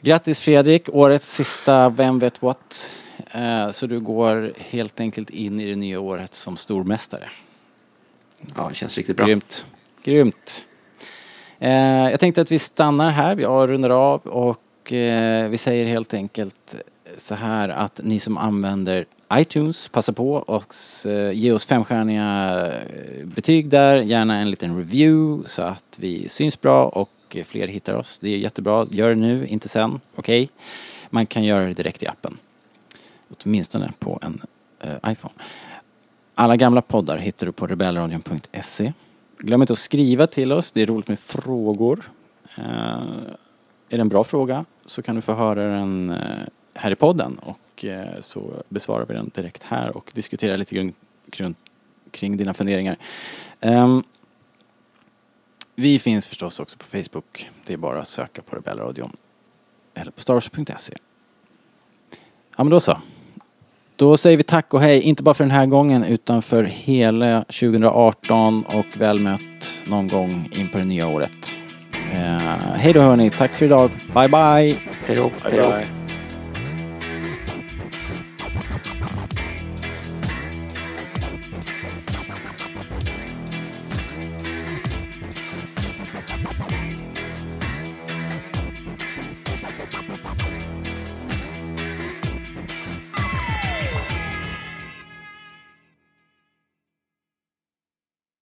Grattis 0.00 0.40
Fredrik, 0.40 0.88
årets 0.92 1.32
sista 1.34 1.88
Vem 1.88 2.18
vet 2.18 2.42
what. 2.42 2.92
Eh, 3.32 3.70
så 3.70 3.86
du 3.86 4.00
går 4.00 4.52
helt 4.58 5.00
enkelt 5.00 5.30
in 5.30 5.60
i 5.60 5.70
det 5.70 5.76
nya 5.76 6.00
året 6.00 6.34
som 6.34 6.56
stormästare. 6.56 7.28
Ja, 8.56 8.66
det 8.68 8.74
känns 8.74 8.96
riktigt 8.96 9.16
bra. 9.16 9.26
Grymt. 9.26 9.64
Grymt. 10.04 10.64
Eh, 11.58 11.70
jag 12.10 12.20
tänkte 12.20 12.40
att 12.40 12.52
vi 12.52 12.58
stannar 12.58 13.10
här, 13.10 13.34
vi 13.34 13.44
rundar 13.44 13.90
av 13.90 14.20
och 14.20 14.92
eh, 14.92 15.48
vi 15.48 15.58
säger 15.58 15.86
helt 15.86 16.14
enkelt 16.14 16.76
så 17.16 17.34
här 17.34 17.68
att 17.68 18.00
ni 18.04 18.20
som 18.20 18.38
använder 18.38 19.06
iTunes, 19.34 19.88
passa 19.88 20.12
på 20.12 20.32
och 20.32 20.74
eh, 21.06 21.32
ge 21.32 21.52
oss 21.52 21.66
femstjärniga 21.66 22.66
eh, 22.66 23.26
betyg 23.26 23.68
där, 23.68 23.96
gärna 23.96 24.40
en 24.40 24.50
liten 24.50 24.76
review 24.78 25.48
så 25.48 25.62
att 25.62 25.98
vi 25.98 26.28
syns 26.28 26.60
bra 26.60 26.88
och 26.88 27.36
fler 27.44 27.68
hittar 27.68 27.94
oss. 27.94 28.18
Det 28.18 28.28
är 28.28 28.38
jättebra, 28.38 28.86
gör 28.90 29.08
det 29.08 29.14
nu, 29.20 29.46
inte 29.46 29.68
sen, 29.68 30.00
okej? 30.14 30.48
Man 31.10 31.26
kan 31.26 31.44
göra 31.44 31.66
det 31.66 31.74
direkt 31.74 32.02
i 32.02 32.06
appen. 32.06 32.38
Åtminstone 33.28 33.92
på 33.98 34.18
en 34.22 34.42
uh, 34.84 35.12
iPhone. 35.12 35.34
Alla 36.34 36.56
gamla 36.56 36.82
poddar 36.82 37.18
hittar 37.18 37.46
du 37.46 37.52
på 37.52 37.66
rebellradion.se. 37.66 38.92
Glöm 39.38 39.60
inte 39.60 39.72
att 39.72 39.78
skriva 39.78 40.26
till 40.26 40.52
oss, 40.52 40.72
det 40.72 40.82
är 40.82 40.86
roligt 40.86 41.08
med 41.08 41.18
frågor. 41.18 42.10
Uh, 42.58 42.64
är 43.88 43.96
det 43.96 44.00
en 44.00 44.08
bra 44.08 44.24
fråga 44.24 44.64
så 44.86 45.02
kan 45.02 45.16
du 45.16 45.22
få 45.22 45.34
höra 45.34 45.62
den 45.62 46.10
uh, 46.10 46.16
här 46.74 46.90
i 46.90 46.94
podden 46.94 47.38
och 47.38 47.58
eh, 47.84 48.20
så 48.20 48.62
besvarar 48.68 49.06
vi 49.06 49.14
den 49.14 49.30
direkt 49.34 49.62
här 49.62 49.96
och 49.96 50.10
diskuterar 50.14 50.56
lite 50.56 50.74
grann 50.74 50.92
kring, 51.30 51.54
kring 52.10 52.36
dina 52.36 52.54
funderingar. 52.54 52.96
Ehm, 53.60 54.02
vi 55.74 55.98
finns 55.98 56.26
förstås 56.26 56.60
också 56.60 56.78
på 56.78 56.84
Facebook. 56.84 57.50
Det 57.66 57.72
är 57.72 57.76
bara 57.76 58.00
att 58.00 58.08
söka 58.08 58.42
på 58.42 58.56
Rebellradion 58.56 59.16
eller 59.94 60.10
på 60.10 60.20
starwars.se. 60.20 60.94
Ja 62.56 62.64
men 62.64 62.70
då 62.70 62.80
så. 62.80 62.98
Då 63.96 64.16
säger 64.16 64.36
vi 64.36 64.42
tack 64.42 64.74
och 64.74 64.80
hej, 64.80 65.02
inte 65.02 65.22
bara 65.22 65.34
för 65.34 65.44
den 65.44 65.50
här 65.50 65.66
gången 65.66 66.04
utan 66.04 66.42
för 66.42 66.64
hela 66.64 67.40
2018 67.42 68.64
och 68.64 68.86
väl 68.96 69.20
mött 69.20 69.76
någon 69.86 70.08
gång 70.08 70.48
in 70.52 70.68
på 70.68 70.78
det 70.78 70.84
nya 70.84 71.08
året. 71.08 71.56
Eh, 72.12 72.38
hej 72.74 72.92
då 72.92 73.00
hörni, 73.00 73.30
tack 73.30 73.56
för 73.56 73.66
idag. 73.66 73.90
Bye 74.14 74.28
bye! 74.28 74.78
Hej 75.06 75.16
då. 75.16 75.30